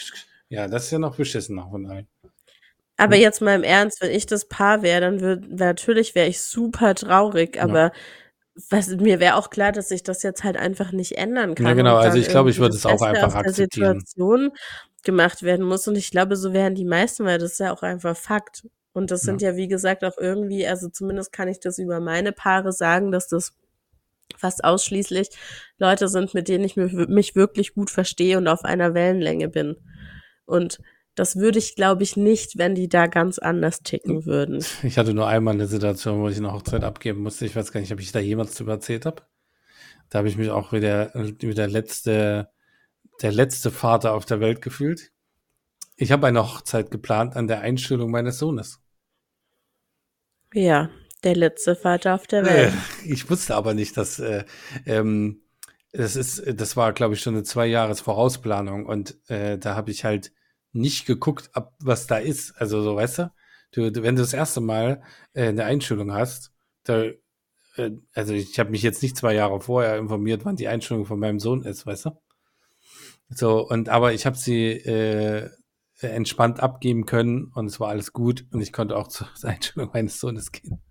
Ja, 0.49 0.67
das 0.67 0.85
ist 0.85 0.91
ja 0.91 0.99
noch 0.99 1.15
beschissen 1.15 1.57
auch 1.59 1.71
von 1.71 1.85
allen. 1.85 2.07
Aber 2.97 3.15
Hm. 3.15 3.21
jetzt 3.21 3.41
mal 3.41 3.55
im 3.55 3.63
Ernst, 3.63 4.01
wenn 4.01 4.11
ich 4.11 4.25
das 4.25 4.47
Paar 4.47 4.81
wäre, 4.83 5.01
dann 5.01 5.21
würde, 5.21 5.47
natürlich 5.55 6.13
wäre 6.13 6.27
ich 6.27 6.41
super 6.41 6.93
traurig, 6.93 7.55
Ja. 7.55 7.63
aber 7.63 7.91
was, 8.69 8.89
mir 8.89 9.19
wäre 9.19 9.35
auch 9.35 9.49
klar, 9.49 9.71
dass 9.71 9.91
ich 9.91 10.03
das 10.03 10.23
jetzt 10.23 10.43
halt 10.43 10.57
einfach 10.57 10.91
nicht 10.91 11.13
ändern 11.17 11.55
kann. 11.55 11.65
Ja, 11.65 11.73
genau, 11.73 11.95
also 11.95 12.17
ich 12.17 12.27
glaube, 12.27 12.49
ich 12.49 12.59
würde 12.59 12.75
es 12.75 12.85
auch 12.85 13.01
einfach 13.01 13.27
aus 13.27 13.31
der 13.33 13.39
akzeptieren. 13.41 14.01
Situation 14.01 14.51
gemacht 15.03 15.41
werden 15.41 15.65
muss. 15.65 15.87
Und 15.87 15.95
ich 15.95 16.11
glaube, 16.11 16.35
so 16.35 16.53
wären 16.53 16.75
die 16.75 16.85
meisten, 16.85 17.25
weil 17.25 17.39
das 17.39 17.53
ist 17.53 17.59
ja 17.59 17.73
auch 17.73 17.81
einfach 17.81 18.15
Fakt. 18.15 18.67
Und 18.93 19.11
das 19.11 19.21
sind 19.21 19.41
ja, 19.41 19.55
wie 19.55 19.67
gesagt, 19.67 20.03
auch 20.03 20.17
irgendwie, 20.17 20.67
also 20.67 20.89
zumindest 20.89 21.31
kann 21.31 21.47
ich 21.47 21.59
das 21.59 21.77
über 21.77 21.99
meine 21.99 22.33
Paare 22.33 22.73
sagen, 22.73 23.11
dass 23.11 23.27
das 23.27 23.53
fast 24.37 24.63
ausschließlich 24.63 25.29
Leute 25.77 26.07
sind, 26.07 26.33
mit 26.33 26.47
denen 26.47 26.65
ich 26.65 26.75
mich, 26.75 26.93
mich 26.93 27.35
wirklich 27.35 27.73
gut 27.73 27.89
verstehe 27.89 28.37
und 28.37 28.47
auf 28.47 28.63
einer 28.63 28.93
Wellenlänge 28.93 29.49
bin. 29.49 29.77
Und 30.45 30.79
das 31.15 31.35
würde 31.35 31.59
ich, 31.59 31.75
glaube 31.75 32.03
ich, 32.03 32.17
nicht, 32.17 32.57
wenn 32.57 32.75
die 32.75 32.87
da 32.87 33.07
ganz 33.07 33.37
anders 33.37 33.81
ticken 33.81 34.25
würden. 34.25 34.63
Ich 34.83 34.97
hatte 34.97 35.13
nur 35.13 35.27
einmal 35.27 35.53
eine 35.53 35.67
Situation, 35.67 36.21
wo 36.21 36.29
ich 36.29 36.37
eine 36.37 36.53
Hochzeit 36.53 36.83
abgeben 36.83 37.21
musste. 37.21 37.45
Ich 37.45 37.55
weiß 37.55 37.71
gar 37.71 37.79
nicht, 37.81 37.91
ob 37.91 37.99
ich 37.99 38.11
da 38.11 38.19
jemals 38.19 38.55
drüber 38.55 38.73
erzählt 38.73 39.05
habe. 39.05 39.23
Da 40.09 40.19
habe 40.19 40.27
ich 40.27 40.37
mich 40.37 40.49
auch 40.49 40.73
wie 40.73 40.79
der, 40.79 41.11
wie 41.13 41.53
der 41.53 41.67
letzte, 41.67 42.49
der 43.21 43.31
letzte 43.31 43.71
Vater 43.71 44.13
auf 44.13 44.25
der 44.25 44.39
Welt 44.39 44.61
gefühlt. 44.61 45.11
Ich 46.01 46.11
habe 46.11 46.25
eine 46.25 46.41
Hochzeit 46.41 46.89
geplant 46.89 47.35
an 47.35 47.45
der 47.45 47.61
Einschulung 47.61 48.09
meines 48.09 48.39
Sohnes. 48.39 48.81
Ja, 50.51 50.89
der 51.23 51.35
letzte 51.35 51.75
Vater 51.75 52.15
auf 52.15 52.25
der 52.25 52.43
Welt. 52.43 52.73
Äh, 52.73 53.11
Ich 53.13 53.29
wusste 53.29 53.55
aber 53.55 53.75
nicht, 53.75 53.95
dass 53.97 54.17
äh, 54.17 54.43
ähm, 54.87 55.43
das 55.93 56.15
ist, 56.15 56.41
das 56.59 56.75
war, 56.75 56.93
glaube 56.93 57.13
ich, 57.13 57.21
schon 57.21 57.35
eine 57.35 57.43
zwei 57.43 57.67
Jahres 57.67 58.01
Vorausplanung 58.01 58.87
und 58.87 59.15
äh, 59.29 59.59
da 59.59 59.75
habe 59.75 59.91
ich 59.91 60.03
halt 60.03 60.31
nicht 60.71 61.05
geguckt, 61.05 61.51
ab 61.53 61.75
was 61.79 62.07
da 62.07 62.17
ist. 62.17 62.59
Also 62.59 62.81
so, 62.81 62.95
weißt 62.95 63.19
du, 63.19 63.31
du, 63.73 63.91
du 63.91 64.01
wenn 64.01 64.15
du 64.15 64.23
das 64.23 64.33
erste 64.33 64.59
Mal 64.59 65.03
äh, 65.33 65.49
eine 65.49 65.65
Einschulung 65.65 66.13
hast, 66.13 66.51
da, 66.83 67.03
äh, 67.75 67.91
also 68.15 68.33
ich 68.33 68.57
habe 68.57 68.71
mich 68.71 68.81
jetzt 68.81 69.03
nicht 69.03 69.17
zwei 69.17 69.35
Jahre 69.35 69.61
vorher 69.61 69.99
informiert, 69.99 70.45
wann 70.45 70.55
die 70.55 70.67
Einschulung 70.67 71.05
von 71.05 71.19
meinem 71.19 71.39
Sohn 71.39 71.61
ist, 71.63 71.85
weißt 71.85 72.05
du? 72.05 72.11
So 73.29 73.67
und 73.67 73.87
aber 73.87 74.13
ich 74.13 74.25
habe 74.25 74.35
sie 74.37 74.71
äh, 74.71 75.51
entspannt 76.09 76.59
abgeben 76.59 77.05
können 77.05 77.51
und 77.53 77.67
es 77.67 77.79
war 77.79 77.89
alles 77.89 78.13
gut 78.13 78.45
und 78.51 78.61
ich 78.61 78.73
konnte 78.73 78.95
auch 78.95 79.07
zur 79.07 79.27
Einschulung 79.43 79.91
meines 79.93 80.19
Sohnes 80.19 80.51
gehen. 80.51 80.81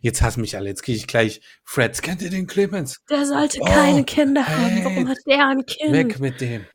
Jetzt 0.00 0.22
hassen 0.22 0.40
mich 0.42 0.56
alle. 0.56 0.68
Jetzt 0.68 0.82
kriege 0.84 0.96
ich 0.96 1.06
gleich 1.08 1.40
Freds. 1.64 2.00
Kennt 2.00 2.22
ihr 2.22 2.30
den 2.30 2.46
Clemens? 2.46 3.02
Der 3.10 3.26
sollte 3.26 3.58
Oh, 3.60 3.64
keine 3.64 4.04
Kinder 4.04 4.46
haben. 4.46 4.84
Warum 4.84 4.94
hey, 4.94 5.04
hat 5.06 5.18
der 5.26 5.48
ein 5.48 5.66
Kind? 5.66 5.92
Weg 5.92 6.20
mit 6.20 6.40
dem. 6.40 6.66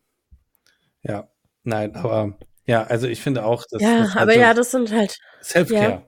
Ja, 1.01 1.29
nein, 1.63 1.95
aber 1.95 2.37
ja, 2.65 2.83
also 2.83 3.07
ich 3.07 3.21
finde 3.21 3.45
auch, 3.45 3.63
dass 3.69 3.81
ja, 3.81 3.99
das 3.99 4.09
halt 4.09 4.21
aber 4.21 4.33
so 4.33 4.39
ja, 4.39 4.53
das 4.53 4.71
sind 4.71 4.91
halt, 4.91 5.17
Self-Care 5.41 5.91
ja, 5.91 6.05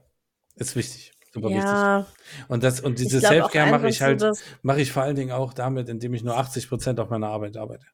ist 0.56 0.76
wichtig, 0.76 1.12
super 1.32 1.48
wichtig. 1.48 1.64
ja, 1.64 2.06
Und 2.48 2.62
das 2.62 2.80
und 2.80 2.98
diese 2.98 3.20
Self-Care 3.20 3.70
mache 3.70 3.88
ich 3.88 4.02
halt, 4.02 4.22
mache 4.62 4.80
ich 4.80 4.92
vor 4.92 5.02
allen 5.02 5.16
Dingen 5.16 5.32
auch 5.32 5.52
damit, 5.52 5.88
indem 5.88 6.14
ich 6.14 6.22
nur 6.22 6.36
80 6.36 6.68
Prozent 6.68 7.00
auf 7.00 7.10
meiner 7.10 7.28
Arbeit 7.28 7.56
arbeite. 7.56 7.86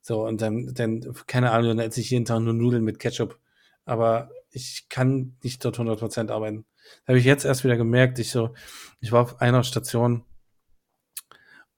So 0.00 0.26
und 0.26 0.40
dann, 0.40 0.72
dann 0.74 1.14
keine 1.26 1.50
Ahnung, 1.52 1.76
dann 1.76 1.88
esse 1.88 2.00
ich 2.00 2.10
jeden 2.10 2.24
Tag 2.24 2.40
nur 2.40 2.54
Nudeln 2.54 2.84
mit 2.84 2.98
Ketchup. 2.98 3.38
Aber 3.84 4.30
ich 4.50 4.88
kann 4.88 5.36
nicht 5.42 5.64
dort 5.64 5.78
100% 5.78 6.30
arbeiten. 6.30 6.64
Das 7.00 7.08
habe 7.08 7.18
ich 7.18 7.24
jetzt 7.24 7.44
erst 7.44 7.64
wieder 7.64 7.76
gemerkt. 7.76 8.18
Ich 8.18 8.30
so, 8.30 8.54
ich 9.00 9.12
war 9.12 9.22
auf 9.22 9.40
einer 9.40 9.64
Station 9.64 10.24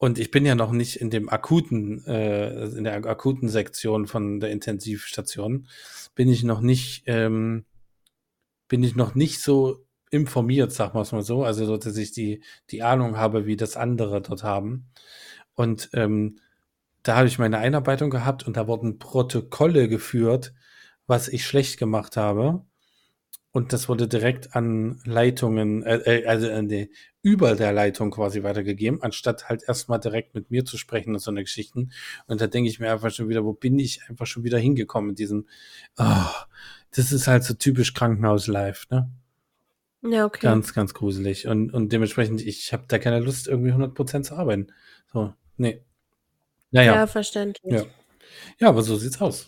und 0.02 0.18
ich 0.18 0.30
bin 0.30 0.46
ja 0.46 0.54
noch 0.54 0.72
nicht 0.72 0.96
in 0.96 1.10
dem 1.10 1.28
akuten, 1.28 2.02
äh, 2.06 2.64
in 2.68 2.84
der 2.84 3.04
akuten 3.04 3.50
Sektion 3.50 4.06
von 4.06 4.40
der 4.40 4.50
Intensivstation, 4.50 5.68
bin 6.14 6.30
ich 6.30 6.42
noch 6.42 6.62
nicht, 6.62 7.02
ähm, 7.04 7.66
bin 8.66 8.82
ich 8.82 8.96
noch 8.96 9.14
nicht 9.14 9.42
so 9.42 9.84
informiert, 10.10 10.72
sag 10.72 10.94
mal 10.94 11.04
so, 11.04 11.44
also 11.44 11.66
so, 11.66 11.76
dass 11.76 11.98
ich 11.98 12.12
die, 12.12 12.42
die 12.70 12.82
Ahnung 12.82 13.18
habe, 13.18 13.44
wie 13.44 13.56
das 13.56 13.76
andere 13.76 14.22
dort 14.22 14.42
haben. 14.42 14.88
Und 15.54 15.90
ähm, 15.92 16.38
da 17.02 17.16
habe 17.16 17.28
ich 17.28 17.38
meine 17.38 17.58
Einarbeitung 17.58 18.10
gehabt 18.10 18.46
und 18.46 18.56
da 18.56 18.66
wurden 18.66 18.98
Protokolle 18.98 19.88
geführt, 19.88 20.52
was 21.06 21.28
ich 21.28 21.46
schlecht 21.46 21.78
gemacht 21.78 22.16
habe. 22.16 22.64
Und 23.52 23.72
das 23.72 23.88
wurde 23.88 24.06
direkt 24.06 24.54
an 24.54 25.00
Leitungen, 25.04 25.82
äh, 25.82 25.96
äh 25.96 26.26
also 26.26 26.48
an 26.50 26.68
die, 26.68 26.92
über 27.22 27.56
der 27.56 27.72
Leitung 27.72 28.12
quasi 28.12 28.44
weitergegeben, 28.44 29.02
anstatt 29.02 29.48
halt 29.48 29.64
erstmal 29.66 29.98
direkt 29.98 30.34
mit 30.34 30.50
mir 30.50 30.64
zu 30.64 30.78
sprechen 30.78 31.14
und 31.14 31.20
so 31.20 31.30
eine 31.30 31.42
Geschichten. 31.42 31.90
Und 32.26 32.40
da 32.40 32.46
denke 32.46 32.70
ich 32.70 32.78
mir 32.78 32.92
einfach 32.92 33.10
schon 33.10 33.28
wieder, 33.28 33.44
wo 33.44 33.52
bin 33.52 33.78
ich 33.78 34.02
einfach 34.08 34.26
schon 34.26 34.44
wieder 34.44 34.58
hingekommen 34.58 35.10
in 35.10 35.16
diesem, 35.16 35.48
oh, 35.98 36.30
das 36.92 37.10
ist 37.10 37.26
halt 37.26 37.42
so 37.42 37.54
typisch 37.54 37.92
Krankenhaus-Live, 37.92 38.86
ne? 38.90 39.10
Ja, 40.02 40.24
okay. 40.24 40.40
Ganz, 40.40 40.72
ganz 40.72 40.94
gruselig. 40.94 41.46
Und, 41.46 41.74
und 41.74 41.92
dementsprechend, 41.92 42.40
ich 42.40 42.72
habe 42.72 42.84
da 42.88 42.98
keine 42.98 43.20
Lust, 43.20 43.48
irgendwie 43.48 43.72
100% 43.72 44.22
zu 44.22 44.34
arbeiten. 44.34 44.68
So, 45.12 45.34
nee. 45.56 45.82
Naja. 46.70 46.94
Ja, 46.94 47.06
verständlich. 47.06 47.72
Ja. 47.72 47.84
ja, 48.58 48.68
aber 48.68 48.82
so 48.82 48.96
sieht's 48.96 49.20
aus. 49.20 49.46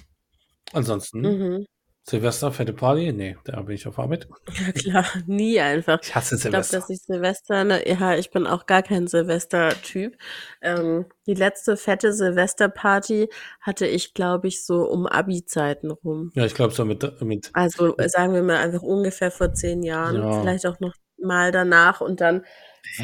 Ansonsten, 0.72 1.20
Mhm. 1.20 1.66
Silvester, 2.04 2.50
fette 2.50 2.72
Party? 2.72 3.12
Nee, 3.12 3.36
da 3.44 3.62
bin 3.62 3.76
ich 3.76 3.86
auf 3.86 3.96
Arbeit. 4.00 4.26
Ja 4.66 4.72
klar, 4.72 5.06
nie 5.26 5.60
einfach. 5.60 6.00
Ich 6.02 6.12
hasse 6.16 6.34
Ich 6.34 6.40
glaube, 6.40 6.64
Silvester. 6.64 6.78
dass 6.80 6.90
ich 6.90 6.98
Silvester, 7.06 7.62
ne, 7.62 7.88
ja, 7.88 8.16
ich 8.16 8.32
bin 8.32 8.48
auch 8.48 8.66
gar 8.66 8.82
kein 8.82 9.06
Silvester-Typ. 9.06 10.16
Ähm, 10.62 11.06
die 11.28 11.34
letzte 11.34 11.76
fette 11.76 12.12
Silvesterparty 12.12 13.28
hatte 13.60 13.86
ich, 13.86 14.14
glaube 14.14 14.48
ich, 14.48 14.64
so 14.66 14.82
um 14.90 15.06
Abi-Zeiten 15.06 15.92
rum. 15.92 16.32
Ja, 16.34 16.44
ich 16.44 16.54
glaube 16.54 16.74
so 16.74 16.84
mit, 16.84 17.20
mit, 17.22 17.50
Also 17.52 17.96
äh, 17.96 18.08
sagen 18.08 18.34
wir 18.34 18.42
mal 18.42 18.56
einfach 18.56 18.82
ungefähr 18.82 19.30
vor 19.30 19.52
zehn 19.54 19.84
Jahren, 19.84 20.16
Ja. 20.16 20.40
vielleicht 20.40 20.66
auch 20.66 20.80
noch 20.80 20.94
mal 21.18 21.52
danach. 21.52 22.00
Und 22.00 22.20
dann 22.20 22.44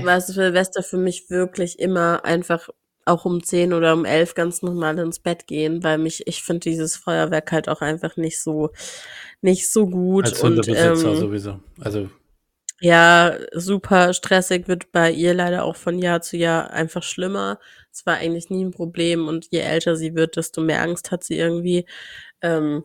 war 0.03 0.21
Silvester 0.21 0.83
für 0.83 0.97
mich 0.99 1.31
wirklich 1.31 1.79
immer 1.79 2.25
einfach 2.25 2.69
auch 3.09 3.25
um 3.25 3.43
zehn 3.43 3.73
oder 3.73 3.93
um 3.95 4.05
elf 4.05 4.35
ganz 4.35 4.63
normal 4.63 4.99
ins 4.99 5.19
Bett 5.19 5.47
gehen, 5.47 5.83
weil 5.83 5.99
mich, 5.99 6.27
ich 6.27 6.43
finde 6.43 6.61
dieses 6.61 6.97
Feuerwerk 6.97 7.51
halt 7.53 7.69
auch 7.69 7.81
einfach 7.81 8.17
nicht 8.17 8.41
so, 8.41 8.71
nicht 9.41 9.71
so 9.71 9.87
gut. 9.87 10.27
als 10.27 10.43
und 10.43 10.57
Hundebesitzer 10.57 11.11
ähm, 11.11 11.17
sowieso. 11.17 11.61
Also, 11.81 12.09
ja, 12.81 13.37
super 13.53 14.15
stressig 14.15 14.69
wird 14.69 14.93
bei 14.93 15.11
ihr 15.11 15.35
leider 15.35 15.65
auch 15.65 15.77
von 15.77 15.99
Jahr 15.99 16.23
zu 16.23 16.37
Jahr 16.37 16.71
einfach 16.71 17.03
schlimmer. 17.03 17.59
Es 17.93 18.07
war 18.07 18.17
eigentlich 18.17 18.51
nie 18.51 18.65
ein 18.65 18.71
Problem 18.71 19.27
und 19.27 19.49
je 19.51 19.61
älter 19.61 19.97
sie 19.97 20.15
wird, 20.15 20.37
desto 20.37 20.61
mehr 20.61 20.83
Angst 20.83 21.11
hat 21.11 21.25
sie 21.25 21.37
irgendwie. 21.39 21.87
Ähm, 22.41 22.85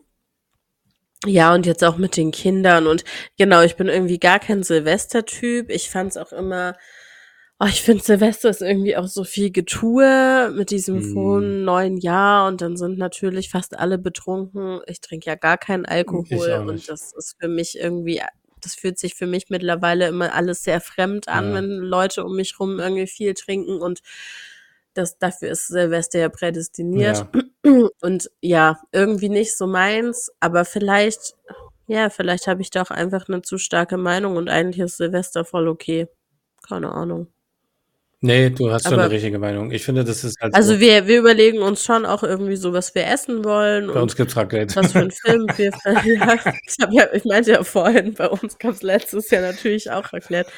ja, 1.26 1.54
und 1.54 1.64
jetzt 1.64 1.84
auch 1.84 1.96
mit 1.96 2.16
den 2.16 2.32
Kindern 2.32 2.86
und 2.86 3.04
genau, 3.38 3.62
ich 3.62 3.76
bin 3.76 3.88
irgendwie 3.88 4.18
gar 4.18 4.40
kein 4.40 4.62
Silvester-Typ. 4.62 5.70
Ich 5.70 5.90
fand's 5.90 6.16
auch 6.16 6.32
immer, 6.32 6.76
oh, 7.60 7.66
ich 7.66 7.82
finde 7.82 8.02
Silvester 8.02 8.50
ist 8.50 8.62
irgendwie 8.62 8.96
auch 8.96 9.06
so 9.06 9.24
viel 9.24 9.50
Getue 9.50 10.52
mit 10.54 10.70
diesem 10.70 11.02
frohen 11.02 11.64
neuen 11.64 11.96
Jahr 11.98 12.48
und 12.48 12.60
dann 12.60 12.76
sind 12.76 12.98
natürlich 12.98 13.50
fast 13.50 13.78
alle 13.78 13.98
betrunken. 13.98 14.80
Ich 14.86 15.00
trinke 15.00 15.26
ja 15.30 15.36
gar 15.36 15.58
keinen 15.58 15.86
Alkohol 15.86 16.64
und 16.68 16.88
das 16.88 17.12
ist 17.12 17.36
für 17.40 17.48
mich 17.48 17.78
irgendwie, 17.78 18.20
das 18.60 18.74
fühlt 18.74 18.98
sich 18.98 19.14
für 19.14 19.26
mich 19.26 19.50
mittlerweile 19.50 20.08
immer 20.08 20.34
alles 20.34 20.62
sehr 20.64 20.80
fremd 20.80 21.28
an, 21.28 21.50
Ja. 21.50 21.54
wenn 21.54 21.68
Leute 21.78 22.24
um 22.24 22.36
mich 22.36 22.58
rum 22.60 22.80
irgendwie 22.80 23.06
viel 23.06 23.34
trinken 23.34 23.80
und 23.80 24.00
das, 24.94 25.18
dafür 25.18 25.50
ist 25.50 25.66
Silvester 25.68 26.20
ja 26.20 26.28
prädestiniert. 26.28 27.26
Ja. 27.64 27.88
Und 28.00 28.30
ja, 28.42 28.78
irgendwie 28.92 29.28
nicht 29.28 29.56
so 29.56 29.66
meins, 29.66 30.30
aber 30.40 30.64
vielleicht, 30.64 31.34
ja, 31.88 32.10
vielleicht 32.10 32.46
habe 32.46 32.62
ich 32.62 32.70
da 32.70 32.82
auch 32.82 32.90
einfach 32.90 33.28
eine 33.28 33.42
zu 33.42 33.58
starke 33.58 33.96
Meinung 33.96 34.36
und 34.36 34.48
eigentlich 34.48 34.80
ist 34.84 34.98
Silvester 34.98 35.44
voll 35.44 35.66
okay. 35.68 36.06
Keine 36.68 36.92
Ahnung. 36.92 37.33
Nee, 38.26 38.48
du 38.48 38.72
hast 38.72 38.84
schon 38.84 38.94
Aber- 38.94 39.02
eine 39.02 39.10
richtige 39.12 39.38
Meinung. 39.38 39.70
Ich 39.70 39.84
finde, 39.84 40.02
das 40.02 40.24
ist 40.24 40.40
halt 40.40 40.54
Also 40.54 40.74
so. 40.74 40.80
wir, 40.80 41.06
wir 41.06 41.18
überlegen 41.18 41.58
uns 41.60 41.84
schon 41.84 42.06
auch 42.06 42.22
irgendwie 42.22 42.56
so, 42.56 42.72
was 42.72 42.94
wir 42.94 43.06
essen 43.06 43.44
wollen 43.44 43.88
Bei 43.88 44.00
uns 44.00 44.16
gibt's 44.16 44.34
Raclette. 44.34 44.74
was 44.76 44.92
für 44.92 45.00
einen 45.00 45.10
Film 45.26 45.46
wir 45.56 45.70
ja, 45.84 46.34
ich, 46.66 46.76
hab 46.80 46.90
ja, 46.92 47.06
ich 47.12 47.24
meinte 47.26 47.50
ja 47.52 47.62
vorhin, 47.64 48.14
bei 48.14 48.26
uns 48.28 48.56
gab's 48.58 48.80
letztes 48.82 49.28
Jahr 49.30 49.42
natürlich 49.42 49.90
auch 49.90 50.10
Raclette, 50.12 50.50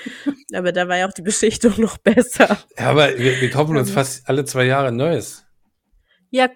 aber 0.55 0.71
da 0.71 0.87
war 0.87 0.97
ja 0.99 1.09
auch 1.09 1.13
die 1.13 1.23
Beschichtung 1.23 1.75
noch 1.79 1.99
besser. 1.99 2.57
Ja, 2.79 2.91
aber 2.91 3.19
wir, 3.19 3.41
wir 3.41 3.51
kaufen 3.51 3.77
uns 3.77 3.89
Ähm. 3.89 3.95
fast 3.97 4.29
alle 4.29 4.45
zwei 4.45 4.65
Jahre 4.67 4.89
ein 4.89 4.97
neues. 4.97 5.45
Ja, 6.31 6.49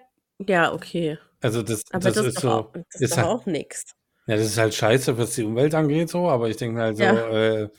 ja, 0.47 0.71
okay. 0.71 1.17
Also 1.41 1.61
das, 1.61 1.81
Aber 1.91 2.05
das, 2.05 2.13
das, 2.13 2.25
ist 2.27 2.39
so, 2.39 2.49
auch, 2.49 2.71
das 2.91 3.01
ist 3.01 3.11
doch 3.13 3.17
halt, 3.17 3.27
auch 3.27 3.45
nix. 3.47 3.83
ja, 4.27 4.37
das 4.37 4.45
ist 4.45 4.57
halt 4.57 4.73
scheiße, 4.73 5.17
was 5.17 5.35
die 5.35 5.43
Umwelt 5.43 5.75
angeht, 5.75 6.09
so, 6.09 6.29
aber 6.29 6.47
ich 6.47 6.55
denke 6.55 6.79
halt 6.79 6.95
so, 6.95 7.03
Ja. 7.03 7.29
äh, 7.63 7.69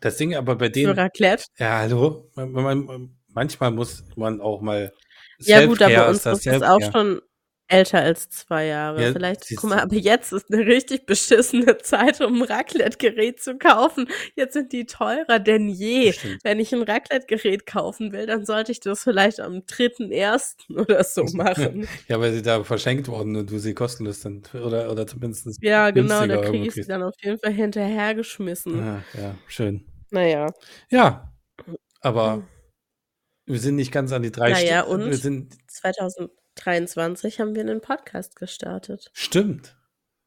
das 0.00 0.16
Ding 0.16 0.34
aber 0.34 0.56
bei 0.56 0.68
denen, 0.68 0.92
Raclette. 0.92 1.44
ja, 1.58 1.78
hallo, 1.78 2.30
man, 2.34 2.52
man, 2.52 3.16
manchmal 3.28 3.70
muss 3.70 4.04
man 4.16 4.40
auch 4.40 4.60
mal 4.60 4.92
Ja 5.38 5.66
gut, 5.66 5.82
aber 5.82 6.08
uns 6.08 6.26
ist 6.26 6.46
das 6.46 6.62
auch 6.62 6.80
schon 6.92 7.20
Älter 7.68 8.00
als 8.00 8.30
zwei 8.30 8.66
Jahre. 8.66 9.02
Ja, 9.02 9.12
Vielleicht, 9.12 9.54
guck 9.56 9.68
mal, 9.70 9.80
aber 9.80 9.94
jetzt 9.94 10.32
ist 10.32 10.50
eine 10.50 10.66
richtig 10.66 11.04
beschissene 11.04 11.76
Zeit, 11.82 12.20
um 12.22 12.40
ein 12.40 12.42
Raclette-Gerät 12.42 13.40
zu 13.40 13.58
kaufen. 13.58 14.08
Jetzt 14.34 14.54
sind 14.54 14.72
die 14.72 14.86
teurer 14.86 15.38
denn 15.38 15.68
je. 15.68 16.08
Bestimmt. 16.08 16.40
Wenn 16.44 16.60
ich 16.60 16.72
ein 16.72 16.82
Raclette-Gerät 16.82 17.66
kaufen 17.66 18.12
will, 18.12 18.24
dann 18.26 18.46
sollte 18.46 18.72
ich 18.72 18.80
das 18.80 19.04
vielleicht 19.04 19.40
am 19.40 19.58
3.1. 19.58 20.74
oder 20.80 21.04
so 21.04 21.24
machen. 21.34 21.86
ja, 22.08 22.18
weil 22.18 22.32
sie 22.32 22.42
da 22.42 22.64
verschenkt 22.64 23.06
worden 23.08 23.36
und 23.36 23.50
du 23.50 23.58
sie 23.58 23.74
kostenlos 23.74 24.22
sind. 24.22 24.54
oder, 24.54 24.90
oder 24.90 25.06
zumindest. 25.06 25.62
Ja, 25.62 25.90
genau, 25.90 26.26
da 26.26 26.38
kriege 26.38 26.66
ich 26.68 26.74
sie 26.74 26.86
dann 26.86 27.02
auf 27.02 27.14
jeden 27.22 27.38
Fall 27.38 27.52
hinterhergeschmissen. 27.52 28.80
Ah, 28.80 29.04
ja, 29.12 29.34
schön. 29.46 29.86
Naja. 30.10 30.46
Ja, 30.90 31.34
aber 32.00 32.34
hm. 32.34 32.46
wir 33.44 33.58
sind 33.58 33.76
nicht 33.76 33.92
ganz 33.92 34.10
an 34.12 34.22
die 34.22 34.32
drei 34.32 34.52
naja, 34.52 34.84
Stunden. 34.84 35.02
und 35.02 35.10
wir 35.10 35.18
sind 35.18 35.54
2000. 35.70 36.30
2023 36.58 37.40
haben 37.40 37.54
wir 37.54 37.62
einen 37.62 37.80
Podcast 37.80 38.36
gestartet. 38.36 39.10
Stimmt. 39.12 39.76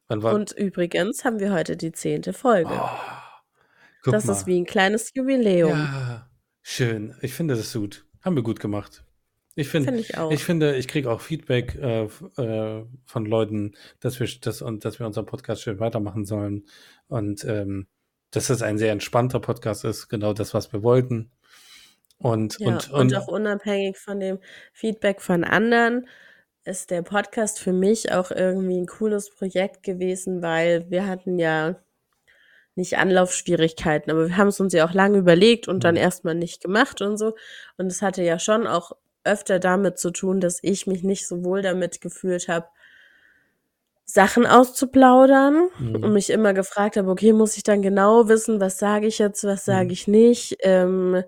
Und 0.08 0.52
übrigens 0.52 1.24
haben 1.24 1.40
wir 1.40 1.52
heute 1.52 1.76
die 1.76 1.92
zehnte 1.92 2.32
Folge. 2.32 2.70
Oh, 2.72 4.10
das 4.10 4.24
mal. 4.24 4.32
ist 4.32 4.46
wie 4.46 4.60
ein 4.60 4.66
kleines 4.66 5.12
Jubiläum. 5.14 5.70
Ja, 5.70 6.28
schön. 6.60 7.14
Ich 7.22 7.34
finde 7.34 7.54
das 7.54 7.72
gut. 7.72 8.04
Haben 8.22 8.36
wir 8.36 8.42
gut 8.42 8.60
gemacht. 8.60 9.04
Ich, 9.54 9.68
find, 9.68 9.86
find 9.86 10.00
ich, 10.00 10.14
ich 10.30 10.44
finde, 10.44 10.76
ich 10.76 10.88
kriege 10.88 11.10
auch 11.10 11.20
Feedback 11.20 11.74
äh, 11.74 12.04
äh, 12.04 12.86
von 13.04 13.26
Leuten, 13.26 13.74
dass 14.00 14.18
wir, 14.18 14.28
das, 14.40 14.62
und, 14.62 14.84
dass 14.84 14.98
wir 14.98 15.06
unseren 15.06 15.26
Podcast 15.26 15.62
schön 15.62 15.78
weitermachen 15.78 16.24
sollen. 16.24 16.64
Und 17.08 17.44
ähm, 17.44 17.86
dass 18.30 18.46
das 18.46 18.62
ein 18.62 18.78
sehr 18.78 18.92
entspannter 18.92 19.40
Podcast 19.40 19.84
ist, 19.84 20.08
genau 20.08 20.32
das, 20.32 20.54
was 20.54 20.72
wir 20.72 20.82
wollten. 20.82 21.30
Und 22.22 22.58
Ja, 22.58 22.66
und 22.68 22.90
und, 22.94 23.12
und 23.12 23.16
auch 23.16 23.28
unabhängig 23.28 23.98
von 23.98 24.20
dem 24.20 24.38
Feedback 24.72 25.20
von 25.22 25.44
anderen 25.44 26.08
ist 26.64 26.90
der 26.90 27.02
Podcast 27.02 27.58
für 27.60 27.72
mich 27.72 28.12
auch 28.12 28.30
irgendwie 28.30 28.78
ein 28.80 28.86
cooles 28.86 29.30
Projekt 29.30 29.82
gewesen, 29.82 30.42
weil 30.42 30.88
wir 30.90 31.06
hatten 31.08 31.38
ja 31.38 31.76
nicht 32.74 32.98
Anlaufschwierigkeiten, 32.98 34.10
aber 34.10 34.28
wir 34.28 34.36
haben 34.36 34.48
es 34.48 34.60
uns 34.60 34.72
ja 34.72 34.86
auch 34.88 34.94
lange 34.94 35.18
überlegt 35.18 35.68
und 35.68 35.84
dann 35.84 35.96
Mhm. 35.96 35.98
erstmal 35.98 36.34
nicht 36.34 36.62
gemacht 36.62 37.02
und 37.02 37.18
so. 37.18 37.34
Und 37.76 37.86
es 37.86 38.02
hatte 38.02 38.22
ja 38.22 38.38
schon 38.38 38.66
auch 38.66 38.92
öfter 39.24 39.58
damit 39.58 39.98
zu 39.98 40.10
tun, 40.10 40.40
dass 40.40 40.58
ich 40.62 40.86
mich 40.86 41.02
nicht 41.04 41.28
so 41.28 41.44
wohl 41.44 41.62
damit 41.62 42.00
gefühlt 42.00 42.48
habe, 42.48 42.66
Sachen 44.04 44.46
auszuplaudern 44.46 45.68
und 46.00 46.12
Mhm. 46.12 46.12
mich 46.12 46.30
immer 46.30 46.52
gefragt 46.54 46.96
habe, 46.96 47.10
okay, 47.10 47.32
muss 47.32 47.56
ich 47.56 47.62
dann 47.62 47.82
genau 47.82 48.28
wissen, 48.28 48.60
was 48.60 48.78
sage 48.78 49.06
ich 49.06 49.18
jetzt, 49.18 49.44
was 49.44 49.64
sage 49.64 49.92
Mhm. 49.92 49.92
ich 49.92 50.08
nicht? 50.08 50.56
Ähm, 50.60 51.22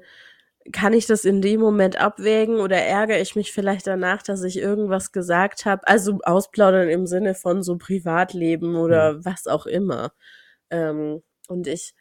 kann 0.73 0.93
ich 0.95 1.07
das 1.07 1.25
in 1.25 1.43
dem 1.43 1.61
Moment 1.61 2.01
abwägen 2.01 2.57
oder 2.57 2.77
ärgere 2.77 3.21
ich 3.21 3.37
mich 3.37 3.53
vielleicht 3.53 3.87
danach, 3.87 4.23
dass 4.23 4.43
ich 4.43 4.59
irgendwas 4.59 5.13
gesagt 5.13 5.67
habe? 5.67 5.87
Also 5.87 6.19
ausplaudern 6.23 6.89
im 6.89 7.07
Sinne 7.07 7.35
von 7.35 7.63
so 7.63 7.77
Privatleben 7.77 8.77
oder 8.77 9.25
was 9.25 9.47
auch 9.47 9.67
immer. 9.67 10.13
Ähm, 10.71 11.23
und 11.49 11.67
ich, 11.67 11.95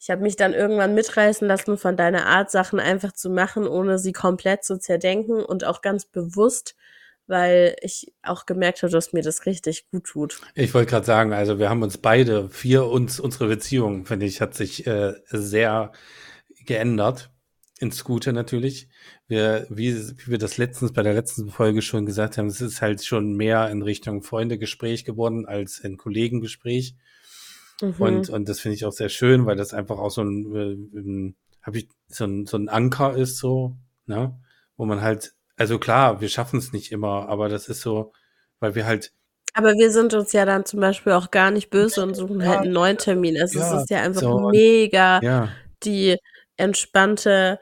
ich 0.00 0.10
habe 0.10 0.22
mich 0.22 0.36
dann 0.36 0.52
irgendwann 0.52 0.94
mitreißen 0.94 1.46
lassen 1.46 1.78
von 1.78 1.96
deiner 1.96 2.26
Art, 2.26 2.50
Sachen 2.50 2.80
einfach 2.80 3.12
zu 3.12 3.30
machen, 3.30 3.68
ohne 3.68 3.98
sie 3.98 4.12
komplett 4.12 4.64
zu 4.64 4.78
zerdenken 4.78 5.44
und 5.44 5.64
auch 5.64 5.80
ganz 5.80 6.04
bewusst, 6.04 6.74
weil 7.28 7.76
ich 7.82 8.12
auch 8.22 8.46
gemerkt 8.46 8.82
habe, 8.82 8.90
dass 8.90 9.12
mir 9.12 9.22
das 9.22 9.46
richtig 9.46 9.88
gut 9.90 10.04
tut. 10.04 10.40
Ich 10.54 10.74
wollte 10.74 10.90
gerade 10.90 11.06
sagen, 11.06 11.32
also 11.32 11.60
wir 11.60 11.68
haben 11.68 11.82
uns 11.82 11.98
beide, 11.98 12.48
für 12.48 12.90
uns, 12.90 13.20
unsere 13.20 13.46
Beziehung, 13.46 14.06
finde 14.06 14.26
ich, 14.26 14.40
hat 14.40 14.54
sich 14.54 14.86
äh, 14.88 15.14
sehr 15.26 15.92
geändert. 16.64 17.30
Ins 17.80 18.02
Gute 18.04 18.32
natürlich. 18.32 18.88
Wir, 19.28 19.66
wie, 19.70 19.94
wie 19.96 20.26
wir 20.32 20.38
das 20.38 20.56
letztens 20.58 20.92
bei 20.92 21.02
der 21.02 21.14
letzten 21.14 21.48
Folge 21.50 21.80
schon 21.82 22.06
gesagt 22.06 22.36
haben, 22.38 22.46
es 22.48 22.60
ist 22.60 22.82
halt 22.82 23.04
schon 23.04 23.34
mehr 23.34 23.68
in 23.70 23.82
Richtung 23.82 24.22
Freundegespräch 24.22 25.04
geworden 25.04 25.46
als 25.46 25.82
ein 25.84 25.96
Kollegengespräch. 25.96 26.94
Und, 27.98 28.28
Mhm. 28.28 28.34
und 28.34 28.48
das 28.48 28.60
finde 28.60 28.74
ich 28.74 28.84
auch 28.84 28.92
sehr 28.92 29.08
schön, 29.08 29.46
weil 29.46 29.56
das 29.56 29.72
einfach 29.74 29.98
auch 29.98 30.10
so 30.10 30.22
ein, 30.22 30.54
äh, 30.54 30.98
ähm, 30.98 31.36
hab 31.62 31.76
ich, 31.76 31.88
so 32.08 32.24
ein, 32.24 32.46
so 32.46 32.56
ein 32.56 32.68
Anker 32.68 33.16
ist, 33.16 33.38
so, 33.38 33.76
ne? 34.06 34.36
Wo 34.76 34.84
man 34.84 35.00
halt, 35.00 35.32
also 35.56 35.78
klar, 35.78 36.20
wir 36.20 36.28
schaffen 36.28 36.58
es 36.58 36.72
nicht 36.72 36.90
immer, 36.92 37.28
aber 37.28 37.48
das 37.48 37.68
ist 37.68 37.80
so, 37.82 38.12
weil 38.60 38.74
wir 38.74 38.86
halt, 38.86 39.12
Aber 39.54 39.72
wir 39.74 39.90
sind 39.92 40.14
uns 40.14 40.32
ja 40.32 40.44
dann 40.44 40.64
zum 40.64 40.80
Beispiel 40.80 41.12
auch 41.12 41.30
gar 41.30 41.50
nicht 41.50 41.70
böse 41.70 42.02
und 42.02 42.14
suchen 42.14 42.44
halt 42.46 42.56
Ja, 42.56 42.60
einen 42.62 42.72
neuen 42.72 42.98
Termin. 42.98 43.36
Also, 43.40 43.58
ja, 43.60 43.76
es 43.76 43.82
ist 43.82 43.90
ja 43.90 44.00
einfach 44.02 44.22
so 44.22 44.30
und 44.32 44.50
mega 44.52 45.20
ja. 45.22 45.48
die 45.84 46.16
entspannte 46.58 47.58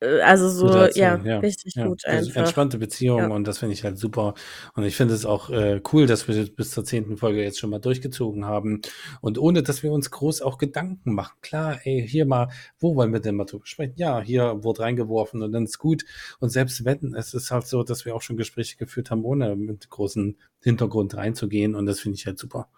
äh, 0.00 0.20
also 0.20 0.48
so, 0.48 0.68
ja, 0.94 1.16
ja, 1.24 1.38
richtig 1.40 1.74
ja. 1.74 1.86
gut 1.86 2.04
Also 2.06 2.28
einfach. 2.28 2.40
entspannte 2.40 2.78
Beziehung 2.78 3.18
Ja. 3.20 3.28
und 3.28 3.44
das 3.46 3.58
finde 3.58 3.72
ich 3.74 3.84
halt 3.84 3.98
super. 3.98 4.34
Und 4.74 4.84
ich 4.84 4.96
finde 4.96 5.14
es 5.14 5.24
auch 5.24 5.50
äh, 5.50 5.80
cool, 5.92 6.06
dass 6.06 6.28
wir 6.28 6.36
das 6.36 6.50
bis 6.50 6.70
zur 6.70 6.84
zehnten 6.84 7.16
Folge 7.16 7.42
jetzt 7.42 7.58
schon 7.58 7.70
mal 7.70 7.80
durchgezogen 7.80 8.44
haben 8.44 8.80
und 9.20 9.38
ohne, 9.38 9.62
dass 9.62 9.82
wir 9.82 9.92
uns 9.92 10.10
groß 10.10 10.42
auch 10.42 10.58
Gedanken 10.58 11.14
machen. 11.14 11.36
Klar, 11.42 11.80
ey, 11.84 12.06
hier 12.06 12.26
mal, 12.26 12.48
wo 12.78 12.94
wollen 12.96 13.12
wir 13.12 13.20
denn 13.20 13.34
mal 13.36 13.44
drüber 13.44 13.66
sprechen? 13.66 13.94
Ja, 13.96 14.20
hier 14.20 14.62
wurde 14.62 14.82
reingeworfen 14.82 15.42
und 15.42 15.52
dann 15.52 15.64
ist 15.64 15.78
gut. 15.78 16.04
Und 16.38 16.50
selbst 16.50 16.84
wenn, 16.84 17.14
es 17.14 17.34
ist 17.34 17.50
halt 17.50 17.66
so, 17.66 17.82
dass 17.82 18.04
wir 18.04 18.14
auch 18.14 18.22
schon 18.22 18.36
Gespräche 18.36 18.76
geführt 18.76 19.10
haben, 19.10 19.24
ohne 19.24 19.56
mit 19.56 19.90
großen 19.90 20.36
Hintergrund 20.62 21.16
reinzugehen 21.16 21.74
und 21.74 21.86
das 21.86 22.00
finde 22.00 22.16
ich 22.16 22.26
halt 22.26 22.38
super. 22.38 22.68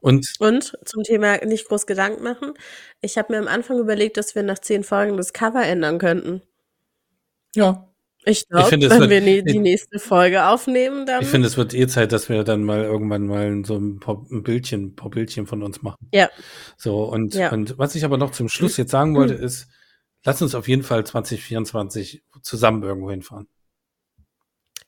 Und 0.00 0.26
Und 0.38 0.76
zum 0.84 1.02
Thema 1.02 1.44
nicht 1.44 1.66
groß 1.68 1.86
Gedanken 1.86 2.22
machen. 2.22 2.54
Ich 3.00 3.18
habe 3.18 3.32
mir 3.32 3.38
am 3.40 3.48
Anfang 3.48 3.78
überlegt, 3.78 4.16
dass 4.16 4.34
wir 4.34 4.42
nach 4.42 4.58
zehn 4.58 4.84
Folgen 4.84 5.16
das 5.16 5.32
Cover 5.32 5.62
ändern 5.64 5.98
könnten. 5.98 6.42
ja, 7.54 7.88
Ich 8.24 8.40
ich 8.42 8.48
glaube, 8.48 8.70
wenn 8.72 8.80
wird, 9.00 9.10
wir 9.10 9.20
ne 9.20 9.42
die 9.42 9.56
ich, 9.56 9.60
nächste 9.60 9.98
Folge 9.98 10.46
aufnehmen, 10.46 11.00
ich 11.00 11.06
dann 11.06 11.24
finde, 11.24 11.46
es 11.48 11.56
wird 11.56 11.72
eh 11.74 11.86
Zeit, 11.86 12.12
dass 12.12 12.28
wir 12.28 12.44
dann 12.44 12.62
mal 12.64 12.82
irgendwann 12.84 13.26
mal 13.26 13.64
so 13.64 13.76
ein 13.76 14.00
paar 14.00 14.24
ein 14.30 14.42
Bildchen, 14.42 14.88
ein 14.88 14.96
paar 14.96 15.10
Bildchen 15.10 15.46
von 15.46 15.62
uns 15.62 15.82
machen. 15.82 16.08
Ja. 16.12 16.28
So, 16.76 17.04
und, 17.04 17.34
Ja. 17.34 17.52
und 17.52 17.78
was 17.78 17.94
ich 17.94 18.04
aber 18.04 18.18
noch 18.18 18.32
zum 18.32 18.48
Schluss 18.48 18.76
jetzt 18.76 18.90
sagen 18.90 19.16
wollte, 19.16 19.34
ist, 19.34 19.68
lass 20.24 20.42
uns 20.42 20.54
auf 20.54 20.68
jeden 20.68 20.82
Fall 20.82 21.04
2024 21.06 22.22
zusammen 22.42 22.82
irgendwo 22.82 23.10
hinfahren. 23.10 23.48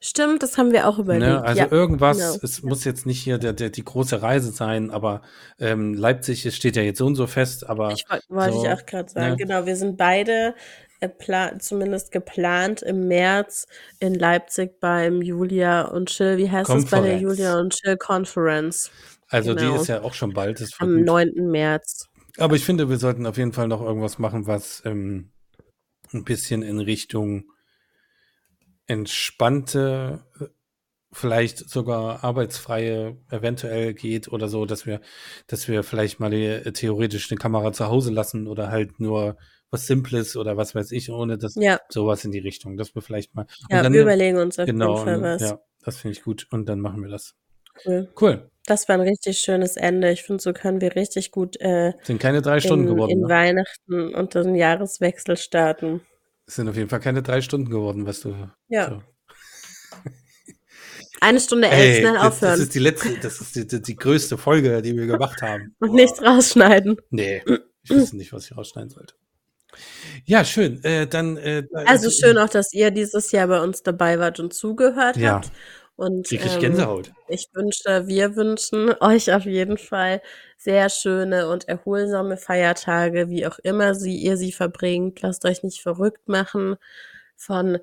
Stimmt, 0.03 0.43
das 0.43 0.57
haben 0.57 0.73
wir 0.73 0.89
auch 0.89 0.97
Ne? 0.97 1.03
überlegt. 1.03 1.43
Also 1.45 1.65
Ja, 1.65 1.71
irgendwas, 1.71 2.17
genau. 2.19 2.39
es 2.43 2.63
muss 2.63 2.85
jetzt 2.85 3.05
nicht 3.07 3.21
hier 3.23 3.39
der, 3.39 3.53
der, 3.53 3.69
die 3.71 3.85
große 3.85 4.23
Reise 4.23 4.51
sein, 4.53 4.91
aber 4.91 5.23
ähm, 5.59 5.93
Leipzig 5.95 6.47
es 6.47 6.57
steht 6.57 6.77
ja 6.77 6.83
jetzt 6.83 6.99
so 6.99 7.07
und 7.07 7.17
so 7.17 7.27
fest, 7.27 7.69
aber 7.69 7.93
Ich 7.93 8.05
wollte 8.09 8.25
wollte 8.31 8.57
ich 8.57 8.63
so, 8.63 8.69
auch 8.69 8.87
gerade 8.87 9.11
sagen. 9.11 9.31
ne? 9.33 9.37
Genau, 9.37 9.67
wir 9.67 9.77
sind 9.77 9.97
beide 9.99 10.55
äh, 11.01 11.59
zumindest 11.59 12.13
geplant 12.13 12.83
im 12.83 13.09
März 13.09 13.67
in 13.99 14.15
Leipzig 14.15 14.81
beim 14.81 15.21
Julia 15.23 15.83
und 15.83 16.09
Chill, 16.09 16.39
wie 16.39 16.51
heißt 16.51 16.71
das 16.71 16.87
bei 16.87 17.01
der 17.01 17.19
Julia 17.19 17.59
und 17.59 17.75
Chill 17.75 17.97
Conference? 17.97 18.91
Also 19.29 19.55
die 19.55 19.65
Genau. 19.65 19.81
ist 19.83 19.89
ja 19.89 20.03
auch 20.03 20.15
schon 20.15 20.33
bald, 20.33 20.61
Am 20.79 20.95
gut. 20.97 21.05
9. 21.05 21.51
März. 21.51 22.07
Aber 22.39 22.57
ich 22.57 22.65
finde, 22.65 22.89
wir 22.89 22.97
sollten 22.99 23.27
auf 23.27 23.37
jeden 23.37 23.53
Fall 23.53 23.69
noch 23.69 23.83
irgendwas 23.83 24.19
machen, 24.19 24.47
was 24.47 24.83
ähm, 24.85 25.33
ein 26.13 26.25
bisschen 26.25 26.63
in 26.63 26.79
Richtung 26.81 27.45
entspannte, 28.91 30.25
vielleicht 31.13 31.69
sogar 31.71 32.25
arbeitsfreie 32.25 33.17
eventuell 33.31 33.95
geht 33.95 34.29
oder 34.29 34.49
so, 34.49 34.67
dass 34.67 34.87
wir, 34.87 35.01
dass 35.47 35.69
wir 35.69 35.83
vielleicht 35.83 36.21
mal 36.21 36.31
die, 36.31 36.45
äh, 36.45 36.73
theoretisch 36.73 37.31
eine 37.31 37.39
Kamera 37.39 37.73
zu 37.73 37.87
Hause 37.87 38.13
lassen 38.13 38.47
oder 38.47 38.71
halt 38.71 39.01
nur 39.01 39.37
was 39.71 39.87
Simples 39.87 40.37
oder 40.37 40.57
was 40.57 40.75
weiß 40.75 40.91
ich, 40.93 41.11
ohne 41.11 41.39
das 41.39 41.55
Ja. 41.55 41.79
sowas 41.89 42.25
in 42.25 42.33
die 42.33 42.41
Richtung, 42.41 42.77
dass 42.77 42.95
wir 42.95 43.03
vielleicht 43.03 43.35
mal 43.35 43.47
Ja, 43.71 43.83
dann 43.83 43.93
wir 43.93 44.03
überlegen 44.03 44.39
uns 44.39 44.59
auf 44.59 44.67
jeden 44.67 44.79
genau, 44.81 44.97
Fall 44.97 45.17
und, 45.19 45.23
was. 45.23 45.43
ja, 45.43 45.61
das 45.85 45.97
finde 45.99 46.17
ich 46.19 46.25
gut 46.25 46.47
und 46.51 46.69
dann 46.69 46.81
machen 46.81 47.03
wir 47.03 47.11
das. 47.11 47.35
Cool. 47.87 48.09
Cool. 48.21 48.51
Das 48.67 48.89
war 48.89 48.97
ein 48.97 49.01
richtig 49.01 49.39
schönes 49.39 49.77
Ende. 49.77 50.11
Ich 50.11 50.23
finde, 50.23 50.43
so 50.43 50.53
können 50.53 50.81
wir 50.81 50.95
richtig 50.97 51.31
gut 51.31 51.61
äh, 51.61 51.93
Sind 52.03 52.21
keine 52.21 52.43
drei 52.43 52.61
Stunden 52.61 52.87
in, 52.89 52.95
geworden, 52.95 53.11
in 53.13 53.21
ne? 53.21 53.29
Weihnachten 53.29 54.15
und 54.15 54.35
den 54.35 54.55
Jahreswechsel 54.55 55.37
starten. 55.37 56.03
Es 56.51 56.57
sind 56.57 56.69
auf 56.69 56.75
jeden 56.75 56.89
Fall 56.89 56.99
keine 56.99 57.23
drei 57.23 57.43
Stunden 57.43 57.71
geworden, 57.71 58.07
was 58.07 58.23
du 58.23 58.35
Ja. 58.67 58.89
so. 58.89 59.03
Eine 61.21 61.39
Stunde 61.39 61.69
elf, 61.69 61.99
schnell 61.99 62.15
das, 62.15 62.23
das 62.23 62.33
aufhören. 62.33 62.61
ist 62.61 62.75
die 62.75 62.79
letzte, 62.81 63.19
das 63.21 63.41
ist 63.41 63.55
die, 63.55 63.67
die, 63.69 63.81
die 63.81 63.95
größte 63.95 64.37
Folge, 64.37 64.83
die 64.83 64.97
wir 64.97 65.07
gemacht 65.07 65.41
haben. 65.43 65.77
Und 65.81 65.93
nichts 65.93 66.21
rausschneiden. 66.21 66.97
Nee, 67.11 67.45
ich 67.85 67.91
wüsste 67.91 68.17
nicht, 68.17 68.33
was 68.33 68.47
ich 68.51 68.57
rausschneiden 68.57 68.91
sollte. 68.91 69.15
Ja, 70.25 70.45
schön. 70.45 70.83
Äh, 70.83 71.07
dann, 71.07 71.37
äh, 71.37 71.63
Also 71.87 72.11
schön 72.11 72.37
auch, 72.37 72.49
dass 72.49 72.73
ihr 72.73 72.91
dieses 72.91 73.31
Jahr 73.31 73.47
bei 73.47 73.61
uns 73.63 73.85
dabei 73.85 74.19
wart 74.19 74.41
und 74.41 74.53
zugehört 74.53 75.17
ja, 75.19 75.35
habt. 75.35 75.53
Und 75.95 76.27
krieg 76.27 76.45
ich 76.45 76.55
ähm, 76.55 76.61
Gänsehaut. 76.63 77.13
ich 77.29 77.47
wünsche, 77.53 78.09
wir 78.09 78.35
wünschen 78.35 78.93
euch 78.99 79.33
auf 79.33 79.45
jeden 79.45 79.79
Fall 79.79 80.21
sehr 80.61 80.91
schöne 80.91 81.49
und 81.49 81.69
erholsame 81.69 82.37
Feiertage, 82.37 83.31
wie 83.31 83.47
auch 83.47 83.59
immer 83.61 83.95
sie, 83.95 84.17
ihr 84.17 84.37
sie 84.37 84.53
verbringt. 84.53 85.23
Lasst 85.23 85.47
euch 85.47 85.63
nicht 85.63 85.81
verrückt 85.81 86.29
machen 86.29 86.77
von 87.35 87.79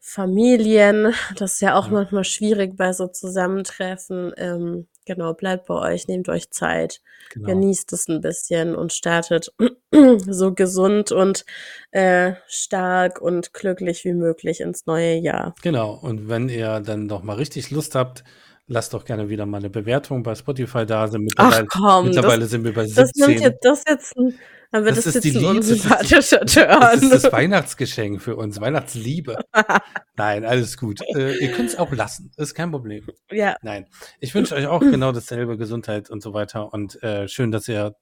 Familien. 0.00 1.12
Das 1.36 1.54
ist 1.54 1.60
ja 1.60 1.76
auch 1.76 1.90
manchmal 1.90 2.24
schwierig 2.24 2.74
bei 2.78 2.94
so 2.94 3.06
Zusammentreffen. 3.06 4.32
Ähm, 4.38 4.88
genau, 5.04 5.34
bleibt 5.34 5.66
bei 5.66 5.74
euch, 5.74 6.08
nehmt 6.08 6.30
euch 6.30 6.50
Zeit, 6.50 7.02
genau. 7.30 7.48
genießt 7.48 7.92
es 7.92 8.08
ein 8.08 8.22
bisschen 8.22 8.74
und 8.74 8.94
startet 8.94 9.52
so 10.26 10.54
gesund 10.54 11.12
und 11.12 11.44
äh, 11.90 12.32
stark 12.46 13.20
und 13.20 13.52
glücklich 13.52 14.06
wie 14.06 14.14
möglich 14.14 14.62
ins 14.62 14.86
neue 14.86 15.16
Jahr. 15.16 15.54
Genau. 15.62 15.92
Und 15.92 16.30
wenn 16.30 16.48
ihr 16.48 16.80
dann 16.80 17.04
noch 17.04 17.22
mal 17.22 17.36
richtig 17.36 17.70
Lust 17.70 17.94
habt, 17.94 18.24
lasst 18.66 18.94
doch 18.94 19.04
gerne 19.04 19.28
wieder 19.28 19.46
mal 19.46 19.58
eine 19.58 19.70
Bewertung 19.70 20.22
bei 20.22 20.34
Spotify 20.34 20.86
da. 20.86 21.08
Sind 21.08 21.32
Ach 21.36 21.44
mittlerweile, 21.46 21.66
komm, 21.66 22.06
das, 22.06 22.16
mittlerweile 22.16 22.46
sind 22.46 22.64
wir 22.64 22.72
bei 22.72 22.86
das 22.86 23.10
nimmt 23.14 23.38
17. 23.38 23.42
jetzt, 23.42 23.64
das 23.64 23.84
jetzt 23.88 24.16
ein, 24.16 24.38
dann 24.70 24.84
wird 24.84 24.96
Das 24.96 25.04
das 25.04 25.16
ist 25.16 25.24
die 25.24 25.28
jetzt 25.30 25.36
ein 25.44 25.54
Lied, 25.54 25.58
das 25.58 25.68
ist 25.68 25.84
die, 25.84 25.88
unsympathischer 25.88 26.40
das 26.40 27.02
ist 27.02 27.12
das 27.12 27.22
Turn. 27.22 27.32
Weihnachtsgeschenk 27.38 28.22
für 28.22 28.36
uns, 28.36 28.60
Weihnachtsliebe. 28.60 29.36
Nein, 30.16 30.44
alles 30.44 30.76
gut. 30.76 31.00
Äh, 31.14 31.36
ihr 31.38 31.52
könnt 31.52 31.68
es 31.70 31.78
auch 31.78 31.92
lassen, 31.92 32.32
ist 32.36 32.54
kein 32.54 32.70
Problem. 32.70 33.06
ja, 33.30 33.56
Nein, 33.62 33.86
ich 34.20 34.34
wünsche 34.34 34.54
euch 34.54 34.66
auch 34.66 34.80
genau 34.80 35.12
dasselbe, 35.12 35.58
Gesundheit 35.58 36.10
und 36.10 36.22
so 36.22 36.32
weiter. 36.32 36.72
Und 36.72 37.02
äh, 37.02 37.28
schön, 37.28 37.52
dass 37.52 37.68
ihr 37.68 37.96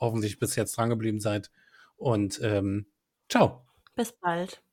hoffentlich 0.00 0.38
bis 0.38 0.56
jetzt 0.56 0.76
dran 0.76 0.88
geblieben 0.88 1.20
seid. 1.20 1.50
Und 1.96 2.40
ähm, 2.42 2.86
ciao. 3.28 3.66
bis 3.94 4.12
bald. 4.12 4.63